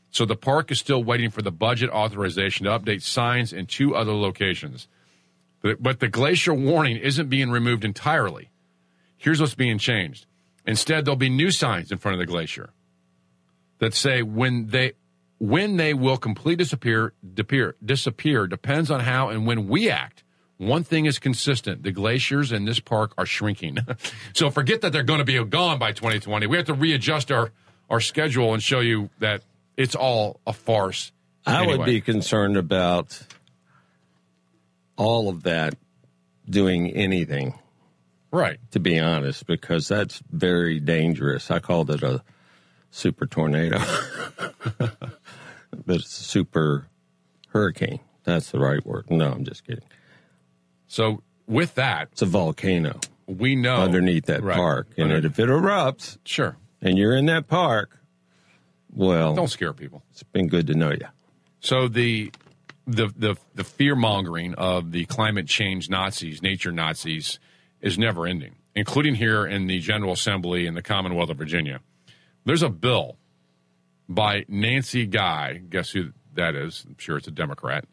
So 0.09 0.25
the 0.25 0.35
park 0.35 0.71
is 0.71 0.79
still 0.79 1.03
waiting 1.03 1.29
for 1.29 1.43
the 1.43 1.51
budget 1.51 1.91
authorization 1.91 2.65
to 2.65 2.71
update 2.71 3.03
signs 3.03 3.53
in 3.53 3.67
two 3.67 3.95
other 3.95 4.13
locations. 4.13 4.87
But, 5.61 5.83
but 5.83 5.99
the 5.99 6.07
glacier 6.07 6.51
warning 6.51 6.97
isn't 6.97 7.29
being 7.29 7.51
removed 7.51 7.85
entirely. 7.85 8.49
Here's 9.17 9.39
what's 9.39 9.53
being 9.53 9.77
changed. 9.77 10.25
Instead, 10.65 11.05
there'll 11.05 11.15
be 11.15 11.29
new 11.29 11.51
signs 11.51 11.91
in 11.91 11.99
front 11.99 12.13
of 12.15 12.19
the 12.19 12.25
glacier 12.25 12.71
that 13.77 13.93
say 13.93 14.23
when 14.23 14.69
they 14.69 14.93
when 15.37 15.77
they 15.77 15.93
will 15.93 16.17
completely 16.17 16.55
disappear, 16.55 17.13
disappear, 17.35 17.75
disappear 17.85 18.47
depends 18.47 18.89
on 18.89 19.01
how 19.01 19.29
and 19.29 19.45
when 19.45 19.67
we 19.67 19.91
act. 19.91 20.16
One 20.57 20.83
thing 20.83 21.05
is 21.05 21.19
consistent: 21.19 21.83
the 21.83 21.91
glaciers 21.91 22.51
in 22.51 22.65
this 22.65 22.79
park 22.79 23.13
are 23.17 23.25
shrinking. 23.25 23.77
so 24.33 24.49
forget 24.49 24.81
that 24.81 24.91
they're 24.91 25.03
going 25.03 25.19
to 25.19 25.25
be 25.25 25.43
gone 25.43 25.79
by 25.79 25.91
2020. 25.91 26.47
We 26.47 26.57
have 26.57 26.65
to 26.67 26.73
readjust 26.73 27.31
our 27.31 27.51
our 27.89 28.01
schedule 28.01 28.53
and 28.53 28.61
show 28.61 28.79
you 28.79 29.09
that 29.19 29.43
it's 29.77 29.95
all 29.95 30.39
a 30.45 30.53
farce. 30.53 31.11
I 31.45 31.65
would 31.65 31.85
be 31.85 32.01
concerned 32.01 32.57
about 32.57 33.21
all 34.97 35.29
of 35.29 35.43
that 35.43 35.75
doing 36.49 36.91
anything. 36.91 37.57
Right. 38.31 38.59
To 38.71 38.79
be 38.79 38.99
honest, 38.99 39.45
because 39.45 39.87
that's 39.87 40.21
very 40.29 40.79
dangerous. 40.79 41.49
I 41.49 41.59
called 41.59 41.89
it 41.91 42.03
a 42.03 42.21
super 42.91 43.25
tornado. 43.25 43.79
but 44.77 44.95
it's 45.87 46.19
a 46.19 46.23
super 46.23 46.87
hurricane. 47.49 48.01
That's 48.25 48.51
the 48.51 48.59
right 48.59 48.85
word. 48.85 49.09
No, 49.09 49.31
I'm 49.31 49.45
just 49.45 49.65
kidding. 49.65 49.85
So 50.87 51.21
with 51.47 51.75
that, 51.75 52.09
it's 52.11 52.21
a 52.21 52.25
volcano. 52.25 52.99
We 53.27 53.55
know 53.55 53.75
underneath 53.77 54.25
that 54.27 54.41
Right. 54.43 54.55
park, 54.55 54.87
and 54.97 55.11
Under- 55.11 55.27
if 55.27 55.37
it 55.39 55.49
erupts, 55.49 56.17
sure, 56.23 56.57
and 56.81 56.97
you're 56.97 57.15
in 57.15 57.25
that 57.25 57.47
park, 57.47 57.99
well, 58.93 59.35
Don't 59.35 59.49
scare 59.49 59.73
people. 59.73 60.03
It's 60.11 60.23
been 60.23 60.47
good 60.47 60.67
to 60.67 60.73
know 60.73 60.91
you. 60.91 61.07
So 61.59 61.87
the 61.87 62.31
the 62.85 63.07
the 63.17 63.35
the 63.53 63.63
fear 63.65 63.95
mongering 63.95 64.53
of 64.55 64.91
the 64.91 65.05
climate 65.05 65.47
change 65.47 65.89
Nazis, 65.89 66.41
nature 66.41 66.71
Nazis, 66.71 67.37
is 67.81 67.97
never 67.97 68.25
ending, 68.25 68.55
including 68.75 69.15
here 69.15 69.45
in 69.45 69.67
the 69.67 69.79
General 69.79 70.13
Assembly 70.13 70.65
in 70.65 70.73
the 70.73 70.81
Commonwealth 70.81 71.29
of 71.29 71.37
Virginia. 71.37 71.81
There's 72.45 72.63
a 72.63 72.69
bill 72.69 73.17
by 74.07 74.45
Nancy 74.47 75.05
Guy. 75.05 75.61
Guess 75.69 75.89
who 75.91 76.13
that 76.35 76.55
is? 76.55 76.85
I'm 76.87 76.95
sure 76.97 77.17
it's 77.17 77.27
a 77.27 77.31
Democrat. 77.31 77.83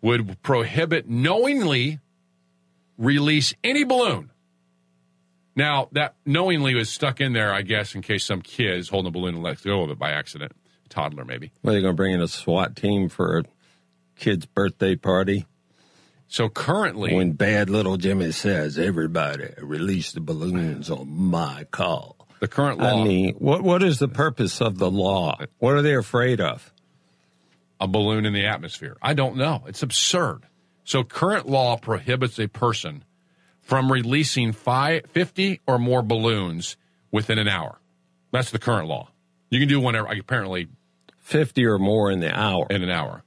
Would 0.00 0.42
prohibit 0.42 1.08
knowingly 1.08 1.98
release 2.96 3.54
any 3.64 3.84
balloon. 3.84 4.30
Now 5.56 5.88
that 5.92 6.14
knowingly 6.24 6.74
was 6.74 6.88
stuck 6.88 7.20
in 7.20 7.32
there, 7.32 7.52
I 7.52 7.62
guess, 7.62 7.94
in 7.94 8.02
case 8.02 8.24
some 8.24 8.42
kid 8.42 8.78
is 8.78 8.88
holding 8.90 9.08
a 9.08 9.10
balloon 9.10 9.34
and 9.34 9.42
lets 9.42 9.62
go 9.62 9.82
of 9.82 9.90
it 9.90 9.98
by 9.98 10.10
accident, 10.10 10.52
toddler 10.88 11.24
maybe. 11.24 11.50
Well, 11.62 11.72
they're 11.72 11.82
going 11.82 11.94
to 11.94 11.96
bring 11.96 12.12
in 12.12 12.20
a 12.20 12.28
SWAT 12.28 12.76
team 12.76 13.08
for 13.08 13.38
a 13.38 13.42
kid's 14.16 14.46
birthday 14.46 14.94
party. 14.94 15.46
So 16.28 16.48
currently, 16.48 17.14
when 17.14 17.32
bad 17.32 17.70
little 17.70 17.96
Jimmy 17.96 18.32
says, 18.32 18.78
"Everybody 18.78 19.48
release 19.60 20.12
the 20.12 20.20
balloons 20.20 20.90
on 20.90 21.08
my 21.10 21.64
call," 21.70 22.28
the 22.38 22.48
current 22.48 22.78
law. 22.78 23.00
I 23.00 23.04
mean, 23.04 23.34
what 23.38 23.62
what 23.62 23.82
is 23.82 23.98
the 23.98 24.08
purpose 24.08 24.60
of 24.60 24.78
the 24.78 24.90
law? 24.90 25.38
What 25.58 25.74
are 25.74 25.82
they 25.82 25.94
afraid 25.94 26.40
of? 26.40 26.72
A 27.80 27.86
balloon 27.88 28.26
in 28.26 28.32
the 28.32 28.46
atmosphere. 28.46 28.96
I 29.02 29.14
don't 29.14 29.36
know. 29.36 29.64
It's 29.66 29.82
absurd. 29.82 30.42
So 30.84 31.04
current 31.04 31.48
law 31.48 31.76
prohibits 31.76 32.38
a 32.38 32.48
person 32.48 33.04
from 33.60 33.92
releasing 33.92 34.52
five, 34.52 35.02
50 35.10 35.60
or 35.66 35.78
more 35.78 36.02
balloons 36.02 36.76
within 37.10 37.38
an 37.38 37.48
hour. 37.48 37.78
That's 38.32 38.50
the 38.50 38.58
current 38.58 38.88
law. 38.88 39.10
You 39.50 39.60
can 39.60 39.68
do 39.68 39.80
whenever, 39.80 40.06
apparently. 40.08 40.68
50 41.18 41.64
or 41.66 41.78
more 41.78 42.10
in 42.10 42.20
the 42.20 42.34
hour. 42.34 42.66
In 42.70 42.82
an 42.82 42.90
hour. 42.90 43.22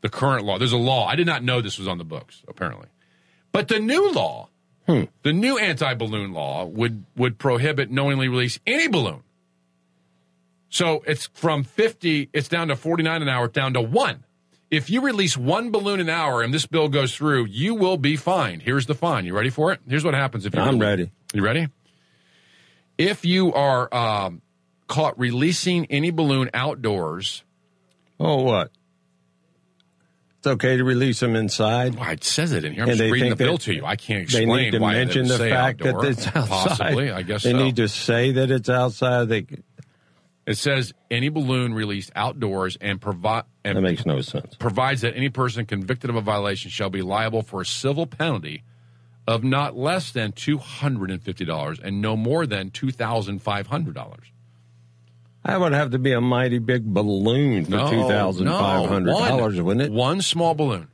The 0.00 0.08
current 0.08 0.44
law. 0.44 0.58
There's 0.58 0.72
a 0.72 0.78
law. 0.78 1.06
I 1.06 1.16
did 1.16 1.26
not 1.26 1.44
know 1.44 1.60
this 1.60 1.78
was 1.78 1.86
on 1.86 1.98
the 1.98 2.04
books, 2.04 2.42
apparently. 2.48 2.88
But 3.52 3.68
the 3.68 3.78
new 3.78 4.10
law, 4.12 4.48
Hmm. 4.86 5.02
the 5.22 5.32
new 5.32 5.58
anti 5.58 5.94
balloon 5.94 6.32
law, 6.32 6.64
would, 6.64 7.04
would 7.16 7.38
prohibit 7.38 7.90
knowingly 7.90 8.28
release 8.28 8.58
any 8.66 8.88
balloon. 8.88 9.22
So 10.72 11.04
it's 11.06 11.26
from 11.34 11.64
50, 11.64 12.30
it's 12.32 12.48
down 12.48 12.68
to 12.68 12.76
49 12.76 13.20
an 13.20 13.28
hour, 13.28 13.46
down 13.46 13.74
to 13.74 13.82
one. 13.82 14.24
If 14.70 14.88
you 14.88 15.02
release 15.02 15.36
one 15.36 15.70
balloon 15.70 16.00
an 16.00 16.08
hour 16.08 16.40
and 16.40 16.52
this 16.54 16.64
bill 16.64 16.88
goes 16.88 17.14
through, 17.14 17.44
you 17.44 17.74
will 17.74 17.98
be 17.98 18.16
fined. 18.16 18.62
Here's 18.62 18.86
the 18.86 18.94
fine. 18.94 19.26
You 19.26 19.34
ready 19.36 19.50
for 19.50 19.70
it? 19.72 19.80
Here's 19.86 20.02
what 20.02 20.14
happens 20.14 20.46
if 20.46 20.54
you 20.54 20.62
I'm 20.62 20.78
ready. 20.78 21.10
You 21.34 21.42
ready? 21.44 21.68
If 22.96 23.26
you 23.26 23.52
are 23.52 23.92
um, 23.94 24.40
caught 24.88 25.18
releasing 25.18 25.84
any 25.86 26.10
balloon 26.10 26.48
outdoors, 26.54 27.44
Oh, 28.18 28.42
what? 28.42 28.70
It's 30.38 30.46
okay 30.46 30.76
to 30.76 30.84
release 30.84 31.20
them 31.20 31.36
inside. 31.36 31.96
Well, 31.96 32.08
it 32.10 32.24
says 32.24 32.52
it 32.52 32.64
in 32.64 32.72
here. 32.72 32.84
I'm 32.84 32.88
And 32.88 32.98
just 32.98 33.12
reading 33.12 33.30
the 33.30 33.36
bill 33.36 33.58
to 33.58 33.74
you. 33.74 33.84
I 33.84 33.96
can't 33.96 34.22
explain 34.22 34.48
They 34.48 34.54
need 34.64 34.70
to 34.72 34.78
why 34.78 34.94
mention 34.94 35.28
the 35.28 35.38
fact 35.38 35.82
outdoor. 35.82 36.02
that 36.02 36.10
it's 36.12 36.26
outside. 36.28 36.48
Possibly, 36.48 37.10
I 37.10 37.22
guess 37.22 37.42
they 37.42 37.50
so. 37.50 37.58
need 37.62 37.76
to 37.76 37.88
say 37.88 38.32
that 38.32 38.50
it's 38.50 38.68
outside. 38.68 39.28
They 39.28 39.46
It 40.46 40.56
says 40.56 40.92
any 41.10 41.28
balloon 41.28 41.72
released 41.72 42.10
outdoors 42.16 42.76
and 42.80 43.00
provide 43.00 43.44
that 43.62 43.80
makes 43.80 44.04
no 44.04 44.20
sense. 44.20 44.56
provides 44.56 45.02
that 45.02 45.16
any 45.16 45.28
person 45.28 45.66
convicted 45.66 46.10
of 46.10 46.16
a 46.16 46.20
violation 46.20 46.70
shall 46.70 46.90
be 46.90 47.00
liable 47.00 47.42
for 47.42 47.60
a 47.60 47.66
civil 47.66 48.06
penalty 48.06 48.64
of 49.28 49.44
not 49.44 49.76
less 49.76 50.10
than 50.10 50.32
two 50.32 50.58
hundred 50.58 51.12
and 51.12 51.22
fifty 51.22 51.44
dollars 51.44 51.78
and 51.78 52.02
no 52.02 52.16
more 52.16 52.44
than 52.44 52.70
two 52.70 52.90
thousand 52.90 53.40
five 53.40 53.68
hundred 53.68 53.94
dollars. 53.94 54.32
That 55.44 55.60
would 55.60 55.72
have 55.72 55.90
to 55.90 55.98
be 55.98 56.12
a 56.12 56.20
mighty 56.20 56.58
big 56.58 56.84
balloon 56.84 57.64
for 57.64 57.70
two 57.90 58.08
thousand 58.08 58.48
five 58.48 58.88
hundred 58.88 59.12
dollars, 59.12 59.60
wouldn't 59.60 59.86
it? 59.86 59.92
One 59.92 60.22
small 60.22 60.54
balloon 60.54 60.88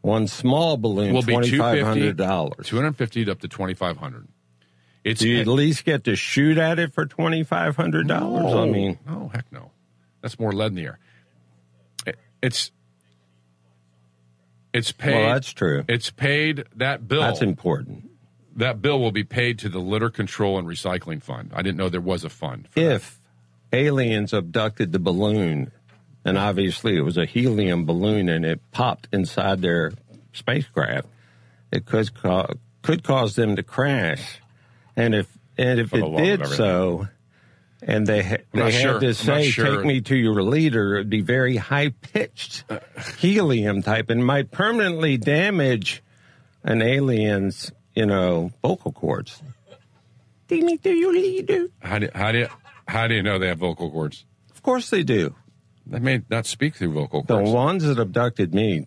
One 0.00 0.26
small 0.26 0.78
balloon, 0.78 1.12
will 1.12 1.22
be 1.22 1.32
twenty 1.34 1.50
two 1.50 1.58
five 1.58 1.74
fifty 1.76 1.84
hundred 1.84 2.16
dollars. 2.16 2.66
two 2.66 2.76
hundred 2.76 2.96
fifty 2.96 3.28
up 3.30 3.40
to 3.40 3.48
twenty 3.48 3.74
five 3.74 3.98
hundred. 3.98 4.28
It's 5.06 5.20
Do 5.20 5.28
you 5.28 5.40
at 5.40 5.46
least 5.46 5.84
get 5.84 6.04
to 6.04 6.16
shoot 6.16 6.58
at 6.58 6.78
it 6.80 6.92
for 6.92 7.06
twenty 7.06 7.44
five 7.44 7.76
hundred 7.76 8.08
dollars? 8.08 8.46
I 8.46 8.66
No. 8.66 8.66
mean, 8.66 8.98
no, 9.06 9.30
heck 9.32 9.50
no. 9.52 9.70
That's 10.20 10.38
more 10.38 10.52
lead 10.52 10.72
in 10.72 10.74
the 10.74 10.84
air. 10.86 10.98
It- 12.06 12.18
It's 12.42 12.72
it's 14.72 14.92
paid. 14.92 15.14
well, 15.14 15.32
that's 15.34 15.52
true. 15.52 15.84
It's 15.88 16.10
paid 16.10 16.64
that 16.76 17.06
bill. 17.08 17.22
That's 17.22 17.40
important. 17.42 18.10
that 18.56 18.80
bill 18.82 18.98
will 19.00 19.12
be 19.12 19.22
paid 19.24 19.58
to 19.60 19.68
the 19.68 19.78
Litter 19.78 20.08
Control 20.10 20.58
and 20.58 20.66
Recycling 20.66 21.22
Fund. 21.22 21.50
I 21.54 21.62
didn't 21.62 21.76
know 21.76 21.88
there 21.90 22.00
was 22.00 22.24
a 22.24 22.30
fund. 22.30 22.66
For 22.70 22.80
If 22.80 23.20
aliens 23.72 24.32
abducted 24.32 24.92
the 24.92 24.98
balloon, 24.98 25.70
and 26.24 26.36
obviously 26.38 26.96
it 26.96 27.02
was 27.02 27.16
a 27.18 27.26
helium 27.26 27.84
balloon, 27.86 28.28
and 28.28 28.44
it 28.44 28.60
popped 28.72 29.08
inside 29.12 29.60
their 29.62 29.92
spacecraft, 30.32 31.06
it 31.70 31.84
could 31.86 32.10
could 32.82 33.02
cause 33.04 33.36
them 33.36 33.56
to 33.56 33.62
crash. 33.62 34.40
And 34.96 35.14
if 35.14 35.38
and 35.58 35.80
if 35.80 35.92
it 35.92 36.16
did 36.16 36.46
so, 36.46 37.08
and 37.82 38.06
they 38.06 38.22
ha- 38.22 38.36
they 38.52 38.72
had 38.72 38.72
sure. 38.72 39.00
To 39.00 39.14
say, 39.14 39.50
sure. 39.50 39.76
"Take 39.76 39.86
me 39.86 40.00
to 40.02 40.16
your 40.16 40.42
leader," 40.42 40.96
it'd 40.96 41.10
be 41.10 41.20
very 41.20 41.56
high 41.56 41.90
pitched 41.90 42.64
uh. 42.70 42.80
helium 43.18 43.82
type, 43.82 44.10
and 44.10 44.24
might 44.24 44.50
permanently 44.50 45.16
damage 45.16 46.02
an 46.64 46.82
alien's 46.82 47.70
you 47.94 48.06
know 48.06 48.50
vocal 48.62 48.92
cords. 48.92 49.42
Take 50.48 50.62
me 50.62 50.76
to 50.78 50.90
your 50.90 51.12
leader. 51.12 51.68
How 51.80 51.98
do, 51.98 52.08
how 52.14 52.32
do 52.32 52.38
you 52.38 52.48
how 52.88 53.06
do 53.06 53.14
you 53.14 53.22
know 53.22 53.38
they 53.38 53.48
have 53.48 53.58
vocal 53.58 53.90
cords? 53.90 54.24
Of 54.50 54.62
course 54.62 54.90
they 54.90 55.02
do. 55.02 55.34
They 55.86 56.00
may 56.00 56.22
not 56.28 56.46
speak 56.46 56.74
through 56.74 56.92
vocal 56.92 57.22
The 57.22 57.38
ones 57.38 57.84
that 57.84 57.98
abducted 57.98 58.52
me 58.52 58.86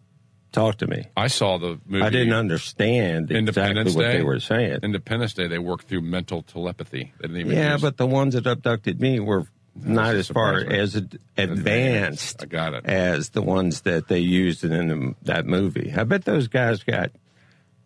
talked 0.52 0.80
to 0.80 0.88
me. 0.88 1.06
I 1.16 1.28
saw 1.28 1.58
the 1.58 1.80
movie. 1.86 2.04
I 2.06 2.10
didn't 2.10 2.34
understand 2.34 3.32
exactly 3.32 3.38
Independence 3.38 3.96
what 3.96 4.08
they 4.08 4.24
were 4.24 4.40
saying. 4.40 4.80
Independence 4.84 5.34
Day. 5.34 5.48
They 5.48 5.60
worked 5.60 5.88
through 5.88 6.02
mental 6.02 6.42
telepathy. 6.44 7.14
They 7.20 7.28
didn't 7.28 7.42
even 7.42 7.52
Yeah, 7.58 7.74
use- 7.74 7.82
but 7.82 7.98
the 7.98 8.08
ones 8.08 8.34
that 8.36 8.48
abducted 8.48 9.00
me 9.00 9.20
were 9.20 9.46
not 9.76 10.16
as 10.16 10.28
far 10.28 10.58
as 10.60 10.96
ad- 10.96 11.20
advanced 11.38 12.44
I 12.44 12.46
got 12.48 12.74
it. 12.74 12.86
as 12.86 13.30
the 13.30 13.42
ones 13.42 13.82
that 13.82 14.08
they 14.08 14.20
used 14.20 14.64
in 14.64 14.88
the, 14.88 15.16
that 15.24 15.46
movie. 15.46 15.94
I 15.96 16.04
bet 16.04 16.26
those 16.26 16.48
guys 16.48 16.84
got 16.84 17.12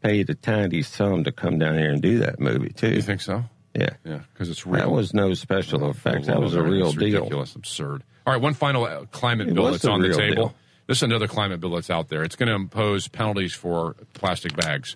paid 0.01 0.29
a 0.29 0.35
tiny 0.35 0.81
sum 0.81 1.23
to 1.25 1.31
come 1.31 1.59
down 1.59 1.77
here 1.77 1.89
and 1.91 2.01
do 2.01 2.19
that 2.19 2.39
movie 2.39 2.69
too. 2.69 2.89
You 2.89 3.01
think 3.01 3.21
so? 3.21 3.43
Yeah, 3.75 3.89
Yeah, 4.05 4.19
because 4.33 4.49
it's 4.49 4.65
real. 4.67 4.81
that 4.81 4.91
was 4.91 5.13
no 5.13 5.33
special 5.33 5.89
effects. 5.89 6.27
That 6.27 6.39
was 6.41 6.53
a 6.55 6.61
real 6.61 6.87
it's 6.89 6.95
deal. 6.97 7.19
Ridiculous, 7.21 7.55
absurd. 7.55 8.03
All 8.25 8.33
right, 8.33 8.41
one 8.41 8.53
final 8.53 8.85
uh, 8.85 9.05
climate 9.11 9.47
It 9.49 9.55
bill 9.55 9.71
that's 9.71 9.85
on 9.85 10.01
the 10.01 10.13
table. 10.13 10.35
deal. 10.49 10.55
This 10.93 10.99
is 10.99 11.03
another 11.09 11.27
climate 11.27 11.59
bill 11.59 11.71
that's 11.71 11.89
out 11.89 12.09
there. 12.09 12.21
It's 12.21 12.35
going 12.35 12.49
to 12.49 12.53
impose 12.53 13.07
penalties 13.07 13.55
for 13.55 13.95
plastic 14.13 14.55
bags. 14.55 14.95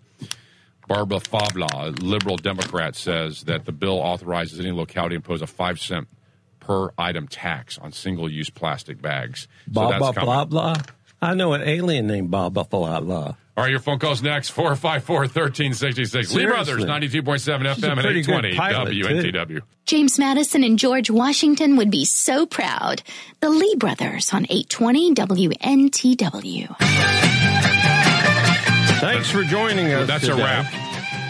Barbara 0.88 1.18
Favola, 1.18 1.88
a 1.88 1.90
liberal 1.90 2.38
Democrat, 2.38 2.96
says 2.96 3.46
that 3.46 3.66
the 3.66 3.72
bill 3.72 3.96
authorizes 3.96 4.60
any 4.60 4.72
locality 4.72 5.14
to 5.14 5.16
impose 5.16 5.42
a 5.42 5.48
five 5.48 5.80
cent 5.80 6.08
per 6.60 6.92
item 7.00 7.28
tax 7.28 7.80
on 7.80 7.94
single 7.94 8.30
use 8.30 8.52
plastic 8.52 9.02
bags. 9.02 9.48
So 9.66 9.72
Blah 9.74 9.98
blah 9.98 10.12
blah 10.12 10.46
blah. 10.46 10.76
I 11.20 11.34
know 11.34 11.54
an 11.54 11.64
alien 11.64 12.06
named 12.06 12.30
blah 12.30 12.50
blah. 12.50 13.34
All 13.58 13.64
right, 13.64 13.72
your 13.72 13.80
phone 13.80 13.98
calls 13.98 14.22
next 14.22 14.50
454 14.50 15.18
1366. 15.22 16.32
Lee 16.36 16.46
Brothers, 16.46 16.86
92.7 16.86 17.24
FM 17.24 17.92
and 17.98 18.06
820 18.06 18.56
pilot, 18.56 18.92
too. 18.92 19.02
WNTW. 19.02 19.62
James 19.88 20.20
Madison 20.20 20.64
and 20.64 20.78
George 20.78 21.10
Washington 21.10 21.76
would 21.78 21.90
be 21.90 22.06
so 22.06 22.46
proud. 22.46 23.02
The 23.40 23.50
Lee 23.50 23.76
brothers 23.80 24.32
on 24.32 24.44
820 24.48 25.16
WNTW. 25.16 26.78
Thanks 29.00 29.32
for 29.32 29.42
joining 29.44 29.92
us. 29.92 30.08
That's 30.08 30.28
a 30.28 30.36
wrap. 30.36 30.72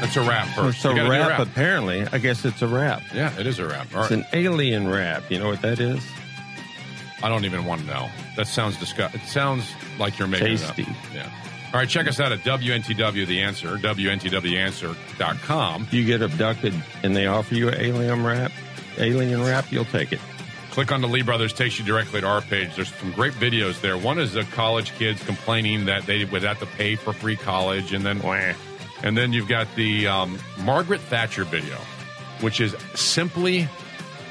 That's 0.01 0.15
a 0.17 0.21
wrap 0.21 0.47
first. 0.49 0.77
It's 0.77 0.85
a 0.85 0.89
You 0.89 0.95
gotta 0.95 1.09
wrap, 1.09 1.39
apparently. 1.39 2.05
I 2.11 2.17
guess 2.17 2.43
it's 2.43 2.61
a 2.61 2.67
wrap. 2.67 3.03
Yeah, 3.13 3.37
it 3.39 3.47
is 3.47 3.59
a 3.59 3.67
wrap. 3.67 3.87
All 3.95 4.01
It's 4.03 4.11
right. 4.11 4.19
an 4.19 4.25
alien 4.33 4.89
wrap. 4.89 5.31
You 5.31 5.39
know 5.39 5.47
what 5.47 5.61
that 5.61 5.79
is? 5.79 6.03
I 7.23 7.29
don't 7.29 7.45
even 7.45 7.63
want 7.65 7.81
to 7.81 7.87
know. 7.87 8.09
That 8.35 8.47
sounds 8.47 8.77
disgusting. 8.77 9.21
It 9.21 9.27
sounds 9.27 9.65
like 9.97 10.19
you're 10.19 10.27
making 10.27 10.47
Tasty. 10.57 10.83
it 10.83 10.89
up. 10.89 10.95
Yeah. 11.15 11.29
All 11.73 11.81
right, 11.81 11.89
check 11.89 12.07
us 12.07 12.19
out 12.19 12.31
at 12.31 12.39
WNTW 12.39 13.27
The 13.27 13.41
Answer, 13.41 13.77
WNTWAnswer.com. 13.77 15.87
You 15.91 16.05
get 16.05 16.21
abducted 16.21 16.73
and 17.03 17.15
they 17.15 17.27
offer 17.27 17.55
you 17.55 17.67
an 17.67 17.75
alien 17.75 18.23
wrap, 18.23 18.51
alien 18.97 19.43
wrap, 19.43 19.71
you'll 19.71 19.85
take 19.85 20.13
it. 20.13 20.19
Click 20.71 20.91
on 20.91 21.01
the 21.01 21.07
Lee 21.07 21.23
Brothers, 21.23 21.53
takes 21.53 21.79
you 21.79 21.85
directly 21.85 22.21
to 22.21 22.27
our 22.27 22.41
page. 22.41 22.75
There's 22.75 22.93
some 22.93 23.11
great 23.11 23.33
videos 23.33 23.81
there. 23.81 23.97
One 23.97 24.19
is 24.19 24.33
the 24.33 24.43
college 24.43 24.93
kids 24.93 25.23
complaining 25.23 25.85
that 25.85 26.05
they 26.05 26.23
would 26.23 26.43
have 26.43 26.59
to 26.59 26.67
pay 26.67 26.95
for 26.95 27.13
free 27.13 27.35
college, 27.35 27.93
and 27.93 28.05
then 28.05 28.21
and 29.03 29.17
then 29.17 29.33
you've 29.33 29.47
got 29.47 29.67
the 29.75 30.07
um, 30.07 30.39
Margaret 30.59 31.01
Thatcher 31.01 31.43
video, 31.43 31.77
which 32.41 32.61
is 32.61 32.75
simply 32.95 33.67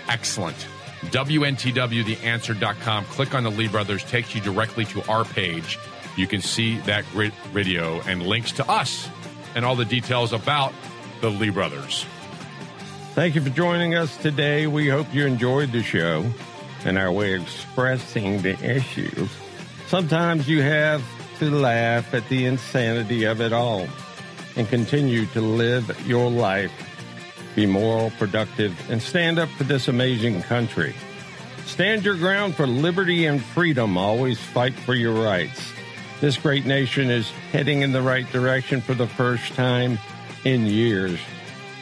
excellent. 0.09 0.67
WNTWTheAnswer.com. 1.07 3.05
Click 3.07 3.35
on 3.35 3.43
the 3.43 3.51
Lee 3.51 3.69
Brothers, 3.69 4.05
takes 4.05 4.35
you 4.35 4.41
directly 4.41 4.85
to 4.87 5.09
our 5.11 5.25
page. 5.25 5.79
You 6.17 6.27
can 6.27 6.41
see 6.41 6.79
that 6.81 7.05
great 7.13 7.35
video 7.53 8.01
and 8.01 8.27
links 8.27 8.53
to 8.53 8.69
us 8.69 9.09
and 9.55 9.65
all 9.65 9.77
the 9.77 9.85
details 9.85 10.33
about 10.33 10.73
the 11.21 11.31
Lee 11.31 11.51
Brothers. 11.51 12.07
Thank 13.15 13.35
you 13.35 13.41
for 13.41 13.51
joining 13.51 13.95
us 13.95 14.17
today. 14.19 14.67
We 14.67 14.89
hope 14.89 15.13
you 15.15 15.27
enjoyed 15.27 15.73
the 15.73 15.83
show 15.83 16.25
and 16.85 16.99
our 16.99 17.11
way 17.11 17.35
of 17.35 17.43
expressing 17.43 18.43
the 18.43 18.59
issues. 18.63 19.31
Sometimes 19.89 20.49
you 20.49 20.63
have 20.63 21.03
to 21.39 21.51
laugh 21.51 22.13
at 22.15 22.29
the 22.29 22.47
insanity 22.47 23.25
of 23.25 23.41
it 23.41 23.53
all 23.53 23.87
and 24.57 24.69
continue 24.69 25.27
to 25.27 25.41
live 25.41 26.07
your 26.07 26.31
life, 26.31 26.73
be 27.55 27.67
moral, 27.67 28.11
productive, 28.19 28.91
and 28.91 29.03
stand 29.03 29.39
up 29.39 29.49
for 29.51 29.65
this 29.65 29.89
amazing 29.89 30.43
country. 30.43 30.95
Stand 31.67 32.05
your 32.05 32.17
ground 32.17 32.55
for 32.55 32.67
liberty 32.67 33.27
and 33.27 33.43
freedom. 33.43 33.99
Always 33.99 34.39
fight 34.39 34.75
for 34.75 34.95
your 34.95 35.13
rights. 35.13 35.73
This 36.21 36.39
great 36.39 36.65
nation 36.65 37.11
is 37.11 37.31
heading 37.53 37.83
in 37.83 37.93
the 37.93 38.01
right 38.01 38.31
direction 38.33 38.81
for 38.81 38.95
the 38.95 39.07
first 39.07 39.53
time 39.55 39.99
in 40.45 40.67
years. 40.67 41.19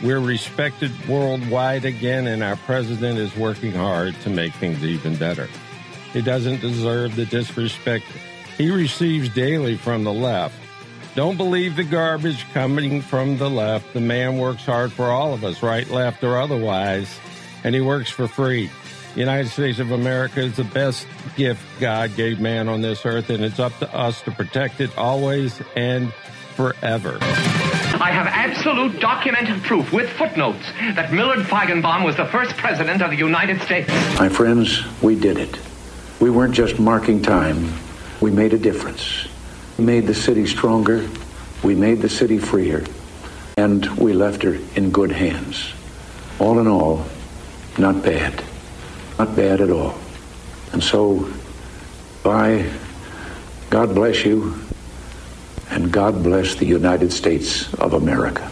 We're 0.03 0.21
respected 0.21 0.91
worldwide 1.09 1.85
again, 1.85 2.27
and 2.27 2.43
our 2.43 2.57
president 2.57 3.19
is 3.19 3.37
working 3.37 3.73
hard 3.73 4.15
to 4.23 4.31
make 4.31 4.53
things 4.55 4.85
even 4.85 5.17
better. 5.17 5.49
He 6.13 6.21
doesn't 6.21 6.61
deserve 6.61 7.15
the 7.15 7.27
disrespect 7.27 8.05
he 8.59 8.71
receives 8.71 9.29
daily 9.31 9.77
from 9.77 10.05
the 10.05 10.13
left. 10.13 10.55
Don't 11.15 11.37
believe 11.37 11.77
the 11.77 11.85
garbage 11.85 12.45
coming 12.53 13.03
from 13.03 13.39
the 13.39 13.51
left. 13.51 13.93
The 13.93 14.01
man 14.01 14.39
works 14.39 14.65
hard 14.65 14.93
for 14.93 15.07
all 15.07 15.33
of 15.33 15.45
us, 15.45 15.63
right, 15.63 15.89
left, 15.91 16.25
or 16.25 16.41
otherwise, 16.41 17.19
and 17.63 17.75
he 17.75 17.81
works 17.81 18.11
for 18.11 18.27
free. 18.29 18.71
The 19.15 19.21
United 19.21 19.49
States 19.49 19.79
of 19.79 19.93
America 19.93 20.41
is 20.41 20.57
the 20.57 20.65
best 20.65 21.07
gift 21.37 21.63
God 21.79 22.17
gave 22.17 22.41
man 22.41 22.69
on 22.69 22.83
this 22.83 23.07
earth, 23.07 23.31
and 23.31 23.45
it's 23.45 23.61
up 23.61 23.79
to 23.79 23.97
us 23.97 24.21
to 24.23 24.33
protect 24.33 24.81
it 24.81 24.97
always 24.99 25.63
and 25.77 26.13
forever. 26.57 27.19
I 27.21 28.11
have 28.11 28.27
absolute 28.27 28.99
documented 28.99 29.63
proof 29.63 29.93
with 29.93 30.11
footnotes 30.11 30.67
that 30.97 31.13
Millard 31.13 31.47
Feigenbaum 31.47 32.05
was 32.05 32.17
the 32.17 32.25
first 32.27 32.57
president 32.57 33.03
of 33.03 33.13
the 33.13 33.17
United 33.17 33.63
States. 33.63 33.89
My 34.19 34.29
friends, 34.29 34.83
we 35.01 35.15
did 35.15 35.39
it. 35.39 35.61
We 36.19 36.29
weren't 36.31 36.55
just 36.55 36.81
marking 36.81 37.23
time, 37.23 37.73
we 38.21 38.33
made 38.33 38.53
a 38.53 38.59
difference. 38.59 39.29
We 39.79 39.85
made 39.85 40.09
the 40.09 40.15
city 40.15 40.45
stronger. 40.47 41.09
We 41.63 41.77
made 41.77 42.03
the 42.03 42.09
city 42.09 42.39
freer. 42.39 42.85
And 43.57 43.87
we 43.97 44.13
left 44.13 44.43
her 44.43 44.59
in 44.75 44.91
good 44.91 45.13
hands. 45.13 45.73
All 46.41 46.59
in 46.59 46.67
all, 46.67 47.07
not 47.79 48.03
bad. 48.03 48.43
Not 49.19 49.37
bad 49.37 49.61
at 49.61 49.71
all. 49.71 49.95
And 50.73 50.83
so, 50.83 51.31
bye. 52.23 52.69
God 53.71 53.95
bless 53.95 54.25
you. 54.25 54.55
And 55.71 55.93
God 55.93 56.23
bless 56.23 56.57
the 56.57 56.67
United 56.67 57.13
States 57.13 57.73
of 57.75 57.95
America. 57.95 58.51